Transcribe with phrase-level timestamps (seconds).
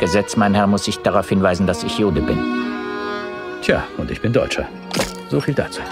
[0.00, 2.38] Gesetz, mein Herr, muss ich darauf hinweisen, dass ich Jude bin.
[3.60, 4.66] Tja, und ich bin Deutscher.
[5.28, 5.82] So viel dazu.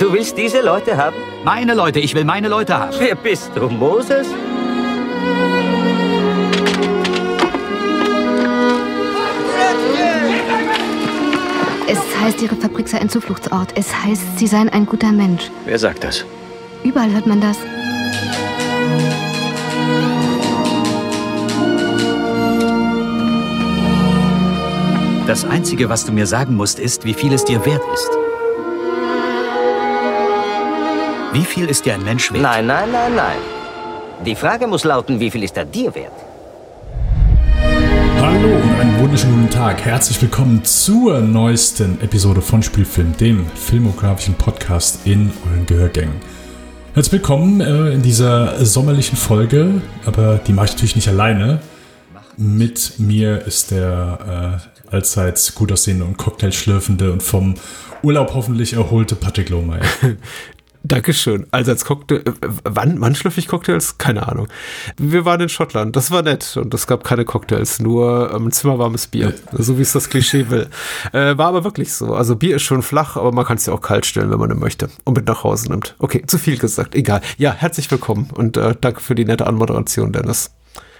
[0.00, 1.16] Du willst diese Leute haben?
[1.44, 2.96] Meine Leute, ich will meine Leute haben.
[2.98, 4.26] Wer bist du, Moses?
[11.86, 13.72] Es heißt, Ihre Fabrik sei ein Zufluchtsort.
[13.76, 15.50] Es heißt, Sie seien ein guter Mensch.
[15.66, 16.24] Wer sagt das?
[16.84, 17.58] Überall hört man das.
[25.28, 28.08] Das Einzige, was du mir sagen musst, ist, wie viel es dir wert ist.
[31.34, 32.42] Wie viel ist dir ein Mensch wert?
[32.42, 33.36] Nein, nein, nein, nein.
[34.24, 36.14] Die Frage muss lauten, wie viel ist er dir wert?
[38.22, 39.84] Hallo und einen wunderschönen guten Tag.
[39.84, 46.14] Herzlich willkommen zur neuesten Episode von Spielfilm, dem filmografischen Podcast in euren Gehörgängen.
[46.94, 51.60] Herzlich willkommen äh, in dieser sommerlichen Folge, aber die mache ich natürlich nicht alleine.
[52.38, 57.54] Mit mir ist der äh, allseits gut aussehende und cocktailschlürfende und vom
[58.02, 59.82] Urlaub hoffentlich erholte Patrick Lohmeier.
[60.84, 61.46] Dankeschön.
[61.50, 62.32] Also als Cocktail, äh,
[62.64, 63.98] wann, wann schlürfe ich Cocktails?
[63.98, 64.48] Keine Ahnung.
[64.96, 69.08] Wir waren in Schottland, das war nett und es gab keine Cocktails, nur ähm, zimmerwarmes
[69.08, 70.68] Bier, so wie es das Klischee will.
[71.12, 72.14] Äh, war aber wirklich so.
[72.14, 74.56] Also Bier ist schon flach, aber man kann es ja auch kalt stellen, wenn man
[74.58, 75.94] möchte und mit nach Hause nimmt.
[75.98, 77.20] Okay, zu viel gesagt, egal.
[77.36, 80.52] Ja, herzlich willkommen und äh, danke für die nette Anmoderation, Dennis.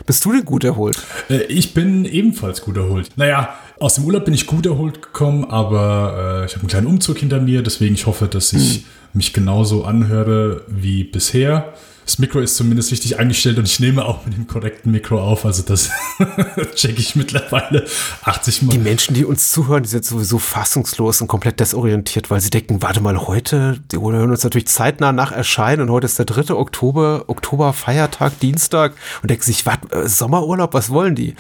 [0.07, 0.99] Bist du denn gut erholt?
[1.31, 3.11] Äh, ich bin ebenfalls gut erholt.
[3.17, 6.87] Naja, aus dem Urlaub bin ich gut erholt gekommen, aber äh, ich habe einen kleinen
[6.87, 8.85] Umzug hinter mir, deswegen ich hoffe, dass ich hm.
[9.15, 11.73] mich genauso anhöre wie bisher.
[12.09, 15.45] Das Mikro ist zumindest richtig eingestellt und ich nehme auch mit dem korrekten Mikro auf.
[15.45, 15.91] Also das
[16.75, 17.85] checke ich mittlerweile
[18.23, 18.73] 80 Mal.
[18.73, 22.81] Die Menschen, die uns zuhören, die sind sowieso fassungslos und komplett desorientiert, weil sie denken,
[22.81, 26.55] warte mal, heute, die hören uns natürlich zeitnah nach Erscheinen und heute ist der 3.
[26.55, 31.35] Oktober, Oktober, Feiertag, Dienstag und denken sich, was, äh, Sommerurlaub, was wollen die?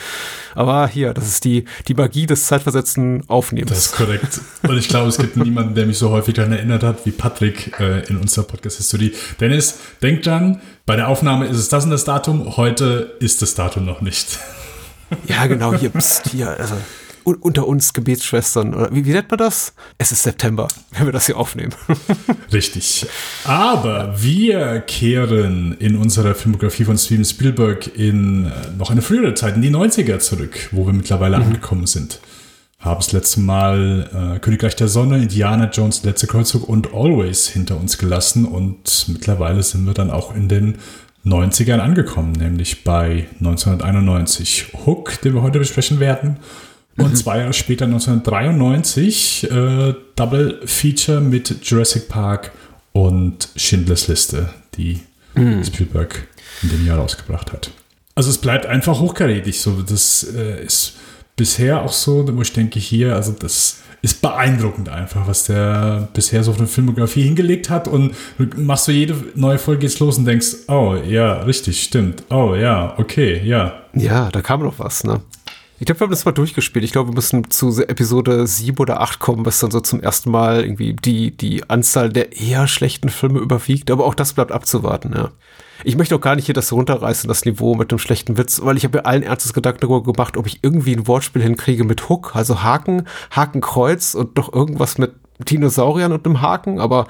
[0.54, 3.70] Aber hier, das ist die, die Magie des zeitversetzten Aufnehmens.
[3.70, 4.42] Das ist korrekt.
[4.64, 7.80] Und ich glaube, es gibt niemanden, der mich so häufig daran erinnert hat, wie Patrick
[7.80, 9.14] äh, in unserer Podcast-History.
[9.40, 13.54] Dennis, denk dran, bei der Aufnahme ist es das und das Datum, heute ist das
[13.54, 14.38] Datum noch nicht.
[15.26, 16.74] Ja, genau, hier, pst, hier, also
[17.24, 19.74] unter uns Gebetsschwestern, oder wie, wie nennt man das?
[19.98, 21.74] Es ist September, wenn wir das hier aufnehmen.
[22.52, 23.06] Richtig.
[23.44, 29.56] Aber wir kehren in unserer Filmografie von Steven Spielberg in äh, noch eine frühere Zeit,
[29.56, 31.44] in die 90er zurück, wo wir mittlerweile mhm.
[31.44, 32.20] angekommen sind
[32.80, 37.76] haben das letzte Mal äh, Königreich der Sonne, Indiana Jones, Letzte Kreuzzug und Always hinter
[37.76, 40.78] uns gelassen und mittlerweile sind wir dann auch in den
[41.24, 46.36] 90ern angekommen, nämlich bei 1991 Hook, den wir heute besprechen werden.
[46.96, 47.16] Und mhm.
[47.16, 52.52] zwei Jahre später, 1993, äh, Double Feature mit Jurassic Park
[52.92, 55.00] und Schindlers Liste, die
[55.34, 55.64] mhm.
[55.64, 56.26] Spielberg
[56.62, 57.70] in dem Jahr rausgebracht hat.
[58.14, 59.60] Also es bleibt einfach hochkarätig.
[59.60, 60.94] So, das äh, ist
[61.38, 66.44] bisher auch so, wo ich denke, hier, also das ist beeindruckend einfach, was der bisher
[66.44, 68.14] so auf eine Filmografie hingelegt hat und
[68.56, 72.94] machst du jede neue Folge jetzt los und denkst, oh ja, richtig, stimmt, oh ja,
[72.98, 73.82] okay, ja.
[73.94, 75.20] Ja, da kam noch was, ne?
[75.80, 76.84] Ich glaube, wir haben das mal durchgespielt.
[76.84, 80.30] Ich glaube, wir müssen zu Episode 7 oder 8 kommen, was dann so zum ersten
[80.30, 83.90] Mal irgendwie die, die Anzahl der eher schlechten Filme überwiegt.
[83.90, 85.30] Aber auch das bleibt abzuwarten, ja.
[85.84, 88.76] Ich möchte auch gar nicht hier das runterreißen, das Niveau mit dem schlechten Witz, weil
[88.76, 92.08] ich habe mir allen Ernstes Gedanken darüber gemacht, ob ich irgendwie ein Wortspiel hinkriege mit
[92.08, 97.06] Hook, also Haken, Hakenkreuz und doch irgendwas mit Dinosauriern und einem Haken, aber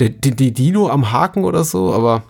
[0.00, 2.22] der, die, die Dino am Haken oder so, aber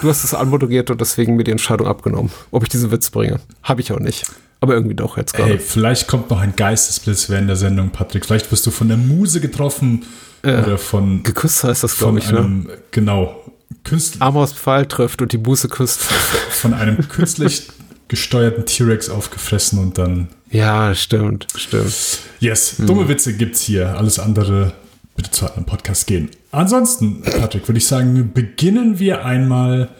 [0.00, 3.38] du hast es anmoderiert und deswegen mir die Entscheidung abgenommen, ob ich diesen Witz bringe.
[3.62, 4.24] Habe ich auch nicht.
[4.60, 5.50] Aber irgendwie doch jetzt gerade.
[5.50, 8.24] Hey, vielleicht kommt noch ein Geistesblitz während der Sendung, Patrick.
[8.24, 10.04] Vielleicht wirst du von der Muse getroffen
[10.42, 11.22] äh, oder von.
[11.22, 12.38] Geküsst heißt das, glaube ich, ne?
[12.38, 12.78] einem, ne?
[12.90, 13.44] Genau.
[13.84, 14.26] Künstler.
[14.26, 16.00] Amos Pfeil trifft und die Buße küsst.
[16.50, 17.68] Von einem künstlich
[18.08, 20.28] gesteuerten T-Rex aufgefressen und dann.
[20.50, 21.94] Ja, stimmt, stimmt.
[22.40, 22.86] Yes, hm.
[22.86, 23.96] dumme Witze gibt's hier.
[23.96, 24.72] Alles andere
[25.16, 26.30] bitte zu einem Podcast gehen.
[26.50, 29.90] Ansonsten, Patrick, würde ich sagen, beginnen wir einmal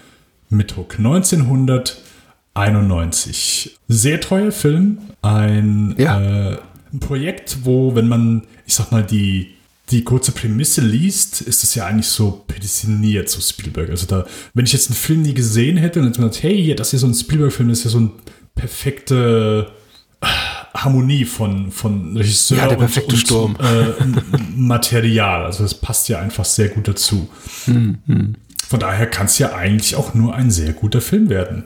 [0.49, 0.99] mit Hook.
[2.59, 3.79] 1991.
[3.89, 4.99] Sehr teuer Film.
[5.23, 6.51] Ein ja.
[6.53, 6.59] äh,
[7.01, 9.55] Projekt, wo, wenn man, ich sag mal, die
[9.91, 13.91] die kurze Prämisse liest, ist es ja eigentlich so prädestiniert zu Spielberg.
[13.91, 16.75] Also da, wenn ich jetzt einen Film nie gesehen hätte und jetzt mal sagt, hey,
[16.75, 18.11] das ist so ein Spielberg-Film, das ist ja so eine
[18.55, 19.73] perfekte
[20.21, 20.27] äh,
[20.75, 23.57] Harmonie von, von Regisseur ja, der perfekte und, Sturm.
[23.57, 23.95] Und, äh,
[24.57, 25.47] Material.
[25.47, 27.29] Also das passt ja einfach sehr gut dazu.
[27.65, 28.35] Hm, hm.
[28.69, 31.65] Von daher kann es ja eigentlich auch nur ein sehr guter Film werden.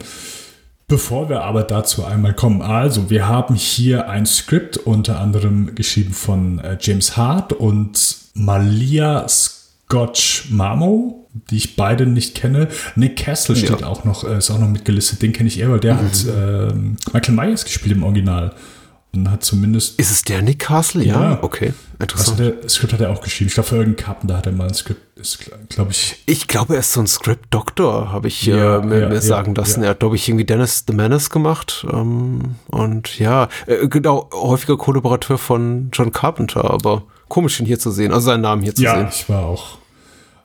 [0.93, 6.12] Bevor wir aber dazu einmal kommen, also wir haben hier ein Skript unter anderem geschrieben
[6.12, 9.25] von äh, James Hart und Malia
[9.89, 12.69] Gotch Mamo, die ich beide nicht kenne.
[12.94, 13.87] Nick Castle steht Ja.
[13.87, 15.23] auch noch, äh, ist auch noch mitgelistet.
[15.23, 18.53] Den kenne ich eher, weil der hat ähm, Michael Myers gespielt im Original.
[19.14, 19.99] Und hat zumindest.
[20.00, 21.05] Ist es der Nick Castle?
[21.05, 21.38] Ja, Ja.
[21.43, 21.75] okay.
[22.00, 22.38] Interessant.
[22.38, 23.49] der, das Skript hat er auch geschrieben.
[23.49, 25.38] Ich glaube, für irgendeinen Carpenter hat er mal ein Skript, ist,
[25.69, 26.23] glaube ich.
[26.26, 29.20] Ich glaube, er ist so ein Script-Doktor, habe ich Ja, äh, mir, ja, mir ja,
[29.20, 29.81] sagen lassen.
[29.82, 29.88] ja.
[29.88, 31.87] Er hat, glaube ich, irgendwie Dennis the Menace gemacht.
[31.93, 37.91] Ähm, und ja, äh, genau, häufiger Kollaborateur von John Carpenter, aber komisch, ihn hier zu
[37.91, 39.09] sehen, also seinen Namen hier zu Ja, sehen.
[39.12, 39.79] ich war auch,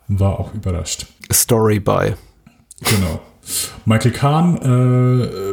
[0.10, 1.06] war auch überrascht.
[1.32, 2.16] Story by.
[2.84, 3.22] Genau.
[3.86, 4.58] Michael Kahn,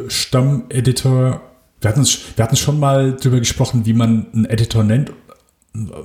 [0.06, 1.40] äh, Stammeditor.
[1.84, 5.12] Wir hatten, wir hatten schon mal drüber gesprochen, wie man einen Editor nennt.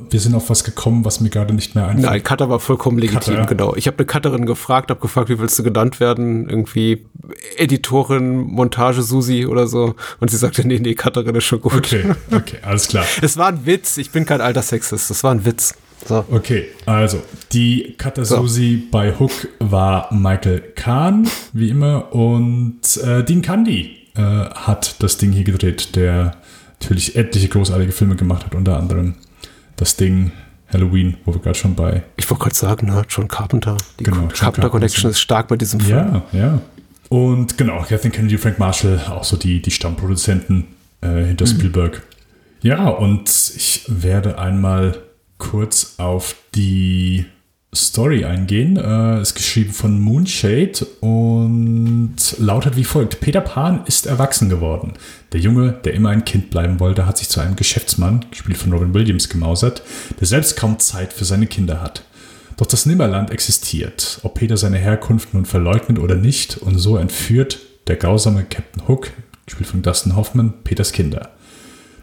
[0.09, 2.05] Wir sind auf was gekommen, was mir gerade nicht mehr einfällt.
[2.05, 3.45] Nein, Cutter war vollkommen legitim, Cutter, ja.
[3.45, 3.75] genau.
[3.75, 6.49] Ich habe eine Cutterin gefragt, habe gefragt, wie willst du genannt werden?
[6.49, 7.05] Irgendwie
[7.55, 9.95] Editorin, Montage Susi oder so.
[10.19, 11.75] Und sie sagte, nee, nee, Cutterin ist schon gut.
[11.75, 13.05] Okay, okay, alles klar.
[13.21, 15.75] Es war ein Witz, ich bin kein alter Sexist, das war ein Witz.
[16.05, 16.25] So.
[16.31, 17.21] Okay, also
[17.53, 25.01] die Katasusi bei Hook war Michael Kahn, wie immer, und äh, Dean Candy äh, hat
[25.01, 26.35] das Ding hier gedreht, der
[26.79, 29.15] natürlich etliche großartige Filme gemacht hat, unter anderem
[29.75, 30.31] das Ding
[30.71, 32.03] Halloween, wo wir gerade schon bei.
[32.17, 33.77] Ich wollte gerade sagen, ne, John Carpenter.
[33.99, 34.69] Die Genau, John Carpenter.
[34.69, 35.97] Connection ist stark bei diesem Film.
[35.97, 36.61] Ja, ja.
[37.09, 40.67] Und genau, Kathleen Kennedy, Frank Marshall, auch so die, die Stammproduzenten
[41.01, 42.03] äh, hinter Spielberg.
[42.61, 44.97] Ja, und ich werde einmal
[45.37, 47.25] kurz auf die
[47.75, 48.77] Story eingehen.
[48.77, 53.19] Äh, ist geschrieben von Moonshade und lautet wie folgt.
[53.19, 54.93] Peter Pan ist erwachsen geworden.
[55.33, 58.73] Der Junge, der immer ein Kind bleiben wollte, hat sich zu einem Geschäftsmann, gespielt von
[58.73, 59.83] Robin Williams, gemausert,
[60.19, 62.03] der selbst kaum Zeit für seine Kinder hat.
[62.57, 67.59] Doch das Nimmerland existiert, ob Peter seine Herkunft nun verleugnet oder nicht, und so entführt
[67.87, 69.11] der grausame Captain Hook,
[69.45, 71.29] gespielt von Dustin Hoffman, Peters Kinder.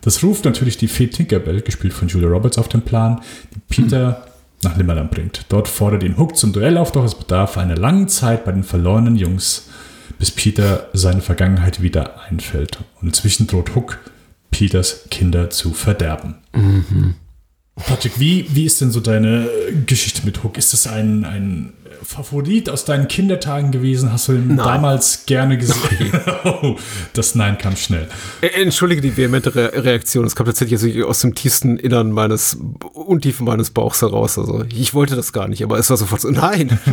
[0.01, 3.21] Das ruft natürlich die Fee Tinkerbell, gespielt von Julia Roberts, auf den Plan,
[3.55, 4.26] die Peter
[4.63, 5.47] nach Nimmerland bringt.
[5.49, 8.65] Dort fordert ihn Hook zum Duell auf, doch es bedarf einer langen Zeit bei den
[8.65, 9.69] verlorenen Jungs,
[10.19, 12.79] bis Peter seine Vergangenheit wieder einfällt.
[13.01, 13.99] Und inzwischen droht Hook,
[14.51, 16.37] Peters Kinder zu verderben.
[17.77, 19.49] Patrick, wie, wie ist denn so deine
[19.85, 20.57] Geschichte mit Hook?
[20.57, 24.13] Ist das ein, ein Favorit aus deinen Kindertagen gewesen?
[24.13, 24.57] Hast du ihn Nein.
[24.57, 26.13] damals gerne gesehen?
[26.45, 26.77] oh,
[27.13, 28.09] das Nein kam schnell.
[28.41, 30.25] Äh, Entschuldige die vehemente Re Reaktion.
[30.25, 32.57] Es kam tatsächlich also aus dem tiefsten Innern meines,
[32.95, 34.39] Untiefen meines Bauchs heraus.
[34.39, 36.79] Also ich wollte das gar nicht, aber es war sofort so, nein.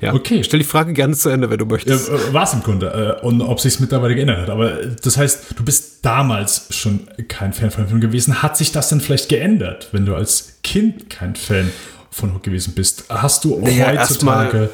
[0.00, 0.42] ja, Okay.
[0.44, 2.08] Stell die Frage gerne zu Ende, wenn du Ja, möchtest.
[2.08, 3.18] äh, war es im Grunde.
[3.20, 4.50] Äh, und ob sich es mittlerweile geändert hat.
[4.50, 8.42] Aber äh, das heißt, du bist damals schon kein Fan von Film gewesen.
[8.42, 11.70] Hat sich das denn vielleicht geändert, wenn du als Kind kein Fan
[12.10, 13.04] von Hook gewesen bist?
[13.08, 14.70] Hast du Naja, heutzutage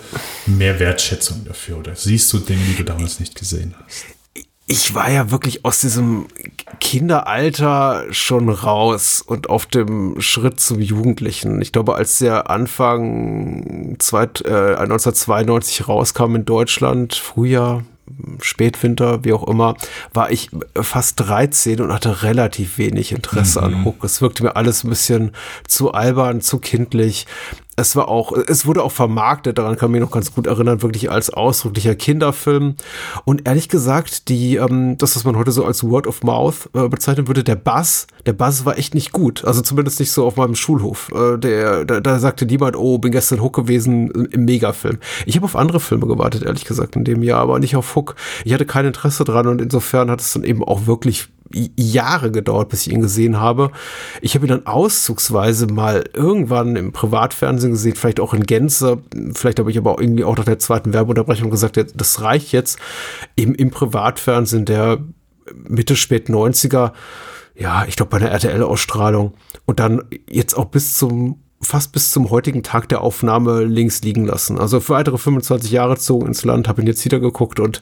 [0.46, 1.78] mehr Wertschätzung dafür?
[1.78, 4.06] Oder siehst du Dinge, die du damals nicht gesehen hast?
[4.68, 6.26] Ich war ja wirklich aus diesem
[6.80, 11.62] Kinderalter schon raus und auf dem Schritt zum Jugendlichen.
[11.62, 17.84] Ich glaube, als der Anfang zweit, äh, 1992 rauskam in Deutschland, Frühjahr,
[18.40, 19.76] Spätwinter, wie auch immer,
[20.12, 24.02] war ich fast 13 und hatte relativ wenig Interesse an Hook.
[24.04, 25.32] Es wirkte mir alles ein bisschen
[25.66, 27.26] zu albern, zu kindlich.
[27.76, 30.80] Es war auch, es wurde auch vermarktet, daran kann ich mich noch ganz gut erinnern,
[30.80, 32.76] wirklich als ausdrücklicher Kinderfilm.
[33.26, 36.88] Und ehrlich gesagt, die, ähm, das, was man heute so als Word of Mouth äh,
[36.88, 39.44] bezeichnen würde, der Bass, der Bass war echt nicht gut.
[39.44, 41.10] Also zumindest nicht so auf meinem Schulhof.
[41.12, 44.98] Äh, der, da, da sagte niemand, oh, bin gestern Hook gewesen im Megafilm.
[45.26, 48.16] Ich habe auf andere Filme gewartet, ehrlich gesagt, in dem Jahr, aber nicht auf Hook.
[48.44, 52.68] Ich hatte kein Interesse dran und insofern hat es dann eben auch wirklich Jahre gedauert,
[52.68, 53.70] bis ich ihn gesehen habe.
[54.20, 58.98] Ich habe ihn dann auszugsweise mal irgendwann im Privatfernsehen gesehen, vielleicht auch in Gänze.
[59.34, 62.78] Vielleicht habe ich aber auch irgendwie auch nach der zweiten Werbeunterbrechung gesagt, das reicht jetzt.
[63.36, 64.98] Im, im Privatfernsehen der
[65.54, 66.92] Mitte, spät 90er,
[67.54, 69.34] ja, ich glaube bei einer RTL-Ausstrahlung.
[69.64, 74.26] Und dann jetzt auch bis zum fast bis zum heutigen Tag der Aufnahme links liegen
[74.26, 74.58] lassen.
[74.58, 77.80] Also für weitere 25 Jahre gezogen ins Land, habe ihn jetzt wieder geguckt und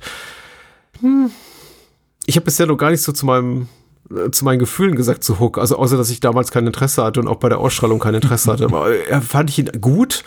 [2.26, 3.69] ich habe bisher noch gar nicht so zu meinem
[4.11, 7.21] äh, zu meinen Gefühlen gesagt zu Hook, also außer dass ich damals kein Interesse hatte
[7.21, 10.25] und auch bei der Ausstrahlung kein Interesse hatte, aber äh, fand ich ihn gut.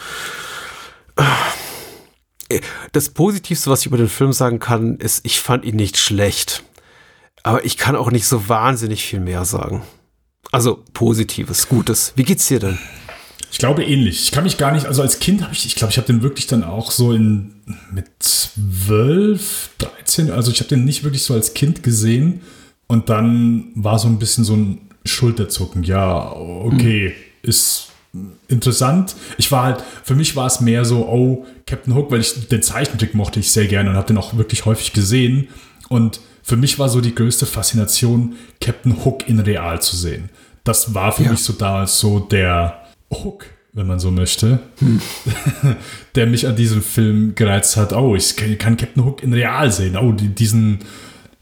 [2.50, 2.62] Äh,
[2.94, 6.63] Das Positivste, was ich über den Film sagen kann, ist, ich fand ihn nicht schlecht.
[7.44, 9.84] Aber ich kann auch nicht so wahnsinnig viel mehr sagen.
[10.51, 12.13] Also Positives, Gutes.
[12.16, 12.77] Wie geht's dir denn?
[13.51, 14.24] Ich glaube ähnlich.
[14.24, 16.22] Ich kann mich gar nicht, also als Kind habe ich, ich glaube, ich habe den
[16.22, 17.57] wirklich dann auch so in
[17.92, 22.42] mit 12, 13, also ich habe den nicht wirklich so als Kind gesehen
[22.88, 25.84] und dann war so ein bisschen so ein Schulterzucken.
[25.84, 27.90] Ja, okay, ist
[28.48, 29.16] interessant.
[29.38, 32.64] Ich war halt, für mich war es mehr so, oh, Captain Hook, weil ich den
[32.64, 35.50] Zeichentrick mochte ich sehr gerne und habe den auch wirklich häufig gesehen
[35.90, 40.30] und für mich war so die größte Faszination, Captain Hook in real zu sehen.
[40.64, 41.32] Das war für Ja.
[41.32, 43.46] mich so damals so der Hook,
[43.78, 44.60] wenn man so möchte,
[46.16, 47.94] der mich an diesem Film gereizt hat.
[47.94, 49.96] Oh, ich kann Captain Hook in real sehen.
[49.96, 50.80] Oh, die, diesen,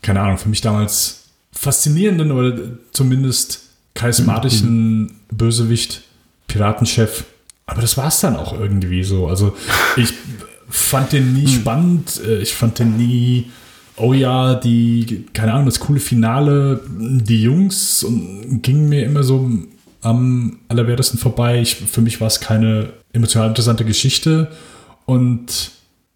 [0.01, 2.59] keine Ahnung, für mich damals faszinierenden oder
[2.91, 5.11] zumindest charismatischen mhm.
[5.31, 6.01] Bösewicht,
[6.47, 7.23] Piratenchef.
[7.67, 9.27] Aber das war es dann auch irgendwie so.
[9.27, 9.55] Also
[9.95, 10.13] ich
[10.69, 11.61] fand den nie mhm.
[11.61, 12.21] spannend.
[12.27, 13.49] Äh, ich fand den nie,
[13.95, 19.49] oh ja, die, keine Ahnung, das coole Finale, die Jungs und ging mir immer so
[20.05, 21.59] am allerwertesten vorbei.
[21.61, 24.51] Ich, für mich war es keine emotional interessante Geschichte.
[25.05, 25.71] Und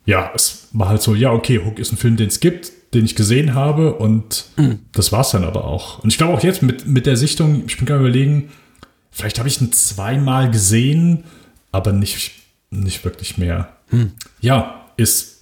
[0.05, 3.03] ja, es war halt so, ja, okay, Hook ist ein Film, den es gibt, den
[3.03, 4.79] ich gesehen habe und mhm.
[4.91, 6.03] das war es dann aber auch.
[6.03, 8.49] Und ich glaube auch jetzt mit, mit der Sichtung, ich bin gerade überlegen,
[9.11, 11.23] vielleicht habe ich ihn zweimal gesehen,
[11.71, 12.31] aber nicht,
[12.69, 13.75] nicht wirklich mehr.
[13.91, 14.13] Mhm.
[14.39, 15.38] Ja, ist,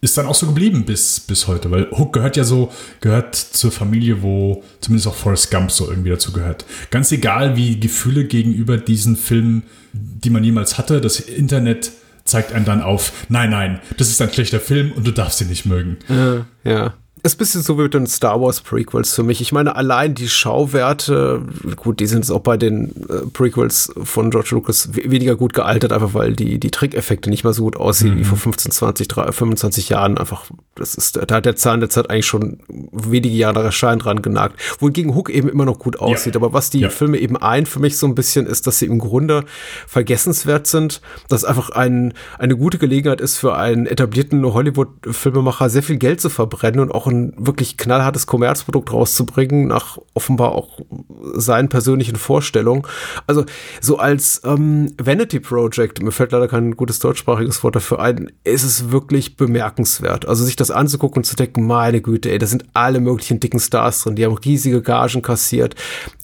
[0.00, 3.70] ist dann auch so geblieben bis, bis heute, weil Hook gehört ja so, gehört zur
[3.70, 6.64] Familie, wo zumindest auch Forrest Gump so irgendwie dazu gehört.
[6.90, 11.92] Ganz egal, wie Gefühle gegenüber diesen Filmen, die man jemals hatte, das Internet
[12.24, 15.48] zeigt einen dann auf, nein, nein, das ist ein schlechter Film und du darfst ihn
[15.48, 15.98] nicht mögen.
[16.08, 19.40] Ja, ja ist ein bisschen so wie mit den Star Wars Prequels für mich.
[19.40, 21.42] Ich meine, allein die Schauwerte,
[21.76, 25.92] gut, die sind jetzt auch bei den äh, Prequels von George Lucas weniger gut gealtert,
[25.92, 28.18] einfach weil die, die Trickeffekte nicht mehr so gut aussehen mhm.
[28.20, 30.18] wie vor 15, 20, 30, 25 Jahren.
[30.18, 32.60] Einfach, das ist, da hat der Zahn der Zeit eigentlich schon
[32.92, 34.58] wenige Jahre Erscheinen dran genagt.
[34.78, 36.34] Wohingegen Hook eben immer noch gut aussieht.
[36.34, 36.40] Ja.
[36.40, 36.88] Aber was die ja.
[36.88, 39.44] Filme eben ein für mich so ein bisschen ist, dass sie im Grunde
[39.86, 45.98] vergessenswert sind, dass einfach ein, eine gute Gelegenheit ist für einen etablierten Hollywood-Filmemacher sehr viel
[45.98, 50.80] Geld zu verbrennen und auch ein wirklich knallhartes Kommerzprodukt rauszubringen, nach offenbar auch
[51.34, 52.82] seinen persönlichen Vorstellungen.
[53.26, 53.44] Also
[53.80, 58.64] so als ähm, Vanity Project, mir fällt leider kein gutes deutschsprachiges Wort dafür ein, ist
[58.64, 60.26] es wirklich bemerkenswert.
[60.26, 63.60] Also sich das anzugucken und zu denken, meine Güte, ey, da sind alle möglichen dicken
[63.60, 65.74] Stars drin, die haben riesige Gagen kassiert,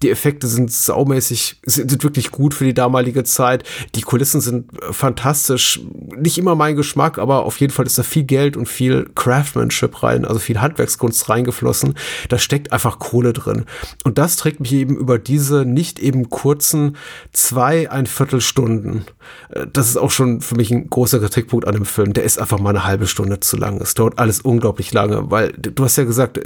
[0.02, 3.64] die Effekte sind saumäßig, sind, sind wirklich gut für die damalige Zeit,
[3.94, 5.80] die Kulissen sind fantastisch,
[6.16, 10.02] nicht immer mein Geschmack, aber auf jeden Fall ist da viel Geld und viel Craftsmanship
[10.02, 11.94] rein, also viel Hand Handwerkskunst reingeflossen.
[12.28, 13.64] Da steckt einfach Kohle drin.
[14.04, 16.96] Und das trägt mich eben über diese nicht eben kurzen
[17.32, 19.06] zwei, ein Viertelstunden.
[19.50, 22.12] Äh, das ist auch schon für mich ein großer Kritikpunkt an dem Film.
[22.12, 23.80] Der ist einfach mal eine halbe Stunde zu lang.
[23.80, 26.38] Es dauert alles unglaublich lange, weil du hast ja gesagt,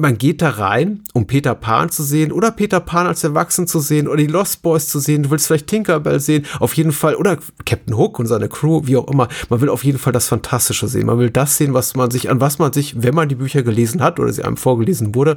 [0.00, 3.80] man geht da rein, um Peter Pan zu sehen oder Peter Pan als Erwachsen zu
[3.80, 5.22] sehen oder die Lost Boys zu sehen.
[5.22, 8.96] Du willst vielleicht Tinkerbell sehen, auf jeden Fall, oder Captain Hook und seine Crew, wie
[8.96, 9.28] auch immer.
[9.48, 11.06] Man will auf jeden Fall das Fantastische sehen.
[11.06, 13.62] Man will das sehen, was man sich, an was man sich, wenn man die Bücher
[13.62, 15.36] gelesen hat oder sie einem vorgelesen wurde,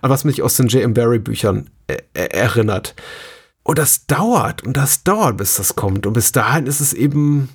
[0.00, 0.94] an was man sich aus den J.M.
[0.94, 2.94] Barry Büchern äh, erinnert.
[3.62, 6.06] Und das dauert und das dauert, bis das kommt.
[6.06, 7.48] Und bis dahin ist es eben,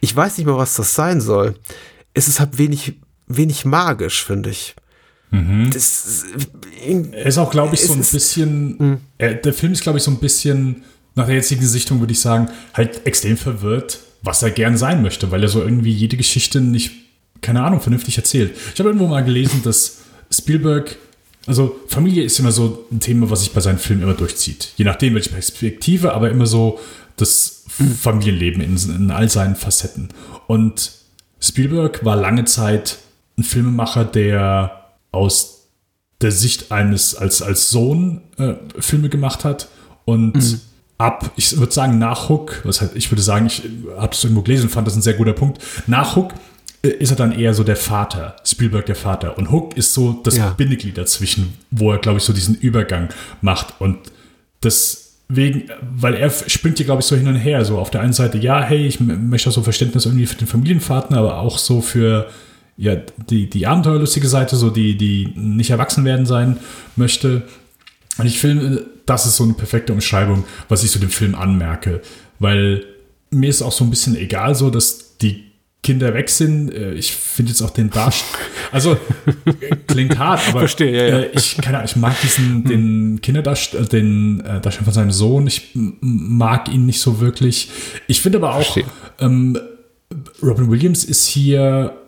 [0.00, 1.54] ich weiß nicht mal, was das sein soll.
[2.14, 4.76] Es ist halt wenig, wenig magisch, finde ich.
[5.30, 5.70] Mhm.
[5.72, 6.24] Das
[7.24, 8.98] ist auch, glaube ich, so ein bisschen.
[9.18, 10.82] Äh, der Film ist, glaube ich, so ein bisschen,
[11.14, 15.30] nach der jetzigen Sichtung würde ich sagen, halt extrem verwirrt, was er gern sein möchte,
[15.30, 16.92] weil er so irgendwie jede Geschichte nicht,
[17.40, 18.56] keine Ahnung, vernünftig erzählt.
[18.74, 19.98] Ich habe irgendwo mal gelesen, dass
[20.30, 20.96] Spielberg,
[21.46, 24.72] also Familie ist immer so ein Thema, was sich bei seinen Filmen immer durchzieht.
[24.76, 26.80] Je nachdem, welche Perspektive, aber immer so
[27.16, 27.94] das hm.
[27.94, 30.08] Familienleben in, in all seinen Facetten.
[30.46, 30.92] Und
[31.40, 32.98] Spielberg war lange Zeit
[33.38, 34.79] ein Filmemacher, der
[35.12, 35.68] aus
[36.20, 39.68] der Sicht eines als, als Sohn äh, Filme gemacht hat
[40.04, 40.60] und mhm.
[40.98, 43.62] ab, ich würde sagen, nach Hook, was halt, ich würde sagen, ich
[43.96, 45.62] habe es irgendwo gelesen und fand das ein sehr guter Punkt.
[45.86, 46.34] Nach Hook
[46.82, 49.38] äh, ist er dann eher so der Vater, Spielberg der Vater.
[49.38, 50.50] Und Hook ist so das ja.
[50.50, 53.08] Bindeglied dazwischen, wo er, glaube ich, so diesen Übergang
[53.40, 53.80] macht.
[53.80, 53.98] Und
[54.62, 57.64] deswegen, weil er springt hier, glaube ich, so hin und her.
[57.64, 60.48] So auf der einen Seite, ja, hey, ich möchte auch so Verständnis irgendwie für den
[60.48, 62.28] Familienvater, aber auch so für
[62.80, 62.96] ja,
[63.28, 66.56] die, die abenteuerlustige Seite, so die, die nicht erwachsen werden sein
[66.96, 67.42] möchte.
[68.16, 72.00] Und ich finde, das ist so eine perfekte Umschreibung, was ich zu dem Film anmerke.
[72.38, 72.82] Weil
[73.30, 75.44] mir ist auch so ein bisschen egal, so dass die
[75.82, 76.72] Kinder weg sind.
[76.72, 78.38] Äh, ich finde jetzt auch den Darsteller.
[78.72, 78.96] Also
[79.88, 81.24] klingt hart, aber Verstehe, ja, ja.
[81.24, 85.48] Äh, ich, keine ich mag diesen den Kinderdarsteller, den äh, Darsteller von seinem Sohn.
[85.48, 87.68] Ich mag ihn nicht so wirklich.
[88.06, 88.76] Ich finde aber auch,
[89.18, 89.58] ähm,
[90.40, 91.99] Robin Williams ist hier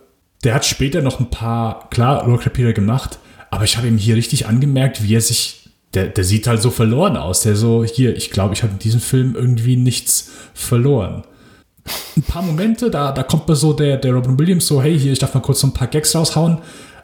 [0.44, 3.18] der hat später noch ein paar, klar, Rohrkrepierer gemacht,
[3.50, 6.70] aber ich habe ihm hier richtig angemerkt, wie er sich, der, der sieht halt so
[6.70, 7.42] verloren aus.
[7.42, 11.22] Der so, hier, ich glaube, ich habe in diesem Film irgendwie nichts verloren.
[12.16, 15.12] Ein paar Momente, da, da kommt mir so der, der Robin Williams so, hey, hier,
[15.12, 16.58] ich darf mal kurz so ein paar Gags raushauen.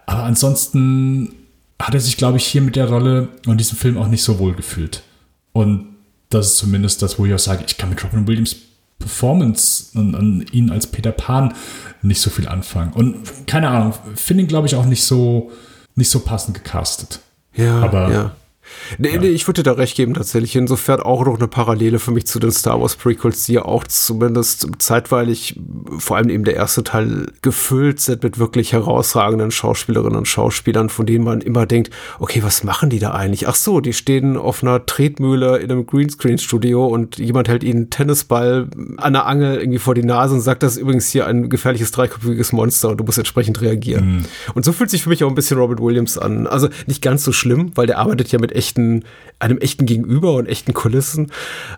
[0.07, 1.35] Aber ansonsten
[1.80, 4.38] hat er sich, glaube ich, hier mit der Rolle und diesem Film auch nicht so
[4.38, 5.02] wohl gefühlt.
[5.52, 5.97] Und
[6.30, 8.57] das ist zumindest das, wo ich auch sage, ich kann mit Robin Williams
[8.98, 11.54] Performance und, und ihn als Peter Pan
[12.02, 12.92] nicht so viel anfangen.
[12.92, 15.50] Und keine Ahnung, finde ihn, glaube ich, auch nicht so,
[15.94, 17.20] nicht so passend gecastet.
[17.54, 18.36] Ja, aber ja.
[18.98, 19.20] Nee, ja.
[19.20, 20.54] nee, ich würde dir da recht geben, tatsächlich.
[20.56, 23.84] Insofern auch noch eine Parallele für mich zu den Star Wars Prequels, die ja auch
[23.84, 25.58] zumindest zeitweilig,
[25.98, 31.06] vor allem eben der erste Teil, gefüllt sind mit wirklich herausragenden Schauspielerinnen und Schauspielern, von
[31.06, 33.48] denen man immer denkt, okay, was machen die da eigentlich?
[33.48, 37.90] Ach so, die stehen auf einer Tretmühle in einem Greenscreen-Studio und jemand hält ihnen einen
[37.90, 41.48] Tennisball an der Angel irgendwie vor die Nase und sagt, das ist übrigens hier ein
[41.48, 44.16] gefährliches dreiköpfiges Monster und du musst entsprechend reagieren.
[44.16, 44.25] Mhm.
[44.54, 46.46] Und so fühlt sich für mich auch ein bisschen Robert Williams an.
[46.46, 49.04] Also nicht ganz so schlimm, weil der arbeitet ja mit echten,
[49.38, 51.32] einem echten Gegenüber und echten Kulissen.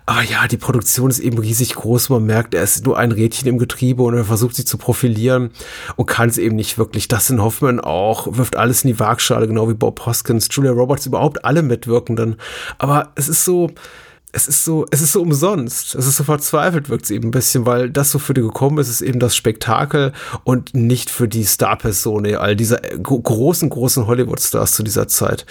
[0.05, 2.09] Aber ja, die Produktion ist eben riesig groß.
[2.09, 5.51] Man merkt, er ist nur ein Rädchen im Getriebe und er versucht sich zu profilieren
[5.95, 7.07] und kann es eben nicht wirklich.
[7.07, 11.45] Dustin Hoffman auch, wirft alles in die Waagschale, genau wie Bob Hoskins, Julia Roberts, überhaupt
[11.45, 12.35] alle Mitwirkenden.
[12.79, 13.69] Aber es ist so,
[14.33, 15.95] es ist so, es ist so umsonst.
[15.95, 18.89] Es ist so verzweifelt, wirkt es eben ein bisschen, weil das, wofür du gekommen bist,
[18.89, 24.83] ist eben das Spektakel und nicht für die Star-Persone all dieser großen, großen Hollywood-Stars zu
[24.83, 25.45] dieser Zeit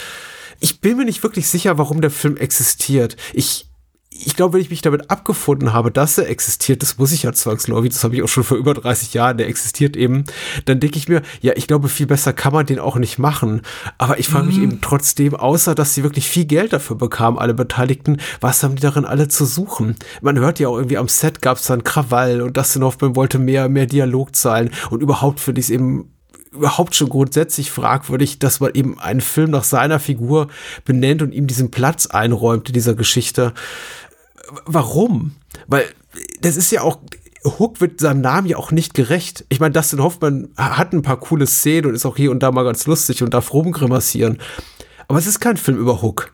[0.60, 3.16] ich bin mir nicht wirklich sicher, warum der Film existiert.
[3.32, 3.70] Ich,
[4.10, 7.32] ich glaube, wenn ich mich damit abgefunden habe, dass er existiert, das muss ich ja
[7.32, 10.24] zwangsläufig, das habe ich auch schon vor über 30 Jahren, der existiert eben,
[10.66, 13.62] dann denke ich mir, ja, ich glaube, viel besser kann man den auch nicht machen.
[13.96, 14.64] Aber ich frage mich mhm.
[14.64, 18.82] eben trotzdem, außer dass sie wirklich viel Geld dafür bekamen, alle Beteiligten, was haben die
[18.82, 19.96] darin alle zu suchen?
[20.20, 23.38] Man hört ja auch irgendwie am Set gab es dann Krawall und Dustin Hoffman wollte
[23.38, 26.10] mehr, mehr Dialog zahlen und überhaupt finde ich es eben
[26.52, 30.48] überhaupt schon grundsätzlich fragwürdig, dass man eben einen Film nach seiner Figur
[30.84, 33.54] benennt und ihm diesen Platz einräumt in dieser Geschichte.
[34.64, 35.36] Warum?
[35.68, 35.84] Weil
[36.40, 36.98] das ist ja auch,
[37.44, 39.44] Hook wird seinem Namen ja auch nicht gerecht.
[39.48, 42.50] Ich meine, Dustin Hoffmann hat ein paar coole Szenen und ist auch hier und da
[42.50, 44.38] mal ganz lustig und darf rumgrimassieren.
[45.08, 46.32] Aber es ist kein Film über Hook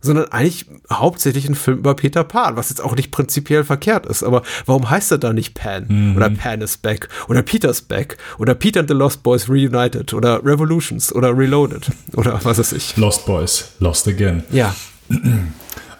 [0.00, 4.22] sondern eigentlich hauptsächlich ein Film über Peter Pan, was jetzt auch nicht prinzipiell verkehrt ist.
[4.22, 5.86] Aber warum heißt er da nicht Pan?
[5.88, 6.16] Mhm.
[6.16, 7.08] Oder Pan is back?
[7.28, 8.16] Oder Peter's back?
[8.38, 10.14] Oder Peter and the Lost Boys Reunited?
[10.14, 11.14] Oder Revolutions?
[11.14, 11.90] Oder Reloaded?
[12.14, 12.96] Oder was weiß ich?
[12.96, 14.42] Lost Boys, Lost Again.
[14.50, 14.74] Ja.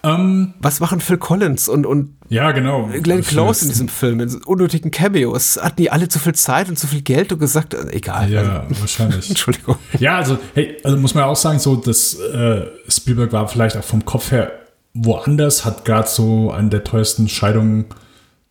[0.03, 2.89] Ähm, Was machen Phil Collins und, und ja, genau.
[3.03, 5.59] Glenn Close in diesem Film, in unnötigen Cameos?
[5.61, 8.31] Hatten die alle zu viel Zeit und zu viel Geld und gesagt, äh, egal.
[8.31, 9.29] Ja, also, wahrscheinlich.
[9.29, 9.77] Entschuldigung.
[9.99, 13.85] Ja, also, hey, also muss man auch sagen, so, dass äh, Spielberg war vielleicht auch
[13.85, 14.53] vom Kopf her
[14.95, 17.87] woanders, hat gerade so eine der teuersten Scheidungen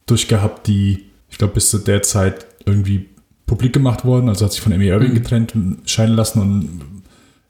[0.06, 3.10] durchgehabt, die, ich glaube, bis zu der Zeit irgendwie
[3.46, 4.30] publik gemacht worden.
[4.30, 5.16] Also hat sich von Amy Irving mhm.
[5.16, 5.54] getrennt,
[5.86, 7.04] scheiden lassen und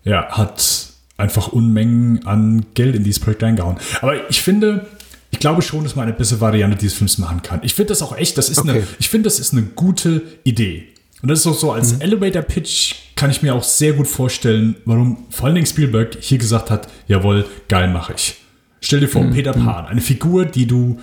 [0.03, 0.88] ja, hat
[1.19, 3.77] einfach Unmengen an Geld in dieses Projekt reingehauen.
[4.01, 4.88] Aber ich finde,
[5.32, 7.60] ich glaube schon, dass man eine bessere Variante dieses Films machen kann.
[7.63, 8.69] Ich finde das auch echt, das ist okay.
[8.69, 10.88] eine, ich finde, das ist eine gute Idee.
[11.21, 12.01] Und das ist auch so, als mhm.
[12.01, 16.71] Elevator-Pitch kann ich mir auch sehr gut vorstellen, warum vor allen Dingen Spielberg hier gesagt
[16.71, 18.36] hat, jawohl, geil mache ich.
[18.82, 19.32] Stell dir vor, mhm.
[19.32, 20.99] Peter Pan, eine Figur, die du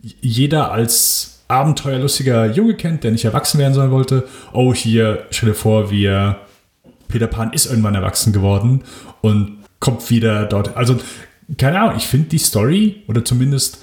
[0.00, 4.26] jeder als abenteuerlustiger Junge kennt, der nicht erwachsen werden sollen wollte.
[4.52, 6.38] Oh, hier, stell dir vor, wir
[7.08, 8.84] Peter Pan ist irgendwann erwachsen geworden
[9.22, 10.76] und kommt wieder dort.
[10.76, 10.98] Also,
[11.56, 13.78] keine Ahnung, ich finde die Story oder zumindest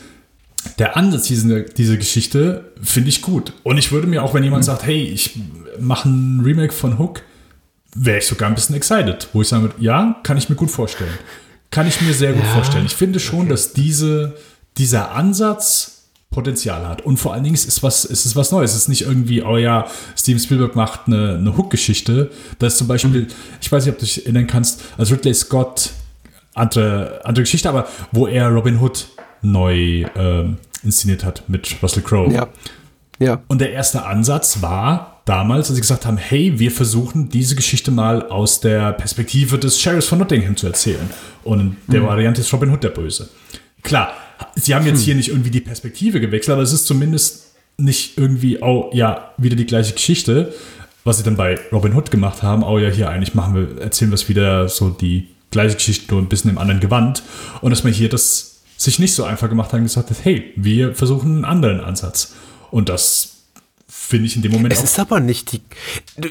[0.79, 3.53] der Ansatz dieser, dieser Geschichte finde ich gut.
[3.63, 4.67] Und ich würde mir auch, wenn jemand mhm.
[4.67, 5.39] sagt, hey, ich
[5.79, 7.21] mache ein Remake von Hook,
[7.95, 11.13] wäre ich sogar ein bisschen excited, wo ich sage, ja, kann ich mir gut vorstellen.
[11.71, 12.85] Kann ich mir sehr gut ja, vorstellen.
[12.85, 13.49] Ich finde schon, okay.
[13.49, 14.35] dass diese,
[14.77, 15.94] dieser Ansatz
[16.35, 17.01] Potenzial hat.
[17.01, 18.71] Und vor allen Dingen ist es was, ist es was Neues.
[18.71, 22.29] Es ist nicht irgendwie, oh ja, Steven Spielberg macht eine, eine Hook-Geschichte.
[22.59, 23.27] Das ist zum Beispiel, mhm.
[23.61, 25.91] ich weiß nicht, ob du dich erinnern kannst, als Ridley Scott,
[26.53, 29.07] andere, andere Geschichte, aber wo er Robin Hood
[29.41, 30.45] neu äh,
[30.83, 32.33] inszeniert hat mit Russell Crowe.
[32.33, 32.47] Ja.
[33.19, 33.41] ja.
[33.47, 37.91] Und der erste Ansatz war damals, als sie gesagt haben, hey, wir versuchen diese Geschichte
[37.91, 41.09] mal aus der Perspektive des Sheriffs von Nottingham zu erzählen.
[41.45, 42.07] Und der mhm.
[42.07, 43.29] Variante ist Robin Hood der Böse.
[43.85, 44.13] Klar,
[44.55, 45.05] sie haben jetzt hm.
[45.05, 49.55] hier nicht irgendwie die Perspektive gewechselt, aber es ist zumindest nicht irgendwie, oh ja, wieder
[49.55, 50.53] die gleiche Geschichte,
[51.03, 52.63] was sie dann bei Robin Hood gemacht haben.
[52.63, 56.21] Oh ja, hier eigentlich machen wir, erzählen wir es wieder so die gleiche Geschichte, nur
[56.21, 57.21] ein bisschen im anderen Gewand.
[57.61, 60.51] Und dass man hier das sich nicht so einfach gemacht hat und gesagt hat, hey,
[60.55, 62.33] wir versuchen einen anderen Ansatz.
[62.71, 63.34] Und das
[64.05, 64.73] finde ich in dem Moment.
[64.73, 65.61] Es ist aber nicht die.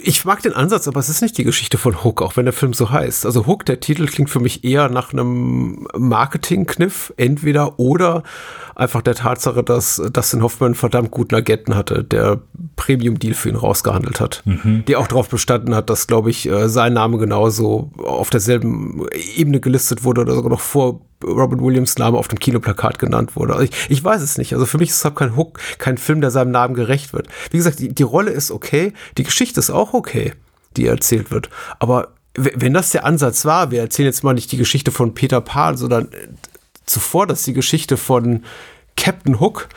[0.02, 2.52] Ich mag den Ansatz, aber es ist nicht die Geschichte von Hook, auch wenn der
[2.52, 3.26] Film so heißt.
[3.26, 8.22] Also Hook, der Titel klingt für mich eher nach einem Marketingkniff, entweder oder
[8.74, 12.40] einfach der Tatsache, dass Dustin Hoffman einen verdammt guten Agenten hatte, der
[12.76, 14.42] Premium-Deal für ihn rausgehandelt hat.
[14.44, 14.84] Mhm.
[14.86, 19.06] Die auch darauf bestanden hat, dass, glaube ich, äh, sein Name genauso auf derselben
[19.36, 23.54] Ebene gelistet wurde oder sogar noch vor Robin Williams Name auf dem Kinoplakat genannt wurde.
[23.54, 24.52] Also ich, ich weiß es nicht.
[24.52, 27.28] Also für mich ist es halt kein Hook, kein Film, der seinem Namen gerecht wird.
[27.50, 30.34] Wie gesagt, die, die Rolle ist okay, die Geschichte ist auch okay,
[30.76, 31.50] die erzählt wird.
[31.78, 35.40] Aber wenn das der Ansatz war, wir erzählen jetzt mal nicht die Geschichte von Peter
[35.40, 36.28] Pan, sondern äh,
[36.84, 38.44] zuvor das die Geschichte von
[38.96, 39.68] Captain Hook,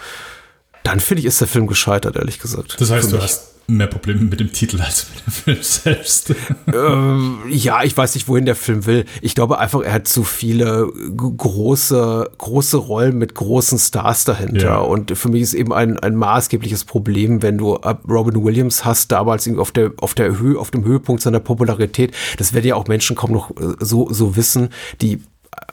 [0.83, 2.79] dann finde ich, ist der Film gescheitert, ehrlich gesagt.
[2.79, 6.33] Das heißt, du hast mehr Probleme mit dem Titel als mit dem Film selbst.
[6.73, 9.05] ähm, ja, ich weiß nicht, wohin der Film will.
[9.21, 14.65] Ich glaube einfach, er hat zu viele große, große Rollen mit großen Stars dahinter.
[14.65, 14.77] Ja.
[14.77, 17.73] Und für mich ist eben ein, ein maßgebliches Problem, wenn du
[18.07, 22.15] Robin Williams hast, damals auf der, auf der Höhe, auf dem Höhepunkt seiner Popularität.
[22.37, 24.69] Das werden ja auch Menschen kaum noch äh, so, so wissen,
[25.01, 25.21] die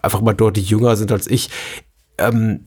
[0.03, 1.51] einfach mal deutlich jünger sind als ich
[2.19, 2.61] ähm,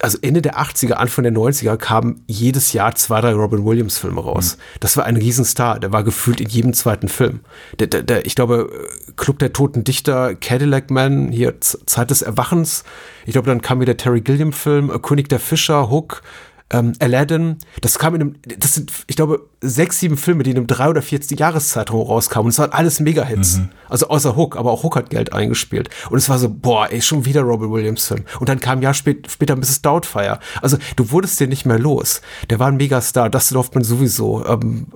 [0.00, 4.20] also Ende der 80er, Anfang der 90er kamen jedes Jahr zwei, drei Robin Williams Filme
[4.20, 4.56] raus.
[4.56, 4.78] Mhm.
[4.80, 5.80] Das war ein Riesenstar.
[5.80, 7.40] Der war gefühlt in jedem zweiten Film.
[7.78, 8.70] Der, der, der, ich glaube,
[9.16, 12.84] Club der Toten Dichter, Cadillac Man, hier Zeit des Erwachens.
[13.26, 16.22] Ich glaube, dann kam wieder der Terry Gilliam Film, König der Fischer, Hook,
[16.70, 20.56] ähm, Aladdin, das kam in einem, das sind, ich glaube, sechs, sieben Filme, die in
[20.56, 22.46] einem drei- oder vierzig Jahreszeitraum rauskamen.
[22.46, 23.58] Und es waren alles Mega-Hits.
[23.58, 23.68] Mhm.
[23.88, 25.90] Also außer Hook, aber auch Hook hat Geld eingespielt.
[26.10, 28.24] Und es war so, boah, ey, schon wieder Robin Williams-Film.
[28.40, 29.82] Und dann kam ein Jahr spät, später Mrs.
[29.82, 30.40] Doubtfire.
[30.62, 32.22] Also du wurdest den nicht mehr los.
[32.50, 34.44] Der war ein Megastar, Dustin Hoffman sowieso.
[34.46, 34.86] Ähm,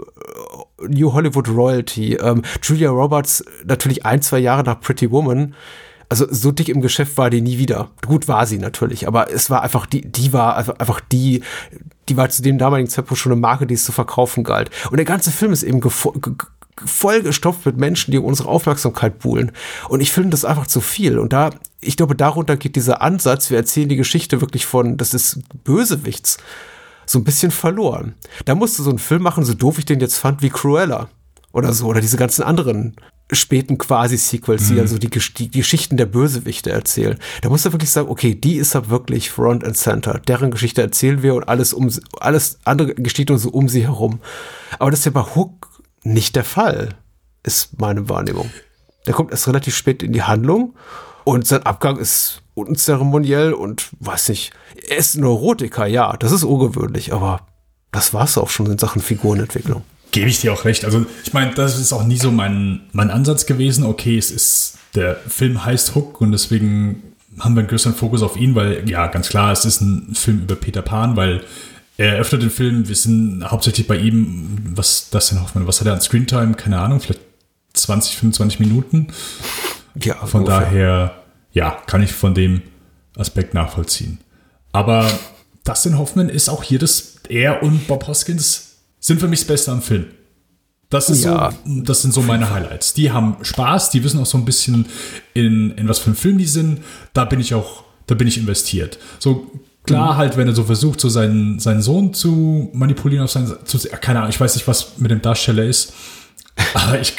[0.87, 2.14] New Hollywood Royalty.
[2.14, 5.54] Ähm, Julia Roberts natürlich ein, zwei Jahre nach Pretty Woman
[6.09, 7.90] also so dick im Geschäft war die nie wieder.
[8.07, 11.42] Gut war sie natürlich, aber es war einfach die, die war einfach die,
[12.09, 14.71] die war zu dem damaligen Zeitpunkt schon eine Marke, die es zu verkaufen galt.
[14.90, 15.83] Und der ganze Film ist eben
[16.87, 19.53] vollgestopft mit Menschen, die unsere Aufmerksamkeit buhlen.
[19.88, 21.18] Und ich finde das einfach zu viel.
[21.18, 25.12] Und da, ich glaube, darunter geht dieser Ansatz, wir erzählen die Geschichte wirklich von, das
[25.12, 26.38] ist Bösewichts,
[27.05, 28.14] so ein bisschen verloren.
[28.47, 31.09] Da musst du so einen Film machen, so doof ich den jetzt fand, wie Cruella
[31.53, 32.97] oder so, oder diese ganzen anderen
[33.30, 34.74] späten Quasi-Sequels, mhm.
[34.74, 37.18] die also die, die, Geschichten der Bösewichte erzählen.
[37.42, 40.20] Da musst du wirklich sagen, okay, die ist da wirklich Front and Center.
[40.26, 44.20] Deren Geschichte erzählen wir und alles um alles andere geschieht uns so um sie herum.
[44.78, 46.94] Aber das ist ja bei Hook nicht der Fall,
[47.42, 48.50] ist meine Wahrnehmung.
[49.06, 50.74] Der kommt erst relativ spät in die Handlung
[51.24, 54.52] und sein Abgang ist unzeremoniell und weiß nicht.
[54.88, 57.46] Er ist ein Neurotiker, ja, das ist ungewöhnlich, aber
[57.92, 59.82] das war's auch schon in Sachen Figurenentwicklung.
[60.11, 60.85] Gebe ich dir auch recht.
[60.85, 63.85] Also, ich meine, das ist auch nie so mein, mein Ansatz gewesen.
[63.85, 67.03] Okay, es ist, der Film heißt Hook und deswegen
[67.38, 70.42] haben wir einen größeren Fokus auf ihn, weil, ja, ganz klar, es ist ein Film
[70.42, 71.42] über Peter Pan, weil
[71.97, 75.87] er eröffnet den Film, wir sind hauptsächlich bei ihm, was das denn Hoffmann, was hat
[75.87, 76.55] er an Screentime?
[76.55, 77.21] Keine Ahnung, vielleicht
[77.75, 79.09] 20, 25 Minuten.
[80.03, 80.61] Ja, von ungefähr.
[80.61, 82.62] daher, ja, kann ich von dem
[83.16, 84.18] Aspekt nachvollziehen.
[84.73, 85.11] Aber
[85.64, 88.67] Dustin Hoffman ist auch hier das, er und Bob Hoskins
[89.00, 90.06] sind für mich das Beste am Film.
[90.90, 91.50] Das, ist ja.
[91.50, 92.94] so, das sind so meine Highlights.
[92.94, 94.87] Die haben Spaß, die wissen auch so ein bisschen,
[95.34, 96.80] in, in was für ein Film die sind.
[97.12, 98.98] Da bin ich auch, da bin ich investiert.
[99.18, 99.50] So
[99.84, 100.16] klar, mhm.
[100.16, 104.20] halt, wenn er so versucht, so seinen, seinen Sohn zu manipulieren auf seinen, zu, keine
[104.20, 105.92] Ahnung, ich weiß nicht, was mit dem Darsteller ist.
[106.74, 107.12] Aber ich,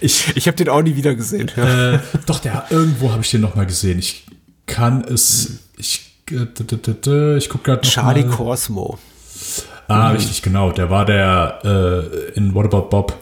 [0.00, 1.50] ich, ich habe den auch nie wieder gesehen.
[1.56, 1.94] Ja.
[1.94, 3.98] Äh, doch, der irgendwo habe ich den noch mal gesehen.
[3.98, 4.24] Ich
[4.66, 8.36] kann es, ich, äh, ich gucke gerade Charlie mal.
[8.36, 8.98] Cosmo.
[9.90, 10.16] Ah, mhm.
[10.16, 10.70] richtig, genau.
[10.70, 13.14] Der war der äh, in What About Bob,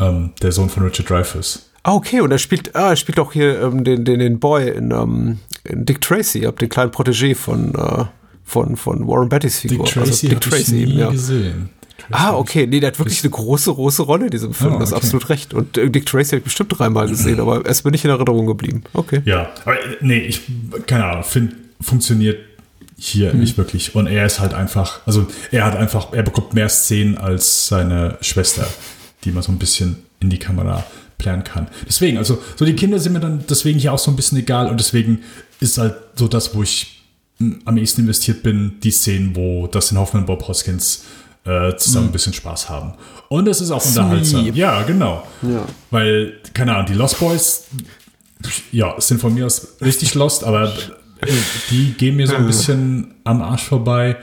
[0.00, 1.70] ähm, der Sohn von Richard Dreyfuss.
[1.82, 4.68] Ah, okay, und er spielt, ah, er spielt auch hier ähm, den, den, den Boy
[4.68, 8.04] in, ähm, in Dick Tracy, ab den kleinen Protégé von, äh,
[8.44, 9.84] von, von Warren Bettys Figur.
[9.84, 11.10] Dick Tracy, also Dick Tracy ich nie ja.
[11.10, 11.70] gesehen.
[12.10, 12.66] Ah, okay.
[12.66, 14.72] Nee, der hat wirklich eine große, große Rolle in diesem Film.
[14.72, 14.80] Oh, okay.
[14.80, 15.54] Das ist absolut recht.
[15.54, 18.10] Und äh, Dick Tracy habe ich bestimmt dreimal gesehen, aber er ist mir nicht in
[18.10, 18.82] Erinnerung geblieben.
[18.92, 19.22] Okay.
[19.24, 20.42] Ja, aber äh, nee, ich,
[20.86, 22.38] keine Ahnung, finde, funktioniert
[23.04, 23.40] hier mhm.
[23.40, 23.94] nicht wirklich.
[23.94, 28.18] Und er ist halt einfach, also er hat einfach, er bekommt mehr Szenen als seine
[28.20, 28.66] Schwester,
[29.24, 30.84] die man so ein bisschen in die Kamera
[31.18, 31.68] planen kann.
[31.86, 34.68] Deswegen, also so die Kinder sind mir dann deswegen hier auch so ein bisschen egal
[34.68, 35.22] und deswegen
[35.60, 37.02] ist halt so das, wo ich
[37.38, 41.04] hm, am ehesten investiert bin, die Szenen, wo Dustin Hoffman und Bob Hoskins
[41.44, 42.08] äh, zusammen mhm.
[42.10, 42.94] ein bisschen Spaß haben.
[43.28, 44.04] Und es ist auch Sleep.
[44.04, 44.54] unterhaltsam.
[44.54, 45.26] Ja, genau.
[45.42, 45.66] Ja.
[45.90, 47.64] Weil, keine Ahnung, die Lost Boys,
[48.72, 50.72] ja, sind von mir aus richtig lost, aber
[51.70, 54.16] die gehen mir so ein bisschen am Arsch vorbei.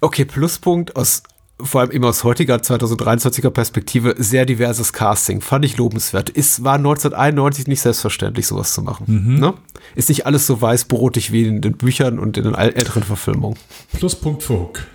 [0.00, 1.22] Okay, Pluspunkt aus
[1.62, 5.40] vor allem eben aus heutiger 2023er Perspektive sehr diverses Casting.
[5.40, 6.30] Fand ich lobenswert.
[6.30, 9.04] Ist, war 1991 nicht selbstverständlich, sowas zu machen.
[9.06, 9.38] Mhm.
[9.38, 9.54] Ne?
[9.94, 13.58] Ist nicht alles so weißbrotig wie in den Büchern und in den älteren Verfilmungen.
[13.92, 14.86] Pluspunkt für Hook.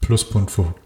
[0.00, 0.80] Pluspunkt für Hook.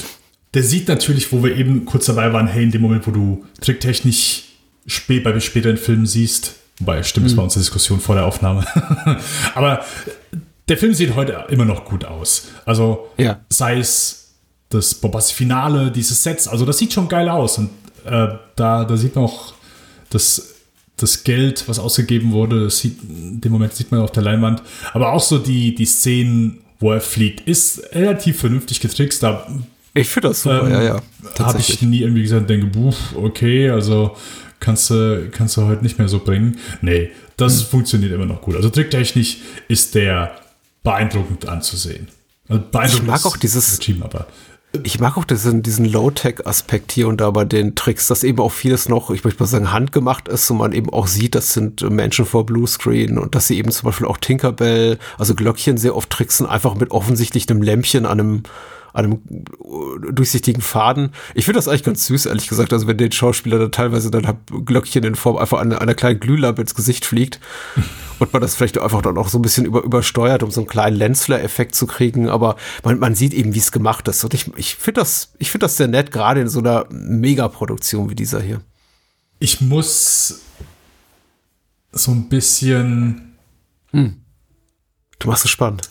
[0.55, 3.45] Der sieht natürlich, wo wir eben kurz dabei waren, hey, in dem Moment, wo du
[3.61, 4.45] tricktechnisch
[4.87, 7.47] spät, bei späteren Filmen siehst, Wobei, stimmt, das war hm.
[7.47, 8.65] unsere Diskussion vor der Aufnahme.
[9.55, 9.85] Aber
[10.69, 12.49] der Film sieht heute immer noch gut aus.
[12.65, 13.41] Also ja.
[13.49, 14.35] sei es
[14.69, 17.59] das Bombastic-Finale, dieses Sets, also das sieht schon geil aus.
[17.59, 17.71] Und
[18.05, 19.55] äh, da, da sieht man auch
[20.11, 20.55] das,
[20.97, 24.63] das Geld, was ausgegeben wurde, das sieht, in dem Moment sieht man auf der Leinwand.
[24.93, 29.23] Aber auch so die, die Szenen, wo er fliegt, ist relativ vernünftig getrickst.
[29.23, 29.47] Da
[29.95, 31.03] ich finde das super, ähm, ja, ja.
[31.39, 34.15] Habe ich nie irgendwie gesagt, denke, buh, okay, also
[34.61, 36.59] kannst du, kannst du heute nicht mehr so bringen.
[36.83, 37.67] Nee, das hm.
[37.69, 38.57] funktioniert immer noch gut.
[38.57, 39.39] Also tricktechnisch
[39.69, 40.37] ist der
[40.83, 42.09] beeindruckend anzusehen.
[42.49, 44.27] Also beeindruckend ich mag auch dieses Team, aber
[44.83, 48.53] ich mag auch diesen, diesen Low-Tech-Aspekt hier und da bei den Tricks, dass eben auch
[48.53, 51.89] vieles noch, ich möchte mal sagen, handgemacht ist und man eben auch sieht, das sind
[51.89, 56.11] Menschen vor Bluescreen und dass sie eben zum Beispiel auch Tinkerbell, also Glöckchen sehr oft
[56.11, 58.43] tricksen, einfach mit offensichtlich einem Lämpchen an einem
[58.97, 59.21] einem
[60.11, 61.13] durchsichtigen Faden.
[61.35, 62.73] Ich finde das eigentlich ganz süß, ehrlich gesagt.
[62.73, 66.21] Also wenn den Schauspieler dann teilweise dann hab Glöckchen in Form einfach an einer kleinen
[66.21, 67.41] Glühlampe ins Gesicht fliegt
[68.19, 70.69] und man das vielleicht einfach dann auch so ein bisschen über, übersteuert, um so einen
[70.69, 72.29] kleinen Lensflare-Effekt zu kriegen.
[72.29, 74.25] Aber man, man sieht eben, wie es gemacht ist.
[74.25, 78.11] Und ich, ich finde das, ich finde das sehr nett, gerade in so einer Megaproduktion
[78.11, 78.61] wie dieser hier.
[79.39, 80.41] Ich muss
[81.93, 83.37] so ein bisschen.
[83.91, 84.17] Hm.
[85.19, 85.91] Du machst es spannend.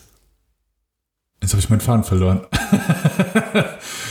[1.42, 2.46] Jetzt habe ich meinen Faden verloren.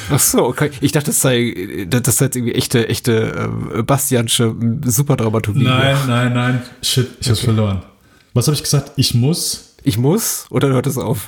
[0.09, 0.71] Ach so, okay.
[0.81, 5.63] Ich dachte, das sei, das sei jetzt irgendwie echte, echte äh, Bastiansche Superdramaturgie.
[5.63, 6.61] Nein, nein, nein.
[6.81, 7.29] Shit, ich okay.
[7.29, 7.83] hab's verloren.
[8.33, 8.91] Was habe ich gesagt?
[8.97, 9.75] Ich muss.
[9.83, 10.45] Ich muss?
[10.49, 11.27] Oder hört es auf?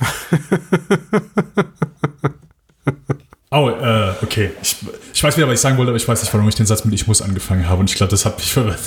[3.50, 4.50] oh, äh, okay.
[4.62, 4.76] Ich,
[5.14, 6.84] ich weiß wieder, was ich sagen wollte, aber ich weiß nicht, warum ich den Satz
[6.84, 8.80] mit Ich muss angefangen habe und ich glaube, das hat mich verwirrt.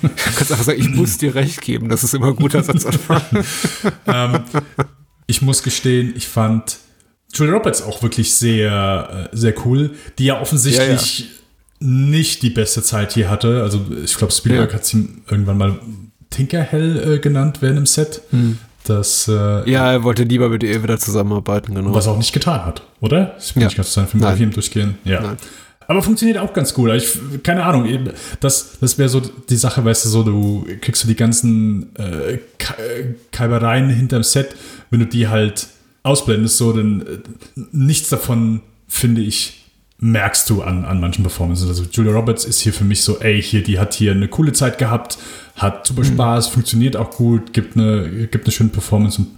[0.00, 1.88] Du kannst einfach sagen, ich muss dir recht geben.
[1.88, 3.22] Das ist immer ein guter Satzanfang.
[4.06, 4.44] ähm,
[5.26, 6.78] ich muss gestehen, ich fand
[7.32, 11.32] Julia Roberts auch wirklich sehr, äh, sehr cool, die ja offensichtlich ja, ja.
[11.80, 13.62] nicht die beste Zeit hier hatte.
[13.62, 14.76] Also ich glaube, Spielberg ja.
[14.76, 15.78] hat sie irgendwann mal
[16.30, 18.22] Tinkerhell äh, genannt während im Set.
[18.30, 18.58] Hm.
[18.84, 21.92] Das, äh, ja, er wollte lieber mit ihr wieder zusammenarbeiten, genau.
[21.92, 23.36] Was er auch nicht getan hat, oder?
[23.40, 23.66] Ich bin ja.
[23.66, 24.98] nicht ganz zu seinem Film durchgehen.
[25.04, 25.20] Ja.
[25.22, 25.36] Nein.
[25.88, 26.90] Aber funktioniert auch ganz gut.
[26.92, 27.88] Ich, keine Ahnung,
[28.40, 32.38] das, das wäre so die Sache, weißt du, so, du kriegst du die ganzen äh,
[33.30, 34.56] Kalbereien hinterm Set,
[34.90, 35.68] wenn du die halt
[36.06, 37.18] ausblendest, so, dann äh,
[37.72, 39.64] nichts davon, finde ich,
[39.98, 41.68] merkst du an, an manchen Performances.
[41.68, 44.52] Also Julia Roberts ist hier für mich so, ey, hier, die hat hier eine coole
[44.52, 45.18] Zeit gehabt,
[45.56, 46.14] hat super mhm.
[46.14, 46.52] Spaß, mhm.
[46.52, 49.28] funktioniert auch gut, gibt eine, gibt eine schöne Performance und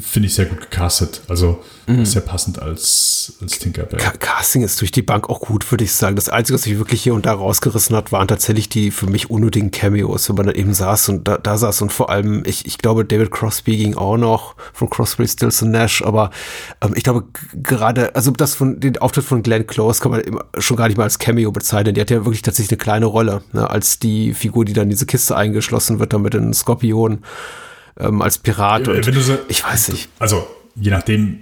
[0.00, 1.22] finde ich sehr gut gecastet.
[1.28, 2.04] Also mhm.
[2.04, 4.00] sehr passend als, als Tinkerbell.
[4.18, 6.16] Casting ist durch die Bank auch gut, würde ich sagen.
[6.16, 9.30] Das Einzige, was sich wirklich hier und da rausgerissen hat, waren tatsächlich die für mich
[9.30, 12.66] unnötigen Cameos, wenn man da eben saß und da, da saß und vor allem, ich,
[12.66, 16.30] ich glaube, David Crosby ging auch noch von Crosby, Stills und Nash, aber
[16.80, 20.22] ähm, ich glaube gerade, also das von den Auftritt von Glenn Close kann man
[20.58, 21.94] schon gar nicht mal als Cameo bezeichnen.
[21.94, 24.90] Die hat ja wirklich tatsächlich eine kleine Rolle, ne, als die Figur, die dann in
[24.90, 27.24] diese Kiste eingeschlossen wird, da mit den Skorpionen
[27.98, 28.88] ähm, als Pirat.
[28.88, 30.08] Und so, ich weiß nicht.
[30.18, 31.40] Also, je nachdem,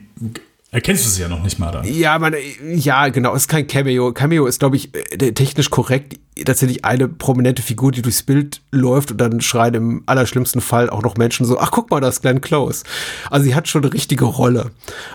[0.75, 1.85] Erkennst du sie ja noch nicht mal dann?
[1.85, 2.35] Ja, man,
[2.75, 4.13] ja, genau, es ist kein Cameo.
[4.13, 9.13] Cameo ist, glaube ich, äh, technisch korrekt tatsächlich eine prominente Figur, die durchs Bild läuft
[9.13, 12.23] und dann schreien im allerschlimmsten Fall auch noch Menschen so, ach guck mal, das ist
[12.23, 12.83] Glenn Close.
[13.31, 14.73] Also sie hat schon eine richtige Rolle.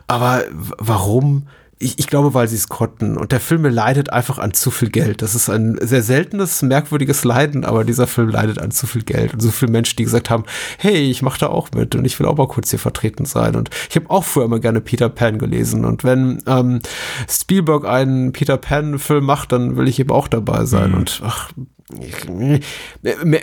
[0.08, 0.46] Aber
[0.78, 1.48] warum
[1.82, 3.18] ich, ich glaube, weil sie es konnten.
[3.18, 5.22] Und der Film leidet einfach an zu viel Geld.
[5.22, 9.34] Das ist ein sehr seltenes, merkwürdiges Leiden, aber dieser Film leidet an zu viel Geld.
[9.34, 10.44] Und so viele Menschen, die gesagt haben,
[10.78, 13.56] hey, ich mache da auch mit und ich will auch mal kurz hier vertreten sein.
[13.56, 15.86] Und ich habe auch früher immer gerne Peter Pan gelesen.
[15.86, 16.82] Und wenn ähm,
[17.30, 20.92] Spielberg einen Peter Pan-Film macht, dann will ich eben auch dabei sein.
[20.92, 20.98] Mhm.
[20.98, 21.52] Und ach,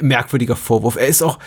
[0.03, 0.97] merkwürdiger Vorwurf.
[0.97, 1.39] Er ist auch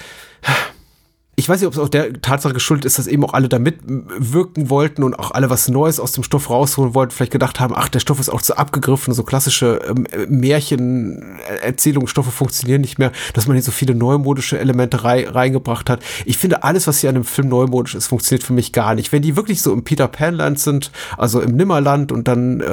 [1.39, 3.59] ich weiß nicht, ob es auch der Tatsache geschuldet ist, dass eben auch alle da
[3.59, 7.73] mitwirken wollten und auch alle was Neues aus dem Stoff rausholen wollten, vielleicht gedacht haben,
[7.75, 13.13] ach, der Stoff ist auch zu abgegriffen, so klassische ähm, Märchen, Erzählungsstoffe funktionieren nicht mehr,
[13.33, 16.01] dass man hier so viele neumodische Elemente rei reingebracht hat.
[16.25, 19.13] Ich finde, alles, was hier an dem Film neumodisch ist, funktioniert für mich gar nicht.
[19.13, 22.69] Wenn die wirklich so im Peter Pan Land sind, also im Nimmerland und dann äh,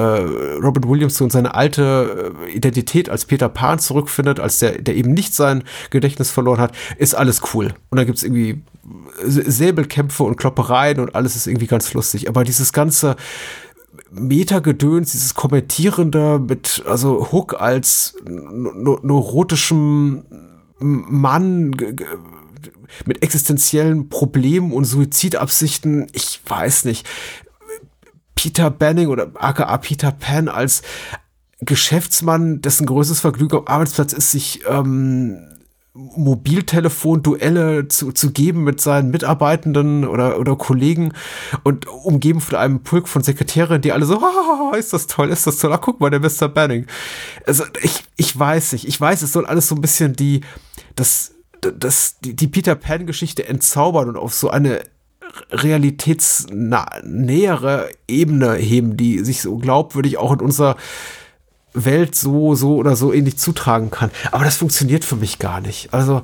[0.61, 5.13] Robin Williams in seine alte äh, Identität als Peter Pan zurückfindet, als der, der eben
[5.13, 7.73] nicht sein Gedächtnis verloren hat, ist alles cool.
[7.89, 8.56] Und da gibt's irgendwie
[9.23, 12.29] Säbelkämpfe und Kloppereien und alles ist irgendwie ganz lustig.
[12.29, 13.15] Aber dieses ganze
[14.11, 20.23] Metagedöns, dieses Kommentierende mit, also Hook als neurotischem
[20.79, 21.75] Mann
[23.05, 27.07] mit existenziellen Problemen und Suizidabsichten, ich weiß nicht.
[28.35, 30.83] Peter Banning oder aka Peter Pan als
[31.59, 35.39] Geschäftsmann, dessen größtes Vergnügen am Arbeitsplatz ist, sich ähm,
[35.97, 41.13] Mobiltelefon-Duelle zu, zu geben mit seinen Mitarbeitenden oder, oder Kollegen
[41.63, 44.21] und umgeben von einem Pulk von Sekretärinnen, die alle so,
[44.77, 46.49] ist das toll, ist das toll, ach guck mal, der Mr.
[46.49, 46.85] Banning.
[47.47, 50.41] Also ich, ich weiß nicht, ich weiß, es soll alles so ein bisschen die,
[50.95, 54.81] das, das, die, die Peter Pan-Geschichte entzaubern und auf so eine
[55.51, 60.75] realitätsnähere Ebene heben, die sich so glaubwürdig auch in unser
[61.85, 64.11] Welt so, so oder so ähnlich zutragen kann.
[64.31, 65.93] Aber das funktioniert für mich gar nicht.
[65.93, 66.21] Also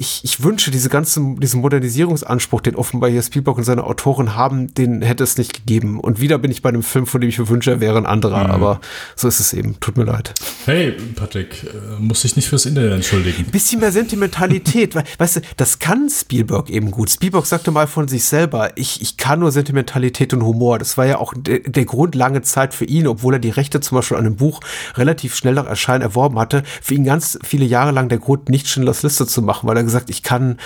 [0.00, 4.72] ich, ich wünsche, diese ganze, diesen Modernisierungsanspruch, den offenbar hier Spielberg und seine Autoren haben,
[4.72, 6.00] den hätte es nicht gegeben.
[6.00, 8.06] Und wieder bin ich bei einem Film, von dem ich mir wünsche, er wäre ein
[8.06, 8.44] anderer.
[8.44, 8.50] Mhm.
[8.50, 8.80] Aber
[9.14, 9.78] so ist es eben.
[9.80, 10.32] Tut mir leid.
[10.64, 13.44] Hey, Patrick, äh, muss ich nicht fürs Internet entschuldigen.
[13.44, 14.94] Ein bisschen mehr Sentimentalität.
[15.18, 17.10] weißt du, das kann Spielberg eben gut.
[17.10, 20.78] Spielberg sagte mal von sich selber, ich, ich kann nur Sentimentalität und Humor.
[20.78, 23.80] Das war ja auch der, der Grund lange Zeit für ihn, obwohl er die Rechte
[23.80, 24.60] zum Beispiel an einem Buch
[24.96, 28.68] relativ schnell nach Erscheinen erworben hatte, für ihn ganz viele Jahre lang der Grund, nicht
[28.68, 30.58] Schindlers Liste zu machen, weil er gesagt, ich kann,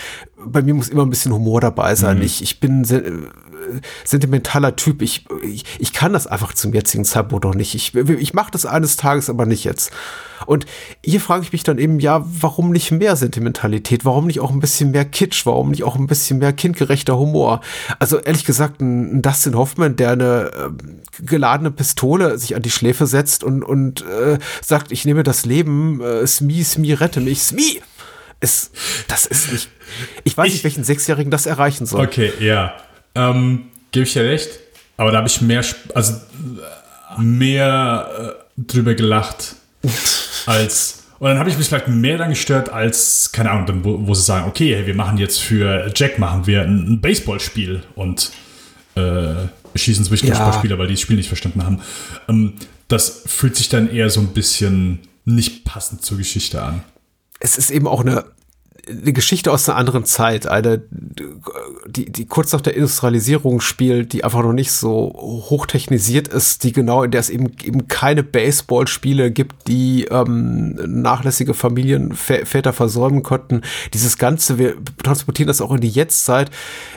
[0.45, 2.19] bei mir muss immer ein bisschen Humor dabei sein.
[2.19, 2.25] Mhm.
[2.25, 3.03] Ich, ich bin se
[4.05, 5.03] sentimentaler Typ.
[5.03, 7.75] Ich, ich, ich kann das einfach zum jetzigen Zeitpunkt noch nicht.
[7.75, 9.93] Ich, ich mache das eines Tages, aber nicht jetzt.
[10.47, 10.67] Und
[11.03, 14.05] hier frage ich mich dann eben, ja, warum nicht mehr Sentimentalität?
[14.05, 15.47] Warum nicht auch ein bisschen mehr Kitsch?
[15.47, 17.61] Warum nicht auch ein bisschen mehr kindgerechter Humor?
[17.99, 23.07] Also ehrlich gesagt, ein, Dustin Hoffman, der eine äh, geladene Pistole sich an die Schläfe
[23.07, 27.81] setzt und, und äh, sagt, ich nehme das Leben, äh, Smee, Smee, rette mich, Smee!
[28.45, 28.73] ist,
[29.09, 29.71] das ist nicht.
[30.23, 32.05] Ich weiß ich, nicht, welchen Sechsjährigen das erreichen soll.
[32.07, 32.75] Okay, ja.
[33.15, 34.51] Ähm, Gebe ich dir recht.
[34.97, 36.15] Aber da habe ich mehr, also
[37.19, 39.57] mehr äh, drüber gelacht
[40.47, 41.05] als.
[41.19, 44.15] Und dann habe ich mich vielleicht mehr dann gestört als, keine Ahnung, dann, wo, wo,
[44.15, 48.33] sie sagen, okay, wir machen jetzt für Jack machen wir ein, ein Baseballspiel und
[48.97, 49.35] äh,
[49.75, 50.53] schießen zwischen ja.
[50.53, 51.81] Spieler, weil die das Spiel nicht verstanden haben.
[52.29, 52.55] Ähm,
[52.89, 56.83] das fühlt sich dann eher so ein bisschen nicht passend zur Geschichte an.
[57.41, 58.25] Es ist eben auch eine
[58.89, 60.83] eine Geschichte aus einer anderen Zeit, eine,
[61.87, 66.73] die, die kurz nach der Industrialisierung spielt, die einfach noch nicht so hochtechnisiert ist, die
[66.73, 73.63] genau, in der es eben, eben keine Baseballspiele gibt, die ähm, nachlässige Familienväter versäumen konnten.
[73.93, 76.51] Dieses Ganze, wir transportieren das auch in die Jetztzeit,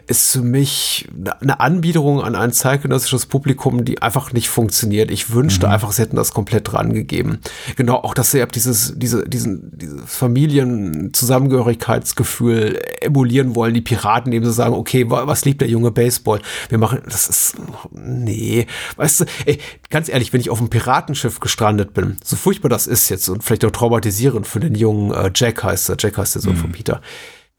[0.08, 1.08] ist für mich
[1.41, 5.12] eine Anbiederung an ein zeitgenössisches Publikum, die einfach nicht funktioniert.
[5.12, 5.73] Ich wünschte mhm.
[5.73, 7.39] einfach, sie hätten das komplett dran gegeben.
[7.76, 14.31] Genau, auch dass sie ab dieses, diese, diesen, diese Familienzusammengehörigkeit Zugehörigkeitsgefühl emulieren wollen, die Piraten,
[14.31, 16.41] indem sie sagen, okay, was liebt der junge Baseball?
[16.69, 17.55] Wir machen, das ist,
[17.91, 19.59] nee, weißt du, ey,
[19.89, 23.43] ganz ehrlich, wenn ich auf einem Piratenschiff gestrandet bin, so furchtbar das ist jetzt und
[23.43, 26.59] vielleicht auch traumatisierend für den jungen äh, Jack heißt er, Jack heißt der Sohn mhm.
[26.59, 27.01] von Peter,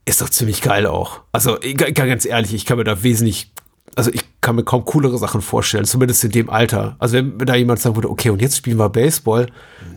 [0.05, 1.21] ist doch ziemlich geil auch.
[1.31, 1.57] Also
[1.93, 3.51] ganz ehrlich, ich kann mir da wesentlich
[3.99, 6.95] also ich kann mir kaum coolere Sachen vorstellen, zumindest in dem Alter.
[6.99, 9.47] Also wenn, da jemand sagen würde, okay, und jetzt spielen wir Baseball.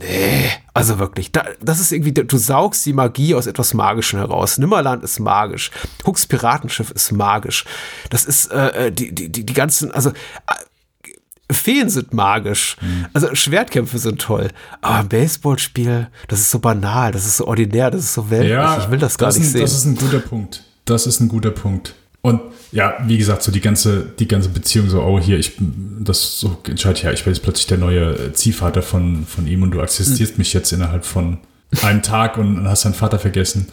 [0.01, 4.59] Nee, also wirklich, da, das ist irgendwie, du saugst die Magie aus etwas Magischem heraus.
[4.59, 5.71] Nimmerland ist magisch.
[6.05, 7.65] Hooks Piratenschiff ist magisch.
[8.11, 12.79] Das ist, äh, äh die, die, die, die ganzen, also äh, Feen sind magisch.
[12.81, 13.07] Mhm.
[13.13, 14.49] Also Schwertkämpfe sind toll.
[14.81, 18.51] Aber ein Baseballspiel, das ist so banal, das ist so ordinär, das ist so weltlich.
[18.51, 19.61] Ja, ich will das gar das nicht ein, sehen.
[19.61, 20.65] Das ist ein guter Punkt.
[20.87, 21.95] Das ist ein guter Punkt.
[22.23, 25.57] Und ja, wie gesagt, so die ganze, die ganze Beziehung, so, oh, hier, ich,
[26.01, 29.73] das so entscheidet ja, ich bin jetzt plötzlich der neue Ziehvater von, von ihm und
[29.73, 30.39] du akzeptierst mhm.
[30.39, 31.39] mich jetzt innerhalb von
[31.83, 33.67] einem Tag und hast deinen Vater vergessen.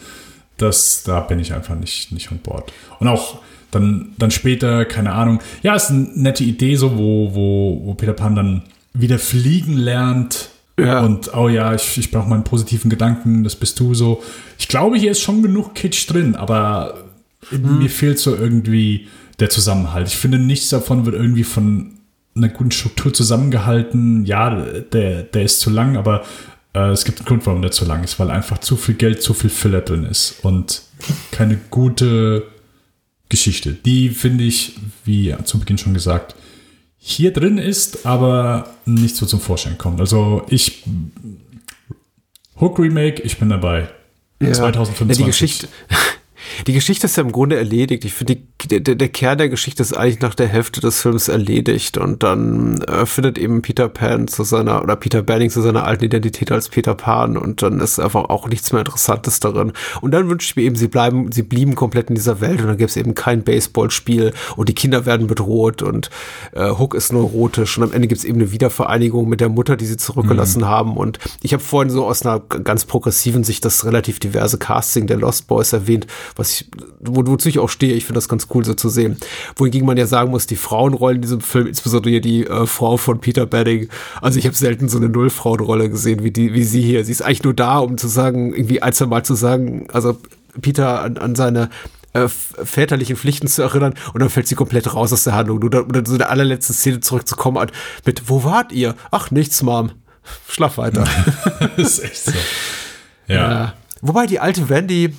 [0.56, 2.72] Das, da bin ich einfach nicht, nicht an Bord.
[2.98, 3.38] Und auch
[3.70, 8.12] dann, dann später, keine Ahnung, ja, ist eine nette Idee, so, wo, wo, wo Peter
[8.12, 10.50] Pan dann wieder fliegen lernt.
[10.78, 11.00] Ja.
[11.00, 14.22] Und, oh ja, ich, ich brauche meinen positiven Gedanken, das bist du so.
[14.58, 17.09] Ich glaube, hier ist schon genug Kitsch drin, aber
[17.48, 17.78] hm.
[17.78, 20.08] mir fehlt so irgendwie der Zusammenhalt.
[20.08, 21.98] Ich finde, nichts davon wird irgendwie von
[22.36, 24.24] einer guten Struktur zusammengehalten.
[24.24, 26.24] Ja, der, der ist zu lang, aber
[26.74, 29.22] äh, es gibt einen Grund, warum der zu lang ist, weil einfach zu viel Geld,
[29.22, 30.82] zu viel Filler drin ist und
[31.32, 32.44] keine gute
[33.28, 33.72] Geschichte.
[33.72, 34.74] Die finde ich,
[35.04, 36.34] wie zu Beginn schon gesagt,
[36.98, 40.00] hier drin ist, aber nicht so zum Vorschein kommt.
[40.00, 40.84] Also ich
[42.60, 43.88] Hook Remake, ich bin dabei.
[44.42, 45.18] Ja, 2025.
[45.18, 45.68] Ja, die Geschichte,
[46.66, 48.04] die Geschichte ist ja im Grunde erledigt.
[48.04, 48.38] Ich finde,
[48.70, 52.82] der, der Kern der Geschichte ist eigentlich nach der Hälfte des Films erledigt und dann
[52.82, 56.68] äh, findet eben Peter Pan zu seiner, oder Peter Banning zu seiner alten Identität als
[56.68, 59.72] Peter Pan und dann ist einfach auch nichts mehr Interessantes darin.
[60.00, 62.68] Und dann wünsche ich mir eben, sie bleiben, sie blieben komplett in dieser Welt und
[62.68, 66.10] dann gäbe es eben kein Baseballspiel und die Kinder werden bedroht und
[66.52, 69.76] äh, Hook ist neurotisch und am Ende gibt es eben eine Wiedervereinigung mit der Mutter,
[69.76, 70.68] die sie zurückgelassen mhm.
[70.68, 70.96] haben.
[70.96, 75.16] Und ich habe vorhin so aus einer ganz progressiven Sicht das relativ diverse Casting der
[75.16, 76.06] Lost Boys erwähnt,
[76.40, 76.70] was ich,
[77.00, 77.94] wo, wozu ich auch stehe.
[77.94, 79.16] Ich finde das ganz cool so zu sehen.
[79.56, 83.20] Wohingegen man ja sagen muss, die Frauenrollen in diesem Film, insbesondere die äh, Frau von
[83.20, 83.88] Peter Banning,
[84.20, 87.04] also ich habe selten so eine Nullfrauenrolle gesehen wie die, wie sie hier.
[87.04, 90.18] Sie ist eigentlich nur da, um zu sagen, irgendwie ein, zwei Mal zu sagen, also
[90.60, 91.70] Peter an, an seine
[92.12, 95.60] äh, väterlichen Pflichten zu erinnern und dann fällt sie komplett raus aus der Handlung.
[95.60, 97.70] Nur dann so der allerletzten Szene zurückzukommen
[98.04, 98.96] mit, wo wart ihr?
[99.10, 99.92] Ach, nichts, Mom.
[100.48, 101.04] Schlaf weiter.
[101.76, 102.32] das ist echt so.
[103.26, 103.50] Ja.
[103.50, 103.74] ja.
[104.02, 105.14] Wobei die alte Wendy,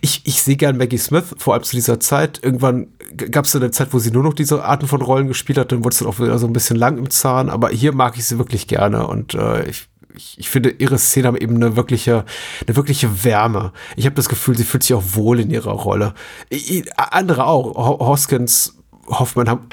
[0.00, 2.40] ich, ich, sehe gern Maggie Smith, vor allem zu dieser Zeit.
[2.42, 2.88] Irgendwann
[3.30, 5.84] gab es eine Zeit, wo sie nur noch diese Arten von Rollen gespielt hat, dann
[5.84, 8.24] wurde es dann auch wieder so ein bisschen lang im Zahn, aber hier mag ich
[8.24, 12.24] sie wirklich gerne und äh, ich ich, ich finde, ihre Szenen haben eben eine wirkliche,
[12.66, 13.72] eine wirkliche Wärme.
[13.96, 16.14] Ich habe das Gefühl, sie fühlt sich auch wohl in ihrer Rolle.
[16.50, 17.74] Ich, andere auch.
[17.98, 18.76] Hoskins,
[19.08, 19.68] Hoffmann haben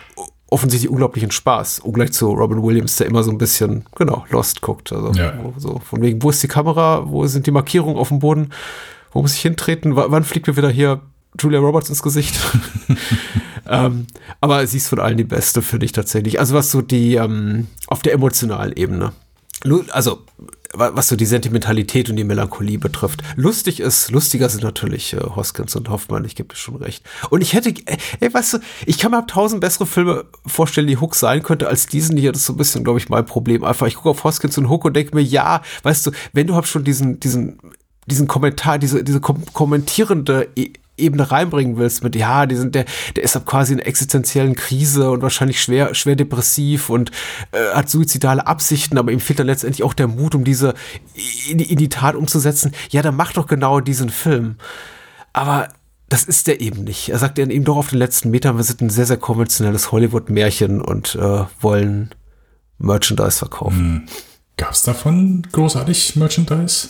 [0.49, 1.79] offensichtlich unglaublichen Spaß.
[1.79, 4.91] Ungleich zu Robin Williams, der immer so ein bisschen, genau, Lost guckt.
[4.91, 5.33] Also Ja.
[5.57, 7.03] so von wegen, wo ist die Kamera?
[7.07, 8.49] Wo sind die Markierungen auf dem Boden?
[9.11, 9.95] Wo muss ich hintreten?
[9.95, 11.01] W wann fliegt mir wieder hier
[11.39, 12.39] Julia Roberts ins Gesicht?
[13.67, 14.07] ähm,
[14.39, 16.39] aber sie ist von allen die beste, finde ich tatsächlich.
[16.39, 19.13] Also was so die, ähm, auf der emotionalen Ebene.
[19.91, 20.21] Also,
[20.73, 23.21] wa- was so die Sentimentalität und die Melancholie betrifft.
[23.35, 27.03] Lustig ist, lustiger sind natürlich äh, Hoskins und Hoffmann, ich gebe dir schon recht.
[27.29, 28.57] Und ich hätte, äh, ey, weißt du,
[28.87, 32.31] ich kann mir ab tausend bessere Filme vorstellen, die Hook sein könnte, als diesen hier.
[32.31, 33.63] Das ist so ein bisschen, glaube ich, mein Problem.
[33.63, 36.55] Einfach, ich gucke auf Hoskins und Hook und denke mir, ja, weißt du, wenn du
[36.55, 37.59] halt schon diesen, diesen,
[38.11, 42.85] diesen Kommentar, diese, diese kom kommentierende e Ebene reinbringen willst mit, ja, die sind, der,
[43.15, 47.09] der ist ab quasi in existenziellen Krise und wahrscheinlich schwer, schwer depressiv und
[47.53, 50.75] äh, hat suizidale Absichten, aber ihm fehlt dann letztendlich auch der Mut, um diese
[51.49, 52.73] in die, in die Tat umzusetzen.
[52.91, 54.57] Ja, dann mach doch genau diesen Film.
[55.33, 55.69] Aber
[56.09, 57.09] das ist der eben nicht.
[57.09, 60.81] Er sagt eben doch auf den letzten Metern, wir sind ein sehr, sehr konventionelles Hollywood-Märchen
[60.81, 62.11] und äh, wollen
[62.77, 64.07] Merchandise verkaufen.
[64.57, 66.89] Gab es davon großartig Merchandise?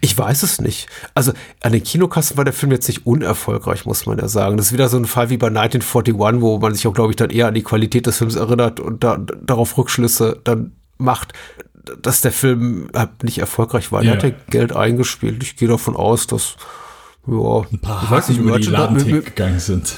[0.00, 0.88] Ich weiß es nicht.
[1.14, 4.56] Also an den Kinokassen war der Film jetzt nicht unerfolgreich, muss man ja sagen.
[4.56, 7.16] Das ist wieder so ein Fall wie bei 1941, wo man sich auch, glaube ich,
[7.16, 11.32] dann eher an die Qualität des Films erinnert und da, darauf Rückschlüsse dann macht,
[12.00, 14.02] dass der Film halt nicht erfolgreich war.
[14.02, 14.12] Ja.
[14.12, 15.42] Er hat ja Geld eingespielt.
[15.42, 16.56] Ich gehe davon aus, dass
[17.26, 19.96] ja, Ein paar ich weiß Haken über die Ladentheke gegangen sind.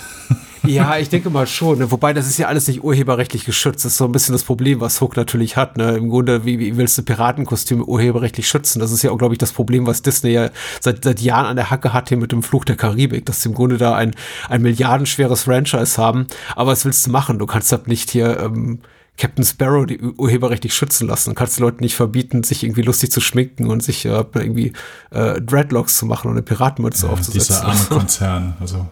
[0.67, 1.79] Ja, ich denke mal schon.
[1.79, 1.91] Ne?
[1.91, 3.85] Wobei, das ist ja alles nicht urheberrechtlich geschützt.
[3.85, 5.77] Das ist so ein bisschen das Problem, was Hook natürlich hat.
[5.77, 5.97] Ne?
[5.97, 8.79] Im Grunde, wie, wie willst du Piratenkostüme urheberrechtlich schützen?
[8.81, 10.51] Das ist ja auch, glaube ich, das Problem, was Disney ja
[10.81, 13.49] seit, seit Jahren an der Hacke hat hier mit dem Fluch der Karibik, dass sie
[13.49, 14.15] im Grunde da ein,
[14.49, 16.27] ein milliardenschweres Franchise haben.
[16.57, 17.39] Aber was willst du machen?
[17.39, 18.81] Du kannst halt nicht hier ähm,
[19.17, 21.31] Captain Sparrow die ur- urheberrechtlich schützen lassen.
[21.31, 24.73] Du kannst den Leuten nicht verbieten, sich irgendwie lustig zu schminken und sich äh, irgendwie
[25.13, 27.55] äh, Dreadlocks zu machen und eine Piratenmütze aufzusetzen.
[27.55, 28.57] Dieser arme Konzern.
[28.61, 28.87] Also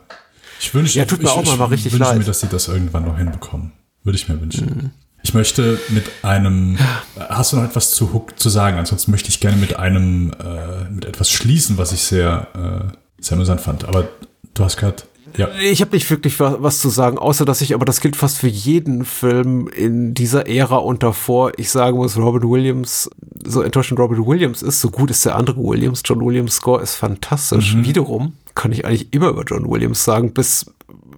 [0.63, 2.13] ich wünsche Ja, tut mir ich, auch mal- mal richtig wünsche leid.
[2.15, 2.19] Mhm.
[2.21, 3.73] mir, dass sie das irgendwann noch hinbekommen.
[4.05, 4.93] Würde ich mir wünschen.
[5.25, 6.77] Ich möchte mit einem.
[7.17, 8.79] Hast du noch etwas zu Hook zu sagen?
[8.79, 12.49] Ansonsten möchte ich gerne mit einem äh, mit etwas schließen, was ich sehr
[12.89, 13.85] äh, sehr amüsant fand.
[13.85, 14.09] Aber
[14.55, 14.97] du hast gerade
[15.37, 15.49] ja.
[15.71, 18.37] Ich habe nicht wirklich wa- was zu sagen, außer dass ich, aber das gilt fast
[18.39, 23.09] für jeden Film in dieser Ära und davor, ich sagen muss, Robin Williams,
[23.45, 26.03] so enttäuschend Robin Williams ist, so gut ist der andere Williams.
[26.05, 27.77] John Williams Score ist fantastisch.
[27.79, 30.67] Wiederum kann ich eigentlich immer über John Williams sagen, bis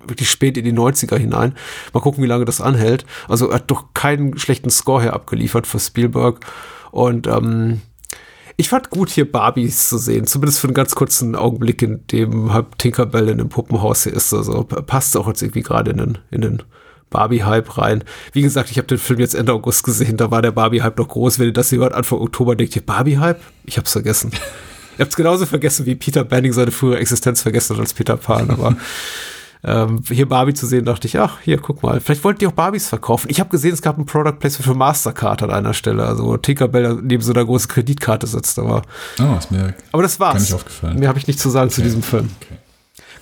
[0.07, 1.55] wirklich spät in die 90er hinein.
[1.93, 3.05] Mal gucken, wie lange das anhält.
[3.28, 6.41] Also er hat doch keinen schlechten Score hier abgeliefert für Spielberg.
[6.91, 7.80] Und ähm,
[8.57, 12.53] ich fand gut, hier Barbies zu sehen, zumindest für einen ganz kurzen Augenblick, in dem
[12.53, 14.32] halb Tinkerbell in dem Puppenhaus hier ist.
[14.32, 16.62] Also passt auch jetzt irgendwie gerade in den, in den
[17.11, 18.05] Barbie-Hype rein.
[18.32, 21.09] Wie gesagt, ich habe den Film jetzt Ende August gesehen, da war der Barbie-Hype noch
[21.09, 21.39] groß.
[21.39, 23.41] Wenn ihr das jemand Anfang Oktober denkt, hier Barbie-Hype?
[23.64, 24.30] Ich hab's vergessen.
[24.99, 28.51] Ihr habt's genauso vergessen, wie Peter Banning seine frühere Existenz vergessen hat als Peter Pan,
[28.51, 28.77] aber
[29.65, 32.53] ähm, hier Barbie zu sehen, dachte ich, ach, hier, guck mal, vielleicht wollten die auch
[32.53, 33.29] Barbies verkaufen.
[33.31, 36.37] Ich habe gesehen, es gab ein Product Placement für Mastercard an einer Stelle, also wo
[36.37, 38.83] Tinkerbell neben so einer großen Kreditkarte sitzt, aber,
[39.21, 40.35] Oh, ist mir aber das war's.
[40.35, 40.99] Gar nicht aufgefallen.
[40.99, 42.31] Mehr habe ich nicht zu sagen zu diesem Film.
[42.43, 42.59] Okay.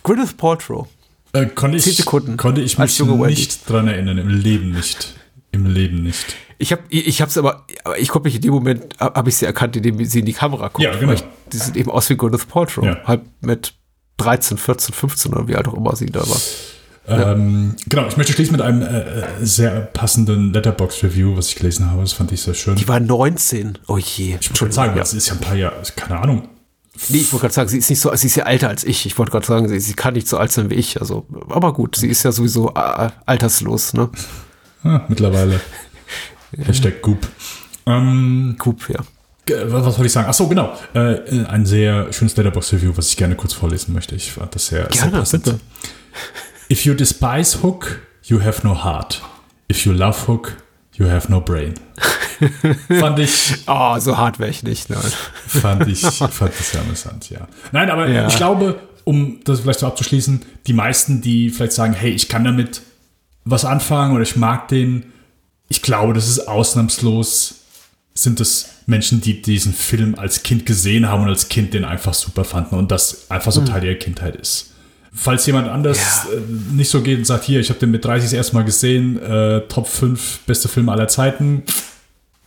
[0.02, 0.88] Gwyneth Paltrow.
[1.32, 3.34] Äh, konnte ich, Sekunden konnte ich mich junge Wendy.
[3.36, 5.14] nicht dran erinnern, im Leben nicht.
[5.52, 6.34] Im Leben nicht.
[6.58, 9.46] Ich habe ich hab's aber, aber ich konnte mich in dem Moment, habe ich sie
[9.46, 10.82] erkannt, indem sie in die Kamera guckt.
[10.82, 11.12] Ja, genau.
[11.12, 12.84] Ich, die sieht eben aus wie Gwyneth Paltrow.
[12.84, 12.98] Ja.
[13.04, 13.74] Halt mit
[14.16, 16.40] 13, 14, 15 oder wie alt auch immer sie da war.
[17.08, 17.32] Ja.
[17.32, 21.90] Ähm, genau, ich möchte schließen mit einem äh, äh, sehr passenden Letterbox-Review, was ich gelesen
[21.90, 22.02] habe.
[22.02, 22.76] Das fand ich sehr schön.
[22.76, 23.78] Die war 19.
[23.88, 24.36] Oh je.
[24.40, 25.00] ich wollte sagen, ja.
[25.00, 26.48] das ist ja ein paar Jahre, keine Ahnung.
[27.08, 29.06] Nee, ich wollte gerade sagen, sie ist nicht so, sie ist ja älter als ich.
[29.06, 31.00] Ich wollte gerade sagen, sie, sie kann nicht so alt sein wie ich.
[31.00, 34.10] Also, aber gut, sie ist ja sowieso äh, alterslos, ne?
[34.84, 35.60] Ah, mittlerweile.
[36.64, 37.26] Hashtag Goop.
[37.86, 39.00] Ähm, Coop, ja.
[39.66, 40.28] Was wollte ich sagen?
[40.30, 40.72] Ach so, genau.
[40.94, 44.14] Äh, äh, ein sehr schönes Letterbox-Review, was ich gerne kurz vorlesen möchte.
[44.14, 45.44] Ich fand das sehr, sehr Gerne, passend.
[45.44, 45.60] bitte.
[46.70, 49.20] If you despise Hook, you have no heart.
[49.70, 50.56] If you love Hook,
[50.94, 51.74] you have no brain.
[53.00, 55.00] fand ich, Oh, so hart wäre ich nicht, nein.
[55.46, 57.46] fand ich, fand das sehr amüsant, ja.
[57.72, 58.28] Nein, aber Ja.
[58.28, 62.44] ich glaube, um das vielleicht so abzuschließen, die meisten, die vielleicht sagen, hey, ich kann
[62.44, 62.82] damit
[63.44, 65.12] was anfangen oder ich mag den,
[65.68, 67.56] ich glaube, das ist ausnahmslos,
[68.14, 72.14] sind es Menschen, die diesen Film als Kind gesehen haben und als Kind den einfach
[72.14, 74.72] super fanden und das einfach so Teil ihrer Kindheit ist.
[75.14, 76.32] Falls jemand anders Ja.
[76.34, 76.40] äh,
[76.74, 79.20] nicht so geht und sagt, hier, ich habe den mit 30 das erste Mal gesehen,
[79.22, 81.62] äh, Top 5 beste Filme aller Zeiten,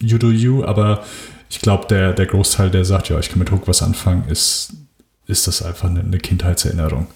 [0.02, 1.04] you do you, aber
[1.50, 4.74] ich glaube, der, der Großteil, der sagt, ja, ich kann mit Hook was anfangen, ist,
[5.28, 7.08] ist das einfach eine, eine Kindheitserinnerung.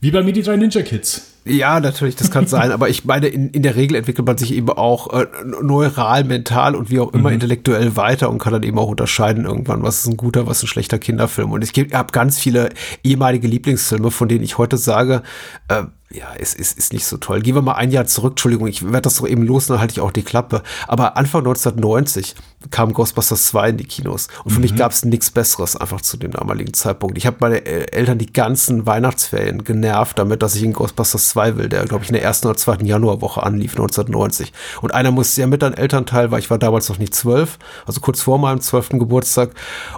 [0.00, 1.33] Wie bei mir die drei Ninja Kids.
[1.46, 4.54] Ja, natürlich, das kann sein, aber ich meine, in, in der Regel entwickelt man sich
[4.54, 5.26] eben auch äh,
[5.62, 7.34] neural, mental und wie auch immer mhm.
[7.34, 10.64] intellektuell weiter und kann dann eben auch unterscheiden irgendwann, was ist ein guter, was ist
[10.64, 11.52] ein schlechter Kinderfilm.
[11.52, 12.70] Und ich habe ganz viele
[13.02, 15.22] ehemalige Lieblingsfilme, von denen ich heute sage,
[15.68, 15.82] äh,
[16.14, 17.40] ja, es ist, ist nicht so toll.
[17.40, 19.92] Gehen wir mal ein Jahr zurück, Entschuldigung, ich werde das so eben los, dann halte
[19.92, 20.62] ich auch die Klappe.
[20.86, 22.36] Aber Anfang 1990
[22.70, 24.28] kam Ghostbusters 2 in die Kinos.
[24.44, 24.62] Und für mhm.
[24.62, 27.18] mich gab es nichts Besseres einfach zu dem damaligen Zeitpunkt.
[27.18, 31.68] Ich habe meine Eltern die ganzen Weihnachtsferien genervt damit, dass ich in Ghostbusters 2 will,
[31.68, 34.52] der, glaube ich, in der ersten oder zweiten Januarwoche anlief, 1990.
[34.82, 38.00] Und einer musste ja mit ein Elternteil, weil ich war damals noch nicht zwölf, also
[38.00, 39.50] kurz vor meinem zwölften Geburtstag.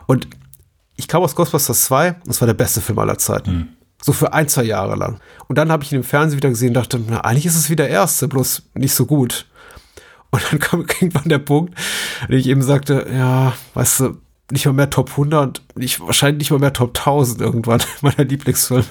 [0.06, 0.28] Und
[0.96, 3.52] ich kam aus Ghostbusters 2 und es war der beste Film aller Zeiten.
[3.52, 3.75] Mhm.
[4.02, 5.20] So für ein, zwei Jahre lang.
[5.48, 7.70] Und dann habe ich ihn im Fernsehen wieder gesehen und dachte, na, eigentlich ist es
[7.70, 9.46] wie der erste, bloß nicht so gut.
[10.30, 11.74] Und dann kam irgendwann der Punkt,
[12.28, 14.16] den ich eben sagte, ja, weißt du,
[14.50, 18.84] nicht mal mehr Top 100, nicht, wahrscheinlich nicht mal mehr Top 1000 irgendwann meiner Lieblingsfilme.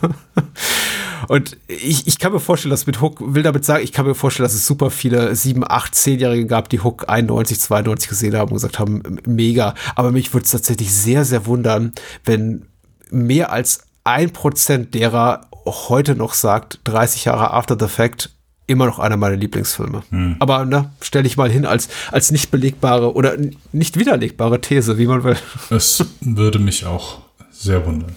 [1.27, 4.15] Und ich, ich kann mir vorstellen, dass mit Hook, will damit sagen, ich kann mir
[4.15, 8.49] vorstellen, dass es super viele 7, 8, 10-Jährige gab, die Hook 91, 92 gesehen haben
[8.49, 9.73] und gesagt haben, mega.
[9.95, 11.93] Aber mich würde es tatsächlich sehr, sehr wundern,
[12.25, 12.65] wenn
[13.09, 18.29] mehr als ein Prozent derer heute noch sagt, 30 Jahre after the fact,
[18.67, 20.03] immer noch einer meiner Lieblingsfilme.
[20.09, 20.37] Hm.
[20.39, 23.35] Aber ne, stelle ich mal hin als, als nicht belegbare oder
[23.71, 25.37] nicht widerlegbare These, wie man will.
[25.69, 27.19] Es würde mich auch
[27.51, 28.15] sehr wundern.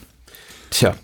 [0.70, 0.94] Tja.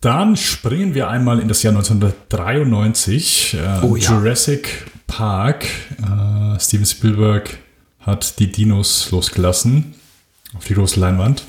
[0.00, 3.54] Dann springen wir einmal in das Jahr 1993.
[3.54, 4.10] Äh, oh, ja.
[4.10, 5.64] Jurassic Park.
[5.98, 7.58] Äh, Steven Spielberg
[8.00, 9.94] hat die Dinos losgelassen
[10.56, 11.44] auf die große Leinwand.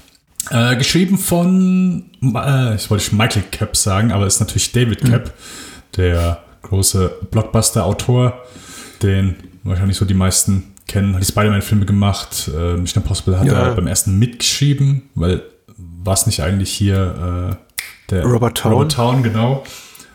[0.49, 5.27] Äh, geschrieben von, äh, ich wollte Michael Cap sagen, aber es ist natürlich David Cap,
[5.27, 5.31] mhm.
[5.97, 8.43] der große Blockbuster-Autor,
[9.01, 11.13] den wahrscheinlich so die meisten kennen.
[11.13, 12.49] Hat die Spider-Man-Filme gemacht.
[12.53, 13.53] Äh, Mission Impossible hat ja.
[13.53, 15.43] er beim ersten mitgeschrieben, weil
[15.77, 19.63] war es nicht eigentlich hier äh, der Robert Town, Robert Town genau.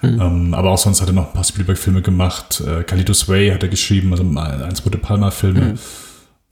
[0.02, 0.20] Mhm.
[0.20, 2.60] Ähm, aber auch sonst hat er noch ein paar Spielberg-Filme gemacht.
[2.60, 5.60] Äh, Kalitos Way hat er geschrieben, also eins wurde Palmer-Filme.
[5.60, 5.78] Mhm.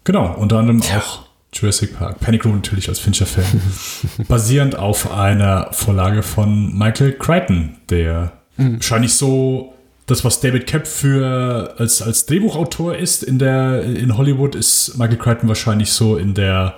[0.05, 0.99] Genau, unter anderem ja.
[0.99, 1.26] auch
[1.61, 2.21] Jurassic Park.
[2.21, 3.45] Panic Room natürlich als Fincher-Fan.
[4.29, 8.75] basierend auf einer Vorlage von Michael Crichton, der mhm.
[8.75, 9.73] wahrscheinlich so
[10.07, 15.19] das, was David Kep für als, als Drehbuchautor ist in der in Hollywood, ist Michael
[15.19, 16.75] Crichton wahrscheinlich so in der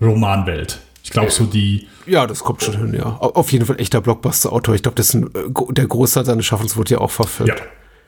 [0.00, 0.78] Romanwelt.
[1.02, 1.88] Ich glaube, so die.
[2.06, 3.04] Ja, das kommt schon hin, ja.
[3.06, 4.74] Auf jeden Fall echter Blockbuster-Autor.
[4.74, 7.48] Ich glaube, äh, der Großteil seines Schaffens wurde ja auch verfilmt.
[7.48, 7.56] Ja.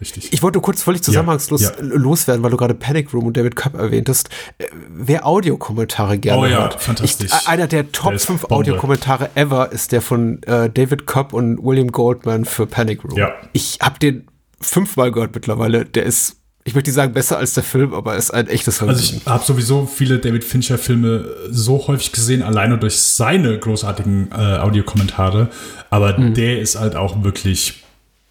[0.00, 0.32] Richtig.
[0.32, 1.76] Ich wollte kurz völlig zusammenhangslos ja, ja.
[1.80, 4.30] loswerden, weil du gerade Panic Room und David Cup erwähntest.
[4.58, 6.80] Äh, wer Audiokommentare gerne oh, ja, hört.
[6.80, 7.30] Fantastisch.
[7.32, 11.92] Ich, einer der Top 5 Audiokommentare ever ist der von äh, David Cup und William
[11.92, 13.18] Goldman für Panic Room.
[13.18, 13.32] Ja.
[13.52, 14.26] Ich habe den
[14.60, 15.84] fünfmal gehört mittlerweile.
[15.84, 18.90] Der ist ich möchte nicht sagen besser als der Film, aber ist ein echtes Film.
[18.90, 24.30] Also ich habe sowieso viele David Fincher Filme so häufig gesehen, alleine durch seine großartigen
[24.30, 25.48] äh, Audiokommentare.
[25.88, 26.34] Aber mhm.
[26.34, 27.82] der ist halt auch wirklich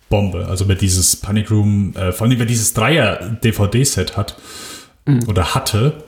[0.09, 0.47] Bombe.
[0.47, 4.35] Also wer dieses Panic Room, äh, vor allem wer dieses Dreier-DVD-Set hat
[5.05, 5.27] mhm.
[5.27, 6.03] oder hatte,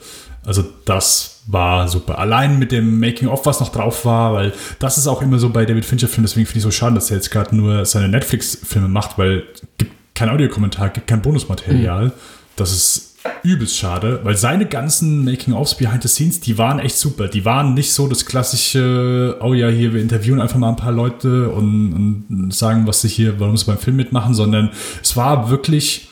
[0.45, 2.17] also das war super.
[2.17, 5.65] Allein mit dem Making-of, was noch drauf war, weil das ist auch immer so bei
[5.65, 9.17] David Fincher-Filmen, deswegen finde ich so schade, dass er jetzt gerade nur seine Netflix-Filme macht,
[9.17, 12.05] weil es gibt kein Audiokommentar, gibt kein Bonusmaterial.
[12.05, 12.11] Mhm.
[12.55, 13.10] Das ist
[13.43, 17.27] übelst schade, weil seine ganzen Making-ofs behind the scenes, die waren echt super.
[17.27, 20.91] Die waren nicht so das klassische, oh ja, hier, wir interviewen einfach mal ein paar
[20.91, 25.49] Leute und, und sagen, was sie hier, warum sie beim Film mitmachen, sondern es war
[25.49, 26.09] wirklich,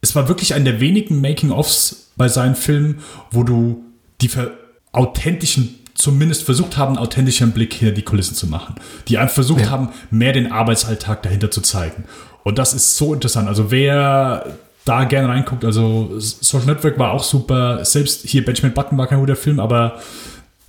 [0.00, 3.00] es war wirklich ein der wenigen Making-ofs bei seinen Filmen,
[3.30, 3.84] wo du
[4.20, 4.30] die
[4.92, 8.74] authentischen zumindest versucht haben, einen authentischen Blick hinter die Kulissen zu machen.
[9.08, 9.70] Die einfach versucht ja.
[9.70, 12.04] haben, mehr den Arbeitsalltag dahinter zu zeigen.
[12.42, 13.48] Und das ist so interessant.
[13.48, 14.46] Also wer
[14.84, 15.64] da gerne reinguckt.
[15.64, 17.84] Also Social Network war auch super.
[17.84, 20.00] Selbst hier Benjamin Button war kein guter Film, aber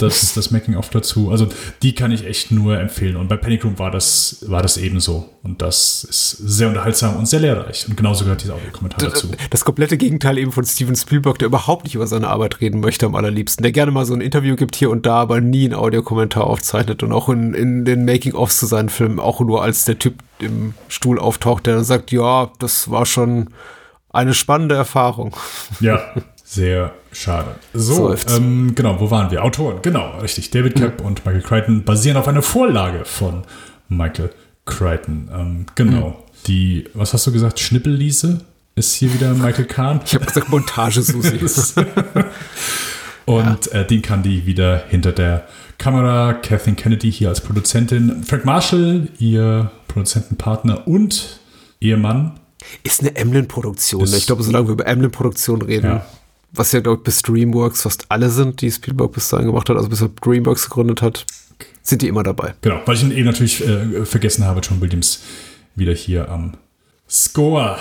[0.01, 1.29] das ist das Making-of dazu.
[1.29, 1.47] Also
[1.83, 3.15] die kann ich echt nur empfehlen.
[3.15, 5.29] Und bei Panic Room war das, war das ebenso.
[5.43, 7.87] Und das ist sehr unterhaltsam und sehr lehrreich.
[7.87, 9.29] Und genauso gehört dieser Audiokommentar dazu.
[9.49, 13.05] Das komplette Gegenteil eben von Steven Spielberg, der überhaupt nicht über seine Arbeit reden möchte
[13.05, 13.63] am allerliebsten.
[13.63, 17.03] Der gerne mal so ein Interview gibt hier und da, aber nie ein Audiokommentar aufzeichnet.
[17.03, 20.73] Und auch in, in den Making-ofs zu seinen Filmen auch nur als der Typ im
[20.87, 23.49] Stuhl auftaucht, der dann sagt, ja, das war schon
[24.13, 25.35] eine spannende Erfahrung.
[25.79, 25.99] Ja,
[26.43, 27.55] sehr schade.
[27.73, 29.43] So, so ähm, genau, wo waren wir?
[29.43, 30.51] Autoren, genau, richtig.
[30.51, 31.07] David Cap mhm.
[31.07, 33.43] und Michael Crichton basieren auf einer Vorlage von
[33.87, 34.31] Michael
[34.65, 35.29] Crichton.
[35.33, 36.09] Ähm, genau.
[36.09, 36.15] Mhm.
[36.47, 38.41] Die, was hast du gesagt, Schnippelliese
[38.75, 40.01] ist hier wieder Michael Kahn.
[40.05, 41.39] Ich habe gesagt Montage-Susi.
[43.25, 43.79] und ja.
[43.79, 45.47] äh, den kann die wieder hinter der
[45.77, 46.33] Kamera.
[46.33, 48.23] Kathleen Kennedy hier als Produzentin.
[48.23, 51.39] Frank Marshall, ihr Produzentenpartner und
[51.79, 52.40] Ehemann
[52.83, 54.03] ist eine Emlyn-Produktion.
[54.09, 54.17] Ne?
[54.17, 56.05] Ich glaube, solange wir über Emlyn-Produktion reden, ja.
[56.51, 59.77] was ja, glaube ich, bis DreamWorks fast alle sind, die Spielberg bis dahin gemacht hat,
[59.77, 61.25] also bis er DreamWorks gegründet hat,
[61.81, 62.53] sind die immer dabei.
[62.61, 65.21] Genau, weil ich ihn eben natürlich äh, vergessen habe, John Williams
[65.75, 66.53] wieder hier am
[67.09, 67.77] Score.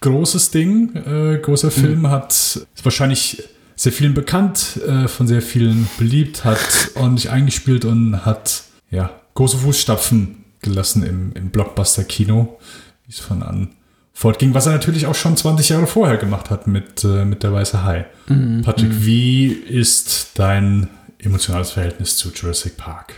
[0.00, 2.10] Großes Ding, äh, großer Film, mhm.
[2.10, 3.42] hat ist wahrscheinlich
[3.74, 6.58] sehr vielen bekannt, äh, von sehr vielen beliebt, hat
[6.94, 12.58] ordentlich eingespielt und hat ja große Fußstapfen gelassen im, im Blockbuster-Kino,
[13.06, 13.70] wie es von an
[14.18, 17.52] fortging, was er natürlich auch schon 20 Jahre vorher gemacht hat mit, äh, mit der
[17.52, 18.06] Weiße Hai.
[18.26, 18.62] Mhm.
[18.64, 19.04] Patrick, mhm.
[19.04, 20.88] wie ist dein
[21.18, 23.14] emotionales Verhältnis zu Jurassic Park?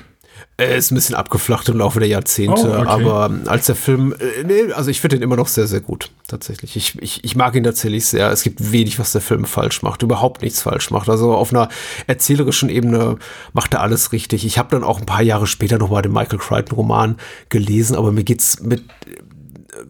[0.58, 2.86] Er ist ein bisschen abgeflacht im Laufe der Jahrzehnte, oh, okay.
[2.86, 6.10] aber als der Film, äh, nee, also ich finde ihn immer noch sehr, sehr gut,
[6.28, 6.76] tatsächlich.
[6.76, 8.30] Ich, ich, ich mag ihn tatsächlich sehr.
[8.30, 11.08] Es gibt wenig, was der Film falsch macht, überhaupt nichts falsch macht.
[11.08, 11.70] Also auf einer
[12.08, 13.16] erzählerischen Ebene
[13.54, 14.44] macht er alles richtig.
[14.44, 17.16] Ich habe dann auch ein paar Jahre später nochmal den Michael Crichton-Roman
[17.48, 18.82] gelesen, aber mir geht's mit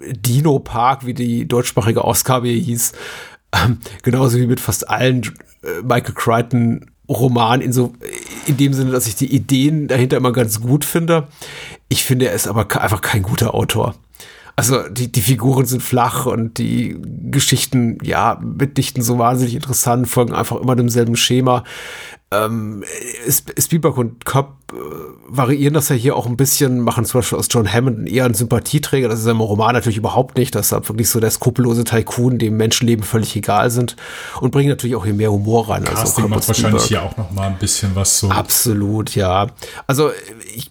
[0.00, 2.92] Dino Park, wie die deutschsprachige Ausgabe hier hieß,
[3.52, 5.22] ähm, genauso wie mit fast allen
[5.62, 7.92] äh, Michael Crichton Roman in so
[8.46, 11.26] in dem Sinne, dass ich die Ideen dahinter immer ganz gut finde.
[11.88, 13.96] Ich finde, er ist aber einfach kein guter Autor.
[14.54, 16.96] Also die, die Figuren sind flach und die
[17.30, 21.64] Geschichten, ja, mitdichten so wahnsinnig interessant, folgen einfach immer demselben Schema.
[22.32, 22.84] Ähm,
[23.58, 24.76] Spielberg und Cobb äh,
[25.26, 28.34] variieren das ja hier auch ein bisschen, machen zum Beispiel aus John Hammond eher einen
[28.34, 29.08] Sympathieträger.
[29.08, 30.54] Das ist im Roman natürlich überhaupt nicht.
[30.54, 33.96] Das ist wirklich so der skrupellose Tycoon, dem Menschenleben völlig egal sind
[34.40, 35.84] und bringen natürlich auch hier mehr Humor rein.
[35.84, 38.30] Casting also macht wahrscheinlich hier auch noch mal ein bisschen was so.
[38.30, 39.48] Absolut, ja.
[39.88, 40.12] Also
[40.54, 40.70] ich,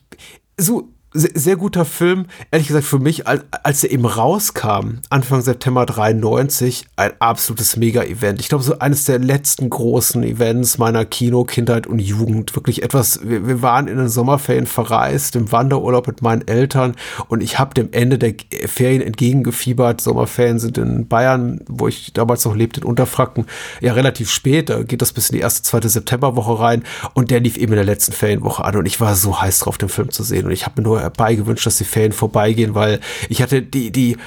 [0.58, 2.28] so sehr, sehr guter Film.
[2.52, 8.40] Ehrlich gesagt, für mich, als, als er eben rauskam, Anfang September 93, ein absolutes Mega-Event.
[8.40, 12.56] Ich glaube, so eines der letzten großen Events meiner Kino, Kindheit und Jugend.
[12.56, 16.96] Wirklich etwas, wir, wir waren in den Sommerferien verreist, im Wanderurlaub mit meinen Eltern
[17.28, 18.36] und ich habe dem Ende der
[18.68, 20.02] Ferien entgegengefiebert.
[20.02, 23.46] Sommerferien sind in Bayern, wo ich damals noch lebte, in Unterfracken,
[23.82, 24.70] ja relativ spät.
[24.70, 26.84] Da geht das bis in die erste, zweite Septemberwoche rein
[27.14, 29.78] und der lief eben in der letzten Ferienwoche an und ich war so heiß drauf,
[29.78, 33.00] den Film zu sehen und ich habe mir nur herbeigewünscht, dass die Ferien vorbeigehen, weil
[33.30, 34.18] ich hatte die, die,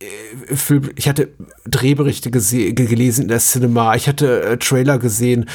[0.00, 1.30] äh, ich hatte
[1.64, 5.48] Drehberichte gelesen in der Cinema, ich hatte äh, Trailer gesehen.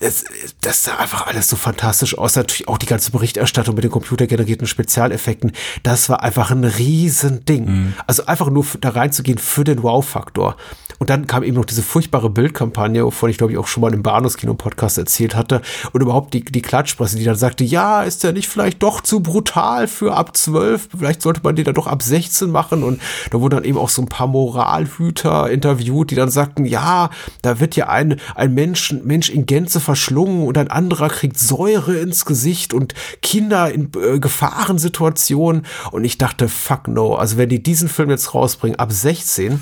[0.00, 0.24] Das,
[0.60, 2.36] das sah einfach alles so fantastisch aus.
[2.36, 5.52] Natürlich auch die ganze Berichterstattung mit den computergenerierten Spezialeffekten.
[5.82, 7.64] Das war einfach ein Riesending.
[7.64, 7.94] Mhm.
[8.06, 10.56] Also einfach nur da reinzugehen für den Wow-Faktor.
[10.98, 13.92] Und dann kam eben noch diese furchtbare Bildkampagne, wovon ich glaube ich auch schon mal
[13.92, 15.60] im Bahnhofskino-Podcast erzählt hatte.
[15.92, 19.20] Und überhaupt die, die Klatschpresse, die dann sagte, ja, ist der nicht vielleicht doch zu
[19.20, 20.88] brutal für ab 12?
[20.98, 22.82] Vielleicht sollte man den dann doch ab 16 machen.
[22.82, 27.10] Und da wurden dann eben auch so ein paar Moralhüter interviewt, die dann sagten, ja,
[27.42, 31.96] da wird ja ein, ein Mensch, Mensch in Gänze verschlungen und ein anderer kriegt Säure
[31.96, 35.66] ins Gesicht und Kinder in äh, Gefahrensituationen.
[35.90, 37.14] Und ich dachte, fuck no.
[37.14, 39.60] Also wenn die diesen Film jetzt rausbringen, ab 16,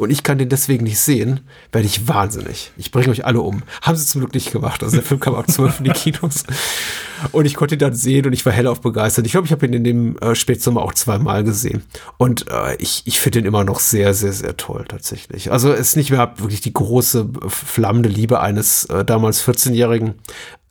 [0.00, 1.40] und ich kann den deswegen nicht sehen,
[1.72, 2.72] werde ich wahnsinnig.
[2.78, 3.62] Ich bringe euch alle um.
[3.82, 4.82] Haben sie zum Glück nicht gemacht.
[4.82, 6.44] Also der Film kam ab 12 in die Kinos.
[7.32, 9.26] Und ich konnte ihn dann sehen und ich war hellauf begeistert.
[9.26, 11.82] Ich glaube, ich habe ihn in dem äh, Spätsommer auch zweimal gesehen.
[12.16, 15.52] Und äh, ich, ich finde ihn immer noch sehr, sehr, sehr toll tatsächlich.
[15.52, 20.14] Also es ist nicht mehr wirklich die große, flammende Liebe eines äh, damals 14-Jährigen.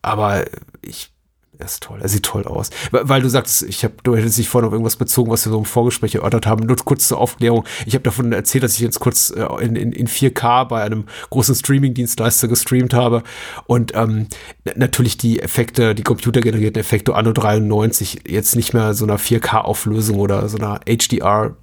[0.02, 0.44] Aber
[0.82, 1.12] ich
[1.60, 2.70] er ist toll, er sieht toll aus.
[2.92, 5.58] Weil du sagst, ich habe, du hättest dich vorhin auf irgendwas bezogen, was wir so
[5.58, 6.66] im Vorgespräch erörtert haben.
[6.66, 7.66] Nur kurz zur Aufklärung.
[7.86, 11.04] Ich habe davon erzählt, dass ich jetzt kurz äh, in, in, in 4K bei einem
[11.30, 13.24] großen Streaming-Dienstleister gestreamt habe.
[13.68, 14.28] Und ähm,
[14.76, 20.48] natürlich die Effekte, die computergenerierten Effekte Anno 93 jetzt nicht mehr so einer 4K-Auflösung oder
[20.48, 21.58] so einer HDR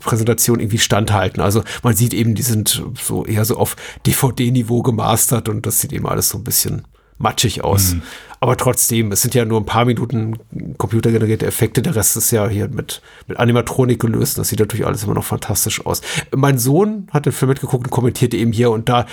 [0.00, 1.40] Präsentation irgendwie standhalten.
[1.40, 3.76] Also man sieht eben, die sind so eher so auf
[4.06, 6.82] DVD-Niveau gemastert und das sieht eben alles so ein bisschen
[7.20, 7.94] matschig aus.
[7.94, 8.02] Mhm.
[8.42, 10.38] Aber trotzdem, es sind ja nur ein paar Minuten
[10.78, 11.82] computergenerierte Effekte.
[11.82, 14.38] Der Rest ist ja hier mit, mit Animatronik gelöst.
[14.38, 16.00] Das sieht natürlich alles immer noch fantastisch aus.
[16.34, 19.04] Mein Sohn hat den Film mitgeguckt und kommentierte eben hier und da,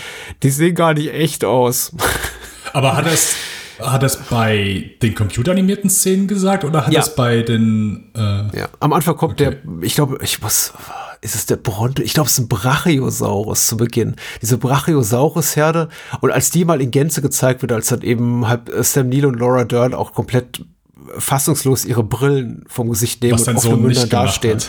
[0.44, 1.92] die sehen gar nicht echt aus.
[2.74, 3.36] Aber hat es,
[3.82, 7.02] hat es bei den computeranimierten Szenen gesagt oder hat ja.
[7.02, 8.12] es bei den.
[8.16, 9.58] Äh ja, am Anfang kommt okay.
[9.62, 10.74] der, ich glaube, ich muss
[11.22, 12.02] ist es der Bronto?
[12.02, 14.16] Ich glaube, es ist ein Brachiosaurus zu Beginn.
[14.42, 15.90] Diese Brachiosaurus-Herde.
[16.22, 19.40] Und als die mal in Gänze gezeigt wird, als dann eben halt Sam Neill und
[19.40, 20.64] Laura Dern auch komplett
[21.18, 24.60] fassungslos ihre Brillen vom Gesicht nehmen Was und offene Münder dastehen.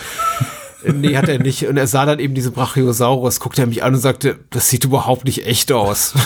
[0.84, 1.66] nee, hat er nicht.
[1.66, 4.84] Und er sah dann eben diese Brachiosaurus, guckte er mich an und sagte, das sieht
[4.84, 6.14] überhaupt nicht echt aus.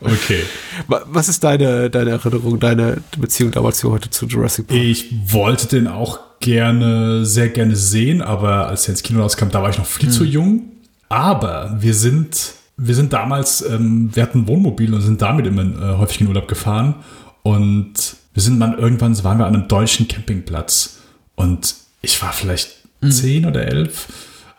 [0.00, 0.44] Okay.
[0.86, 4.78] Was ist deine, deine Erinnerung, deine Beziehung damals hier heute zu Jurassic Park?
[4.78, 9.62] Ich wollte den auch gerne, sehr gerne sehen, aber als er ins Kino rauskam, da
[9.62, 10.12] war ich noch viel hm.
[10.12, 10.62] zu jung.
[11.08, 15.62] Aber wir sind, wir sind damals, ähm, wir hatten ein Wohnmobil und sind damit immer
[15.62, 16.96] äh, häufig in Urlaub gefahren.
[17.42, 20.98] Und wir sind dann irgendwann, waren wir an einem deutschen Campingplatz.
[21.34, 23.10] Und ich war vielleicht hm.
[23.10, 24.08] zehn oder elf.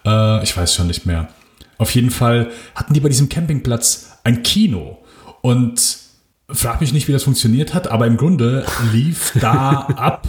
[0.06, 1.30] Äh, ich weiß schon nicht mehr.
[1.78, 4.98] Auf jeden Fall hatten die bei diesem Campingplatz ein Kino.
[5.42, 5.98] Und
[6.52, 10.28] frag mich nicht, wie das funktioniert hat, aber im Grunde lief da ab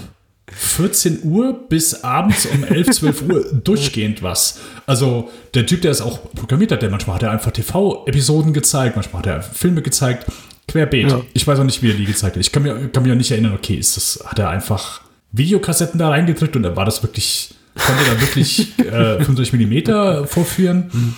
[0.53, 4.59] 14 Uhr bis abends um 11, 12 Uhr durchgehend was.
[4.87, 8.97] Also der Typ, der es auch programmiert hat, der manchmal hat er einfach TV-Episoden gezeigt,
[8.97, 10.27] manchmal hat er Filme gezeigt,
[10.69, 11.11] querbeet.
[11.11, 11.21] Ja.
[11.33, 12.41] Ich weiß auch nicht, wie er die gezeigt hat.
[12.41, 15.99] Ich kann mir, kann mir auch nicht erinnern, okay, ist das, hat er einfach Videokassetten
[15.99, 21.17] da reingedrückt und dann war das wirklich, konnte er da wirklich äh, 35 Millimeter vorführen.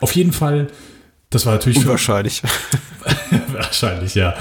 [0.00, 0.68] Auf jeden Fall,
[1.30, 2.42] das war natürlich für, Unwahrscheinlich.
[3.52, 4.34] wahrscheinlich, ja.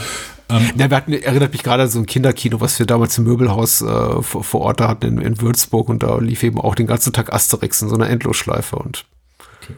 [0.77, 3.81] Ja, wir hatten, erinnert mich gerade an so ein Kinderkino, was wir damals im Möbelhaus
[3.81, 6.87] äh, vor, vor Ort da hatten in, in Würzburg und da lief eben auch den
[6.87, 9.05] ganzen Tag Asterix in so einer Endlosschleife und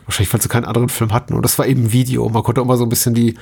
[0.05, 2.28] wahrscheinlich, weil sie keinen anderen Film hatten und das war eben Video.
[2.30, 3.38] Man konnte immer so ein bisschen die,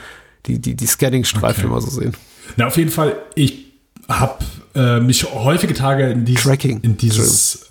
[0.46, 1.72] die, die, die Scanning-Streifen Okay.
[1.72, 2.16] immer so sehen.
[2.58, 3.66] Na, auf jeden Fall, ich
[4.10, 4.44] habe
[4.76, 7.70] äh, mich häufige Tage in, dies, in, dieses,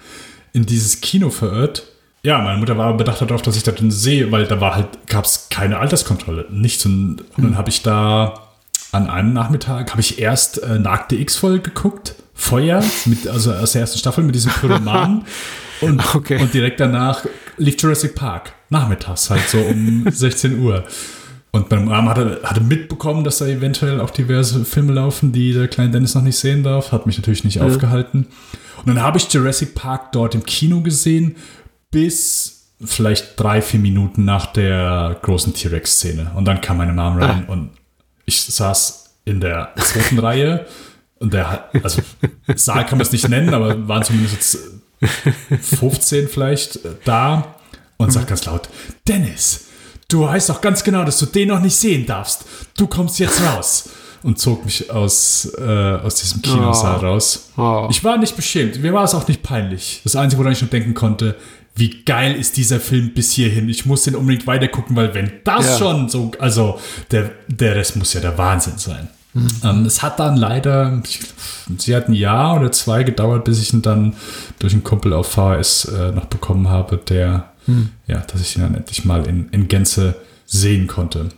[0.52, 1.84] in dieses Kino verirrt.
[2.22, 5.06] Ja, meine Mutter war bedacht darauf, dass ich das dann sehe, weil da war halt,
[5.06, 6.84] gab es keine Alterskontrolle, nichts.
[6.84, 8.49] Und, und dann habe ich da
[8.92, 13.82] an einem Nachmittag, habe ich erst äh, Nackte X-Folge geguckt, Feuer, mit, also aus der
[13.82, 15.24] ersten Staffel mit diesem Pyromanen.
[15.80, 16.38] Und, Okay.
[16.42, 17.24] und direkt danach
[17.56, 20.84] lief Jurassic Park, nachmittags halt so um 16 Uhr.
[21.52, 25.68] Und meine Mom hatte, hatte mitbekommen, dass da eventuell auch diverse Filme laufen, die der
[25.68, 26.92] kleine Dennis noch nicht sehen darf.
[26.92, 28.26] Hat mich natürlich nicht aufgehalten.
[28.76, 31.36] Und dann habe ich Jurassic Park dort im Kino gesehen,
[31.90, 36.32] bis vielleicht drei, vier Minuten nach der großen T-Rex-Szene.
[36.34, 37.70] Und dann kam meine Mom rein und
[38.26, 40.66] ich saß in der zweiten Reihe.
[41.18, 42.00] Und der hat, also
[42.54, 44.58] Saal kann man es nicht nennen, aber waren zumindest jetzt
[45.78, 47.54] 15 vielleicht äh, da
[47.98, 48.68] und sagt ganz laut,
[49.06, 49.66] Dennis,
[50.08, 52.44] du weißt doch ganz genau, dass du den noch nicht sehen darfst.
[52.76, 53.90] Du kommst jetzt raus.
[54.22, 57.06] Und zog mich aus, äh, aus diesem Kinosaal Oh.
[57.06, 57.50] raus.
[57.56, 57.86] Oh.
[57.90, 58.78] Ich war nicht beschämt.
[58.82, 60.02] Mir war es auch nicht peinlich.
[60.04, 61.36] Das Einzige, woran ich schon denken konnte,
[61.76, 63.68] wie geil ist dieser Film bis hierhin.
[63.68, 65.78] Ich muss den unbedingt weitergucken, weil wenn das Ja.
[65.78, 66.78] schon so, also
[67.10, 69.08] der, der Rest muss ja der Wahnsinn sein.
[69.62, 71.20] Ähm, es hat dann leider, ich,
[71.78, 74.14] sie hat ein Jahr oder zwei gedauert, bis ich ihn dann
[74.58, 77.52] durch einen Kumpel auf VHS äh, noch bekommen habe, der,
[78.08, 80.16] ja, dass ich ihn dann endlich mal in, in Gänze
[80.46, 81.28] sehen konnte.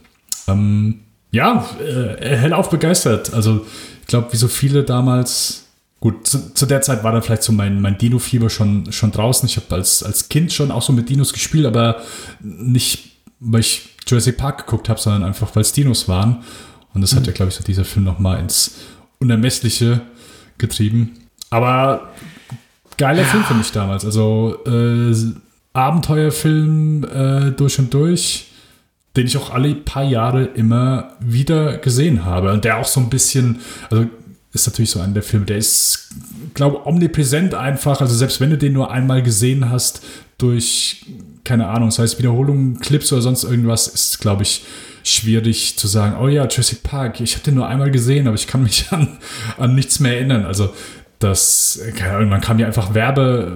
[0.49, 1.01] Ähm,
[1.33, 3.35] ja, äh, hellauf begeistert.
[3.35, 3.67] Also
[4.01, 5.62] ich glaube, wie so viele damals,
[6.03, 9.49] gut, zu, zu der Zeit war da vielleicht so mein, mein Dino-Fieber schon, schon draußen.
[9.49, 12.03] Ich habe als, als Kind schon auch so mit Dinos gespielt, aber
[12.41, 16.43] nicht, weil ich Jurassic Park geguckt habe, sondern einfach, weil es Dinos waren.
[16.93, 18.79] Und das hat ja, glaube ich, so dieser Film nochmal ins
[19.21, 20.01] Unermessliche
[20.59, 21.21] getrieben.
[21.51, 22.11] Aber
[22.99, 24.05] geiler Film für mich damals.
[24.05, 25.15] Also äh,
[25.73, 28.49] Abenteuerfilm äh, durch und durch,
[29.17, 32.53] den ich auch alle paar Jahre immer wieder gesehen habe.
[32.53, 34.07] Und der auch so ein bisschen, also
[34.53, 36.11] ist natürlich so einer der Filme, der ist,
[36.55, 38.01] glaube omnipräsent einfach.
[38.01, 40.03] Also selbst wenn du den nur einmal gesehen hast,
[40.39, 41.07] durch,
[41.45, 44.65] keine Ahnung, sei es Wiederholungen, Clips oder sonst irgendwas, ist, glaube ich,
[45.05, 48.47] schwierig zu sagen, oh ja, Jurassic Park, ich habe den nur einmal gesehen, aber ich
[48.47, 49.19] kann mich an,
[49.57, 50.45] an nichts mehr erinnern.
[50.45, 50.73] Also
[51.19, 53.53] das, keine Ahnung, man kam ja einfach Werbe,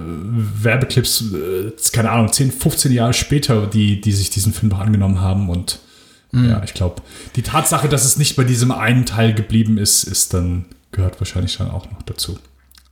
[0.61, 5.49] Werbeclips, äh, keine Ahnung, 10, 15 Jahre später, die, die sich diesen Film angenommen haben
[5.49, 5.79] und
[6.33, 7.01] ja, ich glaube,
[7.35, 11.57] die Tatsache, dass es nicht bei diesem einen Teil geblieben ist, ist dann, gehört wahrscheinlich
[11.57, 12.37] dann auch noch dazu.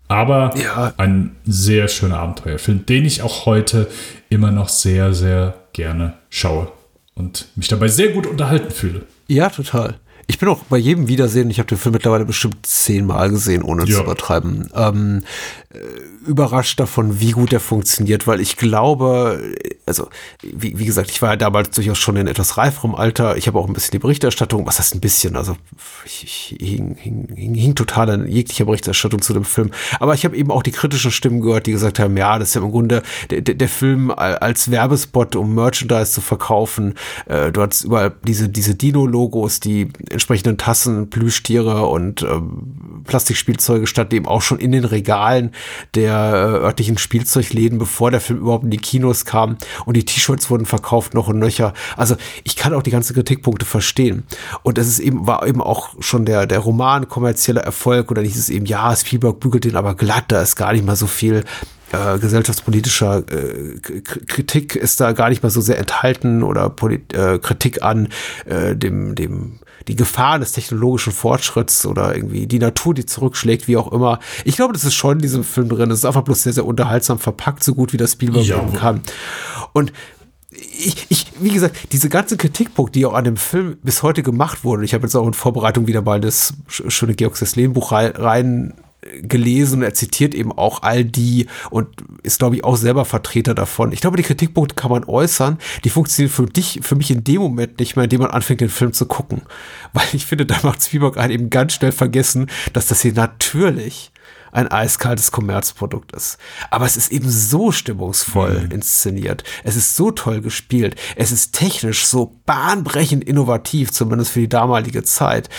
[0.07, 0.93] Aber Ja.
[0.97, 3.87] ein sehr schöner Abenteuerfilm, den ich auch heute
[4.29, 6.71] immer noch sehr, sehr gerne schaue
[7.15, 9.03] und mich dabei sehr gut unterhalten fühle.
[9.27, 9.95] Ja, total.
[10.27, 13.85] Ich bin auch bei jedem Wiedersehen, ich habe den Film mittlerweile bestimmt zehnmal gesehen, ohne
[13.85, 13.97] Ja.
[13.97, 15.23] zu übertreiben, ähm,
[15.69, 15.77] äh,
[16.27, 19.53] überrascht davon, wie gut der funktioniert, weil ich glaube,
[19.85, 20.09] also
[20.41, 23.37] wie, wie gesagt, ich war ja damals durchaus schon in etwas reiferem Alter.
[23.37, 25.55] Ich habe auch ein bisschen die Berichterstattung, was heißt ein bisschen, also
[26.05, 29.69] ich, ich hing, hing, hing, hing total an jeglicher Berichterstattung zu dem Film.
[29.99, 32.55] Aber ich habe eben auch die kritischen Stimmen gehört, die gesagt haben, ja, das ist
[32.55, 36.95] ja im Grunde der, der, der Film al- als Werbespot, um Merchandise zu verkaufen.
[37.27, 44.15] Äh, du hattest überall diese, diese Dino-Logos, die entsprechenden Tassen, Plüschtiere und ähm, Plastikspielzeuge standen
[44.15, 45.51] eben auch schon in den Regalen
[45.93, 49.57] der äh, örtlichen Spielzeugläden, bevor der Film überhaupt in die Kinos kam.
[49.85, 51.73] Und die T-Shirts wurden verkauft noch und nöcher.
[51.95, 54.23] Also ich kann auch die ganzen Kritikpunkte verstehen.
[54.63, 58.13] Und es ist eben, war eben auch schon der, der Roman kommerzieller Erfolg.
[58.15, 60.95] Dann hieß es eben, ja, Spielberg bügelt den aber glatt, da ist gar nicht mal
[60.95, 61.43] so viel
[61.91, 67.39] äh, gesellschaftspolitischer äh, Kritik ist da gar nicht mal so sehr enthalten oder Polit äh,
[67.39, 68.09] Kritik an
[68.45, 73.77] äh, dem, dem, die Gefahren des technologischen Fortschritts oder irgendwie die Natur, die zurückschlägt, wie
[73.77, 74.19] auch immer.
[74.43, 75.89] Ich glaube, das ist schon in diesem Film drin.
[75.89, 79.01] Das ist einfach bloß sehr, sehr unterhaltsam verpackt, so gut wie das Spielberg Ja, kann.
[79.73, 79.93] Und
[80.51, 84.63] ich, ich, wie gesagt, diese ganzen Kritikpunkte, die auch an dem Film bis heute gemacht
[84.63, 87.91] wurden, ich habe jetzt auch in Vorbereitung wieder mal das sch- schöne Georg Sesslin Buch
[87.91, 88.73] rein, rein
[89.21, 91.87] gelesen und er zitiert eben auch all die und
[92.23, 93.91] ist, glaube ich, auch selber Vertreter davon.
[93.91, 97.41] Ich glaube, die Kritikpunkte kann man äußern, die funktionieren für dich, für mich in dem
[97.41, 99.43] Moment nicht mehr, in dem man anfängt, den Film zu gucken.
[99.93, 104.11] Weil ich finde, da macht Spielberg einen eben ganz schnell vergessen, dass das hier natürlich
[104.51, 106.37] ein eiskaltes Kommerzprodukt ist.
[106.71, 108.71] Aber es ist eben so stimmungsvoll mhm.
[108.71, 109.43] inszeniert.
[109.63, 110.95] Es ist so toll gespielt.
[111.17, 115.49] Es ist technisch so bahnbrechend innovativ, zumindest für die damalige Zeit.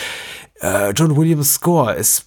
[0.61, 2.27] Äh, John Williams Score ist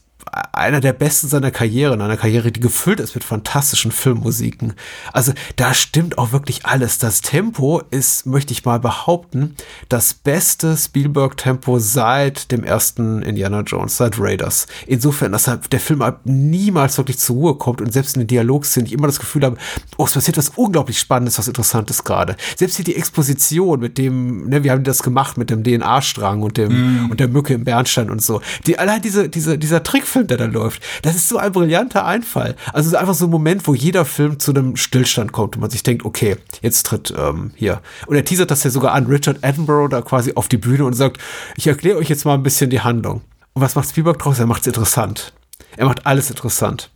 [0.54, 4.74] einer der besten seiner Karriere, in einer Karriere, die gefüllt ist mit fantastischen Filmmusiken.
[5.12, 7.00] Also da stimmt auch wirklich alles.
[7.00, 9.56] Das Tempo ist, möchte ich mal behaupten,
[9.90, 14.68] das beste Spielberg-Tempo seit dem ersten Indiana Jones, seit Raiders.
[14.86, 18.94] Insofern, dass der Film niemals wirklich zur Ruhe kommt und selbst in den Dialogszenen ich
[18.94, 19.58] immer das Gefühl habe,
[19.98, 22.36] oh, es passiert was unglaublich Spannendes, was Interessantes gerade.
[22.56, 26.58] Selbst hier die Exposition mit dem, ne, wir haben das gemacht mit dem DNA-Strang und
[26.58, 27.12] dem mm.
[27.12, 28.42] und der Mücke im Bernstein und so.
[28.68, 30.82] Die, allein diese, diese, dieser Trickfilm Film, der da läuft.
[31.02, 32.56] Das ist so ein brillanter Einfall.
[32.74, 35.62] Also es ist einfach so ein Moment, wo jeder Film zu einem Stillstand kommt und
[35.62, 37.82] man sich denkt, okay, jetzt tritt ähm, hier.
[38.08, 40.94] Und er teasert das ja sogar an, Richard Attenborough da quasi auf die Bühne und
[40.94, 41.18] sagt,
[41.56, 43.22] ich erkläre euch jetzt mal ein bisschen die Handlung.
[43.54, 44.40] Und was macht Spielberg draus?
[44.40, 45.34] Er macht es interessant.
[45.76, 46.92] Er macht alles interessant.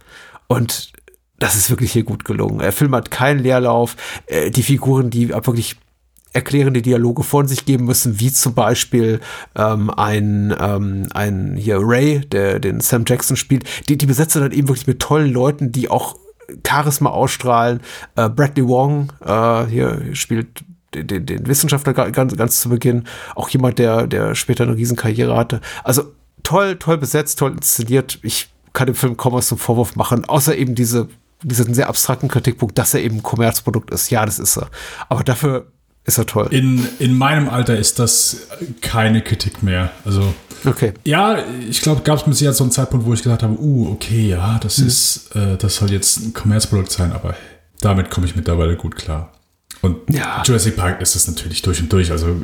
[0.48, 0.94] Und
[1.40, 2.60] das ist wirklich hier gut gelungen.
[2.60, 3.96] Der Film hat keinen Leerlauf.
[4.28, 5.78] Äh, die Figuren, die wirklich
[6.34, 9.20] erklärende Dialoge von sich geben müssen, wie zum Beispiel
[9.56, 14.52] ähm, ein, ähm, ein hier Ray, der den Sam Jackson spielt, die, die besetzt dann
[14.52, 16.18] eben wirklich mit tollen Leuten, die auch
[16.68, 17.82] Charisma ausstrahlen.
[18.16, 20.64] Äh, Bradley Wong äh, hier spielt
[20.94, 23.06] den, den Wissenschaftler ganz, ganz zu Beginn,
[23.36, 25.62] auch jemand, der, der später eine Riesenkarriere hatte.
[25.84, 26.14] Also
[26.44, 28.20] toll, toll besetzt, toll inszeniert.
[28.22, 31.10] Ich kann dem Film kaum was zum Vorwurf machen, außer eben diese
[31.46, 34.10] diesen sehr abstrakten Kritikpunkt, dass er eben ein Kommerzprodukt ist.
[34.10, 34.70] Ja, das ist er.
[35.10, 35.73] Aber dafür
[36.06, 36.48] ist er toll.
[36.52, 38.48] In, in meinem Alter ist das
[38.82, 39.92] keine Kritik mehr.
[40.04, 40.34] Also,
[40.66, 40.94] okay.
[41.06, 41.38] ja,
[41.70, 44.28] ich glaube, gab es mit Sicherheit so einen Zeitpunkt, wo ich gesagt habe, uh, okay,
[44.28, 44.88] ja, das mhm.
[44.88, 47.36] ist, äh, das soll jetzt ein Kommerzprodukt sein, aber
[47.80, 49.32] damit komme ich mittlerweile gut klar.
[49.82, 50.44] Und ja.
[50.46, 52.12] Jurassic Park ist es natürlich durch und durch.
[52.12, 52.36] Also,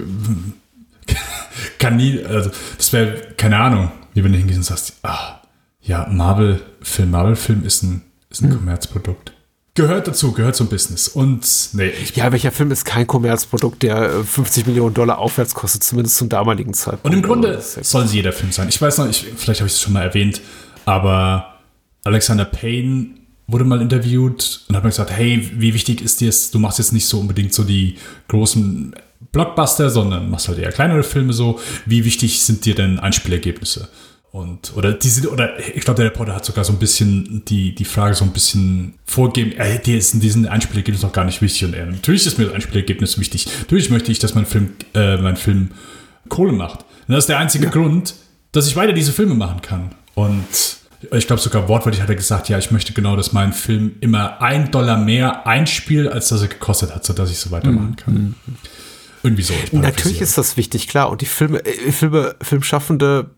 [1.80, 5.42] kann nie, also, das wäre, keine Ahnung, wie wenn du hingehst und sagst, ah,
[5.82, 8.58] ja, Marvel-Film, Marvel-Film ist ein, ist ein mhm.
[8.58, 9.34] Kommerzprodukt
[9.80, 11.08] gehört dazu, gehört zum Business.
[11.08, 15.84] Und nee, Ja, welcher Film ist kein Kommerzprodukt, der 50 äh, Millionen Dollar aufwärts kostet,
[15.84, 17.06] zumindest zum damaligen Zeitpunkt.
[17.06, 18.68] Und im Grunde soll es jeder Film sein.
[18.68, 20.42] Ich weiß noch, ich, vielleicht habe ich es schon mal erwähnt,
[20.84, 21.60] aber
[22.04, 23.12] Alexander Payne
[23.48, 26.78] wurde mal interviewt und hat mir gesagt, hey, wie wichtig ist dir es, du machst
[26.78, 27.96] jetzt nicht so unbedingt so die
[28.28, 28.94] großen
[29.32, 31.60] Blockbuster, sondern machst halt eher kleinere Filme so.
[31.86, 33.88] Wie wichtig sind dir denn Einspielergebnisse?
[34.32, 37.86] Und, oder diese, oder ich glaube, der Reporter hat sogar so ein bisschen die, die
[37.86, 41.66] Frage so ein bisschen vorgegeben, äh, die ist in diesem Einspielergebnis noch gar nicht wichtig.
[41.66, 43.48] Und er, natürlich ist mir das Einspielergebnis wichtig.
[43.60, 45.72] Natürlich möchte ich, dass mein Film, äh, mein Film
[46.28, 46.82] Kohle macht.
[47.08, 47.72] Und das ist der einzige ja.
[47.72, 48.14] Grund,
[48.52, 49.96] dass ich weiter diese Filme machen kann.
[50.14, 50.78] Und
[51.12, 54.42] ich glaube sogar wortwörtlich hat er gesagt, ja, ich möchte genau, dass mein Film immer
[54.42, 58.14] ein Dollar mehr einspielt, als dass er gekostet hat, sodass ich so weitermachen kann.
[58.14, 58.36] Mhm.
[59.22, 59.54] Irgendwie so.
[59.74, 61.10] Natürlich ist das wichtig, klar.
[61.10, 63.32] Und die Filme, äh, Filme, Filmschaffende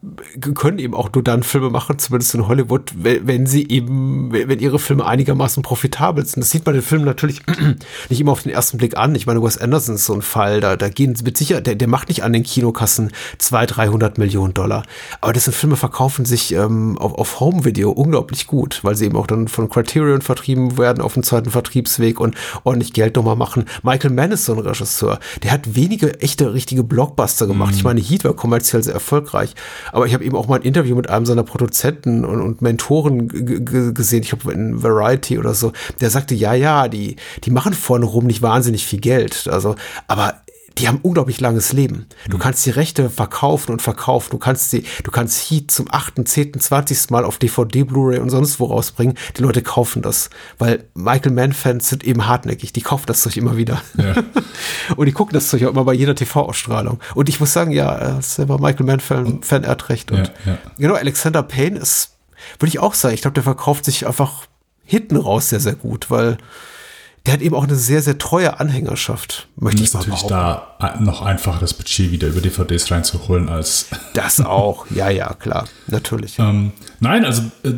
[0.54, 4.78] können eben auch nur dann Filme machen, zumindest in Hollywood, wenn, sie eben, wenn ihre
[4.78, 6.42] Filme einigermaßen profitabel sind.
[6.42, 7.42] Das sieht man den Film natürlich
[8.10, 9.16] nicht immer auf den ersten Blick an.
[9.16, 11.76] Ich meine, Wes Anderson ist so ein Fall, da, da gehen sie mit Sicherheit, der,
[11.76, 14.84] der macht nicht an den Kinokassen 200, 300 Millionen Dollar.
[15.20, 19.28] Aber dessen Filme verkaufen sich ähm, auf, auf Home-Video unglaublich gut, weil sie eben auch
[19.28, 23.66] dann von Criterion vertrieben werden auf dem zweiten Vertriebsweg und ordentlich Geld nochmal machen.
[23.82, 27.72] Michael Mann ist so ein Regisseur, der hat wenige echte, richtige Blockbuster gemacht.
[27.72, 27.78] Mhm.
[27.78, 29.54] Ich meine, Heat war kommerziell sehr erfolgreich,
[29.92, 33.28] aber ich habe eben auch mal ein Interview mit einem seiner Produzenten und, und Mentoren
[33.94, 38.06] gesehen, ich glaube in Variety oder so, der sagte, ja, ja, die, die machen vorne
[38.06, 39.48] rum nicht wahnsinnig viel Geld.
[39.50, 39.76] Also,
[40.08, 40.36] aber
[40.82, 42.08] die haben unglaublich langes Leben.
[42.28, 42.42] Du mhm.
[42.42, 44.32] kannst die Rechte verkaufen und verkaufen.
[44.32, 47.12] Du kannst die, du kannst Heat zum 8., 10., 20.
[47.12, 49.16] Mal auf DVD, Blu-ray und sonst wo rausbringen.
[49.38, 50.30] Die Leute kaufen das.
[50.58, 52.74] Weil Michael Mann-Fans sind eben hartnäckig.
[52.74, 53.82] Die kaufen das Zeug immer wieder.
[53.96, 54.16] Ja.
[54.96, 57.00] und die gucken das Zeug auch immer bei jeder TV-Ausstrahlung.
[57.14, 60.12] Und ich muss sagen, ja, selber Michael Mann-Fan, Fan, er hat recht.
[60.12, 60.58] Und ja, ja.
[60.78, 62.18] genau, Alexander Payne ist,
[62.60, 64.48] würde ich auch sagen, ich glaube, der verkauft sich einfach
[64.84, 66.38] hinten raus sehr, sehr gut, weil
[67.26, 71.22] der hat eben auch eine sehr, sehr treue Anhängerschaft, möchte ich mal natürlich da noch
[71.22, 73.88] einfacher das Budget wieder über DVDs reinzuholen als.
[74.14, 76.38] Das auch, ja, ja, klar, natürlich.
[76.38, 77.74] Ähm, nein, also äh,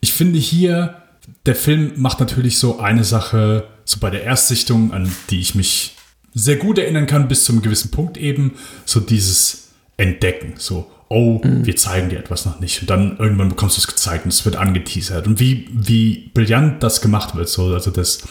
[0.00, 1.02] ich finde hier,
[1.44, 5.96] der Film macht natürlich so eine Sache, so bei der Erstsichtung, an die ich mich
[6.32, 11.40] sehr gut erinnern kann, bis zu einem gewissen Punkt eben, so dieses Entdecken, so, oh,
[11.44, 11.66] mhm.
[11.66, 12.80] wir zeigen dir etwas noch nicht.
[12.80, 15.26] Und dann irgendwann bekommst du es gezeigt und es wird angeteasert.
[15.26, 18.22] Und wie, wie brillant das gemacht wird, so, also das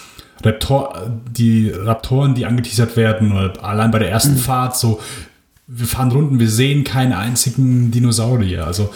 [0.46, 4.40] Raptor, die Raptoren, die angeteasert werden, oder allein bei der ersten mhm.
[4.40, 5.00] Fahrt, so,
[5.68, 8.66] wir fahren Runden, wir sehen keinen einzigen Dinosaurier.
[8.68, 8.94] Also,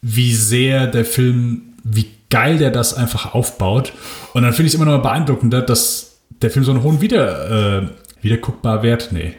[0.00, 3.92] wie sehr der Film, wie geil der das einfach aufbaut.
[4.32, 7.82] Und dann finde ich es immer noch beeindruckender, dass der Film so einen hohen Wieder,
[7.82, 7.88] äh,
[8.20, 9.34] Wiederguckbar Wert, nee,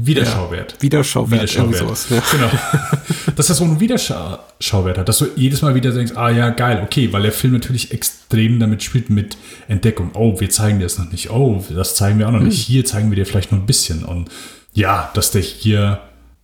[0.00, 0.74] Wiederschauwert.
[0.74, 1.42] Ja, Wiederschauwert.
[1.42, 1.76] Wiederschauwert.
[1.76, 2.22] Sowas, ja.
[2.30, 2.50] Genau.
[3.36, 6.82] Dass das so einen Wiederschauwert hat, dass du jedes Mal wieder denkst, ah ja, geil,
[6.84, 9.36] okay, weil der Film natürlich extrem damit spielt mit
[9.68, 10.10] Entdeckung.
[10.14, 11.30] Oh, wir zeigen dir das noch nicht.
[11.30, 12.58] Oh, das zeigen wir auch noch nicht.
[12.58, 14.04] Hier zeigen wir dir vielleicht noch ein bisschen.
[14.04, 14.28] Und
[14.72, 16.00] ja, dass der hier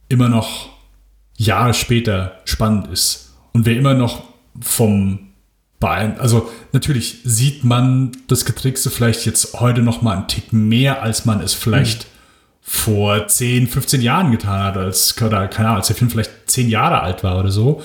[0.09, 0.69] immer noch
[1.37, 3.33] Jahre später spannend ist.
[3.53, 4.23] Und wer immer noch
[4.61, 5.31] vom
[5.81, 11.03] Bein, also natürlich sieht man das Getrickste vielleicht jetzt heute noch mal einen Tick mehr,
[11.03, 12.14] als man es vielleicht mhm
[12.67, 16.71] vor 10, 15 Jahren getan hat, als, oder keine Ahnung, als der Film vielleicht 10
[16.71, 17.83] Jahre alt war oder so.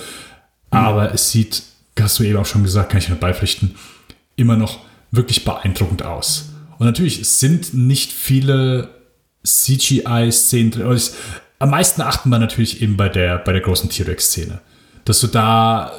[0.70, 1.62] Aber es sieht,
[2.00, 3.74] hast du eben auch schon gesagt, kann ich mir beipflichten,
[4.36, 6.48] immer noch wirklich beeindruckend aus.
[6.78, 8.88] Und natürlich, es sind nicht viele
[9.44, 10.96] CGI-Szenen drin.
[10.96, 11.10] Ich,
[11.58, 14.60] am meisten achten wir natürlich eben bei der, bei der großen T-Rex-Szene.
[15.04, 15.92] Dass du da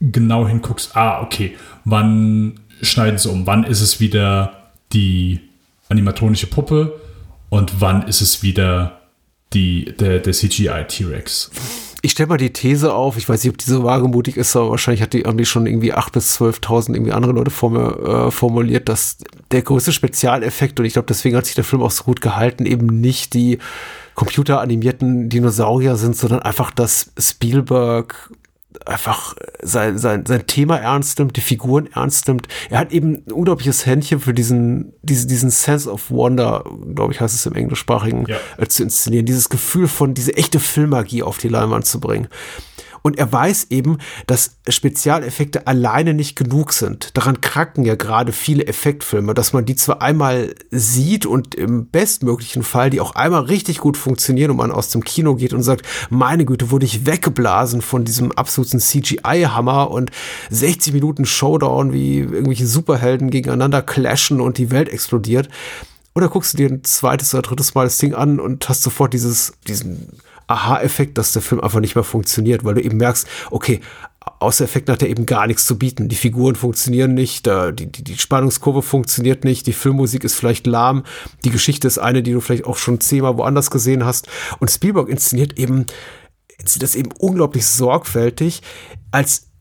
[0.00, 5.40] genau hinguckst, ah, okay, wann schneiden sie um, wann ist es wieder die
[5.90, 6.98] animatronische Puppe,
[7.52, 9.02] und wann ist es wieder
[9.52, 11.50] die, der, der CGI T-Rex?
[12.00, 14.70] Ich stelle mal die These auf, ich weiß nicht, ob die so wagemutig ist, aber
[14.70, 18.28] wahrscheinlich hat die, haben die schon irgendwie 8.000 bis 12.000 irgendwie andere Leute vor mir,
[18.28, 19.18] äh, formuliert, dass
[19.50, 22.64] der größte Spezialeffekt, und ich glaube, deswegen hat sich der Film auch so gut gehalten,
[22.64, 23.58] eben nicht die
[24.14, 28.30] computeranimierten Dinosaurier sind, sondern einfach, dass Spielberg
[28.86, 32.48] einfach sein, sein, sein Thema ernst nimmt, die Figuren ernst nimmt.
[32.70, 36.64] Er hat eben ein unglaubliches Händchen für diesen, diesen, diesen Sense of Wonder,
[36.94, 38.36] glaube ich, heißt es im Englischsprachigen, ja.
[38.58, 39.26] äh, zu inszenieren.
[39.26, 42.28] Dieses Gefühl von, diese echte Filmmagie auf die Leinwand zu bringen.
[43.02, 47.16] Und er weiß eben, dass Spezialeffekte alleine nicht genug sind.
[47.16, 52.62] Daran kranken ja gerade viele Effektfilme, dass man die zwar einmal sieht und im bestmöglichen
[52.62, 55.84] Fall die auch einmal richtig gut funktionieren und man aus dem Kino geht und sagt,
[56.10, 60.10] meine Güte, wurde ich weggeblasen von diesem absoluten CGI-Hammer und
[60.50, 65.48] 60 Minuten Showdown, wie irgendwelche Superhelden gegeneinander clashen und die Welt explodiert.
[66.14, 69.14] Oder guckst du dir ein zweites oder drittes Mal das Ding an und hast sofort
[69.14, 70.20] dieses, diesen
[70.52, 73.80] Aha-Effekt, dass der Film einfach nicht mehr funktioniert, weil du eben merkst, okay,
[74.38, 76.08] außer Effekten hat er eben gar nichts zu bieten.
[76.08, 81.04] Die Figuren funktionieren nicht, die, die, die Spannungskurve funktioniert nicht, die Filmmusik ist vielleicht lahm,
[81.44, 84.28] die Geschichte ist eine, die du vielleicht auch schon zehnmal woanders gesehen hast.
[84.58, 85.86] Und Spielberg inszeniert eben,
[86.58, 88.62] inszeniert das eben unglaublich sorgfältig,
[89.10, 89.51] als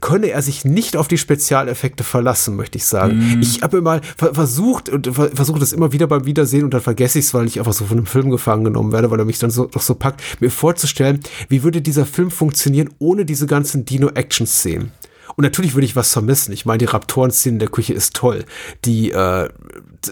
[0.00, 3.38] könne er sich nicht auf die Spezialeffekte verlassen, möchte ich sagen.
[3.38, 3.42] Mm.
[3.42, 7.26] Ich habe mal versucht und versuche das immer wieder beim Wiedersehen und dann vergesse ich
[7.26, 9.50] es, weil ich einfach so von einem Film gefangen genommen werde, weil er mich dann
[9.50, 14.92] so doch so packt, mir vorzustellen, wie würde dieser Film funktionieren ohne diese ganzen Dino-Action-Szenen.
[15.36, 16.52] Und natürlich würde ich was vermissen.
[16.52, 18.44] Ich meine, die Raptoren-Szene in der Küche ist toll.
[18.84, 19.48] Die äh,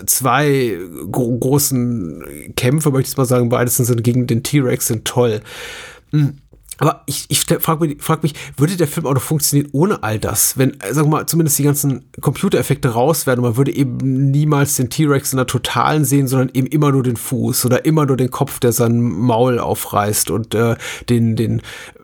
[0.06, 0.78] zwei
[1.10, 5.42] gro großen Kämpfe, möchte ich mal sagen, beides sind gegen den T-Rex sind toll.
[6.12, 6.38] Mhm
[6.78, 10.18] aber ich, ich frage mich, frag mich, würde der Film auch noch funktionieren ohne all
[10.18, 10.56] das?
[10.56, 13.96] Wenn, wir mal, zumindest die ganzen Computereffekte raus werden und man würde eben
[14.30, 18.06] niemals den T-Rex in der Totalen sehen, sondern eben immer nur den Fuß oder immer
[18.06, 20.76] nur den Kopf, der sein Maul aufreißt und äh,
[21.08, 21.62] den, den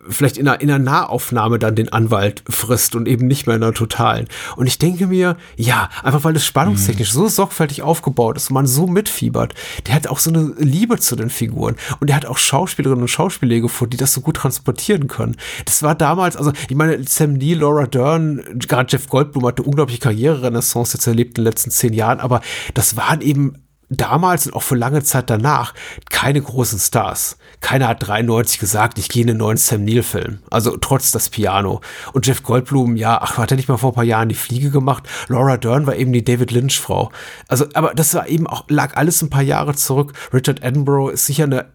[0.09, 3.63] vielleicht in einer, in einer Nahaufnahme dann den Anwalt frisst und eben nicht mehr in
[3.63, 4.27] einer totalen.
[4.55, 7.19] Und ich denke mir, ja, einfach weil es spannungstechnisch mhm.
[7.19, 9.53] so sorgfältig aufgebaut ist und man so mitfiebert,
[9.87, 13.07] der hat auch so eine Liebe zu den Figuren und der hat auch Schauspielerinnen und
[13.07, 15.35] Schauspieler gefunden, die das so gut transportieren können.
[15.65, 20.01] Das war damals, also ich meine, Sam Neill, Laura Dern, gerade Jeff Goldblum hatte unglaubliche
[20.01, 22.41] Karriererenaissance jetzt erlebt in den letzten zehn Jahren, aber
[22.73, 25.73] das waren eben damals und auch für lange Zeit danach
[26.09, 27.37] keine großen Stars.
[27.61, 30.39] Keiner hat 93 gesagt, ich gehe in einen neuen Sam Neill-Film.
[30.49, 31.81] Also trotz das Piano.
[32.13, 34.71] Und Jeff Goldblum, ja, ach, hat er nicht mal vor ein paar Jahren die Fliege
[34.71, 35.07] gemacht?
[35.27, 37.11] Laura Dern war eben die David Lynch-Frau.
[37.47, 40.13] Also, aber das war eben auch, lag alles ein paar Jahre zurück.
[40.33, 41.67] Richard Attenborough ist sicher eine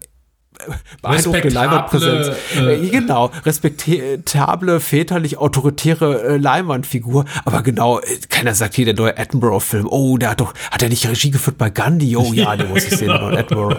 [1.01, 2.31] beeindruckende Leinwandpräsenz.
[2.57, 7.25] Äh, genau, respektable, väterlich autoritäre äh, Leinwandfigur.
[7.45, 9.87] Aber genau, äh, keiner sagt hier der neue Attenborough-Film.
[9.87, 12.15] Oh, der hat doch, hat er nicht Regie geführt bei Gandhi?
[12.15, 13.77] Oh ja, den muss ich sehen, der neue Attenborough.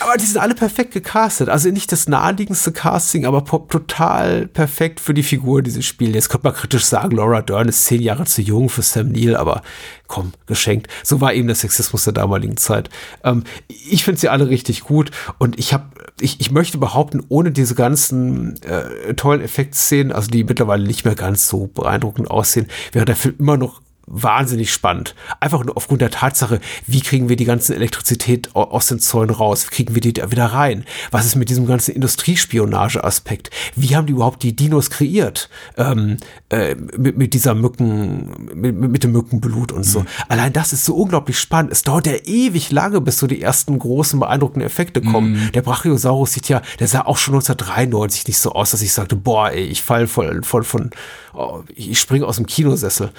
[0.00, 1.48] Aber die sind alle perfekt gecastet.
[1.48, 6.14] Also nicht das naheliegendste Casting, aber total perfekt für die Figur, die sie spielen.
[6.14, 9.36] Jetzt könnte man kritisch sagen, Laura Dern ist zehn Jahre zu jung für Sam Neill,
[9.36, 9.62] aber
[10.06, 10.88] komm, geschenkt.
[11.02, 12.90] So war eben der Sexismus der damaligen Zeit.
[13.22, 15.84] Ähm, ich finde sie alle richtig gut und ich habe
[16.20, 21.16] ich, ich möchte behaupten, ohne diese ganzen äh, tollen Effektszenen, also die mittlerweile nicht mehr
[21.16, 25.14] ganz so beeindruckend aussehen, wäre der Film immer noch wahnsinnig spannend.
[25.40, 29.66] Einfach nur aufgrund der Tatsache, wie kriegen wir die ganze Elektrizität aus den Zäunen raus?
[29.66, 30.84] Wie kriegen wir die da wieder rein?
[31.10, 33.50] Was ist mit diesem ganzen Industriespionage-Aspekt?
[33.76, 35.48] Wie haben die überhaupt die Dinos kreiert?
[35.76, 36.18] Ähm,
[36.50, 40.00] äh, mit, mit dieser Mücken, mit, mit dem Mückenblut und so.
[40.00, 40.06] Mhm.
[40.28, 41.72] Allein das ist so unglaublich spannend.
[41.72, 45.32] Es dauert ja ewig lange, bis so die ersten großen beeindruckenden Effekte kommen.
[45.32, 45.52] Mhm.
[45.52, 49.16] Der Brachiosaurus sieht ja, der sah auch schon 1993 nicht so aus, dass ich sagte,
[49.16, 50.90] boah, ey, ich fall voll, voll von,
[51.34, 53.10] oh, ich springe aus dem Kinosessel.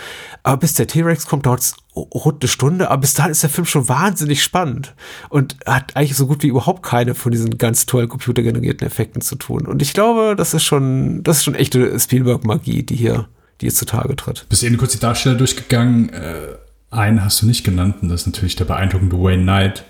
[0.43, 3.49] Aber bis der T-Rex kommt, dauert es rund eine Stunde, aber bis dahin ist der
[3.49, 4.93] Film schon wahnsinnig spannend
[5.30, 9.36] und hat eigentlich so gut wie überhaupt keine von diesen ganz tollen computergenerierten Effekten zu
[9.36, 9.66] tun.
[9.66, 13.28] Und ich glaube, das ist schon, das ist schon echte Spielberg-Magie, die hier,
[13.61, 14.45] die hier zutage tritt.
[14.49, 16.09] Bis eben kurz die Darsteller durchgegangen.
[16.09, 16.55] Äh,
[16.91, 19.84] einen hast du nicht genannt, und das ist natürlich der beeindruckende Wayne Knight.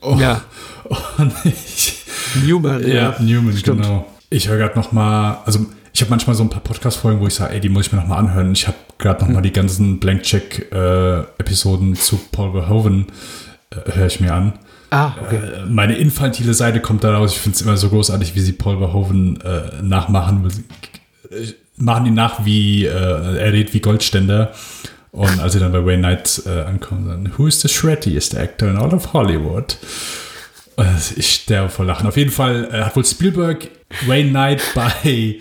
[0.00, 0.42] Oh, Ja.
[0.88, 0.96] Oh,
[2.44, 3.82] Newman, ja, Newman, stimmt.
[3.82, 4.06] genau.
[4.30, 5.66] Ich höre gerade noch mal, also
[5.96, 8.00] ich habe manchmal so ein paar Podcast-Folgen, wo ich sage, ey, die muss ich mir
[8.00, 8.52] noch mal anhören.
[8.52, 13.06] Ich habe gerade noch mal die ganzen Blank-Check-Episoden zu Paul Verhoeven
[13.70, 14.52] äh, höre ich mir an.
[14.90, 15.36] Ah, okay.
[15.36, 17.32] Äh, Meine infantile Seite kommt da raus.
[17.32, 20.52] Ich finde es immer so großartig, wie sie Paul Verhoeven äh, nachmachen.
[21.30, 21.46] Äh,
[21.78, 24.52] machen ihn nach, wie äh, er redet wie Goldständer.
[25.12, 28.68] Und als sie dann bei Wayne Knight äh, ankommen, dann, who is the shreddiest actor
[28.68, 29.78] in all of Hollywood?
[30.76, 30.82] Äh,
[31.16, 32.06] Ich sterbe vor Lachen.
[32.06, 33.68] Auf jeden Fall äh, hat wohl Spielberg
[34.06, 35.40] Wayne Knight bei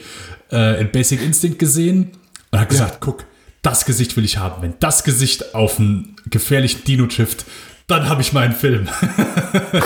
[0.51, 2.11] äh, in Basic Instinct gesehen
[2.51, 3.25] und hat gesagt, guck,
[3.61, 4.61] das Gesicht will ich haben.
[4.61, 7.45] Wenn das Gesicht auf einen gefährlichen Dino trifft,
[7.87, 8.87] dann habe ich meinen Film.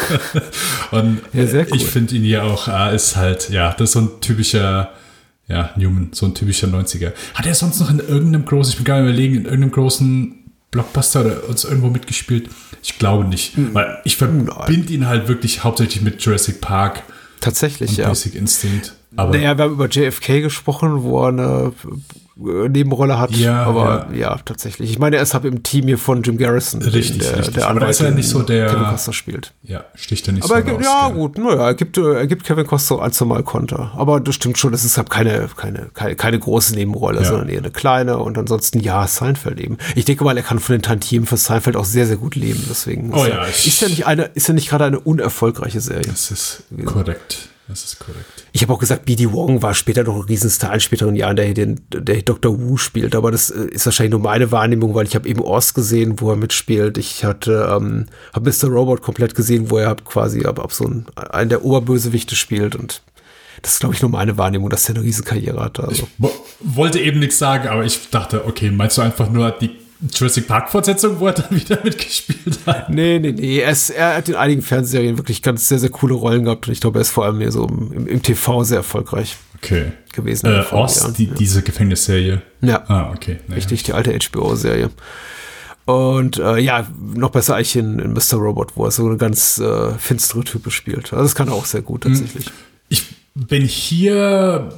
[0.91, 1.80] und Ja, äh, ich cool.
[1.80, 4.91] finde ihn hier auch, äh, ist halt, ja, das ist so ein typischer,
[5.47, 7.14] ja, Newman, so ein typischer 90er.
[7.34, 10.36] Hat er sonst noch in irgendeinem großen, ich bin gerade überlegen, in irgendeinem großen
[10.72, 12.49] Blockbuster oder uns irgendwo mitgespielt?
[12.84, 13.55] Ich glaube nicht.
[13.57, 13.74] Hm.
[13.74, 17.03] Weil ich verbinde ihn halt wirklich hauptsächlich mit Jurassic Park
[17.41, 18.07] Tatsächlich, und ja.
[18.07, 18.93] Basic Instinct.
[19.20, 21.72] Aber Naja, wir haben über JFK gesprochen, wo er eine
[22.42, 23.32] äh, Nebenrolle hat.
[23.36, 24.38] Ja, aber ja.
[24.46, 24.90] tatsächlich.
[24.92, 26.82] Ich meine, er ist halt im Team hier von Jim Garrison.
[26.82, 27.56] Richtig, der, richtig.
[27.56, 29.54] Der Aber da Anwalt, ist er nicht so der- Kevin Costner spielt.
[29.64, 31.16] ja, sticht er nicht Aber so er gibt, raus, ja, gell?
[31.18, 33.92] gut, naja, er gibt, äh, er gibt Kevin Costner ein, zwei Mal Konter.
[33.98, 37.26] Aber das stimmt schon, das ist halt keine, keine, keine, keine große Nebenrolle, Ja.
[37.26, 38.20] sondern eher eine kleine.
[38.20, 39.78] Und ansonsten, ja, Seinfeld eben.
[39.96, 42.64] Ich denke mal, er kann von den Tantiemen für Seinfeld auch sehr, sehr gut leben.
[42.70, 45.00] Deswegen Oh ist, ja, er, ich- ist ja nicht eine, ist ja nicht gerade eine
[45.02, 46.04] unerfolgreiche Serie.
[46.08, 47.50] Das ist korrekt.
[47.70, 48.26] Das ist korrekt.
[48.52, 49.32] Ich habe auch gesagt, B.D.
[49.32, 52.60] Wong war später noch ein Riesenstar in späteren Jahren, der hier den, der hier Dr.
[52.60, 53.16] Wu spielt.
[53.16, 56.32] Aber das äh, ist wahrscheinlich nur meine Wahrnehmung, weil ich habe eben Oz gesehen, wo
[56.32, 56.98] er mitspielt.
[56.98, 58.70] Ich hatte, ähm, habe Mr.
[58.70, 62.76] Robot komplett gesehen, wo er quasi ab, ab so ein, einen der Oberbösewichte spielt.
[62.76, 63.04] Und
[63.62, 65.84] das ist, glaube ich, nur meine Wahrnehmung, dass er eine Riesenkarriere hatte.
[65.84, 66.08] Also.
[66.18, 69.72] Wo- Wollte eben nichts sagen, aber ich dachte, okay, meinst du einfach nur die
[70.14, 72.89] Jurassic Park-Fortsetzung, wo er dann wieder mitgespielt hat?
[72.89, 73.60] Nee, nee, nee.
[73.60, 76.68] Er, ist, er hat in einigen Fernsehserien wirklich ganz sehr, sehr coole Rollen gehabt.
[76.68, 79.91] Und ich glaube, er ist vor allem hier so im, im TV sehr erfolgreich Okay.
[80.14, 80.47] gewesen.
[80.47, 81.14] Äh, Jahren.
[81.18, 82.41] die, diese Gefängnisserie.
[82.62, 82.84] Ja.
[82.88, 83.39] Ah, okay.
[83.47, 83.58] Naja.
[83.58, 84.89] Richtig, die alte HBO-Serie.
[85.86, 88.36] Und äh, ja, noch besser eigentlich in, in Mr.
[88.36, 91.12] Robot, wo er so eine ganz äh, finstere Type spielt.
[91.12, 92.45] Also das kann er auch sehr gut tatsächlich.
[92.89, 94.70] Ich bin hier,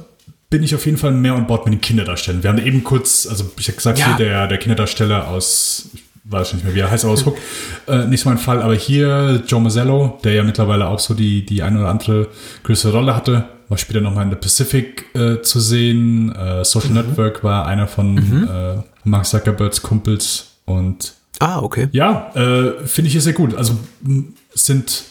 [0.52, 2.42] bin ich auf jeden Fall mehr an Bord mit den Kinderdarstellern.
[2.42, 4.06] Wir haben eben kurz, also ich habe gesagt, Ja.
[4.16, 7.38] hier der, der Kinderdarsteller aus, ich weiß nicht mehr, wie er heißt, aus Hook,
[7.88, 11.44] äh, nicht so mein Fall, aber hier Joe Mazzello, der ja mittlerweile auch so die,
[11.46, 12.28] die eine oder andere
[12.64, 16.34] größere Rolle hatte, war später nochmal in The Pacific äh, zu sehen.
[16.36, 21.88] Äh, Social Network war einer von äh, Mark Zuckerbergs Kumpels und Ah, okay.
[21.92, 23.54] ja, äh, finde ich hier sehr gut.
[23.56, 23.76] Also
[24.54, 25.04] sind,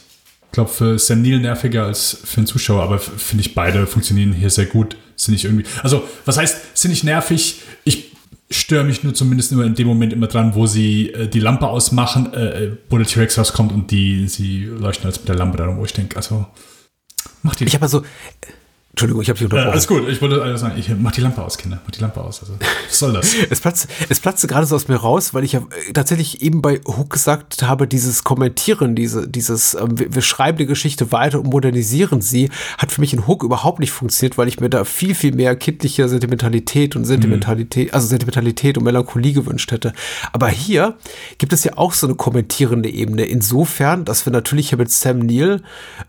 [0.51, 4.65] glaube für senil nerviger als für einen Zuschauer, aber finde ich beide funktionieren hier sehr
[4.65, 4.97] gut.
[5.15, 7.61] Sind nicht irgendwie, also was heißt, sind nicht nervig?
[7.83, 8.11] Ich
[8.49, 11.67] störe mich nur zumindest immer in dem Moment immer dran, wo sie äh, die Lampe
[11.67, 15.57] ausmachen, äh, äh, wo der T-Rex rauskommt und die, sie leuchten als mit der Lampe
[15.57, 16.45] darum, wo ich denke, also
[17.43, 18.03] mach die Ich habe also,
[18.91, 19.71] Entschuldigung, ich habe dich äh, unterbrochen.
[19.71, 22.41] alles gut, ich wollte sagen, ich mach die Lampe aus, Kinder, mach die Lampe aus.
[22.41, 23.33] Also, was soll das?
[23.49, 26.61] Es platzte, es platzte gerade so aus mir raus, weil ich ja äh, tatsächlich eben
[26.61, 31.39] bei Hook gesagt habe, dieses Kommentieren, diese, dieses, ähm, wir, wir schreiben die Geschichte weiter
[31.39, 34.83] und modernisieren sie, hat für mich in Hook überhaupt nicht funktioniert, weil ich mir da
[34.83, 39.93] viel, viel mehr kindliche Sentimentalität und Sentimentalität, also Sentimentalität und Melancholie gewünscht hätte.
[40.33, 40.97] Aber hier
[41.37, 45.19] gibt es ja auch so eine kommentierende Ebene, insofern, dass wir natürlich hier mit Sam
[45.19, 45.61] Neill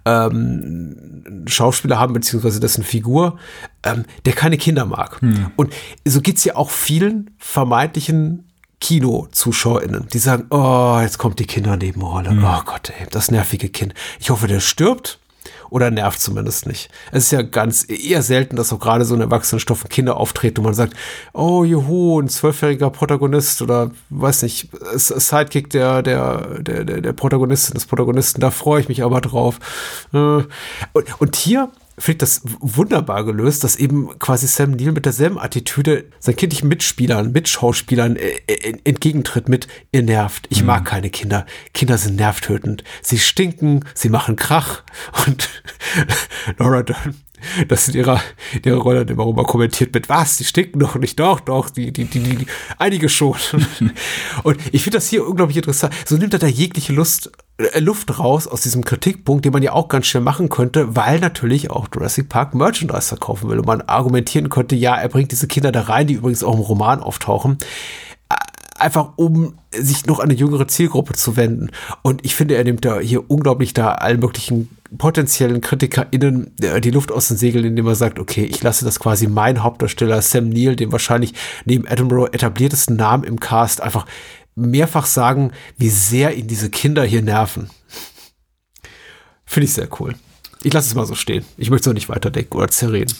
[0.04, 0.96] ähm,
[1.46, 3.38] Schauspieler haben, beziehungsweise dessen Figur,
[3.82, 5.20] ähm, der keine Kinder mag.
[5.56, 5.72] Und
[6.04, 8.48] so geht's ja auch vielen vermeintlichen
[8.80, 12.30] KinozuschauerInnen, die sagen, oh, jetzt kommt die Kindernebenrolle.
[12.42, 13.94] Oh Gott, ey, das nervige Kind.
[14.18, 15.20] Ich hoffe, der stirbt
[15.72, 16.90] oder nervt zumindest nicht.
[17.12, 20.66] Es ist ja ganz eher selten, dass auch gerade so in Erwachsenenstoffen Kinder auftreten und
[20.66, 20.94] man sagt,
[21.32, 27.74] oh juhu, ein zwölfjähriger Protagonist oder weiß nicht, Sidekick der, der, der, der, der Protagonistin,
[27.74, 29.58] des Protagonisten, da freue ich mich aber drauf.
[30.12, 30.42] Äh,
[30.92, 35.38] Und, und hier finde ich das wunderbar gelöst, dass eben quasi Sam Neill mit derselben
[35.38, 41.46] Attitüde seinen kindlichen Mitspielern, Mitschauspielern äh, äh, entgegentritt mit, ihr nervt, ich mag keine Kinder,
[41.74, 44.82] Kinder sind nervtötend, sie stinken, sie machen Krach.
[45.26, 45.48] Und
[46.58, 47.14] Laura Dern
[47.68, 48.20] dass in ihrer,
[48.54, 51.92] in ihrer Rolle immer immer kommentiert mit, was, die stinken doch nicht, doch, doch, die,
[51.92, 52.46] die, die, die,
[52.78, 53.36] einige schon.
[54.42, 55.94] und ich finde das hier unglaublich interessant.
[56.06, 59.72] So nimmt er da jegliche Lust, äh, Luft raus aus diesem Kritikpunkt, den man ja
[59.72, 63.58] auch ganz schnell machen könnte, weil natürlich auch Jurassic Park Merchandise verkaufen will.
[63.58, 66.60] Und man argumentieren könnte, ja, er bringt diese Kinder da rein, die übrigens auch im
[66.60, 67.58] Roman auftauchen
[68.82, 71.70] einfach um sich noch an eine jüngere Zielgruppe zu wenden.
[72.02, 74.68] Und ich finde, er nimmt da hier unglaublich da allen möglichen
[74.98, 79.00] potenziellen KritikerInnen äh, die Luft aus den Segeln, indem er sagt, okay, ich lasse das
[79.00, 81.32] quasi mein Hauptdarsteller Sam Neill, dem wahrscheinlich
[81.64, 84.06] neben Edinburgh etabliertesten Namen im Cast, einfach
[84.54, 87.70] mehrfach sagen, wie sehr ihn diese Kinder hier nerven.
[89.46, 90.14] Finde ich sehr cool.
[90.62, 91.44] Ich lasse es mal so stehen.
[91.56, 93.14] Ich möchte es auch nicht weiterdenken oder zerreden.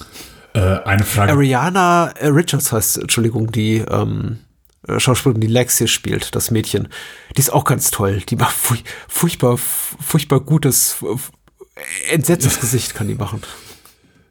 [0.55, 1.32] Äh, eine Frage.
[1.32, 4.52] Ariana Richards heißt, Entschuldigung, die ähm, äh,
[4.99, 6.89] Schauspielerin, die Lex hier spielt, das Mädchen.
[7.37, 8.23] Die ist auch ganz toll.
[8.29, 10.97] Die macht furch furchtbar, furchtbar gutes,
[12.11, 13.43] entsetztes Gesicht kann die machen.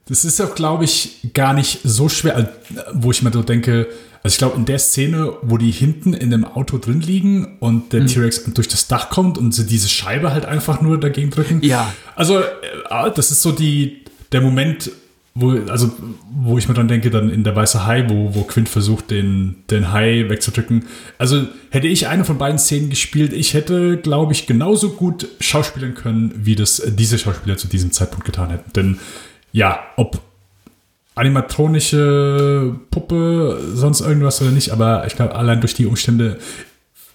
[0.08, 2.54] Das ist auch, glaube ich, gar nicht so schwer,
[2.94, 3.88] wo ich mir so denke,
[4.24, 7.94] also ich glaube, in der Szene, wo die hinten in dem Auto drin liegen und
[7.94, 8.08] der mhm.
[8.08, 11.62] T-Rex durch das Dach kommt und sie diese Scheibe halt einfach nur dagegen drücken.
[11.64, 11.94] Ja.
[12.16, 14.92] Also, äh, das ist so die, der Moment,
[15.34, 15.92] wo, also,
[16.30, 19.64] wo ich mir dann denke, dann in der weiße Hai, wo, wo Quint versucht, den,
[19.70, 20.86] den Hai wegzudrücken.
[21.18, 25.94] Also hätte ich eine von beiden Szenen gespielt, ich hätte, glaube ich, genauso gut schauspielen
[25.94, 28.74] können, wie das äh, diese Schauspieler zu diesem Zeitpunkt getan hätten.
[28.74, 29.00] Denn
[29.54, 30.22] ja, ob
[31.16, 36.40] animatronische Puppe, sonst irgendwas oder nicht, aber ich glaube, allein durch die Umstände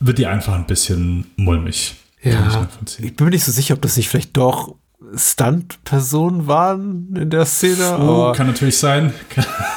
[0.01, 1.95] wird die einfach ein bisschen mulmig.
[2.23, 4.75] Ja, ich, ich bin mir nicht so sicher, ob das nicht vielleicht doch
[5.15, 7.99] Stunt-Personen waren in der Szene.
[8.01, 9.13] Oh, kann natürlich sein.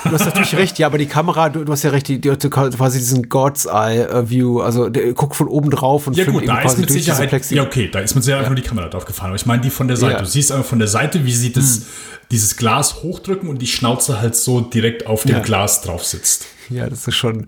[0.05, 2.31] du hast natürlich recht, ja, aber die Kamera, du, du hast ja recht, die, die
[2.31, 6.61] hat quasi diesen God's Eye-View, also der guckt von oben drauf und ja, gut, da
[6.61, 8.49] ist mit Sicherheit, ja, okay, da ist mit Sicherheit ja.
[8.49, 10.13] nur die Kamera drauf gefahren, aber ich meine die von der Seite.
[10.13, 10.19] Ja.
[10.19, 11.83] Du siehst einfach von der Seite, wie sie das, hm.
[12.31, 15.39] dieses Glas hochdrücken und die Schnauze halt so direkt auf dem ja.
[15.41, 16.45] Glas drauf sitzt.
[16.69, 17.47] Ja, das ist schon,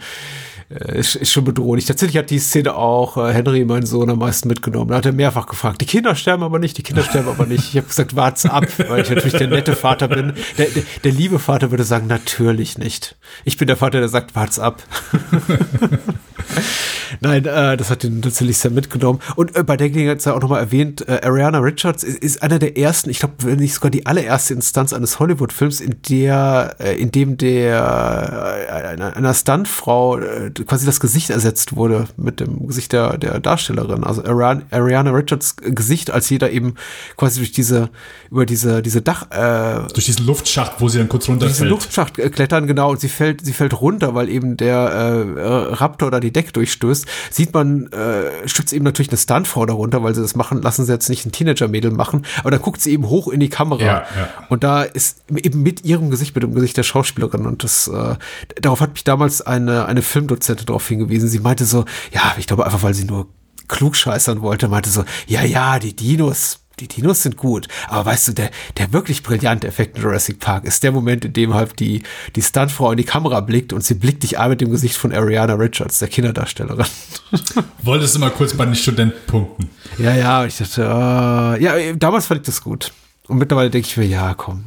[0.72, 1.86] ist, ist schon bedrohlich.
[1.86, 4.90] Tatsächlich hat die Szene auch äh, Henry, mein Sohn, am meisten mitgenommen.
[4.90, 7.70] Da hat er mehrfach gefragt, die Kinder sterben aber nicht, die Kinder sterben aber nicht.
[7.70, 10.34] Ich habe gesagt, wart's ab, weil ich natürlich der nette Vater bin.
[10.58, 13.16] Der, der, der liebe Vater würde sagen, natürlich nicht.
[13.44, 14.84] Ich bin der Vater, der sagt, wart's ab.
[17.20, 19.20] Nein, äh, das hat ihn tatsächlich sehr mitgenommen.
[19.36, 22.60] Und äh, bei der Gelegenheit sei auch nochmal erwähnt, äh, Ariana Richards ist, ist einer
[22.60, 26.96] der ersten, ich glaube, wenn nicht sogar die allererste Instanz eines Hollywood-Films, in der, äh,
[26.96, 32.68] in dem der äh, einer, einer Stuntfrau äh, quasi das Gesicht ersetzt wurde mit dem
[32.68, 34.04] Gesicht der, der Darstellerin.
[34.04, 36.76] Also Ariana, Ariana Richards Gesicht, als jeder eben
[37.18, 37.90] quasi durch diese,
[38.30, 41.56] über diese, diese Dach, äh, durch diesen Luftschacht, wo sie dann kurz runterfällt.
[41.56, 46.12] Diesen Luftschacht klettern, genau, und sie fällt, sie fällt runter, weil eben der äh, Raptor
[46.12, 50.22] da die Decke durchstößt, sieht man, äh, stützt eben natürlich eine Stuntfrau darunter, weil sie
[50.22, 53.28] das machen, lassen sie jetzt nicht ein Teenager-Mädel machen, aber da guckt sie eben hoch
[53.28, 53.82] in die Kamera.
[53.82, 54.30] Ja, ja.
[54.50, 57.46] Und da ist eben mit ihrem Gesicht, mit dem Gesicht der Schauspielerin.
[57.46, 58.16] Und das, äh,
[58.62, 61.30] darauf hat mich damals eine, eine Filmdozentin darauf hingewiesen.
[61.30, 63.28] Sie meinte so, ja, ich glaube einfach, weil sie nur
[63.68, 68.32] klugscheißern wollte, meinte so, ja, ja, die Dinos die Dinos sind gut, aber weißt du,
[68.34, 72.04] der, der wirklich brillante Effekt in Jurassic Park ist der Moment, in dem halt die,
[72.36, 75.14] die Stuntfrau in die Kamera blickt und sie blickt dich an mit dem Gesicht von
[75.14, 76.86] Ariana Richards, der Kinderdarstellerin.
[77.84, 79.70] Wolltest du mal kurz bei den Studenten punkten?
[79.98, 82.92] Ja, ja, ich dachte, uh, ja, damals fand ich das gut.
[83.28, 84.66] Und mittlerweile denke ich mir, ja, komm.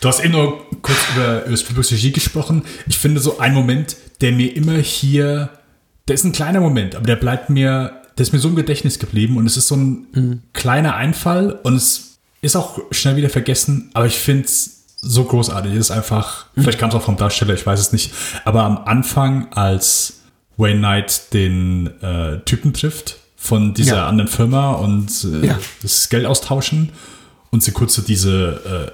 [0.00, 2.64] Du hast eben nur kurz über, über Psychologie gesprochen.
[2.88, 5.50] Ich finde so ein Moment, der mir immer hier,
[6.08, 8.98] der ist ein kleiner Moment, aber der bleibt mir der ist mir so im Gedächtnis
[8.98, 10.42] geblieben und es ist so ein mhm.
[10.52, 15.72] kleiner Einfall und es ist auch schnell wieder vergessen, aber ich finde es so großartig.
[15.72, 16.62] Es ist einfach, mhm.
[16.62, 18.12] vielleicht kam es auch vom Darsteller, ich weiß es nicht,
[18.44, 20.20] aber am Anfang, als
[20.56, 24.06] Wayne Knight den äh, Typen trifft von dieser ja.
[24.06, 25.58] anderen Firma und äh, ja.
[25.82, 26.92] das Geld austauschen
[27.52, 28.90] und sie kurz so diese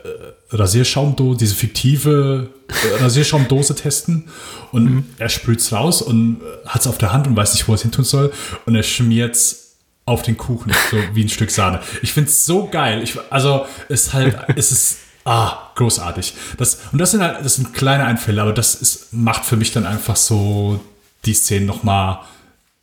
[0.50, 4.28] äh, Rasierschaumdose, diese fiktive äh, Rasierschaumdose testen
[4.72, 5.04] und mhm.
[5.16, 7.76] er sprüht es raus und hat es auf der Hand und weiß nicht, wo er
[7.76, 8.32] es hin tun soll
[8.66, 11.80] und er schmiert es auf den Kuchen, so wie ein Stück Sahne.
[12.02, 13.02] Ich finde es so geil.
[13.02, 16.34] Ich, also es ist halt, es ist ah, großartig.
[16.56, 19.70] Das, und das sind halt, das sind kleine Einfälle, aber das ist, macht für mich
[19.72, 20.80] dann einfach so
[21.26, 22.20] die Szenen nochmal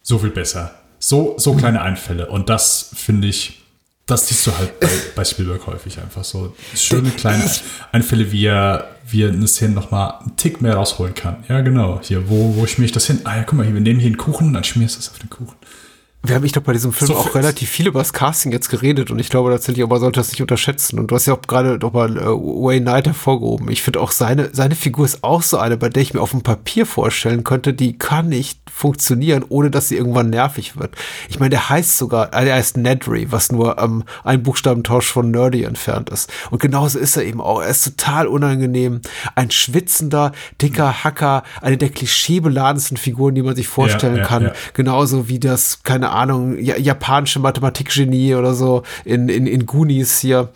[0.03, 0.75] so viel besser.
[0.99, 2.27] So, so kleine Einfälle.
[2.27, 3.64] Und das finde ich,
[4.05, 6.55] das siehst du halt bei, bei Spielberg häufig einfach so.
[6.75, 7.49] Schöne kleine
[7.91, 11.43] Einfälle, wie er, wie er eine Szene nochmal einen Tick mehr rausholen kann.
[11.49, 11.99] Ja, genau.
[12.03, 13.21] Hier, wo, wo schmier ich das hin?
[13.23, 15.17] Ah ja, guck mal, hier, wir nehmen hier einen Kuchen, dann schmierst du es auf
[15.17, 15.55] den Kuchen.
[16.27, 18.69] Wir haben, ich glaube, bei diesem Film so auch relativ viel über das Casting jetzt
[18.69, 20.97] geredet und ich glaube tatsächlich, aber man sollte das nicht unterschätzen.
[20.99, 23.69] Und du hast ja auch gerade nochmal äh, Wayne Knight hervorgehoben.
[23.69, 26.31] Ich finde auch seine, seine Figur ist auch so eine, bei der ich mir auf
[26.31, 30.95] dem Papier vorstellen könnte, die kann nicht funktionieren, ohne dass sie irgendwann nervig wird.
[31.29, 35.31] Ich meine, der heißt sogar, äh, der heißt Nedry, was nur ähm, ein Buchstabentausch von
[35.31, 36.29] Nerdy entfernt ist.
[36.51, 37.61] Und genauso ist er eben auch.
[37.61, 38.99] Er ist total unangenehm.
[39.33, 44.43] Ein schwitzender, dicker Hacker, eine der klischeebeladensten Figuren, die man sich vorstellen Ja, ja, kann.
[44.43, 44.53] ja.
[44.73, 50.49] Genauso wie das, keine Ahnung, ja, japanische Mathematikgenie oder so in, in, in Goonies hier.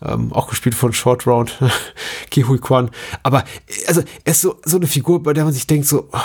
[0.00, 1.58] Ähm, auch gespielt von Short Round,
[2.30, 2.90] Kihui Kwan.
[3.24, 3.42] Aber
[3.88, 6.18] also er ist so, so eine Figur, bei der man sich denkt, so, oh,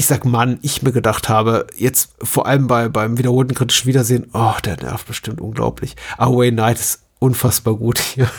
[0.00, 4.28] ich sag Mann, ich mir gedacht habe, jetzt vor allem bei, beim wiederholten kritischen Wiedersehen,
[4.32, 5.94] oh, der nervt bestimmt unglaublich.
[6.16, 8.30] Away Night ist unfassbar gut hier.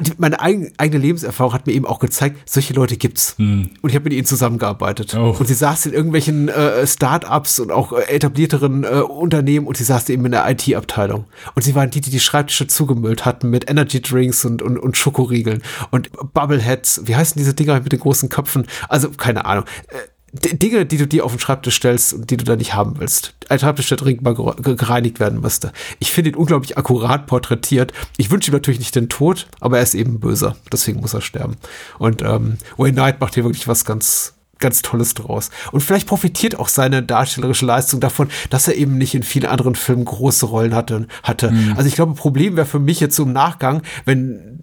[0.00, 3.34] Die- Meine eigen, eigene Lebenserfahrung hat mir eben auch gezeigt, solche Leute gibt's.
[3.38, 5.14] Und ich habe mit ihnen zusammengearbeitet.
[5.14, 5.36] Oh.
[5.38, 9.84] Und sie saß in irgendwelchen äh, Start-ups und auch äh, etablierteren äh, Unternehmen und sie
[9.84, 11.26] saß eben in der IT-Abteilung.
[11.54, 14.96] Und sie waren die, die die Schreibtische zugemüllt hatten mit Energy Drinks und, und, und
[14.96, 17.02] Schokoriegeln und Bubbleheads.
[17.04, 18.66] Wie heißen diese Dinger mit den großen Köpfen?
[18.88, 19.64] Also, keine Ahnung.
[19.88, 19.96] Äh,
[20.32, 23.34] Dinge, die du dir auf den Schreibtisch stellst und die du da nicht haben willst.
[23.48, 25.72] Ein Schreibtisch, der dringend mal gere- ge- gereinigt werden müsste.
[26.00, 27.92] Ich finde ihn unglaublich akkurat porträtiert.
[28.18, 30.56] Ich wünsche ihm natürlich nicht den Tod, aber er ist eben böser.
[30.70, 31.56] Deswegen muss er sterben.
[31.98, 35.50] Und ähm, Wayne Knight macht hier wirklich was ganz, ganz Tolles draus.
[35.72, 39.76] Und vielleicht profitiert auch seine darstellerische Leistung davon, dass er eben nicht in vielen anderen
[39.76, 41.06] Filmen große Rollen hatte.
[41.22, 41.54] hatte.
[41.76, 44.60] Also ich glaube, Problem wäre für mich jetzt im Nachgang, wenn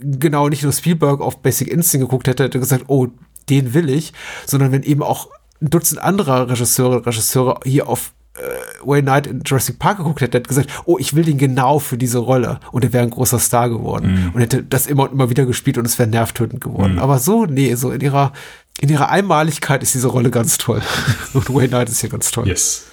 [0.00, 3.08] genau nicht nur Spielberg auf Basic Instinct geguckt hätte, hätte gesagt, oh,
[3.50, 4.12] den will ich,
[4.46, 5.28] sondern wenn eben auch
[5.60, 8.40] ein Dutzend anderer Regisseure, Regisseure hier auf äh,
[8.84, 11.98] Wayne Knight in Jurassic Park geguckt hätte, hätte gesagt, oh, ich will den genau für
[11.98, 15.30] diese Rolle und er wäre ein großer Star geworden und hätte das immer und immer
[15.30, 16.98] wieder gespielt und es wäre nervtötend geworden.
[16.98, 18.32] Aber so, nee, so in ihrer
[18.80, 20.80] in ihrer Einmaligkeit ist diese Rolle ganz toll.
[21.34, 22.46] und Wayne Knight ist hier ganz toll.
[22.46, 22.86] Yes.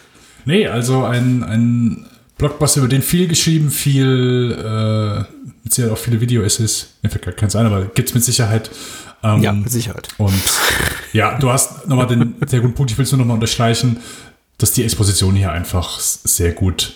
[0.46, 2.06] Nee, also ein, ein
[2.38, 5.20] Blockbuster, über den viel geschrieben, viel, äh,
[5.64, 6.90] mit Sicherheit auch viele Video-Essays.
[7.02, 8.70] Mir fällt gar keins ein, aber gibt's mit Sicherheit.
[9.24, 10.08] Ähm, Ja, mit Sicherheit.
[10.18, 10.34] Und
[11.14, 13.98] ja, du hast nochmal den sehr guten Punkt, ich will es nur nochmal unterstreichen,
[14.58, 16.94] dass die Exposition hier einfach sehr gut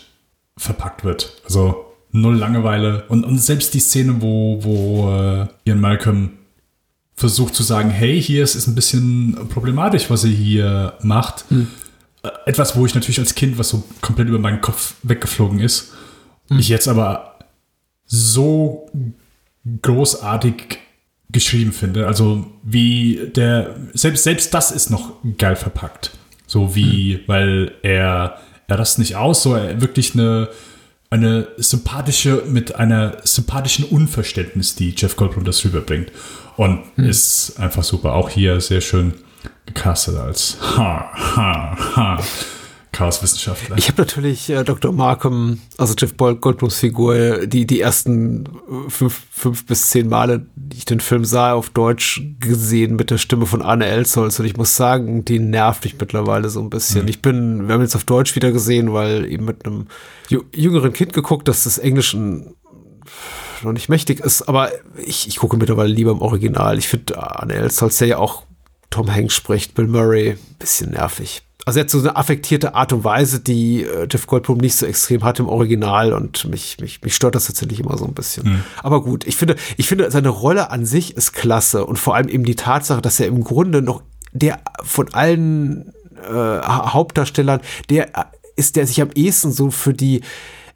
[0.57, 1.41] verpackt wird.
[1.45, 3.05] Also null Langeweile.
[3.07, 6.31] Und, und selbst die Szene, wo, wo äh, Ian Malcolm
[7.15, 11.45] versucht zu sagen, hey, hier ist es ein bisschen problematisch, was ihr hier macht.
[11.51, 15.93] Äh, Etwas, wo ich natürlich als Kind, was so komplett über meinen Kopf weggeflogen ist,
[16.49, 17.37] ich jetzt aber
[18.05, 18.89] so
[19.81, 20.79] großartig
[21.31, 22.07] geschrieben finde.
[22.07, 26.11] Also wie der, selbst, selbst das ist noch geil verpackt.
[26.47, 30.49] So wie, weil er, er rast nicht aus, so er wirklich eine,
[31.11, 36.11] eine sympathische, mit einer sympathischen Unverständnis, die Jeff Goldblum das rüberbringt.
[36.57, 38.13] Und ist einfach super.
[38.13, 39.13] Auch hier sehr schön
[39.65, 42.23] gecastet als ha, ha, ha,
[42.99, 43.77] Chaoswissenschaftler.
[43.77, 44.91] Ich habe natürlich äh, Dr.
[44.91, 50.77] Markham, also Jeff Goldblums Figur, die die ersten äh, fünf, fünf bis zehn Male, die
[50.79, 54.37] ich den Film sah, auf Deutsch gesehen mit der Stimme von Arne Elsholz.
[54.39, 57.07] Und ich muss sagen, die nervt mich mittlerweile so ein bisschen.
[57.07, 59.87] Ich bin, wir haben jetzt auf Deutsch wieder gesehen, weil eben mit einem
[60.29, 62.53] jü- jüngeren Kind geguckt, dass das Englischen
[63.63, 64.71] noch nicht mächtig ist, aber
[65.05, 66.77] ich, ich gucke mittlerweile lieber im Original.
[66.77, 68.43] Ich finde Arne Elsholz, der ja auch
[68.89, 71.43] Tom Hanks spricht, Bill Murray, bisschen nervig.
[71.69, 74.85] Also er hat so eine affektierte Art und Weise, die äh, Jeff Goldblum nicht so
[74.85, 78.63] extrem hat im Original und mich, mich, mich stört das tatsächlich immer so ein bisschen.
[78.83, 82.27] Aber gut, ich finde, ich finde, seine Rolle an sich ist klasse und vor allem
[82.27, 84.01] eben die Tatsache, dass er im Grunde noch
[84.31, 85.93] der von allen
[86.27, 88.23] äh, Ha- Hauptdarstellern, der äh,
[88.55, 90.21] ist, der sich am ehesten so für die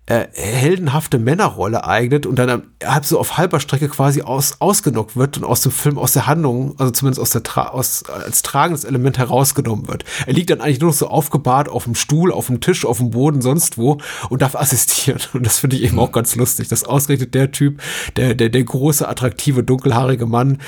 [0.05, 5.38] äh, heldenhafte Männerrolle eignet und dann halb so auf halber Strecke quasi aus, ausgenockt wird
[5.38, 8.84] und aus dem Film, aus der Handlung, also zumindest aus der Tra aus, als tragendes
[8.84, 10.03] Element herausgenommen wird.
[10.27, 12.97] Er liegt dann eigentlich nur noch so aufgebahrt auf dem Stuhl, auf dem Tisch, auf
[12.97, 13.99] dem Boden, sonst wo
[14.30, 15.21] und darf assistieren.
[15.34, 17.81] Und das finde ich eben auch ganz lustig, dass ausgerechnet der Typ,
[18.17, 20.59] der, der, der große, attraktive, dunkelhaarige Mann,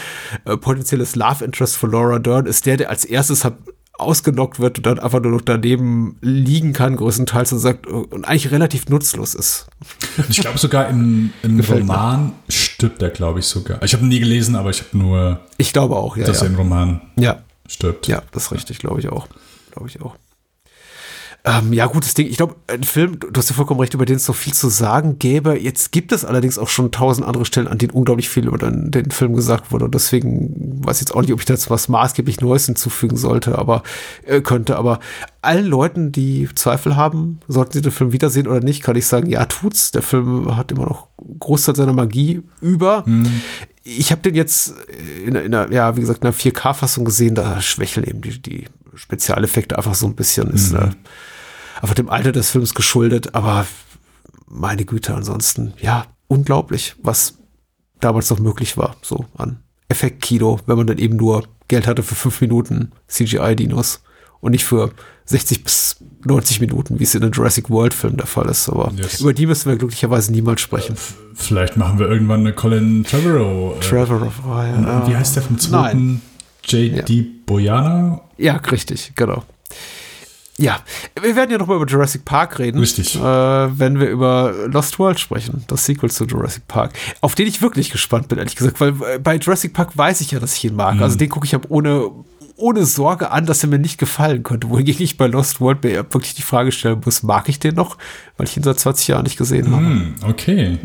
[0.45, 3.57] äh, potenzielles Love Interest für Laura Dern, ist der, der als erstes hat
[3.98, 8.52] ausgenockt wird und dann einfach nur noch daneben liegen kann, größtenteils und sagt, und eigentlich
[8.52, 9.68] relativ nutzlos ist.
[10.30, 11.94] Ich glaube sogar im, im Gefällt mir.
[11.94, 13.82] Roman stirbt er, glaube ich, sogar.
[13.84, 16.26] Ich habe ihn nie gelesen, aber ich habe nur, Ich glaube auch, ja.
[16.26, 18.08] dass er Ja, im Roman ja, stirbt.
[18.08, 19.28] ja das ist richtig, glaube ich auch.
[19.72, 20.16] Glaube ich auch.
[21.48, 22.28] Ähm, ja, gutes Ding.
[22.28, 24.68] Ich glaube, ein Film, du hast ja vollkommen recht, über den es so viel zu
[24.68, 25.60] sagen gäbe.
[25.60, 28.90] Jetzt gibt es allerdings auch schon tausend andere Stellen, an denen unglaublich viel über den,
[28.90, 29.86] den Film gesagt wurde.
[29.86, 33.16] Und deswegen weiß ich jetzt auch nicht, ob ich da jetzt was maßgeblich Neues hinzufügen
[33.16, 33.84] sollte, aber
[34.26, 34.76] äh, könnte.
[34.76, 35.00] Aber
[35.44, 39.30] allen Leuten, die Zweifel haben, sollten sie den Film wiedersehen oder nicht, kann ich sagen,
[39.30, 39.92] ja, tut's.
[39.92, 41.10] Der Film hat immer noch
[41.40, 43.04] Großteil seiner Magie über.
[43.84, 44.74] Ich habe den jetzt
[45.24, 48.66] in, in einer, ja, wie gesagt, in einer 4K-Fassung gesehen, da schwächeln eben die, die
[48.96, 50.50] Spezialeffekte einfach so ein bisschen.
[50.50, 50.90] Ist äh,
[51.86, 53.66] einfach dem Alter des Films geschuldet, aber
[54.48, 57.38] meine Güte, ansonsten, ja, unglaublich, was
[57.99, 59.57] damals noch möglich war, so an
[59.88, 64.02] Effektkino, wenn man dann eben nur Geld hatte für fünf Minuten CGI-Dinos
[64.41, 64.91] Und nicht für
[65.26, 68.70] 60 bis 90 Minuten, wie es in einem Jurassic World-Film der Fall ist.
[68.70, 69.22] Aber Yes.
[69.22, 70.95] über die müssen wir glücklicherweise niemals sprechen.
[71.34, 73.76] Vielleicht machen wir irgendwann eine Colin Trevorrow.
[73.78, 76.22] äh, Trevor of und Wie heißt der vom zweiten?
[76.64, 77.26] J.D.
[77.45, 78.22] Boyana?
[78.38, 79.44] Ja, richtig, genau.
[80.57, 80.80] Ja,
[81.22, 82.80] wir werden ja noch mal über Jurassic Park reden.
[82.80, 83.15] Richtig.
[83.15, 86.94] Äh, wenn wir über Lost World sprechen, das Sequel zu Jurassic Park.
[87.19, 90.32] Auf den ich wirklich gespannt bin, ehrlich gesagt, weil äh, bei Jurassic Park weiß ich
[90.32, 91.02] ja, dass ich ihn mag.
[91.02, 92.10] Also den gucke ich ab ohne,
[92.56, 94.69] ohne Sorge an, dass er mir nicht gefallen könnte.
[94.69, 97.98] Wohingegen ich bei Lost World mir wirklich die Frage stellen muss, mag ich den noch?
[98.38, 99.86] Weil ich ihn seit 20 Jahren nicht gesehen habe.
[99.86, 100.80] Hm, okay.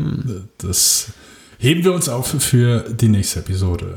[0.57, 1.13] Das
[1.59, 3.95] heben wir uns auf für die nächste Episode.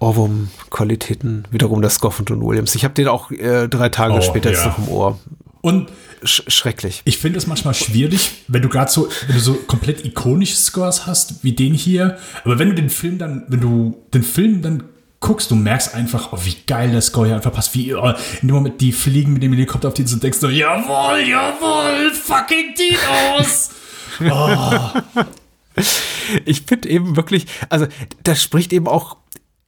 [0.00, 2.74] Ohrwurm-Qualitäten, wiederum der Scoff und John Williams.
[2.74, 4.68] Ich habe den auch äh, drei Tage Oh, später jetzt ja.
[4.68, 5.18] noch im Ohr.
[5.60, 5.88] Und
[6.24, 7.02] Sch schrecklich.
[7.04, 11.06] ich finde es manchmal schwierig, wenn du gerade so, wenn du so komplett ikonische Scores
[11.06, 12.18] hast, wie den hier.
[12.44, 14.84] Aber wenn du den Film dann, wenn du den Film dann
[15.20, 17.74] guckst, du merkst einfach, oh, wie geil der Score hier einfach passt.
[17.74, 20.48] Wie, oh, in dem Moment, die fliegen mit dem Helikopter auf die und denkst du,
[20.48, 23.70] jawohl, jawohl, fucking Dinos.
[26.44, 27.86] ich finde eben wirklich, also
[28.22, 29.16] das spricht eben auch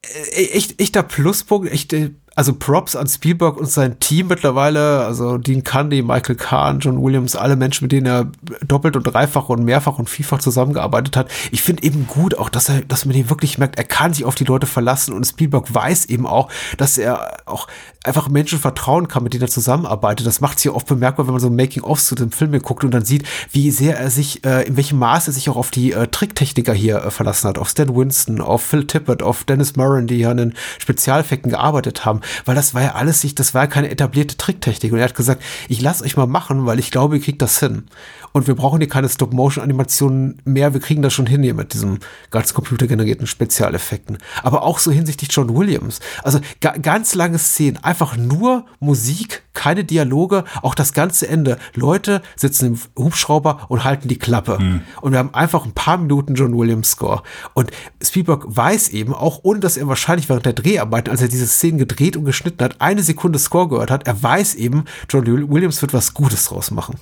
[0.02, 5.65] äh, echt, echter Pluspunkt, echte, also Props an Spielberg und sein Team mittlerweile, also Dean
[5.65, 8.31] Candy, Michael Kahn, John Williams, alle Menschen, mit denen er
[8.66, 11.31] doppelt und dreifach und mehrfach und vielfach zusammengearbeitet hat.
[11.51, 14.24] Ich finde eben gut auch, dass er, dass man den wirklich merkt, er kann sich
[14.24, 17.66] auf die Leute verlassen und Spielberg weiß eben auch, dass er auch
[18.05, 20.27] einfach Menschen vertrauen kann, mit denen er zusammenarbeitet.
[20.27, 22.93] Das macht sich oft bemerkbar, wenn man so Making-ofs zu dem Film hier guckt und
[22.93, 25.93] dann sieht, wie sehr er sich, äh, in welchem Maß er sich auch auf die
[25.93, 30.07] äh, Tricktechniker hier äh, verlassen hat, auf Stan Winston, auf Phil Tippett, auf Dennis Murray,
[30.07, 33.62] die ja an den Spezialeffekten gearbeitet haben, weil das war ja alles sich, das war
[33.62, 34.92] ja keine etablierte Tricktechnik.
[34.92, 37.60] Und er hat gesagt, ich lasse euch mal machen, weil ich glaube, ihr kriegt das
[37.60, 37.84] hin.
[38.32, 41.98] Und wir brauchen hier keine Stop-Motion-Animationen mehr, wir kriegen das schon hin hier mit diesem
[42.30, 44.18] ganz computergenerierten Spezialeffekten.
[44.42, 46.01] Aber auch so hinsichtlich John Williams.
[46.22, 51.59] Also ga ganz lange Szenen, einfach nur Musik, keine Dialoge, auch das ganze Ende.
[51.74, 54.59] Leute sitzen im Hubschrauber und halten die Klappe.
[55.01, 57.22] Und wir haben einfach ein paar Minuten John Williams Score.
[57.55, 57.70] Und
[58.02, 61.78] Spielberg weiß eben, auch ohne dass er wahrscheinlich während der Dreharbeiten, als er diese Szenen
[61.78, 65.93] gedreht und geschnitten hat, eine Sekunde Score gehört hat, er weiß eben, John Williams wird
[65.93, 66.97] was Gutes draus machen.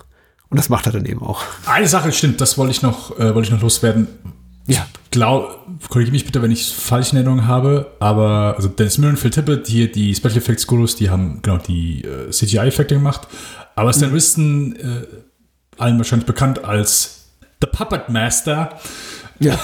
[0.51, 1.43] Und das macht er dann eben auch.
[1.67, 4.09] Eine Sache stimmt, das wollte ich noch, äh, wollte ich noch loswerden.
[4.69, 4.87] Ja.
[5.11, 9.31] Glaub, korrigiere mich bitte, wenn ich falsche Erinnerungen habe, aber also Dennis Miller und Phil
[9.31, 13.27] Tippett, hier die Special Effects Gurus, die haben genau die äh, CGI-Effekte gemacht.
[13.75, 15.07] Aber Stan Winston, äh,
[15.79, 17.29] allen wahrscheinlich bekannt als
[17.63, 18.79] The Puppet Master,
[19.39, 19.59] Ja.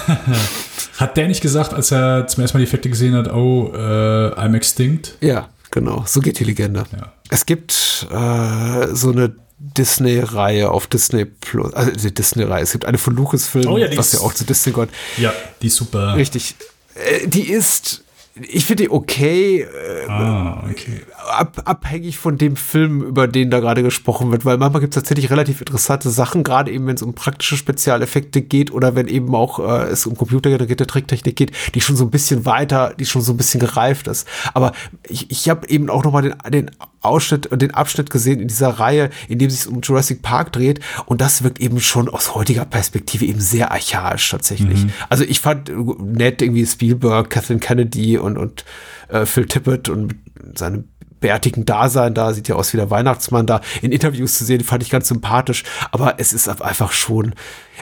[0.97, 3.77] hat der nicht gesagt, als er zum ersten Mal die Effekte gesehen hat, oh, äh,
[3.77, 5.17] I'm extinct?
[5.21, 6.03] Ja, genau.
[6.07, 6.85] So geht die Legende.
[6.91, 7.11] Ja.
[7.29, 12.63] Es gibt äh, so eine Disney-Reihe auf Disney Plus, also die Disney-Reihe.
[12.63, 14.89] Es gibt eine von Lucasfilm, Oh ja, die was ja auch zu Disney gehört.
[15.17, 16.15] Ja, die ist super.
[16.15, 16.55] Richtig.
[16.95, 18.03] Äh, die ist,
[18.35, 21.01] ich finde die okay, äh, Ah, okay.
[21.27, 25.01] ab, abhängig von dem Film, über den da gerade gesprochen wird, weil manchmal gibt es
[25.01, 29.33] tatsächlich relativ interessante Sachen, gerade eben wenn es um praktische Spezialeffekte geht oder wenn eben
[29.35, 33.21] auch äh, es um computergenerierte Tricktechnik geht, die schon so ein bisschen weiter, die schon
[33.21, 34.27] so ein bisschen gereift ist.
[34.53, 34.73] Aber
[35.07, 36.71] ich, ich habe eben auch nochmal den, den
[37.05, 40.51] Ausschnitt und den Abschnitt gesehen in dieser Reihe, in dem es sich um Jurassic Park
[40.51, 40.79] dreht.
[41.05, 44.85] Und das wirkt eben schon aus heutiger Perspektive eben sehr archaisch tatsächlich.
[45.09, 48.65] Also ich fand äh, nett irgendwie Spielberg, Kathleen Kennedy und, und
[49.09, 50.15] äh, Phil Tippett und
[50.55, 50.83] seine
[51.19, 54.83] bärtigen Dasein da, sieht ja aus wie der Weihnachtsmann da, in Interviews zu sehen, fand
[54.83, 57.33] ich ganz sympathisch, aber es ist einfach schon,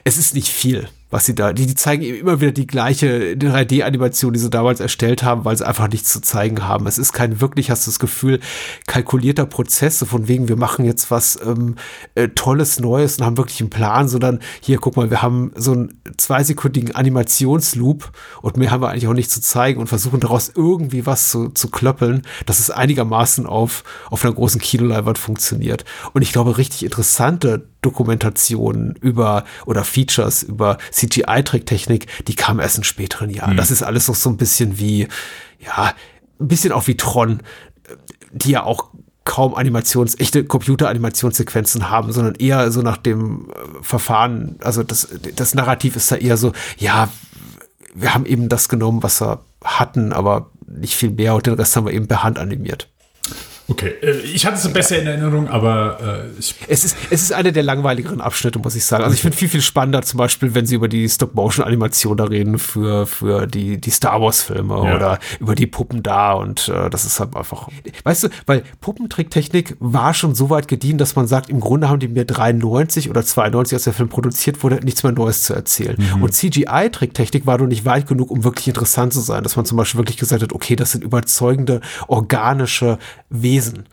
[0.03, 3.35] es ist nicht viel, was sie da, die, die zeigen eben immer wieder die gleiche
[3.35, 6.87] 3D-Animation, die sie damals erstellt haben, weil sie einfach nichts zu zeigen haben.
[6.87, 8.39] Es ist kein wirklich, hast du das Gefühl,
[8.87, 11.75] kalkulierter Prozess, so von wegen, wir machen jetzt was ähm,
[12.15, 15.73] äh, Tolles, Neues und haben wirklich einen Plan, sondern hier, guck mal, wir haben so
[15.73, 18.11] einen zweisekündigen Animationsloop
[18.41, 21.49] und mehr haben wir eigentlich auch nicht zu zeigen und versuchen daraus irgendwie was zu,
[21.49, 25.85] zu klöppeln, dass es einigermaßen auf, auf einer großen Kinoleinwand funktioniert.
[26.13, 32.83] Und ich glaube, richtig interessante Dokumentationen über oder Features über CGI-Tricktechnik, die kamen erst in
[32.83, 33.57] späteren Jahren.
[33.57, 35.07] Das ist alles noch so ein bisschen wie,
[35.59, 35.93] ja,
[36.39, 37.41] ein bisschen auch wie Tron,
[38.31, 38.89] die ja auch
[39.25, 45.53] kaum Animations, echte Computeranimationssequenzen haben, sondern eher so nach dem äh, Verfahren, also das, das
[45.53, 47.09] Narrativ ist da eher so, ja,
[47.95, 51.75] wir haben eben das genommen, was wir hatten, aber nicht viel mehr und den Rest
[51.75, 52.89] haben wir eben per Hand animiert.
[53.73, 57.51] Okay, äh, ich hatte es besser in Erinnerung, aber äh, Es ist, es ist einer
[57.51, 59.03] der langweiligeren Abschnitte, muss ich sagen.
[59.03, 62.59] Also ich finde viel, viel spannender zum Beispiel, wenn sie über die Stop-Motion-Animation da reden
[62.59, 64.95] für, für die, die Star Wars-Filme Ja.
[64.95, 67.67] oder über die Puppen da und äh, das ist halt einfach.
[68.03, 71.99] Weißt du, weil Puppentricktechnik war schon so weit gediehen, dass man sagt, im Grunde haben
[71.99, 75.97] die mir 93 oder 92, als der Film produziert wurde, nichts mehr Neues zu erzählen.
[76.21, 79.77] Und CGI-Tricktechnik war noch nicht weit genug, um wirklich interessant zu sein, dass man zum
[79.77, 82.97] Beispiel wirklich gesagt hat, okay, das sind überzeugende, organische
[83.29, 83.85] Wesen beweisen.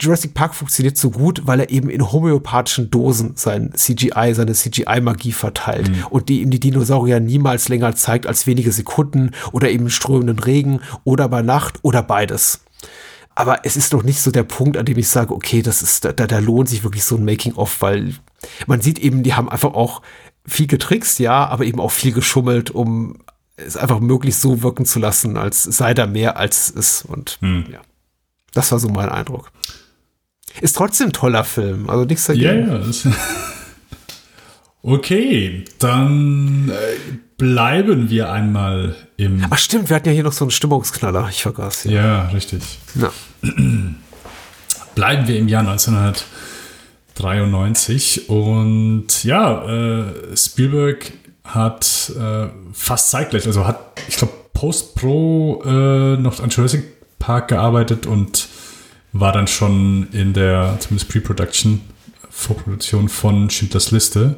[0.00, 5.32] Jurassic Park funktioniert so gut, weil er eben in homöopathischen Dosen sein CGI, seine CGI-Magie
[5.32, 6.04] verteilt mhm.
[6.10, 10.80] und die ihm die Dinosaurier niemals länger zeigt als wenige Sekunden oder eben strömenden Regen
[11.04, 12.60] oder bei Nacht oder beides.
[13.34, 16.04] Aber es ist noch nicht so der Punkt, an dem ich sage, okay, das ist,
[16.04, 18.14] da, da lohnt sich wirklich so ein Making-of, weil
[18.66, 20.02] man sieht eben, die haben einfach auch
[20.44, 23.18] viel getrickst, ja, aber eben auch viel geschummelt, um
[23.56, 27.04] es einfach möglichst so wirken zu lassen, als sei da mehr als es ist.
[27.04, 27.66] Und hm.
[27.70, 27.80] ja,
[28.54, 29.50] das war so mein Eindruck.
[30.60, 32.68] Ist trotzdem ein toller Film, also nichts dagegen.
[32.68, 32.82] Ja, yeah,
[34.82, 36.74] okay, dann äh,
[37.36, 39.46] bleiben wir einmal im.
[39.48, 41.84] Ach stimmt, wir hatten ja hier noch so einen Stimmungsknaller, ich vergaß.
[41.84, 42.62] Ja, ja richtig.
[42.94, 43.12] Ja.
[44.94, 51.12] Bleiben wir im Jahr 1993 und ja, äh, Spielberg
[51.44, 57.48] hat äh, fast zeitgleich, also hat, ich glaube, Post Pro äh, noch an Jurassic Park
[57.48, 58.48] gearbeitet und
[59.12, 61.80] war dann schon in der, zumindest Pre-Production,
[62.30, 64.36] Vorproduktion von Schindlers Liste.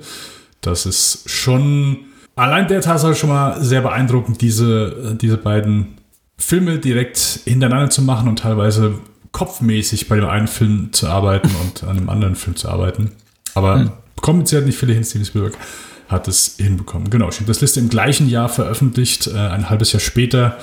[0.60, 1.98] Das ist schon
[2.36, 5.98] allein der Tatsache schon mal sehr beeindruckend, diese, diese beiden
[6.38, 8.94] Filme direkt hintereinander zu machen und teilweise
[9.32, 13.12] kopfmäßig bei dem einen Film zu arbeiten und an dem anderen Film zu arbeiten.
[13.54, 13.90] Aber hm.
[14.20, 15.56] kommen jetzt ja nicht viele hin, Steven Spielberg
[16.08, 17.08] hat es hinbekommen.
[17.08, 20.58] Genau, das Liste im gleichen Jahr veröffentlicht, äh, ein halbes Jahr später.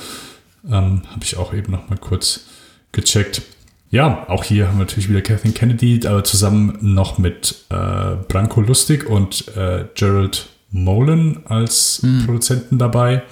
[0.69, 2.45] Ähm, Habe ich auch eben noch mal kurz
[2.91, 3.41] gecheckt.
[3.89, 8.61] Ja, auch hier haben wir natürlich wieder Kathleen Kennedy, aber zusammen noch mit äh, Branko
[8.61, 12.25] Lustig und äh, Gerald Molen als mhm.
[12.25, 13.23] Produzenten dabei.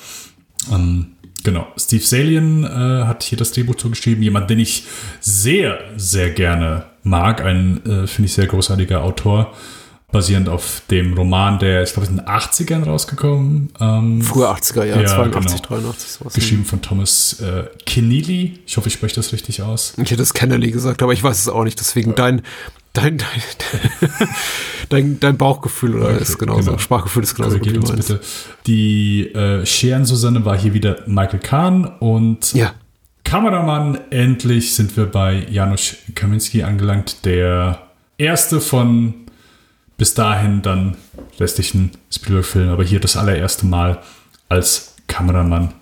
[0.72, 1.08] Ähm,
[1.44, 2.68] genau, Steve Salien äh,
[3.04, 4.24] hat hier das Drehbuch zugeschrieben.
[4.24, 4.86] Jemand, den ich
[5.20, 7.44] sehr, sehr gerne mag.
[7.44, 9.54] Ein, äh, finde ich, sehr großartiger Autor
[10.12, 13.70] basierend auf dem Roman, der ist, glaube ich, in den 80ern rausgekommen.
[13.80, 15.82] Ähm, Frühe 80er, ja, ja 82, genau.
[15.82, 16.10] 83.
[16.10, 16.34] Sowas.
[16.34, 18.60] Geschrieben von Thomas äh, Keneally.
[18.66, 19.94] Ich hoffe, ich spreche das richtig aus.
[19.98, 21.80] Ich hätte es Kennedy gesagt, aber ich weiß es auch nicht.
[21.80, 22.16] Deswegen ja.
[22.16, 22.42] dein,
[22.94, 24.10] dein, dein,
[24.90, 26.78] dein, dein, Bauchgefühl oder okay, ist genauso, genau.
[26.78, 28.22] Sprachgefühl ist genauso gut uns bitte.
[28.68, 32.74] Die äh, Scheren-Susanne war hier wieder Michael Kahn und ja.
[33.26, 37.82] Kameramann, endlich sind wir bei Janusz Kaminski angelangt, der
[38.18, 39.25] erste von
[39.98, 40.98] bis dahin dann
[41.40, 44.02] restlichen Spielberg-Film, aber hier das allererste Mal
[44.50, 45.74] als Kameramann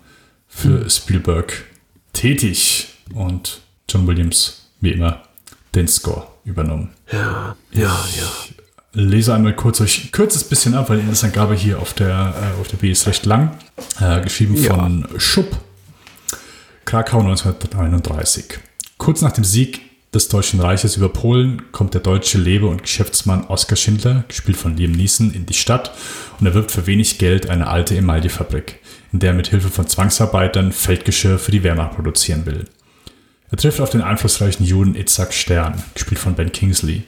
[0.48, 0.90] für mhm.
[0.90, 1.64] Spielberg
[2.12, 5.22] tätig und John Williams, wie immer,
[5.74, 6.90] den Score übernommen.
[7.10, 8.30] Ja, ja, ich ja.
[8.92, 12.68] Lese einmal kurz euch kurzes bisschen ab, weil die Inhaltsangabe hier auf der, äh, auf
[12.68, 13.58] der B ist recht lang.
[14.00, 14.74] Äh, geschrieben ja.
[14.74, 15.56] von Schupp,
[16.84, 18.60] Krakau 1931.
[18.96, 19.80] Kurz nach dem Sieg
[20.14, 24.76] des Deutschen Reiches über Polen kommt der deutsche Lebe- und Geschäftsmann Oskar Schindler, gespielt von
[24.76, 25.92] Liam Neeson, in die Stadt
[26.38, 28.80] und erwirbt für wenig Geld eine alte Emaillefabrik,
[29.12, 32.64] in der er mit Hilfe von Zwangsarbeitern Feldgeschirr für die Wehrmacht produzieren will.
[33.50, 37.02] Er trifft auf den einflussreichen Juden Itzhak Stern, gespielt von Ben Kingsley,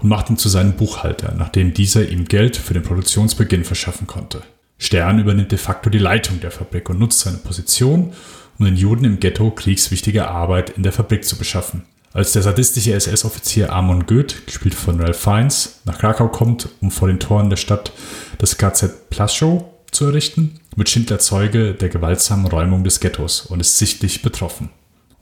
[0.00, 4.42] und macht ihn zu seinem Buchhalter, nachdem dieser ihm Geld für den Produktionsbeginn verschaffen konnte.
[4.78, 8.12] Stern übernimmt de facto die Leitung der Fabrik und nutzt seine Position,
[8.58, 11.82] um den Juden im Ghetto kriegswichtige Arbeit in der Fabrik zu beschaffen.
[12.12, 17.08] Als der sadistische SS-Offizier Amon Goeth, gespielt von Ralph Fiennes, nach Krakau kommt, um vor
[17.08, 17.92] den Toren der Stadt
[18.38, 23.78] das KZ Plaszow zu errichten, wird Schindler Zeuge der gewaltsamen Räumung des Ghettos und ist
[23.78, 24.70] sichtlich betroffen.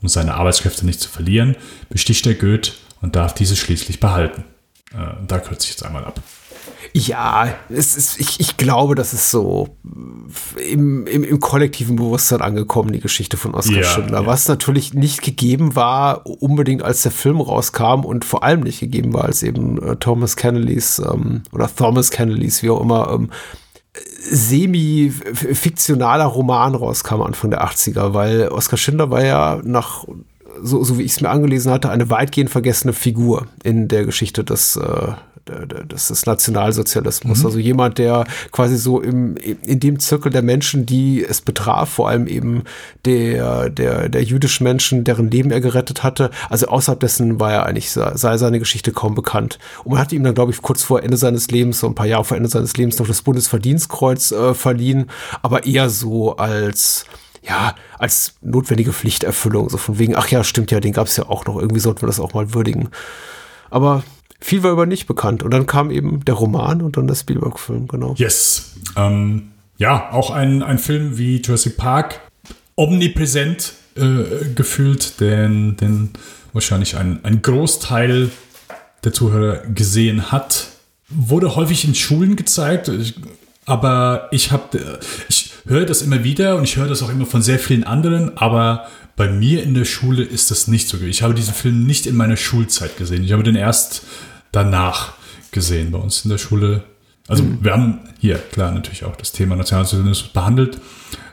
[0.01, 1.57] Um seine Arbeitskräfte nicht zu verlieren,
[1.89, 4.45] besticht er Goeth und darf diese schließlich behalten.
[4.93, 6.21] Äh, da kürze ich jetzt einmal ab.
[6.99, 9.69] Ja, es ist, ich, ich glaube, das ist so
[10.57, 14.23] im, im, im kollektiven Bewusstsein angekommen, die Geschichte von Oskar ja, Schindler.
[14.23, 14.27] Ja.
[14.27, 19.13] Was natürlich nicht gegeben war, unbedingt als der Film rauskam und vor allem nicht gegeben
[19.13, 23.29] war, als eben äh, Thomas Kennelys ähm, oder Thomas Kennelys, wie auch immer, ähm,
[24.31, 30.07] semi-fiktionaler Roman rauskam Anfang der 80er, weil Oskar Schindler war ja nach
[30.63, 34.45] so, so wie ich es mir angelesen hatte, eine weitgehend vergessene Figur in der Geschichte
[34.45, 35.13] des, äh,
[35.49, 37.41] des, des Nationalsozialismus.
[37.41, 37.47] Mhm.
[37.47, 42.09] Also jemand, der quasi so im, in dem Zirkel der Menschen, die es betraf, vor
[42.09, 42.65] allem eben
[43.05, 46.31] der, der, der jüdischen Menschen, deren Leben er gerettet hatte.
[46.51, 49.59] Also außerhalb dessen war er eigentlich, sei seine Geschichte kaum bekannt.
[49.85, 52.07] Und man hat ihm dann, glaube ich, kurz vor Ende seines Lebens, so ein paar
[52.07, 55.07] Jahre vor Ende seines Lebens, noch das Bundesverdienstkreuz äh, verliehen,
[55.43, 57.07] aber eher so als
[57.49, 61.29] ja, als notwendige Pflichterfüllung, so von wegen, ach ja, stimmt ja, den gab es ja
[61.29, 62.89] auch noch, irgendwie sollten wir das auch mal würdigen.
[63.71, 64.03] Aber
[64.41, 65.43] viel war über nicht bekannt.
[65.43, 68.15] Und dann kam eben der Roman und dann der Spielberg-Film, genau.
[68.17, 68.75] Yes.
[68.97, 72.21] Ähm, ja, auch ein, ein Film wie Jurassic Park,
[72.75, 76.11] omnipräsent äh, gefühlt, denn, denn
[76.53, 78.31] wahrscheinlich ein, ein Großteil
[79.05, 80.69] der Zuhörer gesehen hat.
[81.09, 82.91] Wurde häufig in Schulen gezeigt,
[83.67, 87.43] aber ich habe, ich höre das immer wieder und ich höre das auch immer von
[87.43, 88.87] sehr vielen anderen, aber
[89.17, 90.99] Bei mir in der Schule ist das nicht so.
[90.99, 93.25] Ich habe diesen Film nicht in meiner Schulzeit gesehen.
[93.25, 94.03] Ich habe den erst
[94.53, 95.15] danach
[95.53, 96.85] gesehen bei uns in der Schule.
[97.27, 97.59] Also mhm.
[97.63, 100.81] wir haben hier klar natürlich auch das Thema Nationalsozialismus behandelt,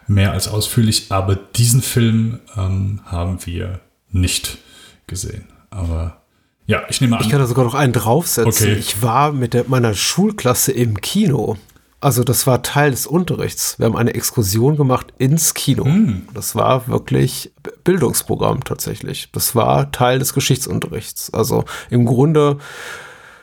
[0.07, 3.81] mehr als ausführlich, aber diesen Film ähm, haben wir
[4.11, 4.57] nicht
[5.05, 5.43] gesehen.
[5.69, 6.22] Aber
[6.65, 7.23] ja, ich nehme an.
[7.23, 8.69] Ich kann da sogar noch einen draufsetzen.
[8.69, 8.76] Okay.
[8.80, 11.57] Ich war mit der, meiner Schulklasse im Kino.
[12.04, 13.80] Also das war Teil des Unterrichts.
[13.80, 15.86] Wir haben eine Exkursion gemacht ins Kino.
[15.86, 16.28] Mm.
[16.34, 17.54] Das war wirklich
[17.86, 19.30] Bildungsprogramm tatsächlich.
[19.32, 21.34] Das war Teil des Geschichtsunterrichts.
[21.34, 22.58] Also im Grunde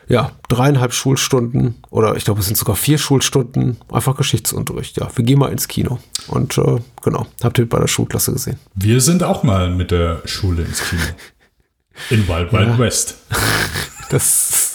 [0.08, 4.98] ja, dreieinhalb Schulstunden oder ich glaube, es sind sogar vier Schulstunden, einfach Geschichtsunterricht.
[4.98, 5.98] Ja, wir gehen mal ins Kino.
[6.26, 8.58] Und äh, genau, habt ihr bei der Schulklasse gesehen.
[8.74, 11.02] Wir sind auch mal mit der Schule ins Kino.
[12.10, 12.78] In Wild Wild ja.
[12.78, 13.16] West.
[14.10, 14.74] Das.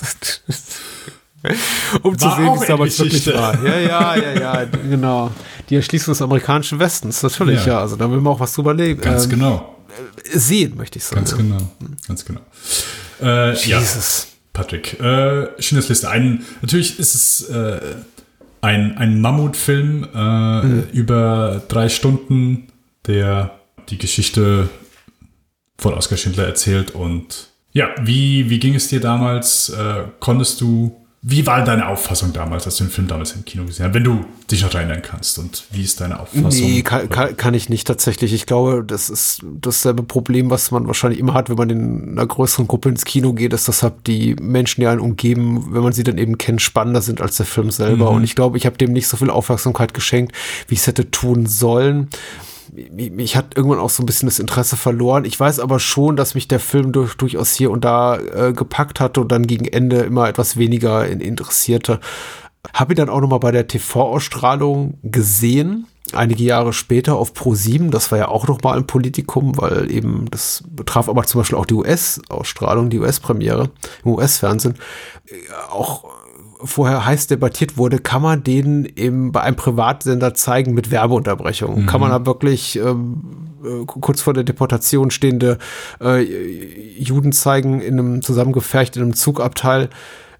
[2.01, 3.63] Um war zu sehen, wie es damals wirklich war.
[3.63, 5.31] Ja, ja, ja, ja, genau.
[5.69, 7.73] Die Erschließung des amerikanischen Westens, natürlich, ja.
[7.73, 7.79] ja.
[7.81, 9.01] Also da will man auch was drüber leben.
[9.01, 9.75] Ganz ähm, genau.
[10.31, 11.21] Sehen, möchte ich sagen.
[11.21, 11.61] Ganz genau.
[12.07, 12.41] Ganz genau.
[13.21, 14.27] Äh, Jesus.
[14.29, 14.35] Ja.
[14.53, 14.99] Patrick.
[14.99, 16.09] Äh, Schindlers Liste.
[16.09, 17.79] Ein, natürlich ist es äh,
[18.61, 20.83] ein, ein Mammutfilm äh, mhm.
[20.91, 22.67] über drei Stunden,
[23.05, 23.59] der
[23.89, 24.69] die Geschichte
[25.77, 26.91] von Oskar Schindler erzählt.
[26.91, 29.69] Und ja, wie, wie ging es dir damals?
[29.69, 33.65] Äh, konntest du wie war deine Auffassung damals, als du den Film damals im Kino
[33.65, 35.39] gesehen hast, wenn du dich noch erinnern kannst?
[35.39, 36.49] Und wie ist deine Auffassung?
[36.49, 38.31] Nee, kann, kann, kann, ich nicht tatsächlich.
[38.31, 42.27] Ich glaube, das ist dasselbe Problem, was man wahrscheinlich immer hat, wenn man in einer
[42.27, 45.93] größeren Gruppe ins Kino geht, ist, dass halt die Menschen, die einen umgeben, wenn man
[45.93, 48.11] sie dann eben kennt, spannender sind als der Film selber.
[48.11, 48.17] Mhm.
[48.17, 50.31] Und ich glaube, ich habe dem nicht so viel Aufmerksamkeit geschenkt,
[50.67, 52.09] wie ich es hätte tun sollen
[52.91, 55.25] mich hat irgendwann auch so ein bisschen das Interesse verloren.
[55.25, 58.99] Ich weiß aber schon, dass mich der Film durch, durchaus hier und da äh, gepackt
[58.99, 61.99] hatte und dann gegen Ende immer etwas weniger interessierte.
[62.73, 67.89] Habe ihn dann auch nochmal bei der TV-Ausstrahlung gesehen, einige Jahre später auf Pro7.
[67.89, 71.65] Das war ja auch nochmal ein Politikum, weil eben das betraf aber zum Beispiel auch
[71.65, 73.69] die US-Ausstrahlung, die US-Premiere
[74.03, 74.75] im US-Fernsehen.
[75.27, 75.35] Äh,
[75.69, 76.14] auch
[76.63, 81.81] vorher heiß debattiert wurde, kann man den eben bei einem Privatsender zeigen mit Werbeunterbrechung?
[81.81, 81.85] Mhm.
[81.85, 83.21] Kann man da wirklich ähm,
[83.63, 85.57] äh, kurz vor der Deportation stehende
[86.01, 86.21] äh,
[86.97, 89.89] Juden zeigen in einem zusammengefercht in einem Zugabteil?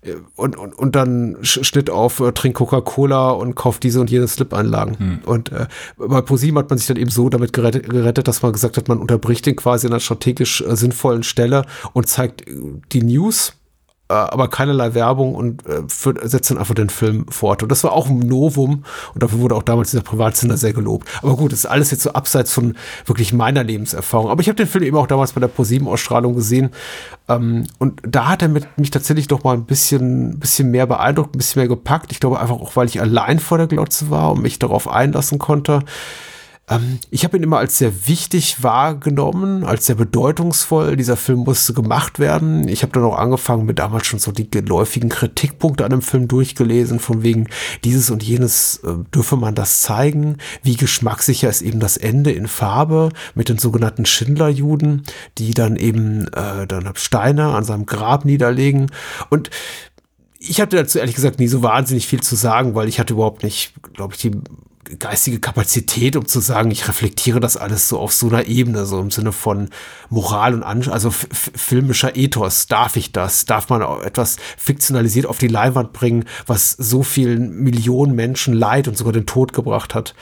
[0.05, 4.27] Äh, und, und, und dann Schnitt auf, äh, trink Coca-Cola und kauft diese und jene
[4.27, 4.97] Slip-Einlagen.
[4.97, 5.19] Hm.
[5.25, 5.67] Und äh,
[5.97, 8.87] bei ProSieben hat man sich dann eben so damit gerettet, gerettet, dass man gesagt hat,
[8.87, 12.53] man unterbricht den quasi an einer strategisch äh, sinnvollen Stelle und zeigt äh,
[12.91, 13.53] die News
[14.13, 17.63] aber keinerlei Werbung und äh, für, setzt dann einfach den Film fort.
[17.63, 18.83] Und das war auch ein Novum
[19.13, 21.07] und dafür wurde auch damals dieser Privatsender sehr gelobt.
[21.21, 22.75] Aber gut, das ist alles jetzt so abseits von
[23.05, 24.29] wirklich meiner Lebenserfahrung.
[24.29, 26.71] Aber ich habe den Film eben auch damals bei der ProSieben-Ausstrahlung gesehen
[27.27, 31.35] ähm, und da hat er mit, mich tatsächlich doch mal ein bisschen, bisschen mehr beeindruckt,
[31.35, 32.11] ein bisschen mehr gepackt.
[32.11, 35.39] Ich glaube einfach auch, weil ich allein vor der Glotze war und mich darauf einlassen
[35.39, 35.81] konnte.
[36.67, 40.95] Ähm, ich habe ihn immer als sehr wichtig wahrgenommen, als sehr bedeutungsvoll.
[40.95, 42.67] Dieser Film musste gemacht werden.
[42.67, 46.27] Ich habe dann auch angefangen, mit damals schon so die geläufigen Kritikpunkte an dem Film
[46.27, 47.47] durchgelesen, von wegen
[47.83, 50.37] dieses und jenes äh, dürfe man das zeigen.
[50.63, 55.03] Wie geschmackssicher ist eben das Ende in Farbe mit den sogenannten Schindlerjuden,
[55.37, 58.91] die dann eben äh, dann Steine an seinem Grab niederlegen.
[59.29, 59.49] Und
[60.39, 63.43] ich hatte dazu ehrlich gesagt nie so wahnsinnig viel zu sagen, weil ich hatte überhaupt
[63.43, 64.31] nicht, glaube ich, die
[64.99, 68.99] geistige Kapazität, um zu sagen, ich reflektiere das alles so auf so einer Ebene, so
[68.99, 69.69] im Sinne von
[70.09, 72.67] Moral und An also filmischer Ethos.
[72.67, 73.45] Darf ich das?
[73.45, 78.97] Darf man etwas fiktionalisiert auf die Leinwand bringen, was so vielen Millionen Menschen Leid und
[78.97, 80.15] sogar den Tod gebracht hat?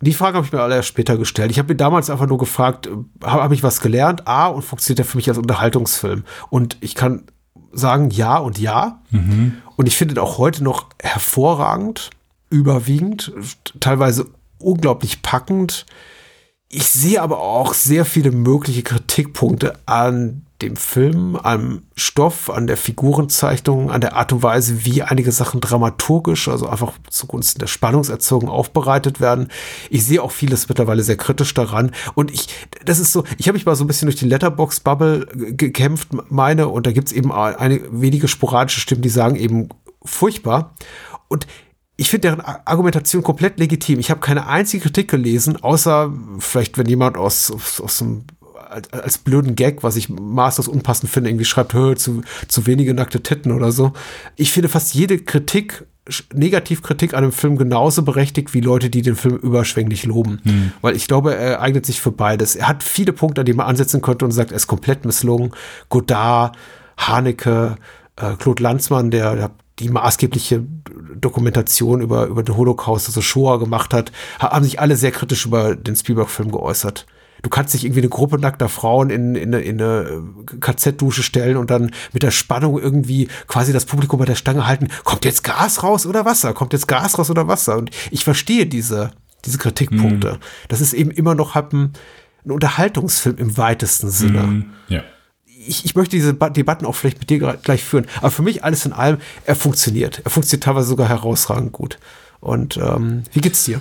[0.00, 1.52] Die Frage habe ich mir alle erst später gestellt.
[1.52, 2.88] Ich habe mir damals einfach nur gefragt,
[3.22, 4.26] habe hab ich was gelernt?
[4.26, 6.24] A, und funktioniert der für mich als Unterhaltungsfilm?
[6.50, 7.24] Und ich kann
[7.72, 9.00] sagen ja und ja.
[9.10, 9.58] Mhm.
[9.76, 12.10] Und ich finde ihn auch heute noch hervorragend
[12.52, 13.32] überwiegend,
[13.80, 14.26] teilweise
[14.58, 15.86] unglaublich packend.
[16.68, 22.76] Ich sehe aber auch sehr viele mögliche Kritikpunkte an dem Film, am Stoff, an der
[22.76, 28.48] Figurenzeichnung, an der Art und Weise, wie einige Sachen dramaturgisch, also einfach zugunsten der Spannungserzeugung
[28.48, 29.48] aufbereitet werden.
[29.90, 31.90] Ich sehe auch vieles mittlerweile sehr kritisch daran.
[32.14, 32.46] Und ich,
[32.84, 35.26] das ist so, ich habe mich mal so ein bisschen durch die Letterbox-Bubble
[35.56, 39.68] gekämpft, meine, und da gibt es eben eine wenige sporadische Stimmen, die sagen eben
[40.04, 40.74] furchtbar.
[41.28, 41.46] Und
[41.96, 44.00] ich finde deren Argumentation komplett legitim.
[44.00, 48.24] Ich habe keine einzige Kritik gelesen, außer vielleicht, wenn jemand aus, aus, aus dem
[48.72, 52.94] als, als blöden Gag, was ich maßlos unpassend finde, irgendwie schreibt, hör, zu, zu wenige
[52.94, 53.92] nackte Titten oder so.
[54.36, 55.84] Ich finde fast jede Kritik,
[56.32, 60.40] Negativkritik an dem Film genauso berechtigt wie Leute, die den Film überschwänglich loben.
[60.42, 60.72] Hm.
[60.80, 62.56] Weil ich glaube, er eignet sich für beides.
[62.56, 65.52] Er hat viele Punkte, an denen man ansetzen könnte und sagt, er ist komplett misslungen.
[65.90, 66.56] Godard,
[66.96, 67.76] Haneke,
[68.16, 70.64] äh, Claude Lanzmann, der, der die maßgebliche
[71.14, 75.74] Dokumentation über, über den Holocaust, also Shoah gemacht hat, haben sich alle sehr kritisch über
[75.76, 77.06] den Spielberg-Film geäußert.
[77.42, 80.22] du kannst dich irgendwie eine Gruppe nackter Frauen in, in, eine, in eine
[80.60, 84.88] KZ-Dusche stellen und dann mit der Spannung irgendwie quasi das Publikum bei der Stange halten.
[85.04, 86.54] Kommt jetzt Gas raus oder Wasser?
[86.54, 87.78] Kommt jetzt Gas raus oder Wasser?
[87.78, 89.10] Und ich verstehe diese,
[89.44, 90.34] diese Kritikpunkte.
[90.34, 90.38] Mhm.
[90.68, 91.92] Das ist eben immer noch halt ein,
[92.44, 94.42] ein Unterhaltungsfilm im weitesten Sinne.
[94.42, 94.70] Mhm.
[94.88, 95.02] Ja
[95.66, 98.06] ich, ich möchte diese Debatten auch vielleicht mit dir gleich führen.
[98.18, 100.20] Aber für mich alles in allem, er funktioniert.
[100.24, 101.98] Er funktioniert teilweise sogar herausragend gut.
[102.40, 103.80] Und ähm, wie geht's dir?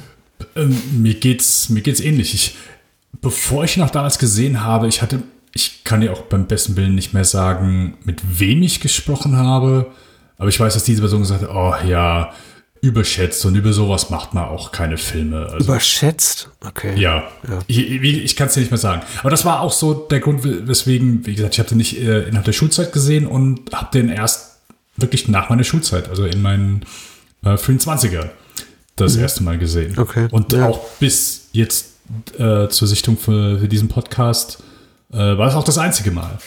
[0.55, 2.33] Ähm, mir geht's mir geht's ähnlich.
[2.33, 2.57] Ich,
[3.21, 6.75] bevor ich ihn noch damals gesehen habe, ich hatte, ich kann dir auch beim besten
[6.75, 9.91] Willen nicht mehr sagen, mit wem ich gesprochen habe.
[10.37, 12.33] Aber ich weiß, dass diese Person gesagt hat, oh ja,
[12.81, 15.45] überschätzt und über sowas macht man auch keine Filme.
[15.45, 16.49] Also, überschätzt?
[16.65, 16.99] Okay.
[16.99, 17.29] Ja.
[17.47, 17.59] ja.
[17.67, 19.03] Ich, ich kann es dir nicht mehr sagen.
[19.19, 22.23] Aber das war auch so der Grund, weswegen, wie gesagt, ich habe den nicht äh,
[22.23, 24.57] innerhalb der Schulzeit gesehen und habe den erst
[24.97, 26.85] wirklich nach meiner Schulzeit, also in meinen
[27.45, 28.29] äh, frühen 20er,
[28.95, 29.21] das mhm.
[29.21, 29.97] erste Mal gesehen.
[29.97, 30.27] Okay.
[30.31, 30.67] Und ja.
[30.67, 31.99] auch bis jetzt
[32.39, 34.63] äh, zur Sichtung für, für diesen Podcast
[35.13, 36.39] äh, war es auch das einzige Mal.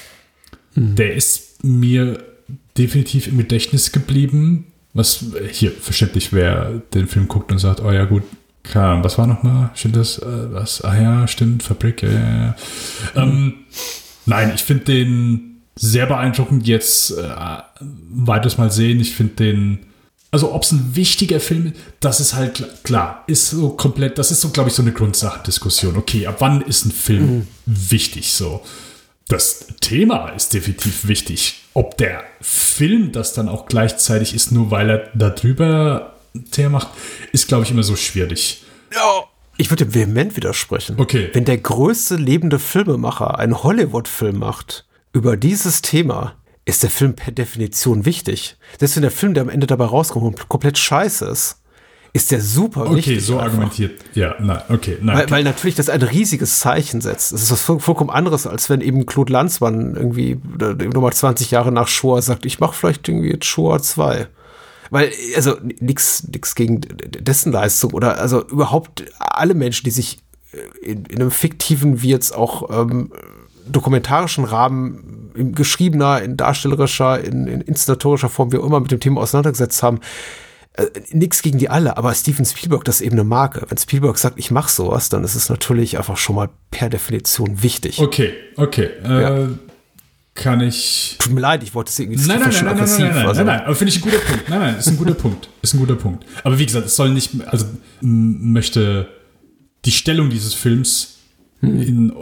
[0.74, 0.97] Mhm.
[0.97, 2.24] Der ist mir
[2.77, 8.04] definitiv im Gedächtnis geblieben was hier verständlich, wer den Film guckt und sagt, oh ja
[8.04, 8.22] gut,
[8.62, 9.70] klar, was war nochmal?
[9.74, 10.18] Stimmt das?
[10.18, 10.82] Äh, was?
[10.82, 12.56] Ah ja, stimmt, Fabrik, ja, ja, ja.
[13.16, 13.54] Ähm,
[14.24, 17.34] nein, ich finde den sehr beeindruckend jetzt äh,
[17.80, 19.00] weiteres Mal sehen.
[19.00, 19.78] Ich finde den,
[20.30, 24.18] also ob es ein wichtiger Film ist, das ist halt klar, klar, ist so komplett,
[24.18, 25.96] das ist so, glaube ich, so eine Grundsachendiskussion.
[25.96, 27.46] Okay, ab wann ist ein Film mhm.
[27.66, 28.62] wichtig so?
[29.28, 31.64] Das Thema ist definitiv wichtig.
[31.72, 36.14] Ob der Film das dann auch gleichzeitig ist, nur weil er darüber
[36.51, 36.88] Thema macht,
[37.32, 38.62] ist, glaube ich, immer so schwierig.
[38.92, 39.24] Ja.
[39.56, 40.96] Ich würde vehement widersprechen.
[40.98, 41.30] Okay.
[41.32, 46.34] Wenn der größte lebende Filmemacher einen Hollywood-Film macht über dieses Thema,
[46.64, 48.56] ist der Film per Definition wichtig.
[48.78, 51.60] Selbst wenn der Film, der am Ende dabei rauskommt, komplett scheiße ist
[52.15, 53.12] ist der super okay, wichtig.
[53.15, 53.47] Okay, so einfach.
[53.47, 54.01] argumentiert.
[54.15, 55.16] Ja, nein, okay, nein.
[55.16, 57.32] Weil, weil, natürlich das ein riesiges Zeichen setzt.
[57.32, 60.41] Es ist was vollkommen anderes, als wenn eben Claude Lanzmann irgendwie
[60.95, 64.28] nochmal 20 Jahre nach Shoah sagt, ich mache vielleicht irgendwie jetzt Shoah 2.
[64.91, 70.20] Weil, also nichts nix gegen dessen Leistung oder also überhaupt alle Menschen, die sich
[70.53, 73.11] äh, in, in einem fiktiven, wie jetzt auch ähm,
[73.66, 79.01] dokumentarischen Rahmen, in geschriebener, in darstellerischer, in, in inszenatorischer Form, wie auch immer mit dem
[79.01, 79.99] Thema auseinandergesetzt haben,
[80.76, 83.64] äh, nichts gegen die alle, aber Steven Spielberg, das ist eben eine Marke.
[83.68, 87.62] Wenn Spielberg sagt, ich mache sowas, dann ist es natürlich einfach schon mal per Definition
[87.62, 88.01] wichtig.
[88.01, 88.90] Okay, okay.
[89.05, 89.48] Äh, ja.
[90.34, 91.14] Kann ich.
[91.20, 93.44] Tut mir leid, ich wollte es irgendwie nein, nein, nein, nein, nein, nein, nein, also.
[93.44, 94.48] nein, nein, aber finde ich ein guter Punkt.
[94.48, 95.48] Nein, nein, ist ein guter Punkt.
[95.62, 96.26] Ist ein guter Punkt.
[96.42, 97.66] Aber wie gesagt, es soll nicht, also
[98.01, 99.09] möchte
[99.84, 101.18] die Stellung dieses Films
[101.60, 101.80] hm.
[101.80, 102.12] in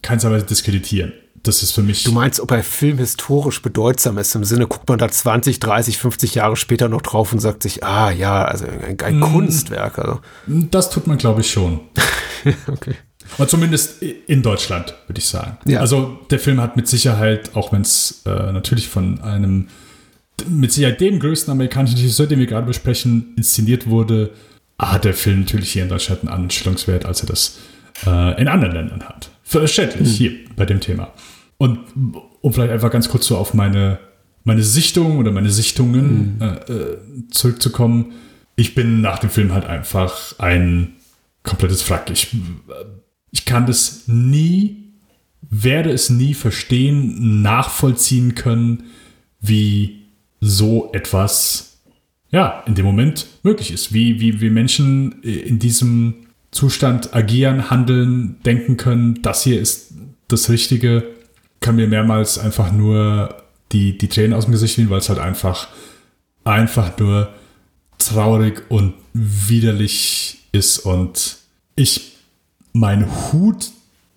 [0.00, 1.12] keinster Weise diskreditieren
[1.42, 2.04] das ist für mich.
[2.04, 5.98] Du meinst, ob ein Film historisch bedeutsam ist, im Sinne, guckt man da 20, 30,
[5.98, 9.98] 50 Jahre später noch drauf und sagt sich, ah ja, also ein, ein mm, Kunstwerk.
[9.98, 10.20] Also.
[10.46, 11.80] Das tut man, glaube ich, schon.
[12.66, 12.94] okay.
[13.36, 15.58] Aber zumindest in Deutschland, würde ich sagen.
[15.66, 15.80] Ja.
[15.80, 19.68] Also der Film hat mit Sicherheit, auch wenn es äh, natürlich von einem,
[20.48, 24.30] mit Sicherheit dem größten amerikanischen Regisseur, den wir gerade besprechen, inszeniert wurde,
[24.78, 27.58] hat der Film natürlich hier in Deutschland einen anderen Stellungswert, als er das
[28.06, 29.30] äh, in anderen Ländern hat.
[29.48, 30.14] Verständlich hm.
[30.14, 31.14] hier bei dem Thema.
[31.56, 31.78] Und
[32.42, 33.98] um vielleicht einfach ganz kurz so auf meine,
[34.44, 36.42] meine Sichtung oder meine Sichtungen mhm.
[36.42, 38.12] äh, zurückzukommen.
[38.56, 40.96] Ich bin nach dem Film halt einfach ein
[41.42, 42.10] komplettes Frack.
[42.10, 42.36] Ich,
[43.30, 44.92] ich kann das nie,
[45.48, 48.84] werde es nie verstehen, nachvollziehen können,
[49.40, 50.02] wie
[50.40, 51.78] so etwas
[52.30, 53.94] ja, in dem Moment möglich ist.
[53.94, 59.92] Wie, wie, wie Menschen in diesem Zustand agieren, handeln, denken können, das hier ist
[60.28, 61.04] das Richtige
[61.60, 63.42] kann mir mehrmals einfach nur
[63.72, 65.68] die, die Tränen aus dem Gesicht nehmen, weil es halt einfach,
[66.44, 67.32] einfach nur
[67.98, 70.78] traurig und widerlich ist.
[70.78, 71.38] Und
[71.74, 72.12] ich
[72.72, 73.70] meinen Hut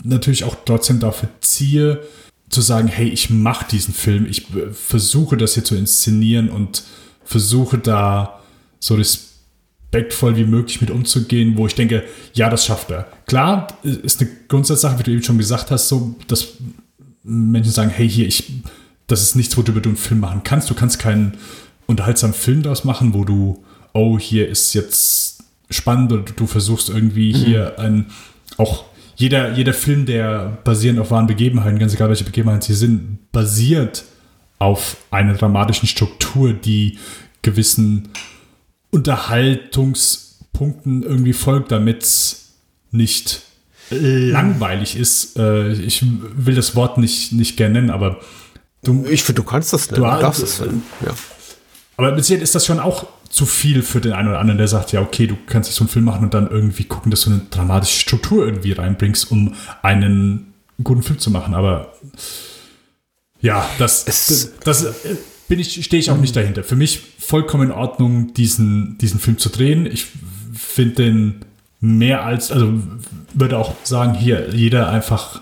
[0.04, 2.02] natürlich auch trotzdem dafür ziehe,
[2.50, 6.84] zu sagen, hey, ich mache diesen Film, ich versuche das hier zu inszenieren und
[7.24, 8.42] versuche da
[8.80, 8.96] so
[9.92, 12.04] respektvoll wie möglich mit umzugehen, wo ich denke,
[12.34, 13.08] ja, das schafft er.
[13.26, 16.54] Klar, ist eine Grundsatzsache, wie du eben schon gesagt hast, so, das
[17.24, 18.52] Menschen sagen, hey, hier, ich,
[19.08, 20.70] das ist nichts, worüber du einen Film machen kannst.
[20.70, 21.34] Du kannst keinen
[21.88, 23.64] unterhaltsamen Film daraus machen, wo du,
[23.94, 27.38] oh, hier ist jetzt spannend oder du versuchst irgendwie mhm.
[27.38, 28.06] hier ein,
[28.58, 28.86] auch
[29.18, 34.06] jeder, jeder Film, der basierend auf wahren Begebenheiten, ganz egal welche Begebenheiten sie sind, basiert
[34.58, 36.98] auf einer dramatischen Struktur, die
[37.42, 38.10] gewissen
[38.92, 42.52] Unterhaltungspunkten irgendwie folgt, damit es
[42.92, 43.42] nicht
[43.90, 45.38] langweilig ist.
[45.38, 48.20] Äh, ich will das Wort nicht, nicht gerne nennen, aber
[48.84, 49.06] du.
[49.10, 50.04] Ich finde, du kannst das nennen.
[50.04, 50.84] Du, du darfst es nennen.
[51.06, 51.14] Ja.
[51.98, 54.68] Aber mit Sicherheit ist das schon auch zu viel für den einen oder anderen, der
[54.68, 57.22] sagt, ja, okay, du kannst nicht so einen Film machen und dann irgendwie gucken, dass
[57.22, 60.54] du eine dramatische Struktur irgendwie reinbringst, um einen
[60.84, 61.54] guten Film zu machen.
[61.54, 61.94] Aber
[63.40, 64.94] ja, das, das, das äh,
[65.52, 66.64] bin ich, stehe ich auch nicht dahinter.
[66.64, 69.86] Für mich vollkommen in Ordnung, diesen, diesen Film zu drehen.
[69.86, 70.08] Ich
[70.54, 71.36] finde den
[71.82, 72.82] mehr als, also
[73.34, 75.42] würde auch sagen, hier, jeder einfach,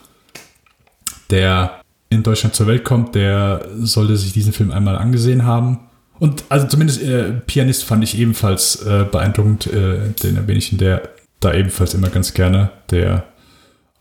[1.30, 5.82] der in Deutschland zur Welt kommt, der sollte sich diesen Film einmal angesehen haben.
[6.18, 10.80] Und also zumindest äh, Pianist fand ich ebenfalls äh, beeindruckend, äh, den erwähne ich in
[10.80, 11.08] der
[11.40, 13.26] da ebenfalls immer ganz gerne, der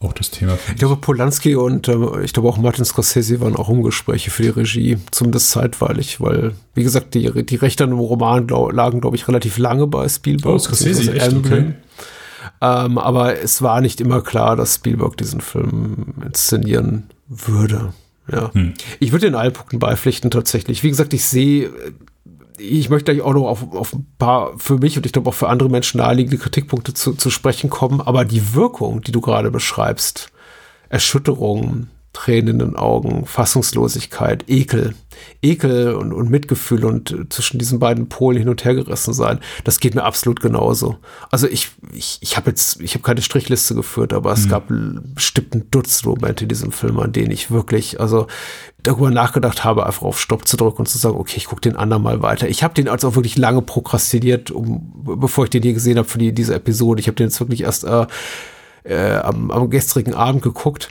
[0.01, 0.57] auch das Thema.
[0.69, 4.49] Ich glaube, Polanski und äh, ich glaube auch Martin Scorsese waren auch Umgespräche für die
[4.51, 9.17] Regie, zumindest zeitweilig, weil, wie gesagt, die, die Rechte an dem Roman glaub, lagen, glaube
[9.17, 10.55] ich, relativ lange bei Spielberg.
[10.55, 11.75] Oh, Scorsese, echt, okay.
[12.61, 17.93] Ähm, aber es war nicht immer klar, dass Spielberg diesen Film inszenieren würde.
[18.31, 18.53] Ja.
[18.53, 18.75] Hm.
[19.01, 20.83] Ich würde den allen Punkten beipflichten tatsächlich.
[20.83, 21.71] Wie gesagt, ich sehe
[22.59, 25.35] ich möchte gleich auch noch auf, auf ein paar für mich und ich glaube auch
[25.35, 29.51] für andere Menschen naheliegende Kritikpunkte zu, zu sprechen kommen, aber die Wirkung, die du gerade
[29.51, 30.31] beschreibst,
[30.89, 34.95] Erschütterung, Tränen in den Augen, Fassungslosigkeit, Ekel,
[35.43, 39.79] Ekel und, und Mitgefühl und zwischen diesen beiden Polen hin und her gerissen sein, das
[39.79, 40.97] geht mir absolut genauso.
[41.31, 44.49] Also ich, ich, ich habe jetzt, ich habe keine Strichliste geführt, aber es mhm.
[44.49, 44.65] gab
[45.15, 48.27] bestimmt ein Dutzend Momente in diesem Film, an denen ich wirklich, also
[48.83, 51.77] darüber nachgedacht habe, einfach auf Stopp zu drücken und zu sagen, okay, ich gucke den
[51.77, 52.49] anderen mal weiter.
[52.49, 56.09] Ich habe den also auch wirklich lange prokrastiniert, um, bevor ich den hier gesehen habe
[56.09, 57.01] für die, diese Episode.
[57.01, 58.07] Ich habe den jetzt wirklich erst äh,
[58.85, 60.89] äh, am, am gestrigen Abend geguckt.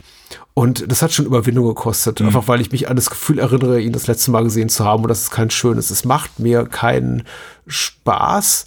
[0.58, 2.26] Und das hat schon Überwindung gekostet, mhm.
[2.26, 5.04] einfach weil ich mich an das Gefühl erinnere, ihn das letzte Mal gesehen zu haben
[5.04, 5.90] und das ist kein schönes.
[5.90, 7.22] Es macht mir keinen
[7.68, 8.66] Spaß.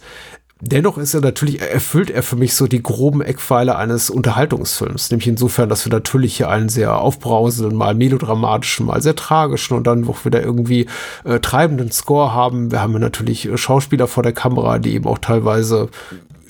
[0.62, 5.10] Dennoch ist er natürlich, erfüllt er für mich so die groben Eckpfeiler eines Unterhaltungsfilms.
[5.10, 9.86] Nämlich insofern, dass wir natürlich hier einen sehr aufbrausenden, mal melodramatischen, mal sehr tragischen und
[9.86, 10.86] dann auch wieder irgendwie
[11.24, 12.70] äh, treibenden Score haben.
[12.70, 15.90] Wir haben natürlich äh, Schauspieler vor der Kamera, die eben auch teilweise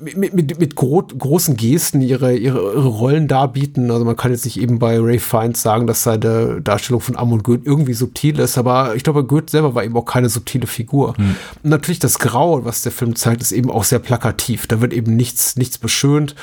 [0.02, 3.90] mit, mit, mit gro großen Gesten ihre, ihre, ihre Rollen darbieten.
[3.90, 7.42] Also man kann jetzt nicht eben bei Ray Fiennes sagen, dass seine Darstellung von Amon
[7.42, 11.16] Goeth irgendwie subtil ist, aber ich glaube, Goeth selber war eben auch keine subtile Figur.
[11.16, 11.36] Hm.
[11.62, 14.66] Und natürlich das Graue, was der Film zeigt, ist eben auch sehr plakativ.
[14.66, 16.34] Da wird eben nichts, nichts beschönt.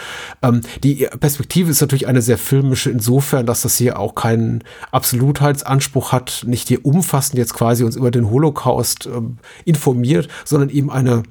[0.41, 6.11] Ähm, die Perspektive ist natürlich eine sehr filmische insofern, dass das hier auch keinen Absolutheitsanspruch
[6.11, 11.23] hat, nicht hier umfassend jetzt quasi uns über den Holocaust ähm, informiert, sondern eben eine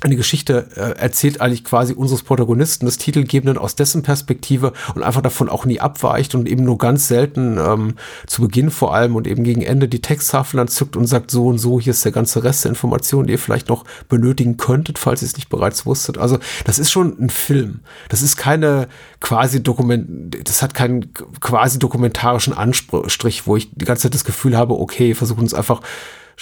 [0.00, 5.20] eine Geschichte äh, erzählt eigentlich quasi unseres Protagonisten, des Titelgebenden aus dessen Perspektive und einfach
[5.20, 7.94] davon auch nie abweicht und eben nur ganz selten ähm,
[8.26, 11.46] zu Beginn vor allem und eben gegen Ende die Texttafel dann zückt und sagt so
[11.46, 14.98] und so, hier ist der ganze Rest der Informationen, die ihr vielleicht noch benötigen könntet,
[14.98, 16.16] falls ihr es nicht bereits wusstet.
[16.16, 17.80] Also das ist schon ein Film.
[18.08, 18.88] Das ist keine
[19.20, 24.56] quasi Dokument, das hat keinen quasi dokumentarischen Anstrich, wo ich die ganze Zeit das Gefühl
[24.56, 25.82] habe, okay, versuchen uns einfach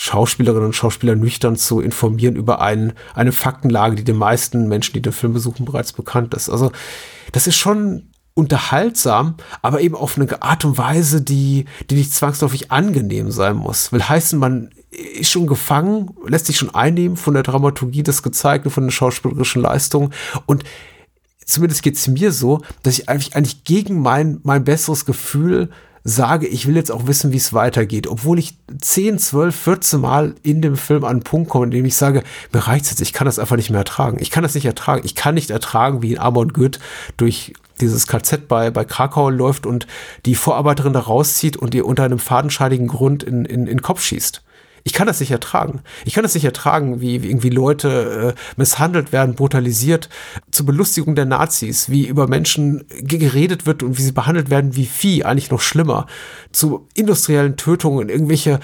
[0.00, 5.02] Schauspielerinnen und Schauspieler nüchtern zu informieren über ein, eine Faktenlage, die den meisten Menschen, die
[5.02, 6.48] den Film besuchen, bereits bekannt ist.
[6.48, 6.70] Also
[7.32, 12.70] das ist schon unterhaltsam, aber eben auf eine Art und Weise, die, die nicht zwangsläufig
[12.70, 13.90] angenehm sein muss.
[13.90, 18.70] Will heißen, man ist schon gefangen, lässt sich schon einnehmen von der Dramaturgie des Gezeigten,
[18.70, 20.14] von den schauspielerischen Leistungen
[20.46, 20.62] und
[21.44, 25.70] zumindest geht es mir so, dass ich eigentlich, eigentlich gegen mein, mein besseres Gefühl
[26.04, 30.34] sage, ich will jetzt auch wissen, wie es weitergeht, obwohl ich 10, 12, 14 Mal
[30.42, 32.22] in dem Film an einen Punkt komme, in dem ich sage,
[32.52, 34.18] mir reicht's jetzt, ich kann das einfach nicht mehr ertragen.
[34.20, 35.02] Ich kann das nicht ertragen.
[35.04, 36.78] Ich kann nicht ertragen, wie in Amon Goeth
[37.16, 39.86] durch dieses KZ bei, bei Krakau läuft und
[40.26, 44.02] die Vorarbeiterin da rauszieht und ihr unter einem fadenscheinigen Grund in, in, in den Kopf
[44.02, 44.42] schießt.
[44.88, 45.82] Ich kann das nicht ertragen.
[46.06, 50.08] Ich kann das nicht ertragen, wie, wie irgendwie Leute äh, misshandelt werden, brutalisiert,
[50.50, 54.86] zur Belustigung der Nazis, wie über Menschen geredet wird und wie sie behandelt werden wie
[54.86, 56.06] Vieh, eigentlich noch schlimmer,
[56.52, 58.60] zu industriellen Tötungen, irgendwelche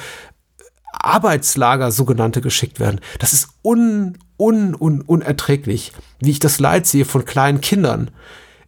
[0.92, 3.02] Arbeitslager sogenannte geschickt werden.
[3.18, 8.12] Das ist un, un, un, unerträglich, wie ich das Leid sehe von kleinen Kindern,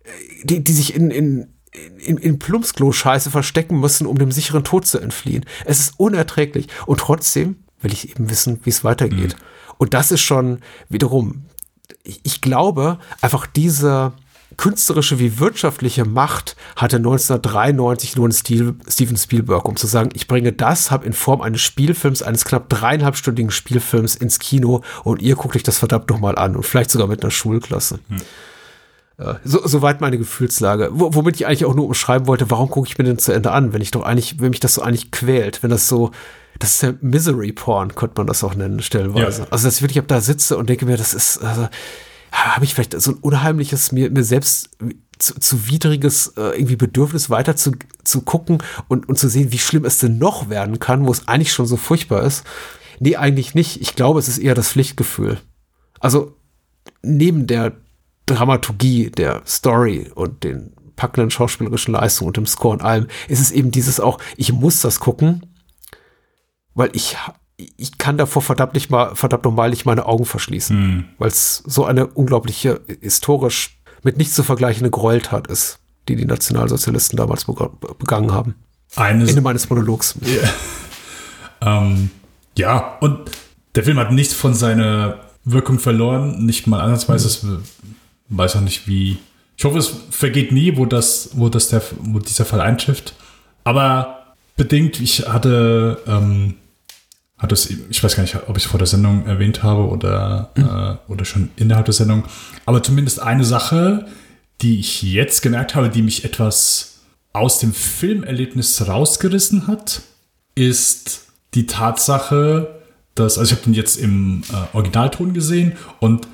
[0.05, 1.56] äh, die, die sich in, in
[1.99, 5.45] in, in Plumpsklo-Scheiße verstecken müssen, um dem sicheren Tod zu entfliehen.
[5.65, 6.69] Es ist unerträglich.
[6.87, 9.37] Und trotzdem will ich eben wissen, wie es weitergeht.
[9.37, 9.45] Mhm.
[9.79, 11.45] Und das ist schon wiederum,
[12.03, 14.13] ich, ich glaube, einfach diese
[14.57, 20.29] künstlerische wie wirtschaftliche Macht hatte 1993 nur ein Stil, Steven Spielberg, um zu sagen, ich
[20.29, 25.35] bringe das, habe in Form eines Spielfilms, eines knapp dreieinhalbstündigen Spielfilms ins Kino und ihr
[25.35, 27.99] guckt euch das verdammt nochmal an und vielleicht sogar mit einer Schulklasse.
[28.09, 28.21] Hm.
[29.45, 30.91] So, soweit meine Gefühlslage.
[30.93, 33.73] Womit ich eigentlich auch nur umschreiben wollte, warum gucke ich mir den zu Ende an,
[33.73, 36.11] wenn ich doch eigentlich, wenn mich das so eigentlich quält, wenn das so,
[36.59, 39.43] das ist ja Misery Porn, könnte man das auch nennen, stellenweise.
[39.43, 39.49] Ja.
[39.51, 41.69] Also, dass ich wirklich da sitze und denke mir, das ist, also,
[42.31, 44.71] habe ich vielleicht so ein unheimliches, mir, mir selbst
[45.19, 47.73] zu, zu widriges äh, irgendwie Bedürfnis weiter zu,
[48.05, 51.27] zu gucken und, und zu sehen, wie schlimm es denn noch werden kann, wo es
[51.27, 52.45] eigentlich schon so furchtbar ist
[52.99, 53.81] Nee, eigentlich nicht.
[53.81, 55.39] Ich glaube, es ist eher das Pflichtgefühl.
[56.01, 56.35] Also
[57.03, 57.77] neben der
[58.27, 63.51] Dramaturgie, der Story und den packenden schauspielerischen Leistungen und dem Score und allem, ist es
[63.51, 65.47] eben dieses auch, ich muss das gucken,
[66.75, 67.17] weil ich,
[67.57, 71.05] ich kann davor verdammt nicht mal, verdammt nochmal nicht meine Augen verschließen, Hm.
[71.19, 75.79] weil es so eine unglaubliche, historisch mit nichts zu vergleichende Gräueltat ist,
[76.09, 78.55] die die Nationalsozialisten damals bega- begangen haben.
[78.95, 80.15] Eine, Ende meines Monologs.
[81.61, 82.11] Ähm,
[82.59, 83.31] ja, und
[83.75, 87.27] der Film hat nichts von seiner Wirkung verloren, nicht mal ansatzweise.
[87.29, 87.47] Es
[88.29, 89.19] weiß auch nicht, wie.
[89.57, 93.15] Ich hoffe, es vergeht nie, wo das, wo das der, wo dieser Fall eintrifft.
[93.65, 96.57] Aber bedingt, ich hatte, ähm,
[97.39, 100.51] hatte es, ich weiß gar nicht, ob ich es vor der Sendung erwähnt habe oder,
[100.57, 102.25] äh, oder schon innerhalb der Sendung.
[102.67, 104.07] Aber zumindest eine Sache,
[104.63, 107.01] die ich jetzt gemerkt habe, die mich etwas
[107.33, 110.03] aus dem Filmerlebnis rausgerissen hat,
[110.55, 112.81] ist die Tatsache,
[113.15, 116.27] dass, also ich habe den jetzt im äh, Originalton gesehen und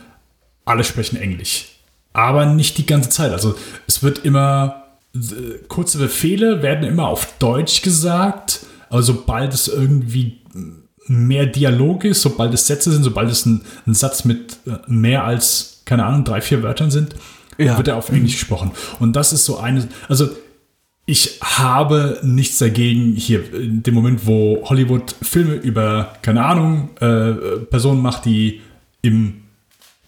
[0.64, 1.71] alle sprechen Englisch.
[2.12, 3.32] Aber nicht die ganze Zeit.
[3.32, 3.55] Also
[3.86, 4.84] es wird immer,
[5.14, 5.18] äh,
[5.68, 8.60] kurze Befehle werden immer auf Deutsch gesagt,
[8.90, 10.39] aber sobald es irgendwie
[11.06, 15.24] mehr Dialog ist, sobald es Sätze sind, sobald es ein, ein Satz mit äh, mehr
[15.24, 17.16] als, keine Ahnung, drei, vier Wörtern sind,
[17.59, 17.76] Ja.
[17.76, 18.70] wird er auf Englisch gesprochen.
[19.01, 20.28] Und das ist so eine, also
[21.05, 27.32] ich habe nichts dagegen, hier in dem Moment, wo Hollywood Filme über, keine Ahnung, äh,
[27.68, 28.60] Personen macht, die
[29.02, 29.41] im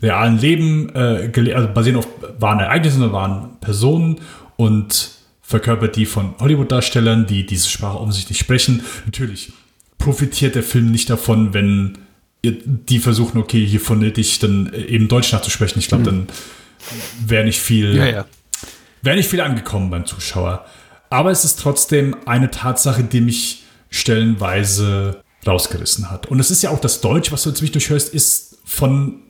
[0.05, 2.07] realen Leben äh, also basieren auf
[2.39, 4.21] wahren Ereignissen oder wahren Personen
[4.57, 5.11] und
[5.43, 8.83] verkörpert die von Hollywood-Darstellern, die diese Sprache offensichtlich sprechen.
[9.05, 9.53] Natürlich
[9.99, 11.99] profitiert der Film nicht davon, wenn
[12.43, 15.79] die versuchen, okay, hier phonetisch dann äh, eben Deutsch nachzusprechen.
[15.79, 16.27] Ich glaube, dann
[17.27, 18.25] wäre nicht viel Ja, ja.
[19.01, 20.67] wäre nicht viel angekommen beim Zuschauer.
[21.09, 26.27] Aber es ist trotzdem eine Tatsache, die mich stellenweise rausgerissen hat.
[26.27, 29.24] Und es ist ja auch das Deutsch, was du zwischendurch hörst, ist von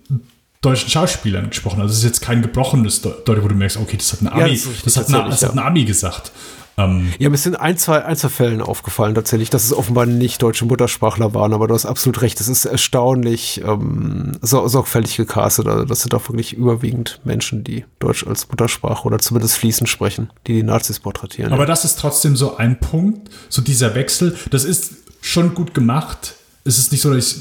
[0.65, 1.81] deutschen Schauspielern gesprochen.
[1.81, 4.27] Also es ist jetzt kein gebrochenes Deu- Deutsch, wo du merkst, okay, das hat ein
[4.27, 5.65] Ja, Ami, das ist richtig, das, hat, eine, das hat ein ja.
[5.67, 6.33] Ami gesagt.
[6.77, 11.33] Ähm, Ja, mir sind ein, zwei Einzelfällen aufgefallen tatsächlich, dass es offenbar nicht deutsche Muttersprachler
[11.33, 15.69] waren, aber du hast absolut recht, es ist erstaunlich ähm, so, sorgfältig gecastet.
[15.69, 20.31] Also das sind auch wirklich überwiegend Menschen, die Deutsch als Muttersprache oder zumindest fließend sprechen,
[20.49, 21.53] die die Nazis porträtieren.
[21.53, 26.35] Aber das ist trotzdem so ein Punkt, so dieser Wechsel, das ist schon gut gemacht.
[26.65, 27.37] Es ist nicht so, dass ich,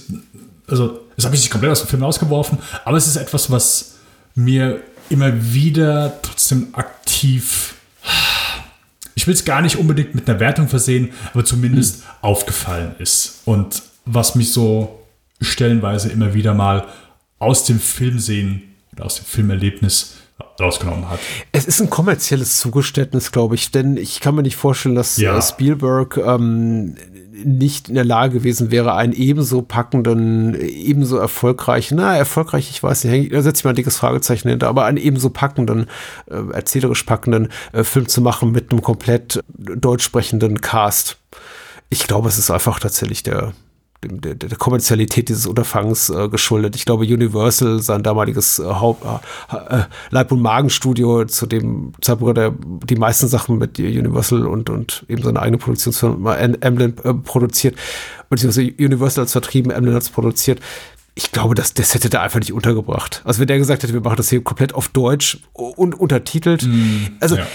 [0.67, 3.95] also, das habe ich nicht komplett aus dem Film rausgeworfen, aber es ist etwas, was
[4.35, 7.75] mir immer wieder trotzdem aktiv,
[9.15, 13.41] ich will es gar nicht unbedingt mit einer Wertung versehen, aber zumindest aufgefallen ist.
[13.45, 14.99] Und was mich so
[15.41, 16.87] stellenweise immer wieder mal
[17.39, 18.63] aus dem Filmsehen
[18.93, 20.15] oder aus dem Filmerlebnis
[20.59, 21.19] rausgenommen hat.
[21.51, 25.37] Es ist ein kommerzielles Zugeständnis, glaube ich, denn ich kann mir nicht vorstellen, dass Ja.
[25.37, 26.95] äh, Spielberg ähm,
[27.45, 33.05] nicht in der Lage gewesen wäre, einen ebenso packenden, ebenso erfolgreichen, na, erfolgreich, ich weiß
[33.05, 35.87] nicht, da setze ich mal ein dickes Fragezeichen hinter, aber einen ebenso packenden,
[36.29, 41.17] äh, erzählerisch packenden äh, Film zu machen mit einem komplett deutsch sprechenden Cast.
[41.89, 43.53] Ich glaube, es ist einfach tatsächlich der,
[44.03, 46.75] dem- der, der Kommerzialität dieses Unterfangs äh, geschuldet.
[46.75, 49.03] Ich glaube, Universal, sein damaliges äh, Haupt,
[49.51, 52.53] äh, äh, Leib- und Magenstudio, zu dem Zeitpunkt hat er
[52.85, 57.75] die meisten Sachen mit Universal und, und eben seine eigene Produktionsfirma Em- Emblem äh, produziert,
[58.29, 60.59] beziehungsweise Universal als vertrieben, Emblem als produziert.
[61.15, 63.21] Ich glaube, das, das hätte der einfach nicht untergebracht.
[63.23, 66.67] Also wenn der gesagt hätte, wir machen das hier komplett auf Deutsch und untertitelt.
[67.19, 67.45] also ja.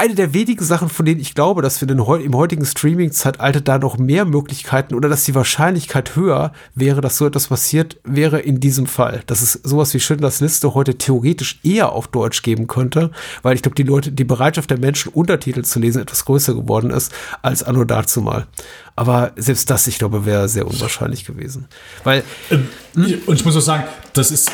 [0.00, 3.98] Eine der wenigen Sachen, von denen ich glaube, dass wir im heutigen Streaming-Zeitalter da noch
[3.98, 8.86] mehr Möglichkeiten oder dass die Wahrscheinlichkeit höher wäre, dass so etwas passiert, wäre in diesem
[8.86, 9.22] Fall.
[9.26, 13.10] Dass es sowas wie Schindlers Liste heute theoretisch eher auf Deutsch geben könnte,
[13.42, 16.90] weil ich glaube, die Leute, die Bereitschaft der Menschen, Untertitel zu lesen, etwas größer geworden
[16.90, 17.12] ist
[17.42, 18.46] als anno dazu mal.
[18.94, 21.66] Aber selbst das, ich glaube, wäre sehr unwahrscheinlich gewesen.
[22.04, 22.68] Weil, Ähm,
[23.04, 24.48] ich- Und ich muss auch sagen, das ist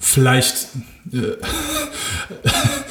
[0.00, 0.68] vielleicht,
[1.12, 1.36] äh,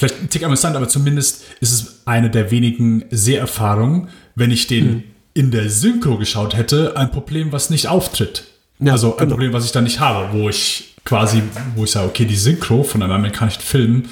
[0.00, 4.86] vielleicht ein Tick amüsant, aber zumindest ist es eine der wenigen Seherfahrungen, wenn ich den
[4.86, 5.02] Mhm.
[5.34, 8.44] in der Synchro geschaut hätte, ein Problem, was nicht auftritt.
[8.80, 9.30] Ja, also ein genau.
[9.32, 11.42] Problem, was ich da nicht habe, wo ich quasi,
[11.76, 14.04] wo ich sage, okay, die Synchro von einem amerikanischen Film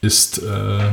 [0.00, 0.86] ist äh,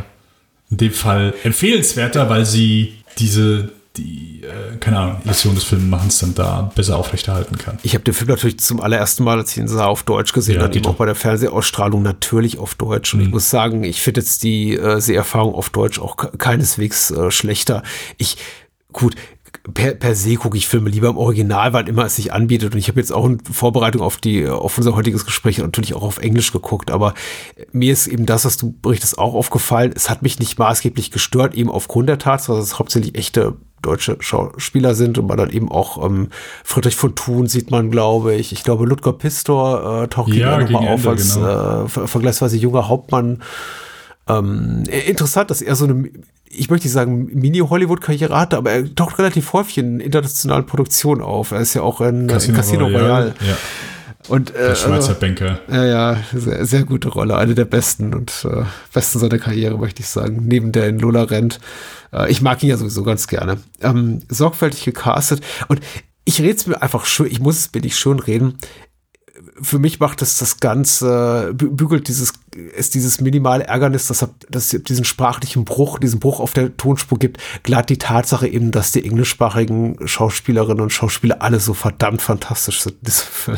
[0.72, 6.34] in dem Fall empfehlenswerter, weil sie diese, die, äh, keine Ahnung, Illusion des Filmemachens dann
[6.34, 7.78] da besser aufrechterhalten kann.
[7.84, 10.56] Ich habe den Film natürlich zum allerersten Mal, als ich ihn sah, auf Deutsch gesehen,
[10.56, 10.90] Ja, eben Dito.
[10.92, 13.14] auch bei der Fernsehausstrahlung natürlich auf Deutsch.
[13.14, 17.12] Und ich muss sagen, ich finde jetzt die äh, Seherfahrung auf Deutsch auch ke- keineswegs
[17.12, 17.84] äh, schlechter.
[18.18, 18.38] Ich,
[18.94, 19.16] gut,
[19.74, 22.74] per, per se gucke ich Filme lieber im Original, weil immer es sich anbietet.
[22.74, 26.04] Und ich habe jetzt auch in Vorbereitung auf die, auf unser heutiges Gespräch natürlich auch
[26.04, 26.92] auf Englisch geguckt.
[26.92, 27.14] Aber
[27.72, 29.94] mir ist eben das, was du berichtest, auch aufgefallen.
[29.96, 34.18] Es hat mich nicht maßgeblich gestört, eben aufgrund der Tatsache, dass es hauptsächlich echte deutsche
[34.20, 36.30] Schauspieler sind und man dann eben auch ähm,
[36.64, 38.52] Friedrich von Thun sieht man, glaube ich.
[38.52, 41.86] Ich glaube, Ludger Pistor äh, taucht Ja, hier nochmal auf Ende, als genau.
[41.86, 43.42] äh, ver- vergleichsweise junger Hauptmann.
[44.30, 46.12] Ähm, interessant, dass er so eine,
[46.54, 51.52] ich möchte nicht sagen Mini-Hollywood-Karriere hatte, aber er taucht relativ häufig in internationalen Produktionen auf.
[51.52, 53.34] Er ist ja auch in Casino, in Casino Royale.
[53.42, 53.58] Ja,
[54.28, 55.60] Und, äh, der Schweizer Banker.
[55.72, 58.64] ja, ja, sehr, sehr gute Rolle, eine der besten und äh,
[58.94, 61.60] besten seiner Karriere, möchte ich sagen, neben der in Lola rennt.
[62.14, 63.58] Äh, ich mag ihn ja sowieso ganz gerne.
[63.82, 65.80] Ähm, sorgfältig gecastet und
[66.24, 68.58] ich rede es mir einfach schön, ich muss es mir nicht schön reden.
[69.62, 72.34] Für mich macht es das Ganze, bü- bügelt dieses,
[72.76, 77.20] ist dieses minimale Ärgernis, dass, dass es diesen sprachlichen Bruch, diesen Bruch auf der Tonspur
[77.20, 82.82] gibt, glatt die Tatsache eben, dass die englischsprachigen Schauspielerinnen und Schauspieler alle so verdammt fantastisch
[82.82, 83.58] sind in diesem Film.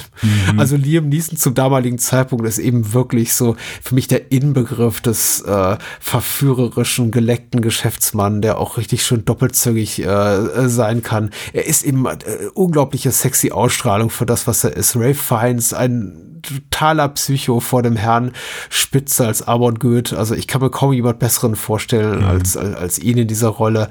[0.58, 5.42] Also Liam Neeson zum damaligen Zeitpunkt ist eben wirklich so für mich der Inbegriff des
[5.42, 11.32] äh, verführerischen, geleckten Geschäftsmann, der auch richtig schön doppelzügig äh, äh, sein kann.
[11.54, 12.18] Er ist eben äh,
[12.54, 14.96] unglaubliche sexy Ausstrahlung für das, was er ist.
[14.96, 15.93] Ray Fiennes, ein
[16.44, 18.32] totaler Psycho vor dem Herrn
[18.70, 20.14] Spitze als Amon Goeth.
[20.14, 23.90] Also ich kann mir kaum jemand besseren vorstellen als, als, als ihn in dieser Rolle.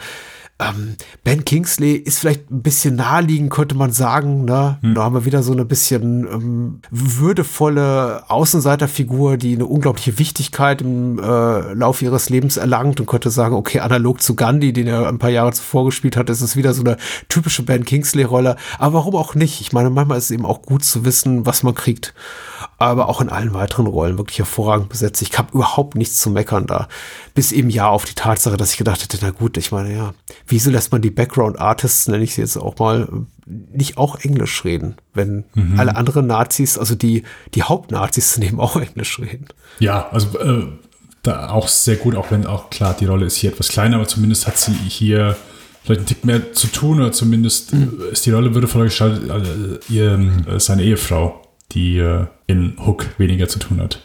[0.62, 4.44] Ähm, ben Kingsley ist vielleicht ein bisschen naheliegend, könnte man sagen.
[4.44, 4.78] Ne?
[4.82, 11.18] Da haben wir wieder so eine bisschen ähm, würdevolle Außenseiterfigur, die eine unglaubliche Wichtigkeit im
[11.18, 15.18] äh, Laufe ihres Lebens erlangt und könnte sagen, okay, analog zu Gandhi, den er ein
[15.18, 16.96] paar Jahre zuvor gespielt hat, ist es wieder so eine
[17.28, 18.56] typische Ben Kingsley-Rolle.
[18.78, 19.60] Aber warum auch nicht?
[19.60, 22.14] Ich meine, manchmal ist es eben auch gut zu wissen, was man kriegt.
[22.78, 25.22] Aber auch in allen weiteren Rollen wirklich hervorragend besetzt.
[25.22, 26.88] Ich habe überhaupt nichts zu meckern da.
[27.34, 30.14] Bis eben ja auf die Tatsache, dass ich gedacht hätte, na gut, ich meine, ja,
[30.52, 33.08] wieso lässt man die Background Artists, nenne ich sie jetzt auch mal,
[33.46, 35.44] nicht auch Englisch reden, wenn
[35.76, 37.24] alle anderen Nazis, also die,
[37.54, 39.46] die Hauptnazis eben auch Englisch reden.
[39.80, 40.66] Ja, also äh,
[41.22, 44.06] da auch sehr gut, auch wenn auch klar, die Rolle ist hier etwas kleiner, aber
[44.06, 45.36] zumindest hat sie hier
[45.84, 49.48] vielleicht einen Tick mehr zu tun oder zumindest äh, ist die Rolle würdevoller gestaltet als
[49.48, 51.42] äh, ihr, äh, seine Ehefrau,
[51.72, 54.02] die äh, in Hook weniger zu tun hat.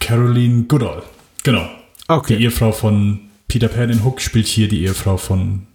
[0.00, 1.02] Caroline Goodall,
[1.44, 1.66] genau.
[2.08, 2.36] Okay.
[2.36, 3.20] Die Ehefrau von
[3.54, 5.68] Peter Pan in Hook spielt hier die Ehefrau von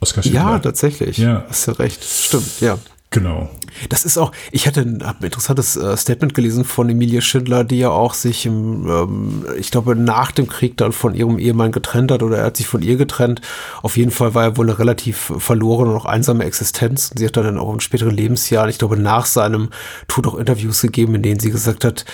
[0.00, 0.40] Oscar Schindler.
[0.42, 1.16] Ja, tatsächlich.
[1.16, 1.46] Ja.
[1.48, 2.04] Hast ja recht.
[2.04, 2.78] Stimmt, ja.
[3.08, 3.48] Genau.
[3.88, 7.78] Das ist auch, ich hatte ein, ein interessantes äh, Statement gelesen von Emilie Schindler, die
[7.78, 12.10] ja auch sich, im, ähm, ich glaube, nach dem Krieg dann von ihrem Ehemann getrennt
[12.10, 13.40] hat oder er hat sich von ihr getrennt.
[13.80, 17.12] Auf jeden Fall war er wohl eine relativ verlorene und auch einsame Existenz.
[17.12, 19.70] Und sie hat dann auch in späteren Lebensjahren, ich glaube, nach seinem
[20.06, 22.04] Tod auch Interviews gegeben, in denen sie gesagt hat,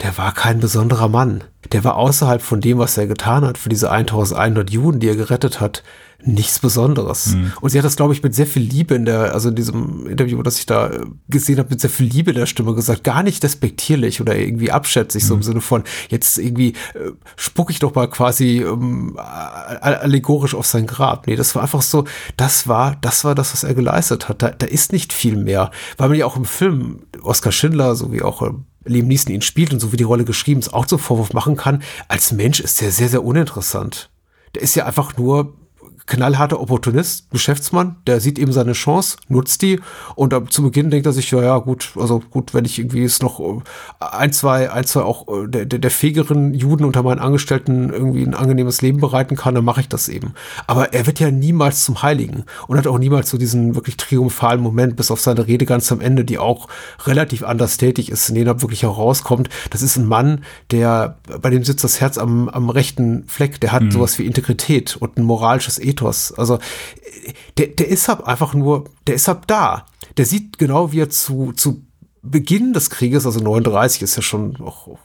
[0.00, 1.44] der war kein besonderer Mann.
[1.72, 5.16] Der war außerhalb von dem, was er getan hat, für diese 1100 Juden, die er
[5.16, 5.82] gerettet hat,
[6.20, 7.36] nichts Besonderes.
[7.60, 10.06] Und sie hat das, glaube ich, mit sehr viel Liebe in der, also in diesem
[10.08, 13.04] Interview, das ich da äh, gesehen habe, mit sehr viel Liebe in der Stimme gesagt,
[13.04, 17.78] gar nicht despektierlich oder irgendwie abschätzig, so im Sinne von, jetzt irgendwie äh, spuck ich
[17.78, 21.28] doch mal quasi ähm, allegorisch auf sein Grab.
[21.28, 22.04] Nee, das war einfach so,
[22.36, 24.42] das war, das war das, was er geleistet hat.
[24.42, 25.70] Da, da ist nicht viel mehr.
[25.98, 29.42] Weil man ja auch im Film Oskar Schindler, so wie auch ähm, Liam Neeson ihn
[29.42, 32.60] spielt und so wie die Rolle geschrieben ist, auch zum Vorwurf machen kann, als Mensch
[32.60, 34.10] ist der sehr, sehr uninteressant.
[34.54, 35.54] Der ist ja einfach nur
[36.08, 39.80] knallharter Opportunist, Geschäftsmann, der sieht eben seine Chance, nutzt die
[40.16, 43.22] und zu Beginn denkt er sich, ja, ja, gut, also gut, wenn ich irgendwie es
[43.22, 43.60] noch äh,
[44.00, 48.24] ein, zwei, ein, zwei auch äh, der, der, der fähigeren Juden unter meinen Angestellten irgendwie
[48.24, 50.34] ein angenehmes Leben bereiten kann, dann mache ich das eben.
[50.66, 54.60] Aber er wird ja niemals zum Heiligen und hat auch niemals so diesen wirklich triumphalen
[54.60, 56.68] Moment, bis auf seine Rede ganz am Ende, die auch
[57.04, 59.50] relativ anders tätig ist, in denen er wirklich herauskommt.
[59.70, 63.72] Das ist ein Mann, der, bei dem sitzt das Herz am, am rechten Fleck, der
[63.72, 65.97] hat sowas wie Integrität und ein moralisches Ethos.
[66.06, 69.86] Also äh, der, der ist halt einfach nur, der ist halt da.
[70.16, 71.84] Der sieht genau, wie er zu, zu
[72.22, 74.98] Beginn des Krieges, also 39 ist ja schon auch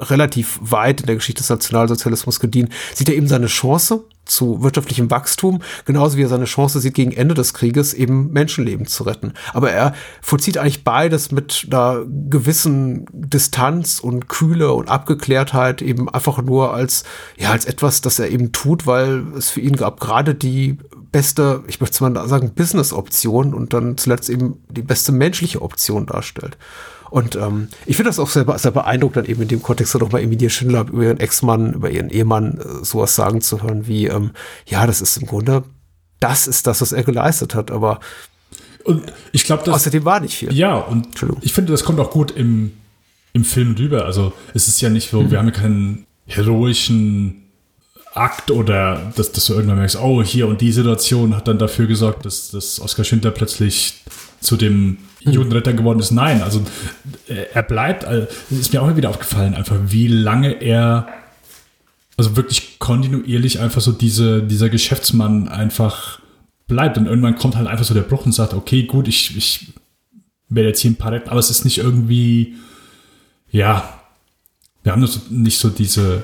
[0.00, 5.10] relativ weit in der Geschichte des Nationalsozialismus gedient, sieht er eben seine Chance zu wirtschaftlichem
[5.10, 9.32] Wachstum, genauso wie er seine Chance sieht, gegen Ende des Krieges eben Menschenleben zu retten.
[9.52, 16.42] Aber er vollzieht eigentlich beides mit einer gewissen Distanz und Kühle und Abgeklärtheit eben einfach
[16.42, 17.04] nur als,
[17.36, 20.78] ja, als etwas, das er eben tut, weil es für ihn gab gerade die
[21.10, 26.58] beste, ich möchte mal sagen, Business-Option und dann zuletzt eben die beste menschliche Option darstellt.
[27.10, 30.02] Und ähm, ich finde das auch sehr, sehr beeindruckend, dann eben in dem Kontext dann
[30.02, 33.86] auch mal Emilie Schindler über ihren Ex-Mann, über ihren Ehemann äh, sowas sagen zu hören
[33.86, 34.32] wie, ähm,
[34.66, 35.64] ja, das ist im Grunde,
[36.20, 38.00] das ist das, was er geleistet hat, aber
[38.84, 39.74] Und ich glaube, dass.
[39.74, 40.52] außerdem war nicht viel.
[40.52, 41.08] Ja, und
[41.42, 42.72] ich finde, das kommt auch gut im,
[43.32, 44.04] im Film rüber.
[44.04, 47.44] Also es ist ja nicht so, wir haben ja keinen heroischen
[48.14, 51.86] Akt oder dass, dass du irgendwann merkst, oh, hier und die Situation hat dann dafür
[51.86, 54.02] gesorgt, dass, dass Oskar Schindler plötzlich
[54.40, 56.10] zu dem Judenretter geworden ist.
[56.10, 56.64] Nein, also
[57.28, 61.08] äh, er bleibt, also, ist mir auch wieder aufgefallen, einfach wie lange er,
[62.16, 66.20] also wirklich kontinuierlich einfach so diese, dieser Geschäftsmann einfach
[66.66, 66.98] bleibt.
[66.98, 69.72] Und irgendwann kommt halt einfach so der Bruch und sagt, okay, gut, ich, ich
[70.48, 72.56] werde jetzt hier ein paar retten, aber es ist nicht irgendwie,
[73.50, 74.00] ja,
[74.82, 76.22] wir haben nicht so diese,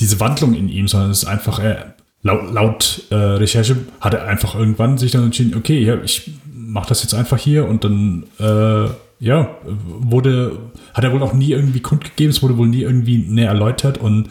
[0.00, 4.26] diese Wandlung in ihm, sondern es ist einfach, er, laut, laut äh, Recherche hat er
[4.26, 6.32] einfach irgendwann sich dann entschieden, okay, ja, ich
[6.72, 8.88] mache das jetzt einfach hier und dann, äh,
[9.18, 10.58] ja, wurde,
[10.94, 14.30] hat er wohl auch nie irgendwie kundgegeben, es wurde wohl nie irgendwie näher erläutert und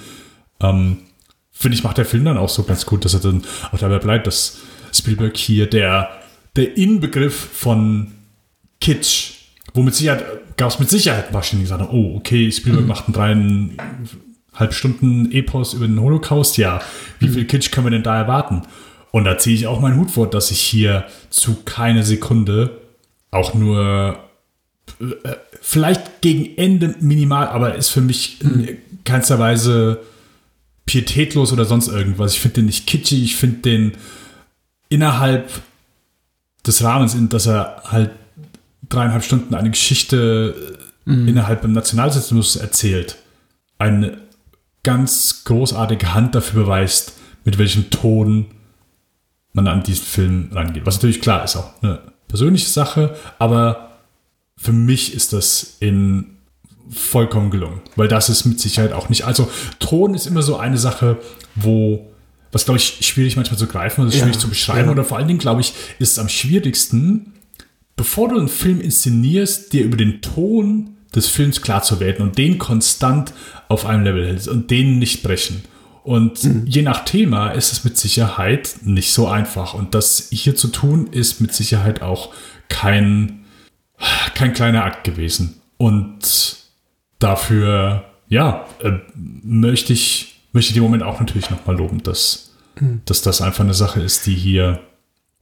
[0.59, 0.97] ähm,
[1.51, 3.99] finde ich, macht der Film dann auch so ganz gut, dass er dann auch dabei
[3.99, 4.59] bleibt, dass
[4.91, 6.09] Spielberg hier der,
[6.55, 8.11] der Inbegriff von
[8.81, 9.33] Kitsch,
[9.73, 10.25] womit Sicherheit,
[10.57, 12.89] gab es mit Sicherheit wahrscheinlich gesagt, oh, okay, Spielberg mhm.
[12.89, 13.77] macht einen
[14.49, 16.81] dreieinhalb Stunden Epos über den Holocaust, ja,
[17.19, 17.33] wie mhm.
[17.33, 18.63] viel Kitsch können wir denn da erwarten?
[19.11, 22.81] Und da ziehe ich auch meinen Hut vor, dass ich hier zu keine Sekunde
[23.29, 24.17] auch nur
[24.99, 28.63] äh, vielleicht gegen Ende minimal, aber ist für mich mhm.
[28.63, 29.99] in keinster Weise
[30.85, 32.33] pietätlos oder sonst irgendwas.
[32.33, 33.91] Ich finde den nicht kitschig, ich finde den
[34.89, 35.49] innerhalb
[36.65, 38.11] des Rahmens, in dass er halt
[38.89, 41.27] dreieinhalb Stunden eine Geschichte mhm.
[41.27, 43.17] innerhalb im Nationalsozialismus erzählt,
[43.77, 44.17] eine
[44.83, 47.13] ganz großartige Hand dafür beweist,
[47.45, 48.47] mit welchem Ton
[49.53, 50.85] man an diesen Film rangeht.
[50.85, 53.91] Was natürlich klar ist, auch eine persönliche Sache, aber
[54.57, 56.37] für mich ist das in
[56.89, 59.25] vollkommen gelungen, weil das ist mit Sicherheit auch nicht.
[59.25, 59.49] Also
[59.79, 61.17] Ton ist immer so eine Sache,
[61.55, 62.07] wo
[62.51, 64.91] was glaube ich schwierig manchmal zu greifen oder schwierig ja, zu beschreiben ja.
[64.91, 67.33] oder vor allen Dingen glaube ich ist es am schwierigsten,
[67.95, 72.37] bevor du einen Film inszenierst, dir über den Ton des Films klar zu werden und
[72.37, 73.33] den konstant
[73.67, 75.63] auf einem Level hältst und den nicht brechen.
[76.03, 76.65] Und mhm.
[76.65, 79.73] je nach Thema ist es mit Sicherheit nicht so einfach.
[79.73, 82.33] Und das hier zu tun, ist mit Sicherheit auch
[82.69, 83.45] kein,
[84.33, 85.61] kein kleiner Akt gewesen.
[85.77, 86.57] Und
[87.19, 93.01] dafür, ja, äh, möchte ich, möchte ich den Moment auch natürlich nochmal loben, dass, mhm.
[93.05, 94.81] dass das einfach eine Sache ist, die hier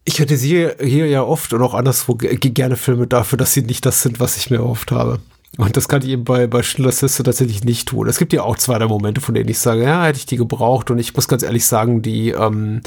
[0.06, 3.86] ich hätte sie hier ja oft und auch anderswo gerne Filme dafür, dass sie nicht
[3.86, 5.20] das sind, was ich mir erhofft habe.
[5.58, 8.08] Und das kann ich eben bei, bei Schindlers Liste tatsächlich nicht tun.
[8.08, 10.38] Es gibt ja auch zwei, drei Momente, von denen ich sage, ja, hätte ich die
[10.38, 10.92] gebraucht.
[10.92, 12.82] Und ich muss ganz ehrlich sagen, die, ähm,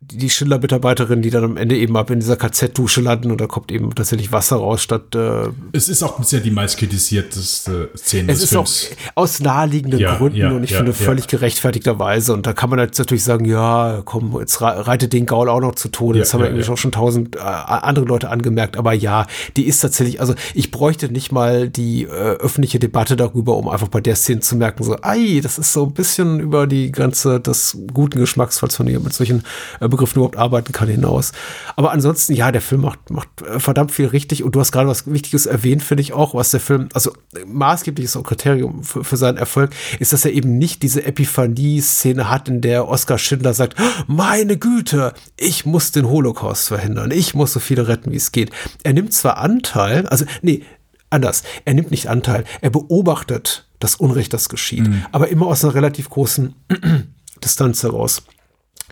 [0.00, 3.72] die Schindler-Mitarbeiterin, die dann am Ende eben ab in dieser KZ-Dusche landen und da kommt
[3.72, 5.14] eben tatsächlich Wasser raus statt.
[5.14, 8.70] Äh, es ist auch sehr die meist kritisierteste Szene es des Films.
[8.70, 12.34] Es ist auch aus naheliegenden ja, Gründen ja, und ich ja, finde völlig gerechtfertigterweise.
[12.34, 15.74] Und da kann man jetzt natürlich sagen, ja, komm, jetzt reitet den Gaul auch noch
[15.74, 16.18] zu Tode.
[16.18, 18.76] das haben wir irgendwie auch schon tausend äh, andere Leute angemerkt.
[18.76, 23.56] Aber ja, die ist tatsächlich, also ich bräuchte nicht mal die äh, öffentliche Debatte darüber,
[23.56, 26.66] um einfach bei der Szene zu merken, so, ei, das ist so ein bisschen über
[26.66, 29.42] die Grenze des guten Geschmacksfalls von ihr mit solchen
[29.80, 31.32] äh, Begriffen überhaupt arbeiten kann hinaus.
[31.76, 34.88] Aber ansonsten, ja, der Film macht, macht äh, verdammt viel richtig und du hast gerade
[34.88, 37.12] was Wichtiges erwähnt, finde ich auch, was der Film, also
[37.46, 42.60] maßgebliches Kriterium für, für seinen Erfolg ist, dass er eben nicht diese Epiphanie-Szene hat, in
[42.60, 43.76] der Oskar Schindler sagt,
[44.06, 48.50] meine Güte, ich muss den Holocaust verhindern, ich muss so viele retten, wie es geht.
[48.82, 50.62] Er nimmt zwar Anteil, also nee,
[51.10, 55.04] anders, er nimmt nicht Anteil, er beobachtet das Unrecht, das geschieht, mhm.
[55.12, 56.54] aber immer aus einer relativ großen
[57.44, 58.22] Distanz heraus.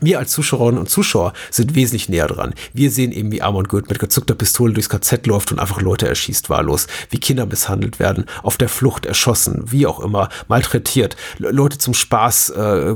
[0.00, 2.54] Wir als Zuschauerinnen und Zuschauer sind wesentlich näher dran.
[2.72, 6.08] Wir sehen eben, wie Amon Goeth mit gezückter Pistole durchs KZ läuft und einfach Leute
[6.08, 11.78] erschießt wahllos, wie Kinder misshandelt werden, auf der Flucht erschossen, wie auch immer, malträtiert, Leute
[11.78, 12.94] zum Spaß äh,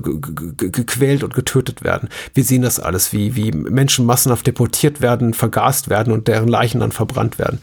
[0.57, 2.09] gequält und getötet werden.
[2.35, 6.81] Wir sehen das alles, wie, wie Menschen massenhaft deportiert werden, vergast werden und deren Leichen
[6.81, 7.61] dann verbrannt werden.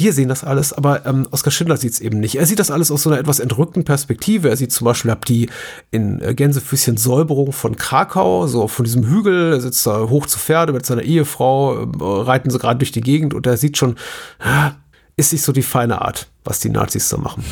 [0.00, 2.36] Wir sehen das alles, aber ähm, Oskar Schindler sieht es eben nicht.
[2.36, 4.48] Er sieht das alles aus so einer etwas entrückten Perspektive.
[4.48, 5.50] Er sieht zum Beispiel ab die
[5.90, 10.38] in äh, Gänsefüßchen Säuberung von Krakau, so von diesem Hügel, er sitzt da hoch zu
[10.38, 13.96] Pferde mit seiner Ehefrau, äh, reiten sie gerade durch die Gegend und er sieht schon,
[14.38, 14.70] äh,
[15.18, 17.44] ist nicht so die feine Art, was die Nazis da machen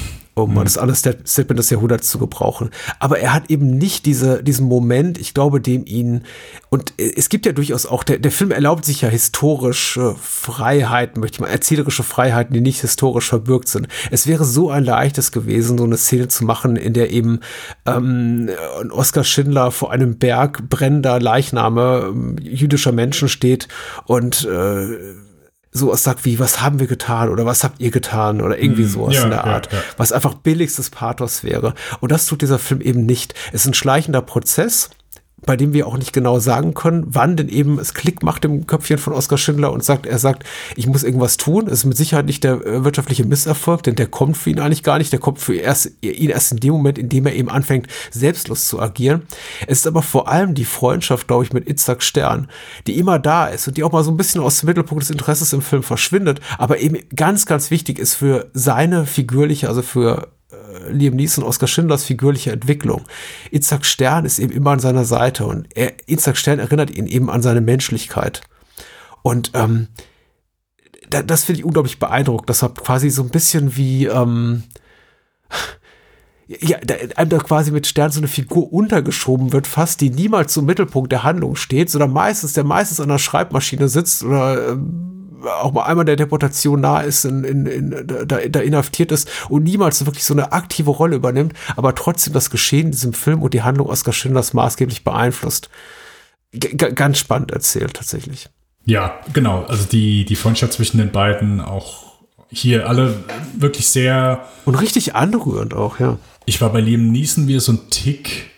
[0.43, 0.65] um mal mhm.
[0.65, 2.71] das Understatement des Jahrhunderts zu gebrauchen.
[2.99, 6.23] Aber er hat eben nicht diese, diesen Moment, ich glaube, dem ihn,
[6.71, 11.37] und es gibt ja durchaus auch, der, der Film erlaubt sich ja historische Freiheiten, möchte
[11.37, 13.89] ich mal, erzählerische Freiheiten, die nicht historisch verbürgt sind.
[14.11, 17.41] Es wäre so ein leichtes gewesen, so eine Szene zu machen, in der eben
[17.87, 18.51] ähm,
[18.91, 23.69] Oskar Schindler vor einem Berg brennender Leichname ähm, jüdischer Menschen steht
[24.07, 25.28] und äh,
[25.79, 28.89] sowas sagt wie, was haben wir getan oder was habt ihr getan oder irgendwie mm,
[28.89, 29.85] sowas ja, in der Art, ja, ja.
[29.97, 31.75] was einfach billigstes Pathos wäre.
[32.01, 33.35] Und das tut dieser Film eben nicht.
[33.53, 34.91] Es ist ein schleichender Prozess
[35.47, 38.67] bei dem wir auch nicht genau sagen können, wann denn eben es Klick macht im
[38.67, 40.45] Köpfchen von Oskar Schindler und sagt, er sagt,
[40.77, 41.67] ich muss irgendwas tun.
[41.67, 44.83] Es ist mit Sicherheit nicht der äh, wirtschaftliche Misserfolg, denn der kommt für ihn eigentlich
[44.83, 45.13] gar nicht.
[45.13, 48.67] Der kommt für erst, ihn erst in dem Moment, in dem er eben anfängt, selbstlos
[48.67, 49.23] zu agieren.
[49.67, 52.49] Es ist aber vor allem die Freundschaft, glaube ich, mit Itzhak Stern,
[52.87, 55.11] die immer da ist und die auch mal so ein bisschen aus dem Mittelpunkt des
[55.11, 60.29] Interesses im Film verschwindet, aber eben ganz, ganz wichtig ist für seine figürliche, also für
[60.91, 63.05] Liam Neeson, Oskar Schindlers figürliche Entwicklung.
[63.51, 67.31] Itzhak Stern ist eben immer an seiner Seite und er, Itzhak Stern erinnert ihn eben
[67.31, 68.43] an seine Menschlichkeit.
[69.23, 69.89] Und ähm,
[71.11, 72.49] da, das finde ich unglaublich beeindruckend.
[72.49, 74.65] Das war quasi so ein bisschen wie, ähm,
[76.47, 80.53] ja, da, einem da quasi mit Stern so eine Figur untergeschoben wird, fast die niemals
[80.55, 85.18] zum Mittelpunkt der Handlung steht, sondern meistens, der meistens an der Schreibmaschine sitzt oder ähm,
[85.45, 89.65] auch mal einmal der Deportation nah ist, in, in, in, da, da inhaftiert ist und
[89.65, 93.55] niemals wirklich so eine aktive Rolle übernimmt, aber trotzdem das Geschehen in diesem Film und
[93.55, 95.71] die Handlung Oskar Schindlers maßgeblich beeinflusst.
[96.53, 98.49] G ganz spannend erzählt, tatsächlich.
[98.85, 99.65] Ja, genau.
[99.65, 102.09] Also die, die Freundschaft zwischen den beiden auch
[102.51, 103.23] hier alle
[103.57, 104.49] wirklich sehr.
[104.65, 106.19] Und richtig anrührend auch, ja.
[106.47, 108.51] Ich war bei Liam Neeson wie so ein Tick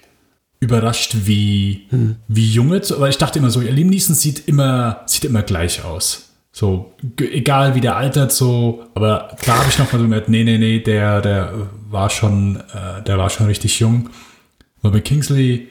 [0.60, 2.16] überrascht, wie, hm.
[2.28, 6.29] wie junge, aber ich dachte immer so, Liam Neeson sieht immer, sieht immer gleich aus.
[6.60, 10.44] So, egal wie der altert, so, aber klar habe ich noch mal so gemerkt, nee,
[10.44, 11.54] nee, nee, der, der
[11.88, 14.10] war schon, äh, der war schon richtig jung.
[14.82, 15.68] Aber bei Kingsley,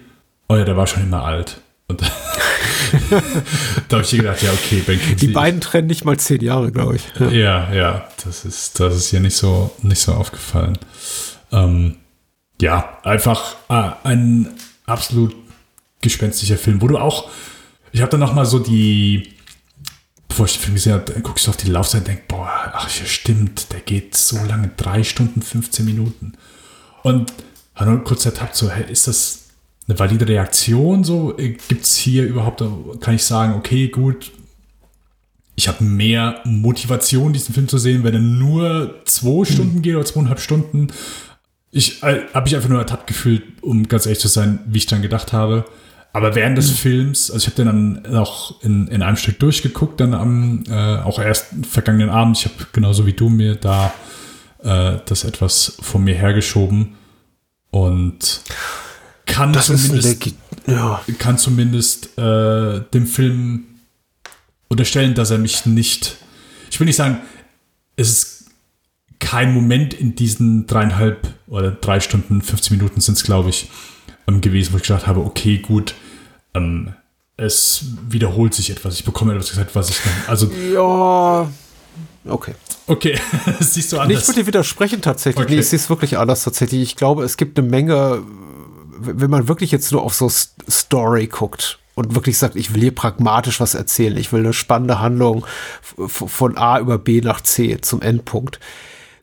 [0.47, 1.61] oh ja, der war schon immer alt.
[1.89, 2.01] Und
[3.87, 5.27] da habe ich gedacht, ja, okay, Ben Kingsley.
[5.27, 7.03] Die beiden trennen nicht mal zehn Jahre, glaube ich.
[7.19, 7.29] Ja.
[7.29, 10.75] ja, ja, das ist, das ist hier nicht so, nicht so aufgefallen.
[11.51, 11.97] Ähm,
[12.59, 14.55] ja, einfach ah, ein
[14.87, 15.35] absolut
[16.01, 17.29] gespenstischer Film, wo du auch,
[17.91, 19.35] ich habe dann noch mal so die,
[20.29, 22.89] bevor ich den Film gesehen habe, guckst du auf die Laufzeit und denkst, boah, ach
[22.97, 26.33] ja, stimmt, der geht so lange, drei Stunden, 15 Minuten.
[27.03, 27.33] Und
[27.75, 29.47] habe nur kurz ertappt, so, hey, ist das
[29.87, 31.03] eine valide Reaktion?
[31.03, 32.63] So, gibt es hier überhaupt,
[33.01, 34.31] kann ich sagen, okay, gut,
[35.55, 39.81] ich habe mehr Motivation, diesen Film zu sehen, wenn er nur zwei Stunden mhm.
[39.81, 40.87] geht oder zweieinhalb Stunden.
[41.71, 44.85] Ich äh, habe mich einfach nur ertappt gefühlt, um ganz ehrlich zu sein, wie ich
[44.85, 45.65] dann gedacht habe.
[46.11, 46.75] Aber während des mhm.
[46.75, 50.97] Films, also ich habe den dann auch in, in einem Stück durchgeguckt, dann am, äh,
[50.97, 52.37] auch erst vergangenen Abend.
[52.37, 53.93] Ich habe genauso wie du mir da
[54.63, 56.95] äh, das etwas von mir hergeschoben
[57.71, 58.41] und
[59.25, 60.33] kann das zumindest,
[60.65, 61.01] ja.
[61.19, 63.65] kann zumindest äh, dem Film
[64.67, 66.17] unterstellen, dass er mich nicht,
[66.71, 67.19] ich will nicht sagen,
[67.95, 68.45] es ist
[69.19, 73.69] kein Moment in diesen dreieinhalb oder drei Stunden, 15 Minuten sind es, glaube ich,
[74.29, 75.95] ähm, gewesen, wo ich gedacht habe, okay, gut,
[76.53, 76.93] ähm,
[77.37, 78.95] es wiederholt sich etwas.
[78.95, 81.49] Ich bekomme etwas gesagt, was ich dann, also ja,
[82.31, 82.53] okay.
[82.87, 83.19] Okay,
[83.59, 84.21] das siehst du anders.
[84.21, 85.45] Ich würde dir widersprechen tatsächlich.
[85.45, 85.55] Okay.
[85.55, 86.81] Nee, ich sehe es wirklich anders tatsächlich.
[86.81, 88.23] Ich glaube, es gibt eine Menge,
[88.99, 92.95] wenn man wirklich jetzt nur auf so Story guckt und wirklich sagt, ich will hier
[92.95, 95.45] pragmatisch was erzählen, ich will eine spannende Handlung
[96.07, 98.59] von A über B nach C zum Endpunkt,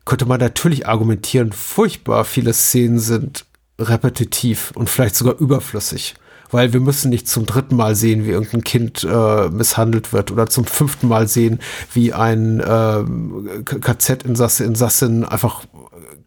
[0.04, 3.46] könnte man natürlich argumentieren, furchtbar viele Szenen sind
[3.78, 6.14] repetitiv und vielleicht sogar überflüssig.
[6.50, 10.46] Weil wir müssen nicht zum dritten Mal sehen, wie irgendein Kind äh, misshandelt wird oder
[10.46, 11.58] zum fünften Mal sehen,
[11.92, 15.66] wie ein äh, KZ-Insasse, Insassin einfach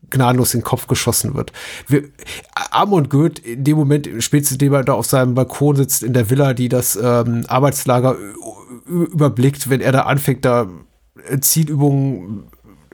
[0.10, 1.54] gnadenlos in den Kopf geschossen wird.
[1.88, 2.04] Wir,
[2.72, 6.30] Amon Goeth, in dem Moment, spätestens indem er da auf seinem Balkon sitzt in der
[6.30, 8.18] Villa, die das ähm, Arbeitslager
[8.88, 10.68] überblickt, wenn er da anfängt, da
[11.42, 12.46] Zielübungen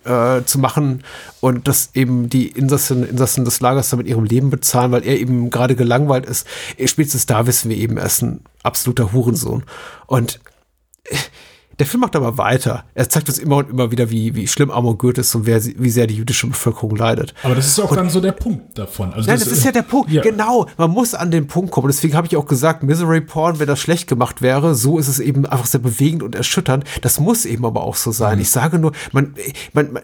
[0.05, 1.03] äh, zu machen
[1.41, 5.19] und dass eben die Insassen, Insassen des Lagers da mit ihrem Leben bezahlen, weil er
[5.19, 6.47] eben gerade gelangweilt ist.
[6.85, 9.63] Spätestens da wissen wir eben, er ist ein absoluter Hurensohn.
[10.07, 10.39] Und
[11.05, 11.17] äh,
[11.79, 12.85] der Film macht aber weiter.
[12.93, 15.63] Er zeigt uns immer und immer wieder, wie, wie schlimm Amon Goethe ist und wer,
[15.63, 17.33] wie sehr die jüdische Bevölkerung leidet.
[17.43, 19.13] Aber das ist auch und, dann so der Punkt davon.
[19.13, 20.09] Also nein, das, das ist ja der Punkt.
[20.11, 20.21] Ja.
[20.21, 20.67] Genau.
[20.77, 21.87] Man muss an den Punkt kommen.
[21.87, 25.19] Deswegen habe ich auch gesagt, Misery Porn, wenn das schlecht gemacht wäre, so ist es
[25.19, 26.85] eben einfach sehr bewegend und erschütternd.
[27.01, 28.35] Das muss eben aber auch so sein.
[28.35, 28.41] Mhm.
[28.41, 29.33] Ich sage nur, man,
[29.73, 29.99] man,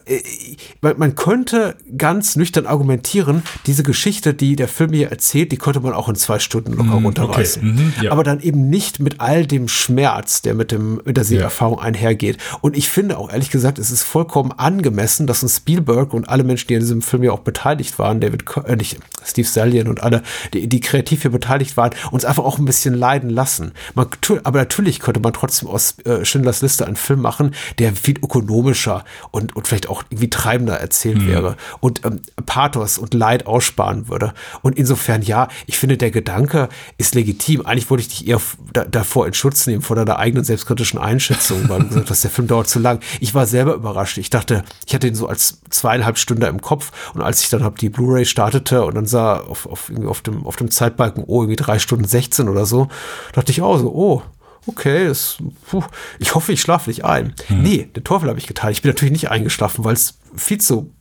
[0.81, 5.80] man, man, könnte ganz nüchtern argumentieren, diese Geschichte, die der Film hier erzählt, die könnte
[5.80, 7.61] man auch in zwei Stunden locker mhm, runterreißen.
[7.61, 7.81] Okay.
[7.81, 8.11] Mhm, ja.
[8.11, 11.80] Aber dann eben nicht mit all dem Schmerz, der mit dem, mit der Seherfahrung Erfahrung
[11.80, 12.38] einhergeht.
[12.62, 16.44] Und ich finde auch ehrlich gesagt, es ist vollkommen angemessen, dass ein Spielberg und alle
[16.44, 20.02] Menschen, die an diesem Film ja auch beteiligt waren, David, äh, nicht Steve Salian und
[20.02, 20.24] alle,
[20.54, 23.74] die, die kreativ hier beteiligt waren, uns einfach auch ein bisschen leiden lassen.
[23.94, 24.08] Man,
[24.44, 29.06] aber natürlich könnte man trotzdem aus äh, Schindlers Liste einen Film machen, der viel ökonomischer
[29.30, 31.28] und, und vielleicht auch irgendwie treibender erzählt mhm.
[31.28, 34.34] wäre und ähm, Pathos und Leid aussparen würde.
[34.64, 37.64] Und insofern, ja, ich finde, der Gedanke ist legitim.
[37.68, 38.42] Eigentlich wollte ich dich eher
[38.90, 41.51] davor in Schutz nehmen, vor deiner eigenen selbstkritischen Einschätzung.
[41.52, 42.99] Auffassung, weil gesagt hast, der Film dauert zu lang.
[43.19, 44.18] Ich war selber überrascht.
[44.18, 47.64] Ich dachte, ich hatte ihn so als zweieinhalb Stunden im Kopf und als ich dann
[47.64, 51.23] hab die Blu-ray startete und dann sah auf, auf, irgendwie auf dem, auf dem Zeitbalken,
[51.26, 52.88] oh, irgendwie drei Stunden 16 oder so,
[53.34, 54.22] dachte ich auch so, oh,
[54.68, 55.38] okay, das,
[55.69, 55.84] puh,
[56.19, 57.34] ich hoffe, ich schlafe nicht ein.
[57.48, 57.61] Hm.
[57.61, 58.72] Nee, den Teufel habe ich getan.
[58.72, 60.91] Ich bin natürlich nicht eingeschlafen, weil es viel zu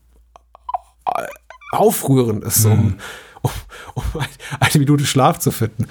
[1.07, 1.27] äh,
[1.73, 2.99] aufrührend ist, um, hm.
[3.43, 3.51] um,
[3.95, 4.05] um
[4.61, 5.87] eine Minute Schlaf zu finden.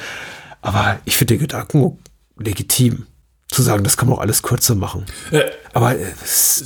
[0.62, 2.00] Aber ich finde den Gedanken
[2.38, 3.06] legitim
[3.52, 5.06] zu sagen, das kann man auch alles kürzer machen.
[5.32, 5.42] Äh,
[5.74, 5.96] Aber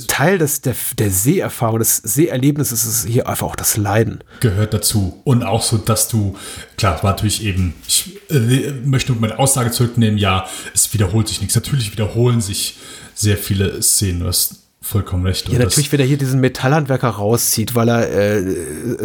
[0.06, 4.22] Teil des, der, der Seherfahrung, des Seherlebnisses ist hier einfach auch das Leiden.
[4.40, 5.20] Gehört dazu.
[5.24, 6.36] Und auch so, dass du,
[6.76, 11.54] klar, war natürlich eben, ich äh, möchte meine Aussage zurücknehmen, ja, es wiederholt sich nichts.
[11.54, 12.76] Natürlich wiederholen sich
[13.14, 14.20] sehr viele Szenen.
[14.20, 15.48] Du hast vollkommen recht.
[15.48, 18.44] Ja, natürlich, wenn er hier diesen Metallhandwerker rauszieht, weil er äh,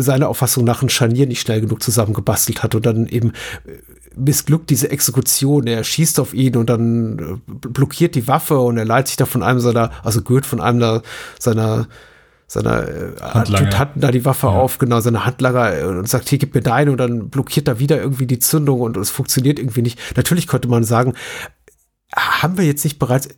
[0.01, 3.31] seiner Auffassung nach ein Scharnier nicht schnell genug zusammengebastelt hat und dann eben
[4.15, 5.68] missglückt diese Exekution.
[5.68, 9.26] Er schießt auf ihn und dann äh, blockiert die Waffe und er leitet sich da
[9.26, 11.02] von einem seiner, also Goethe von einem da,
[11.40, 11.88] seiner
[12.49, 14.53] seiner äh, Adjutanten da die Waffe ja.
[14.53, 17.77] auf, genau, seine Handlanger äh, und sagt, hier gib mir deine und dann blockiert da
[17.77, 19.99] wieder irgendwie die Zündung und es funktioniert irgendwie nicht.
[20.18, 21.14] Natürlich könnte man sagen,
[22.15, 23.30] haben wir jetzt nicht bereits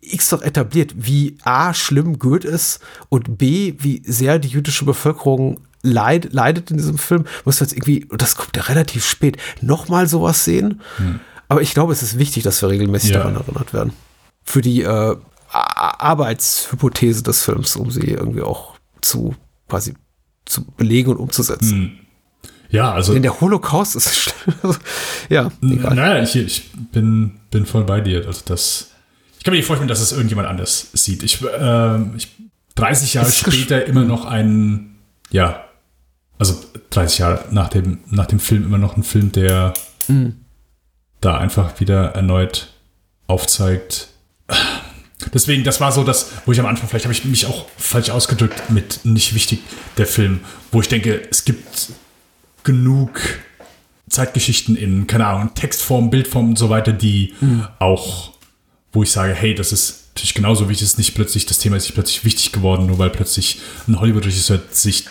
[0.00, 5.60] X doch etabliert, wie A schlimm Goethe ist und B, wie sehr die jüdische Bevölkerung
[5.82, 10.08] leid, leidet in diesem Film, muss jetzt irgendwie, und das kommt ja relativ spät, nochmal
[10.08, 10.80] sowas sehen.
[10.96, 11.20] Hm.
[11.48, 13.18] Aber ich glaube, es ist wichtig, dass wir regelmäßig ja.
[13.18, 13.92] daran erinnert werden.
[14.44, 15.16] Für die äh,
[15.50, 19.34] Arbeitshypothese des Films, um sie irgendwie auch zu
[19.68, 19.94] quasi
[20.44, 21.70] zu belegen und umzusetzen.
[21.70, 21.92] Hm.
[22.70, 23.14] Ja, also.
[23.14, 24.32] In der Holocaust ist
[25.28, 25.50] ja.
[25.60, 25.94] Egal.
[25.94, 28.26] Naja, ich, ich bin, bin voll bei dir.
[28.26, 28.92] Also das.
[29.38, 31.22] Ich kann mir nicht vorstellen, dass es irgendjemand anders sieht.
[31.22, 32.28] Ich, äh, ich
[32.76, 34.98] 30 Jahre später immer noch ein,
[35.30, 35.64] ja,
[36.40, 36.58] also
[36.88, 39.74] 30 Jahre nach dem, nach dem Film immer noch ein Film, der
[40.08, 40.36] mhm.
[41.20, 42.72] da einfach wieder erneut
[43.26, 44.08] aufzeigt.
[45.34, 48.08] Deswegen, das war so das, wo ich am Anfang, vielleicht habe ich mich auch falsch
[48.08, 49.60] ausgedrückt mit nicht wichtig,
[49.98, 50.40] der Film,
[50.72, 51.90] wo ich denke, es gibt
[52.64, 53.20] genug
[54.08, 57.66] Zeitgeschichten in, keine Ahnung, Textform, Bildform und so weiter, die mhm.
[57.78, 58.32] auch,
[58.92, 61.84] wo ich sage, hey, das ist natürlich genauso wichtig, ist nicht plötzlich, das Thema ist
[61.84, 65.04] nicht plötzlich wichtig geworden, nur weil plötzlich ein Hollywood-Regisseur sich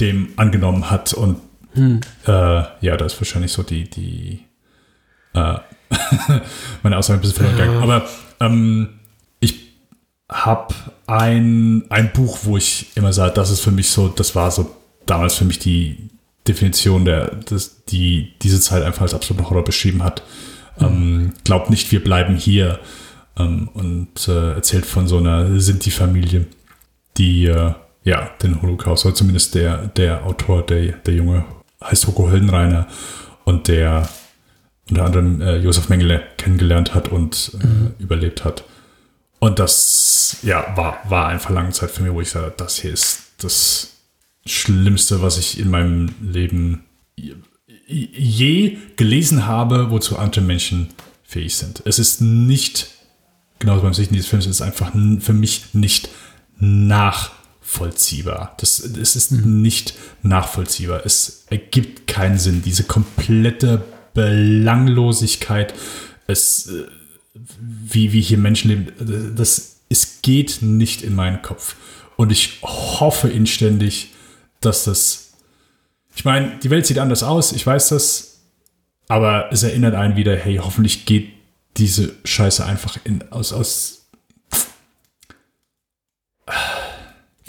[0.00, 1.12] dem angenommen hat.
[1.12, 1.40] Und
[1.74, 2.00] hm.
[2.26, 4.40] äh, ja, da ist wahrscheinlich so die, die
[5.34, 5.58] äh,
[6.82, 7.82] meine Aussage ein bisschen verloren gegangen.
[7.82, 8.08] Aber
[8.40, 8.88] ähm,
[9.40, 9.72] ich
[10.30, 10.74] habe
[11.06, 14.74] ein, ein Buch, wo ich immer sage, das ist für mich so, das war so
[15.06, 16.10] damals für mich die
[16.46, 20.22] Definition, der, das, die diese Zeit einfach als absoluter Horror beschrieben hat.
[20.78, 20.86] Mhm.
[20.86, 22.80] Ähm, glaubt nicht, wir bleiben hier.
[23.36, 26.46] Ähm, und äh, erzählt von so einer Sinti-Familie,
[27.16, 27.72] die äh,
[28.04, 31.44] ja, den Holocaust, oder zumindest der, der Autor, der, der Junge,
[31.82, 32.86] heißt Hoko Höllenreiner
[33.44, 34.08] und der
[34.90, 37.94] unter anderem äh, Josef Mengele kennengelernt hat und äh, mhm.
[37.98, 38.64] überlebt hat.
[39.38, 42.92] Und das, ja, war, war einfach lange Zeit für mich, wo ich sage, das hier
[42.92, 43.96] ist das
[44.46, 46.84] Schlimmste, was ich in meinem Leben
[47.86, 50.88] je gelesen habe, wozu andere Menschen
[51.22, 51.82] fähig sind.
[51.84, 52.88] Es ist nicht,
[53.58, 56.08] genauso beim Sichten dieses Films, es ist einfach für mich nicht
[56.58, 57.32] nach
[57.74, 58.54] nachvollziehbar.
[58.58, 61.04] Das, das ist nicht nachvollziehbar.
[61.04, 62.62] Es ergibt keinen Sinn.
[62.62, 63.82] Diese komplette
[64.14, 65.74] Belanglosigkeit,
[66.26, 66.84] es, äh,
[67.34, 71.74] wie, wie hier Menschen leben, das, es geht nicht in meinen Kopf.
[72.16, 74.10] Und ich hoffe inständig,
[74.60, 75.32] dass das.
[76.14, 78.42] Ich meine, die Welt sieht anders aus, ich weiß das,
[79.08, 81.32] aber es erinnert einen wieder, hey, hoffentlich geht
[81.76, 84.06] diese Scheiße einfach in, aus, aus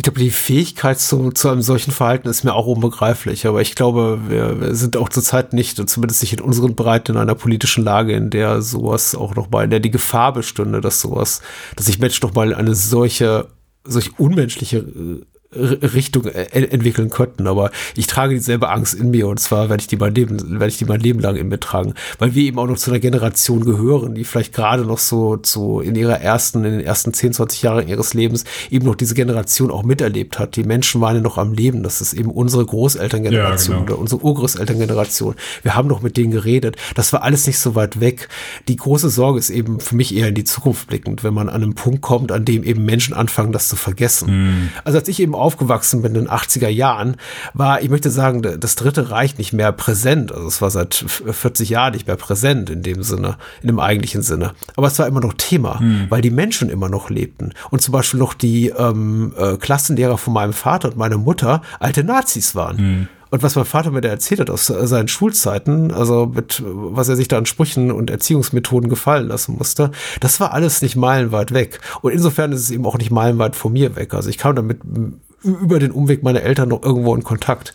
[0.06, 3.48] glaube, die Fähigkeit zu, zu einem solchen Verhalten ist mir auch unbegreiflich.
[3.48, 7.18] Aber ich glaube, wir, wir sind auch zurzeit nicht, zumindest nicht in unseren Breiten, in
[7.18, 11.02] einer politischen Lage, in der sowas auch noch mal, in der die Gefahr bestünde, dass
[11.02, 11.41] sowas,
[11.76, 13.48] dass sich Mensch noch mal eine solche,
[13.84, 15.26] solch unmenschliche äh,
[15.56, 17.48] Richtung äh, entwickeln könnten.
[17.48, 20.68] Aber ich trage dieselbe Angst in mir und zwar werde ich die mein Leben, werde
[20.68, 22.99] ich die mein Leben lang in mir tragen, weil wir eben auch noch zu einer
[22.99, 27.34] Generation gehören, die vielleicht gerade noch so, so in ihrer ersten, in den ersten 10,
[27.34, 30.56] 20 Jahren ihres Lebens eben noch diese Generation auch miterlebt hat.
[30.56, 31.84] Die Menschen waren ja noch am Leben.
[31.84, 33.94] Das ist eben unsere Großelterngeneration ja, genau.
[33.94, 35.36] oder unsere Urgroßelterngeneration.
[35.64, 36.77] Wir haben noch mit denen geredet.
[36.95, 38.30] Das war alles nicht so weit weg.
[38.68, 41.64] Die große Sorge ist eben für mich eher in die Zukunft blickend, wenn man an
[41.64, 44.48] einen Punkt kommt, an dem eben Menschen anfangen, das zu vergessen.
[44.48, 44.69] Mhm.
[44.84, 47.17] Also als ich eben aufgewachsen bin in den 80er Jahren,
[47.53, 50.31] war, ich möchte sagen, das Dritte Reich nicht mehr präsent.
[50.31, 54.23] Also es war seit 40 Jahren nicht mehr präsent in dem Sinne, in dem eigentlichen
[54.23, 54.53] Sinne.
[54.76, 56.07] Aber es war immer noch Thema, hm.
[56.09, 57.53] weil die Menschen immer noch lebten.
[57.69, 62.03] Und zum Beispiel noch die ähm, äh, Klassenlehrer von meinem Vater und meiner Mutter alte
[62.03, 62.77] Nazis waren.
[62.77, 63.07] Hm.
[63.35, 67.17] Und was mein Vater mir da erzählt hat aus seinen Schulzeiten, also mit was er
[67.17, 69.91] sich da an Sprüchen und Erziehungsmethoden gefallen lassen musste,
[70.22, 71.81] das war alles nicht meilenweit weg.
[72.01, 74.13] Und insofern ist es eben auch nicht meilenweit von mir weg.
[74.13, 74.80] Also ich kam damit
[75.45, 77.73] über den Umweg meiner Eltern noch irgendwo in Kontakt.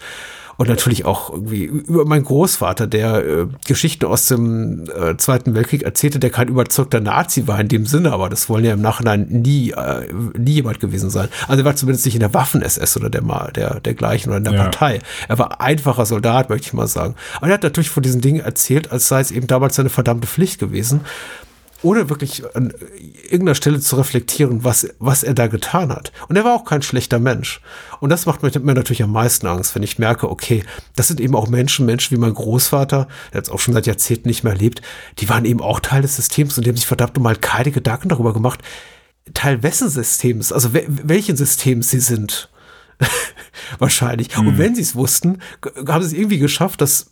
[0.61, 5.85] Und natürlich auch irgendwie über meinen Großvater, der äh, Geschichten aus dem äh, Zweiten Weltkrieg
[5.85, 9.27] erzählte, der kein überzeugter Nazi war in dem Sinne, aber das wollen ja im Nachhinein
[9.31, 11.31] nie, äh, nie jemand gewesen sein.
[11.49, 13.23] Also er war zumindest nicht in der Waffen-SS oder der,
[13.53, 14.63] der, dergleichen oder in der ja.
[14.65, 14.99] Partei.
[15.29, 17.15] Er war einfacher Soldat, möchte ich mal sagen.
[17.39, 20.27] Aber er hat natürlich von diesen Dingen erzählt, als sei es eben damals seine verdammte
[20.29, 21.01] Pflicht gewesen
[21.83, 22.73] ohne wirklich an
[23.23, 26.13] irgendeiner Stelle zu reflektieren, was, was er da getan hat.
[26.29, 27.61] Und er war auch kein schlechter Mensch.
[28.01, 30.63] Und das macht mir natürlich am meisten Angst, wenn ich merke, okay,
[30.97, 34.29] das sind eben auch Menschen, Menschen wie mein Großvater, der jetzt auch schon seit Jahrzehnten
[34.29, 34.83] nicht mehr lebt,
[35.19, 38.09] die waren eben auch Teil des Systems und die haben sich verdammt nochmal keine Gedanken
[38.09, 38.61] darüber gemacht,
[39.35, 42.51] Teil wessen Systems, also welchen Systems sie sind.
[43.79, 44.37] Wahrscheinlich.
[44.37, 44.49] Mhm.
[44.49, 45.39] Und wenn sie es wussten,
[45.87, 47.10] haben sie es irgendwie geschafft, das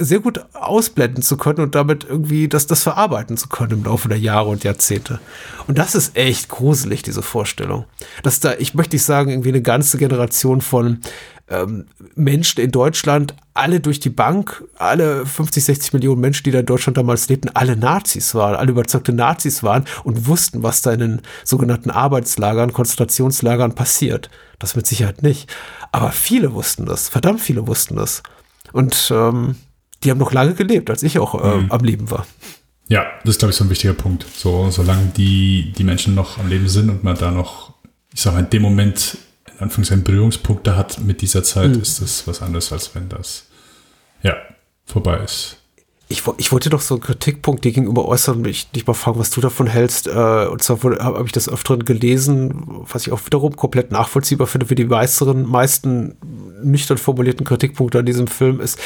[0.00, 4.08] sehr gut ausblenden zu können und damit irgendwie das, das verarbeiten zu können im Laufe
[4.08, 5.20] der Jahre und Jahrzehnte.
[5.66, 7.84] Und das ist echt gruselig, diese Vorstellung.
[8.22, 11.00] Dass da, ich möchte nicht sagen, irgendwie eine ganze Generation von
[11.48, 16.60] ähm, Menschen in Deutschland, alle durch die Bank, alle 50, 60 Millionen Menschen, die da
[16.60, 20.92] in Deutschland damals lebten, alle Nazis waren, alle überzeugte Nazis waren und wussten, was da
[20.92, 24.30] in den sogenannten Arbeitslagern, Konzentrationslagern passiert.
[24.58, 25.52] Das mit Sicherheit nicht.
[25.92, 28.22] Aber viele wussten das, verdammt viele wussten das.
[28.72, 29.56] Und ähm,
[30.02, 31.70] die haben noch lange gelebt, als ich auch äh, mhm.
[31.70, 32.26] am Leben war.
[32.88, 34.26] Ja, das ist, glaube ich, so ein wichtiger Punkt.
[34.34, 37.74] So, solange die, die Menschen noch am Leben sind und man da noch,
[38.12, 39.16] ich sage mal, in dem Moment,
[39.46, 41.82] in Anführungszeichen, Berührungspunkte hat mit dieser Zeit, mhm.
[41.82, 43.46] ist das was anderes, als wenn das,
[44.22, 44.34] ja,
[44.86, 45.59] vorbei ist.
[46.10, 49.30] Ich, ich wollte doch so einen Kritikpunkt dir gegenüber äußern mich nicht mal fragen, was
[49.30, 50.08] du davon hältst.
[50.08, 54.48] Äh, und zwar habe hab ich das öfteren gelesen, was ich auch wiederum komplett nachvollziehbar
[54.48, 56.16] finde für die meisten, meisten
[56.62, 58.78] nüchtern formulierten Kritikpunkte an diesem Film ist,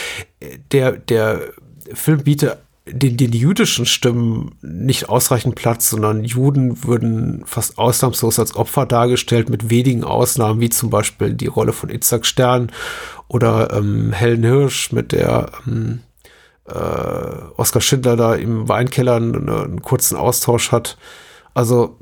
[0.71, 1.41] der, der
[1.95, 8.55] Film bietet den, den jüdischen Stimmen nicht ausreichend Platz, sondern Juden würden fast ausnahmslos als
[8.57, 12.71] Opfer dargestellt, mit wenigen Ausnahmen, wie zum Beispiel die Rolle von Itzhak Stern
[13.29, 16.01] oder ähm, Helen Hirsch mit der ähm,
[16.67, 16.73] äh,
[17.57, 20.97] Oskar Schindler da im Weinkeller einen, einen kurzen Austausch hat.
[21.53, 21.99] Also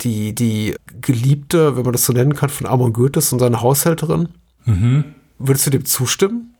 [0.00, 4.28] die, die Geliebte, wenn man das so nennen kann, von Amon Goethes und seiner Haushälterin.
[4.64, 5.04] Mhm.
[5.38, 6.51] Würdest du dem zustimmen?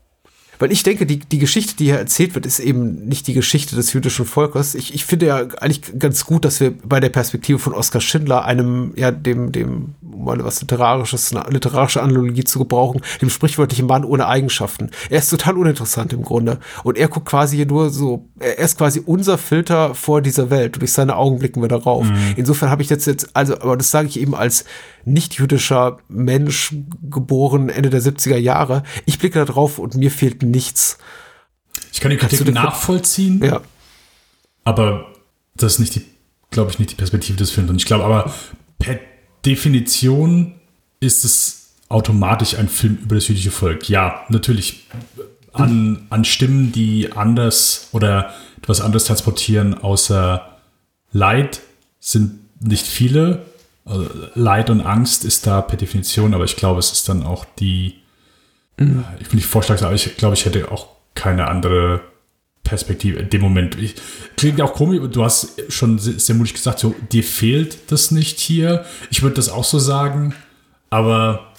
[0.62, 3.74] Weil ich denke, die, die Geschichte, die hier erzählt wird, ist eben nicht die Geschichte
[3.74, 4.76] des jüdischen Volkes.
[4.76, 8.44] Ich, ich finde ja eigentlich ganz gut, dass wir bei der Perspektive von Oskar Schindler,
[8.44, 13.88] einem, ja, dem, dem, um mal was Literarisches, eine literarische Analogie zu gebrauchen, dem sprichwörtlichen
[13.88, 14.92] Mann ohne Eigenschaften.
[15.10, 16.60] Er ist total uninteressant im Grunde.
[16.84, 20.76] Und er guckt quasi hier nur so, er ist quasi unser Filter vor dieser Welt.
[20.76, 22.06] Und durch seine Augen blicken wir darauf.
[22.06, 22.34] Mhm.
[22.36, 24.64] Insofern habe ich jetzt jetzt, also, aber das sage ich eben als
[25.04, 28.82] nicht-jüdischer Mensch, geboren Ende der 70er Jahre.
[29.06, 30.98] Ich blicke da drauf und mir fehlt nichts.
[31.92, 33.42] Ich kann die Kritik nachvollziehen.
[33.44, 33.60] Ja.
[34.64, 35.12] Aber
[35.54, 36.04] das ist nicht die,
[36.50, 37.70] glaube ich, nicht die Perspektive des Films.
[37.70, 38.32] Und ich glaube aber,
[38.78, 38.98] per
[39.44, 40.54] Definition
[41.00, 43.88] ist es automatisch ein Film über das jüdische Volk.
[43.88, 44.86] Ja, natürlich
[45.52, 50.58] an, an Stimmen, die anders oder etwas anderes transportieren, außer
[51.12, 51.60] Leid,
[52.00, 53.44] sind nicht viele.
[53.84, 57.44] Also Leid und Angst ist da per Definition, aber ich glaube, es ist dann auch
[57.58, 57.96] die,
[58.76, 59.04] mhm.
[59.20, 62.00] ich bin nicht vorschlagsam, aber ich glaube, ich hätte auch keine andere
[62.62, 63.76] Perspektive in dem Moment.
[63.76, 63.96] Ich,
[64.36, 68.38] klingt auch komisch, du hast schon sehr, sehr mutig gesagt, so, dir fehlt das nicht
[68.38, 68.84] hier.
[69.10, 70.34] Ich würde das auch so sagen,
[70.88, 71.52] aber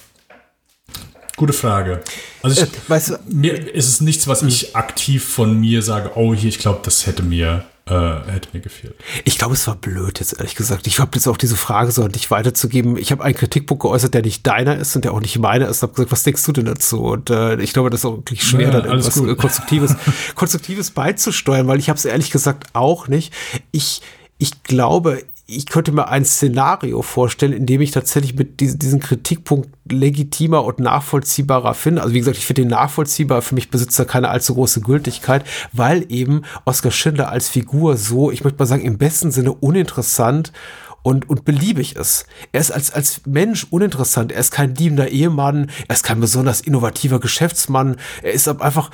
[1.36, 2.02] gute Frage.
[2.42, 6.12] Also ich, äh, weißt du, mir ist es nichts, was ich aktiv von mir sage,
[6.16, 8.96] oh hier, ich glaube, das hätte mir äh, hätte mir gefehlt.
[9.26, 10.88] Ich glaube, es war blöd jetzt ehrlich gesagt.
[10.88, 12.98] Ich habe jetzt auch diese Frage so an dich weiterzugeben.
[12.98, 15.78] Ich habe einen Kritikpunkt geäußert, der nicht deiner ist und der auch nicht meiner ist.
[15.78, 17.04] Ich habe gesagt, was denkst du denn dazu?
[17.04, 19.38] Und äh, ich glaube, das ist auch wirklich schwer, ja, dann irgendwas gut.
[19.38, 19.96] Konstruktives,
[20.36, 23.34] Konstruktives beizusteuern, weil ich habe es ehrlich gesagt auch nicht.
[23.72, 24.02] Ich
[24.38, 29.70] ich glaube, ich könnte mir ein Szenario vorstellen, in dem ich tatsächlich mit diesem, Kritikpunkt
[29.92, 32.02] legitimer und nachvollziehbarer finde.
[32.02, 35.44] Also wie gesagt, ich finde den nachvollziehbar, für mich besitzt er keine allzu große Gültigkeit,
[35.74, 40.54] weil eben Oskar Schindler als Figur so, ich möchte mal sagen, im besten Sinne uninteressant
[41.02, 42.26] und, und beliebig ist.
[42.54, 44.32] Er ist als, als Mensch uninteressant.
[44.32, 45.70] Er ist kein liebender Ehemann.
[45.90, 47.98] Er ist kein besonders innovativer Geschäftsmann.
[48.22, 48.90] Er ist einfach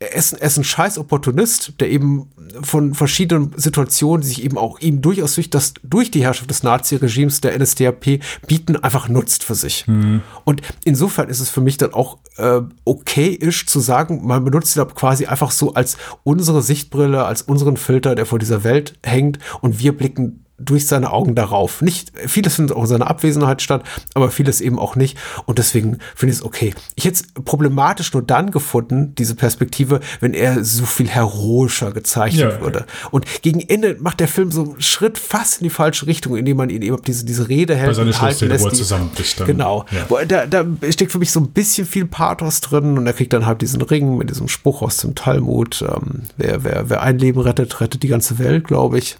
[0.00, 2.30] er ist, er ist ein scheiß Opportunist, der eben
[2.62, 6.62] von verschiedenen Situationen, die sich eben auch ihm durchaus durch, das, durch die Herrschaft des
[6.62, 9.86] Nazi-Regimes der NSDAP bieten, einfach nutzt für sich.
[9.86, 10.22] Mhm.
[10.44, 14.88] Und insofern ist es für mich dann auch äh, okay-isch zu sagen, man benutzt ihn
[14.94, 19.80] quasi einfach so als unsere Sichtbrille, als unseren Filter, der vor dieser Welt hängt und
[19.80, 21.82] wir blicken durch seine Augen darauf.
[21.82, 23.82] Nicht, vieles findet auch in seiner Abwesenheit statt,
[24.14, 25.16] aber vieles eben auch nicht.
[25.46, 26.74] Und deswegen finde ich es okay.
[26.94, 32.52] Ich hätte es problematisch nur dann gefunden, diese Perspektive, wenn er so viel heroischer gezeichnet
[32.54, 32.60] Ja.
[32.60, 32.86] würde.
[33.10, 36.56] Und gegen Ende macht der Film so einen Schritt fast in die falsche Richtung, indem
[36.56, 37.88] man ihn eben auf diese, diese Rede hält.
[37.90, 39.46] Bei seiner halten Schlussszene, wo er zusammenbricht dann.
[39.46, 39.84] Genau.
[39.90, 40.24] Ja.
[40.24, 43.46] Da, da steckt für mich so ein bisschen viel Pathos drin und er kriegt dann
[43.46, 45.82] halt diesen Ring mit diesem Spruch aus dem Talmud.
[45.82, 49.16] Ähm, wer, wer, wer ein Leben rettet, rettet die ganze Welt, glaube ich.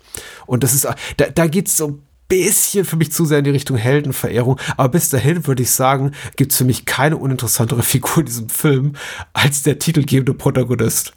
[0.51, 0.87] Und das ist,
[1.17, 4.59] da, da geht's so ein bisschen für mich zu sehr in die Richtung Heldenverehrung.
[4.77, 8.93] Aber bis dahin würde ich sagen, gibt's für mich keine uninteressantere Figur in diesem Film
[9.33, 11.13] als der titelgebende Protagonist.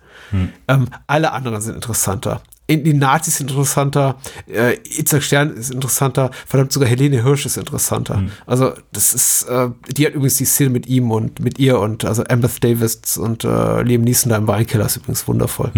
[0.68, 2.42] Ähm, alle anderen sind interessanter.
[2.66, 7.58] In- Die Nazis sind interessanter, äh, Itzhak Stern ist interessanter, verdammt sogar Helene Hirsch ist
[7.58, 8.24] interessanter.
[8.48, 12.06] Also das ist, äh, die hat übrigens die Szene mit ihm und mit ihr und
[12.06, 15.72] also Ambeth Davis und äh, Liam Neeson da im Weinkeller ist übrigens wundervoll.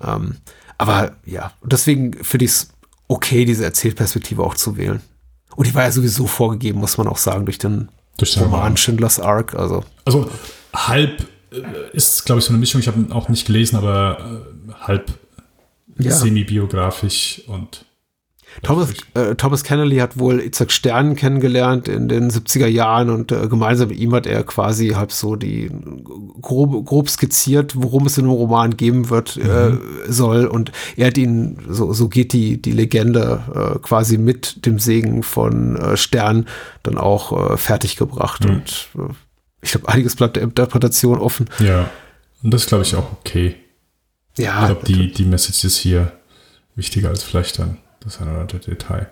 [0.00, 0.36] Ähm,
[0.78, 2.68] aber ja, deswegen finde ich es
[3.08, 5.00] okay, diese Erzählperspektive auch zu wählen.
[5.56, 8.76] Und die war ja sowieso vorgegeben, muss man auch sagen, durch den Durch den Roman.
[8.76, 9.54] Schindlers Ark.
[9.54, 10.30] Also Also
[10.74, 11.60] halb äh,
[11.96, 12.80] ist, glaube ich, so eine Mischung.
[12.80, 15.12] Ich habe ihn auch nicht gelesen, aber äh, halb
[15.98, 16.12] Ja.
[16.12, 17.84] semi-biografisch und
[18.62, 23.46] Thomas, äh, Thomas Kennelly hat wohl Itzhak Stern kennengelernt in den 70er Jahren und äh,
[23.48, 25.70] gemeinsam mit ihm hat er quasi halb so die
[26.40, 29.72] grob, grob skizziert, worum es in dem Roman geben wird, äh,
[30.08, 30.46] soll.
[30.46, 35.22] Und er hat ihn, so, so geht die, die Legende äh, quasi mit dem Segen
[35.22, 36.46] von äh, Stern
[36.82, 38.44] dann auch äh, fertiggebracht.
[38.44, 39.12] Und äh,
[39.62, 41.48] ich glaube, einiges bleibt der Interpretation offen.
[41.58, 41.90] ja.
[42.40, 43.56] Und das glaube ich, auch okay.
[44.36, 46.12] Ich Ja, glaube, die, die Message ist hier
[46.76, 49.10] wichtiger als vielleicht dann das eine oder andere Detail.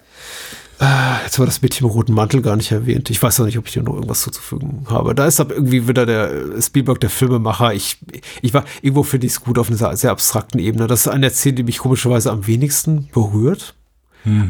[1.24, 3.08] Jetzt war das Mädchen im roten Mantel gar nicht erwähnt.
[3.08, 5.14] Ich weiß noch nicht, ob ich dir noch irgendwas zuzufügen habe.
[5.14, 7.72] Da ist aber irgendwie wieder der äh, Spielberg, der Filmemacher.
[7.72, 7.98] Ich,
[8.42, 10.86] ich war, irgendwo finde ich es gut auf einer sehr, abstrakten Ebene.
[10.86, 13.74] Das ist eine der Szenen, die mich komischerweise am wenigsten berührt.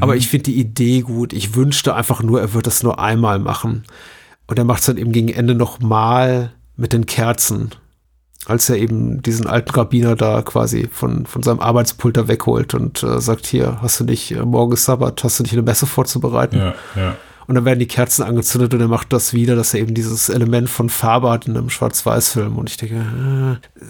[0.00, 1.32] Aber ich finde die Idee gut.
[1.32, 3.84] Ich wünschte einfach nur, er wird das nur einmal machen.
[4.46, 7.70] Und er macht es dann eben gegen Ende noch mal mit den Kerzen.
[8.46, 13.02] Als er eben diesen alten Rabbiner da quasi von, von seinem Arbeitspult da wegholt und
[13.02, 15.86] äh, sagt, hier, hast du nicht, äh, morgen ist Sabbat, hast du nicht eine Messe
[15.86, 16.58] vorzubereiten?
[16.58, 17.16] Ja, ja.
[17.48, 20.28] Und dann werden die Kerzen angezündet und er macht das wieder, dass er eben dieses
[20.28, 22.56] Element von Farbe hat in einem Schwarz-Weiß-Film.
[22.58, 23.84] Und ich denke, äh,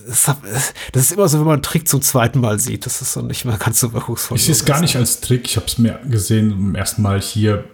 [0.92, 2.84] das ist immer so, wenn man einen Trick zum zweiten Mal sieht.
[2.84, 4.36] Das ist dann nicht mehr ganz so wirkungsvoll.
[4.36, 5.46] Ich sehe es gar nicht als Trick.
[5.46, 7.64] Ich habe es mir gesehen zum ersten Mal hier.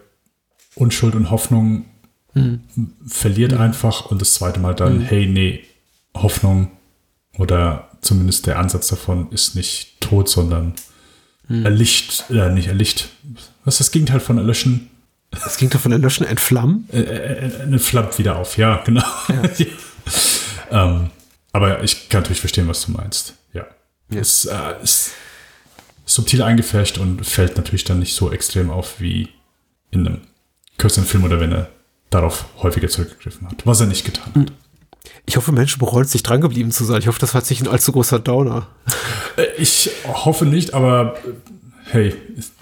[0.74, 1.84] Unschuld und Hoffnung
[3.06, 5.64] verliert einfach und das zweite Mal dann, hey, nee,
[6.14, 6.70] Hoffnung
[7.38, 10.74] oder zumindest der Ansatz davon ist nicht tot, sondern
[11.48, 13.10] erlicht, äh, nicht erlicht.
[13.64, 14.90] Was ist das Gegenteil von erlöschen?
[15.30, 16.88] Das ging doch von Erlöschen entflammen.
[16.92, 19.04] Äh, äh, eine flammt wieder auf, ja, genau.
[20.70, 20.84] Ja.
[20.86, 21.10] ähm,
[21.52, 23.34] aber ich kann natürlich verstehen, was du meinst.
[23.52, 23.66] Ja.
[24.10, 25.12] Es äh, ist
[26.04, 29.28] subtil eingefärbt und fällt natürlich dann nicht so extrem auf wie
[29.90, 30.20] in einem
[30.78, 31.68] kürzeren Film oder wenn er
[32.10, 34.52] darauf häufiger zurückgegriffen hat, was er nicht getan hat.
[35.26, 37.00] Ich hoffe, Menschen bereuen es, sich dran geblieben zu sein.
[37.00, 38.68] Ich hoffe, das war jetzt nicht ein allzu großer Downer.
[39.36, 41.30] Äh, Ich hoffe nicht, aber äh,
[41.90, 42.52] hey, ist,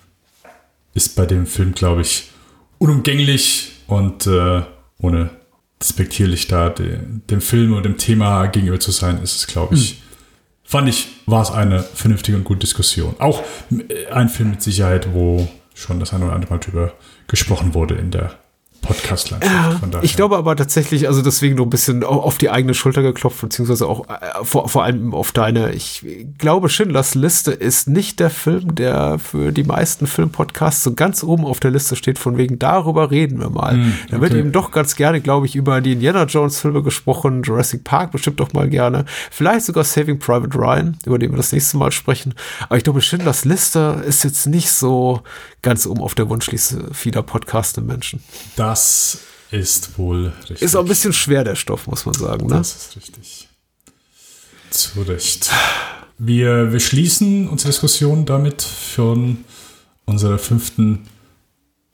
[0.95, 2.31] ist bei dem Film, glaube ich,
[2.79, 4.63] unumgänglich und äh,
[5.01, 5.31] ohne
[5.81, 6.99] despektierlich da de,
[7.31, 10.03] dem Film und dem Thema gegenüber zu sein, ist es, glaube ich,
[10.63, 13.15] fand ich, war es eine vernünftige und gute Diskussion.
[13.19, 16.93] Auch äh, ein Film mit Sicherheit, wo schon das eine oder andere Mal drüber
[17.27, 18.35] gesprochen wurde in der
[18.83, 19.81] Podcast-Landschaft.
[19.81, 20.05] Von daher.
[20.05, 23.41] Ich glaube aber tatsächlich, also deswegen noch ein bisschen au- auf die eigene Schulter geklopft,
[23.41, 25.73] beziehungsweise auch äh, vor, vor allem auf deine.
[25.73, 26.05] Ich
[26.39, 31.45] glaube, Schindlers Liste ist nicht der Film, der für die meisten Filmpodcasts so ganz oben
[31.45, 33.79] auf der Liste steht, von wegen darüber reden wir mal.
[34.11, 34.41] da wird okay.
[34.41, 38.41] eben doch ganz gerne, glaube ich, über die Indiana Jones Filme gesprochen, Jurassic Park bestimmt
[38.41, 42.35] doch mal gerne, vielleicht sogar Saving Private Ryan, über den wir das nächste Mal sprechen.
[42.69, 45.23] Aber ich glaube, Schindlers Liste ist jetzt nicht so
[45.63, 48.23] ganz oben auf der Wunschliste vieler podcastende Menschen.
[48.57, 49.19] das
[49.51, 50.63] ist wohl richtig.
[50.63, 52.47] Ist auch ein bisschen schwer, der Stoff, muss man sagen.
[52.47, 52.55] Ne?
[52.55, 53.49] Das ist richtig.
[54.71, 55.51] Zu Recht.
[56.19, 59.45] Wir, wir schließen unsere Diskussion damit von
[60.05, 61.09] unserer fünften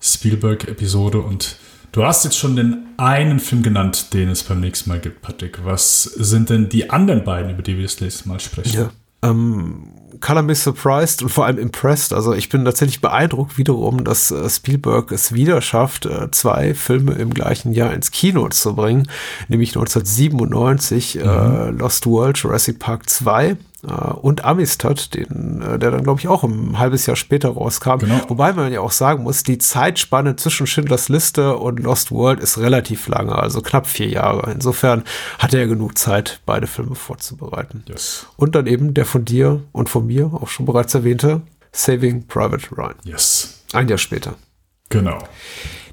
[0.01, 1.57] Spielberg-Episode und
[1.93, 5.65] du hast jetzt schon den einen Film genannt, den es beim nächsten Mal gibt, Patrick.
[5.65, 8.75] Was sind denn die anderen beiden, über die wir das nächste Mal sprechen?
[8.75, 8.91] Ja.
[9.31, 12.13] Ähm, Color Me Surprised und vor allem Impressed.
[12.13, 17.13] Also ich bin tatsächlich beeindruckt wiederum, dass äh, Spielberg es wieder schafft, äh, zwei Filme
[17.15, 19.09] im gleichen Jahr ins Kino zu bringen.
[19.49, 23.57] Nämlich 1997 äh, Lost World, Jurassic Park 2 äh,
[23.93, 27.99] und Amistad, den, äh, der dann glaube ich auch ein halbes Jahr später rauskam.
[27.99, 28.21] Genau.
[28.29, 32.59] Wobei man ja auch sagen muss, die Zeitspanne zwischen Schindlers Liste und Lost World ist
[32.59, 34.51] relativ lange, also knapp vier Jahre.
[34.53, 35.05] Insofern
[35.39, 37.85] hat er genug Zeit, beide Filme vorzubereiten.
[37.89, 38.27] Yes.
[38.37, 41.43] Und dann eben der von dir und von mir auch schon bereits erwähnte
[41.73, 42.95] Saving Private Ryan.
[43.05, 43.63] Yes.
[43.73, 44.35] Ein Jahr später.
[44.89, 45.19] Genau.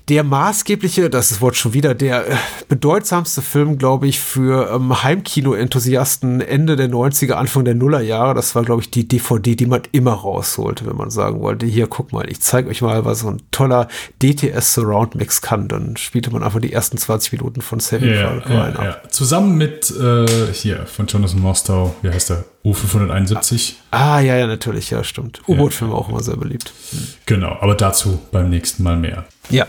[0.10, 2.36] Der maßgebliche, das ist Wort schon wieder, der äh,
[2.68, 8.34] bedeutsamste Film, glaube ich, für ähm, Heimkino-Enthusiasten Ende der 90er, Anfang der Nullerjahre.
[8.34, 11.88] Das war, glaube ich, die DVD, die man immer rausholte, wenn man sagen wollte, hier,
[11.88, 13.88] guck mal, ich zeige euch mal, was so ein toller
[14.22, 15.70] DTS Surround Mix kann.
[15.70, 19.02] Dann spielte man einfach die ersten 20 Minuten von Ja, Private ja, ab.
[19.06, 19.10] ja.
[19.10, 22.44] Zusammen mit äh, hier von Jonathan Mostow, wie heißt der?
[22.66, 23.76] U571.
[23.92, 25.42] Ah, ja, ja, natürlich, ja, stimmt.
[25.48, 26.74] U-Boot-Filme auch immer sehr beliebt.
[27.26, 29.24] Genau, aber dazu beim nächsten Mal mehr.
[29.50, 29.66] Ja.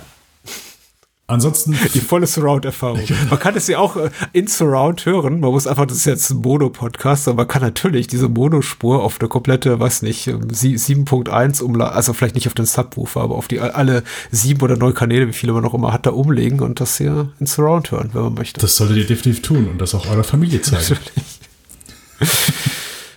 [1.26, 3.00] Ansonsten, Die volle Surround-Erfahrung.
[3.30, 5.40] Man kann es ja auch äh, in Surround hören.
[5.40, 9.18] Man muss einfach, das ist jetzt ein Mono-Podcast, aber man kann natürlich diese Monospur auf
[9.20, 13.36] eine komplette, weiß nicht, ähm, sie- 7.1 umladen, also vielleicht nicht auf den Subwoofer, aber
[13.36, 16.60] auf die alle sieben oder neun Kanäle, wie viele man noch immer hat, da umlegen
[16.60, 18.60] und das hier in Surround hören, wenn man möchte.
[18.60, 20.98] das solltet ihr definitiv tun und das auch eurer Familie zeigen.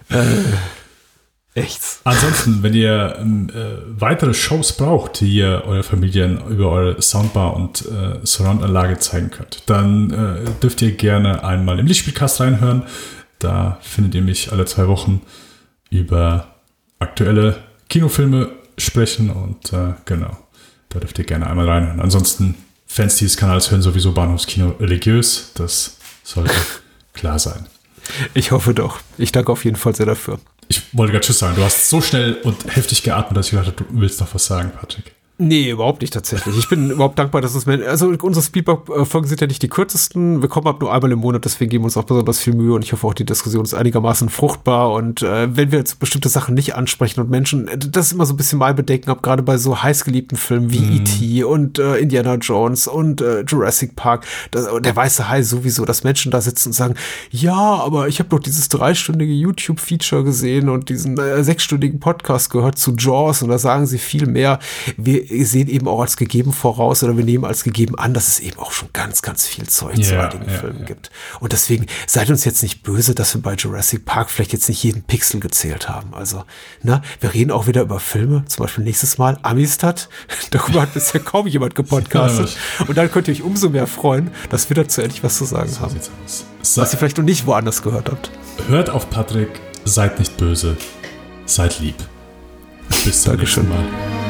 [1.58, 1.82] Echt.
[2.04, 7.56] Ansonsten, wenn ihr ähm, äh, weitere Shows braucht, die ihr eurer Familie über eure Soundbar
[7.56, 12.84] und äh, Surround-Anlage zeigen könnt, dann äh, dürft ihr gerne einmal im Lichtspielcast reinhören.
[13.40, 15.24] Da findet ihr mich alle zwei Wochen
[15.90, 16.54] über
[17.00, 17.58] aktuelle
[17.90, 20.38] Kinofilme sprechen und äh, genau,
[20.90, 22.02] da dürft ihr gerne einmal reinhören.
[22.02, 22.54] Ansonsten,
[22.86, 25.54] Fans dieses Kanals hören sowieso Bahnhofskino religiös.
[25.56, 26.54] Das sollte
[27.14, 27.66] klar sein.
[28.36, 29.00] Ich hoffe doch.
[29.18, 30.40] Ich danke auf jeden Fall sehr dafür.
[30.68, 31.56] Ich wollte gerade Tschüss sagen.
[31.56, 34.46] Du hast so schnell und heftig geatmet, dass ich gedacht habe, du willst noch was
[34.46, 35.17] sagen, Patrick.
[35.40, 36.58] Nee, überhaupt nicht tatsächlich.
[36.58, 40.42] Ich bin überhaupt dankbar, dass uns, Men- also unsere Speedbug-Folgen sind ja nicht die kürzesten.
[40.42, 42.74] Wir kommen ab nur einmal im Monat, deswegen geben wir uns auch besonders viel Mühe
[42.74, 46.30] und ich hoffe auch, die Diskussion ist einigermaßen fruchtbar und äh, wenn wir jetzt bestimmte
[46.30, 49.22] Sachen nicht ansprechen und Menschen, äh, das ist immer so ein bisschen mein Bedenken, ab
[49.22, 51.44] gerade bei so heißgeliebten Filmen wie E.T.
[51.44, 56.32] und äh, Indiana Jones und äh, Jurassic Park, das, der weiße Hai sowieso, dass Menschen
[56.32, 56.96] da sitzen und sagen,
[57.30, 62.80] ja, aber ich habe doch dieses dreistündige YouTube-Feature gesehen und diesen äh, sechsstündigen Podcast gehört
[62.80, 64.58] zu Jaws und da sagen sie viel mehr.
[64.98, 68.40] Wir sehen eben auch als gegeben voraus oder wir nehmen als gegeben an, dass es
[68.40, 70.86] eben auch schon ganz, ganz viel Zeug zu Ja, einigen ja, Filmen ja.
[70.86, 71.12] gibt.
[71.40, 74.84] Und deswegen seid uns jetzt nicht böse, dass wir bei Jurassic Park vielleicht jetzt nicht
[74.84, 76.14] jeden Pixel gezählt haben.
[76.14, 76.44] Also,
[76.84, 80.10] na, wir reden auch wieder über Filme, zum Beispiel nächstes Mal Amistad.
[80.52, 82.58] Darüber hat bisher kaum jemand gepodcastet.
[82.88, 85.70] Und dann könnt ihr euch umso mehr freuen, dass wir dazu endlich was zu sagen
[85.70, 85.96] So haben.
[86.76, 88.32] Was ihr vielleicht noch nicht woanders gehört habt.
[88.68, 89.50] hört auf Patrick,
[89.86, 90.78] seid nicht böse,
[91.46, 91.96] seid lieb.
[93.04, 93.68] Bis zum Dankeschön.
[93.68, 94.27] nächsten Mal.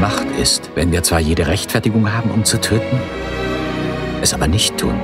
[0.00, 3.00] Macht ist, wenn wir zwar jede Rechtfertigung haben, um zu töten,
[4.22, 4.94] es aber nicht tun.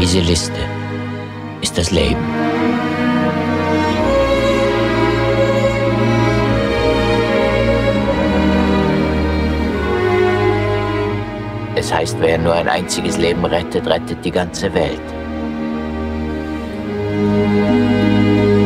[0.00, 0.60] Diese Liste
[1.60, 2.16] ist das Leben.
[11.74, 15.00] Es heißt, wer nur ein einziges Leben rettet, rettet die ganze Welt.
[17.18, 18.57] Música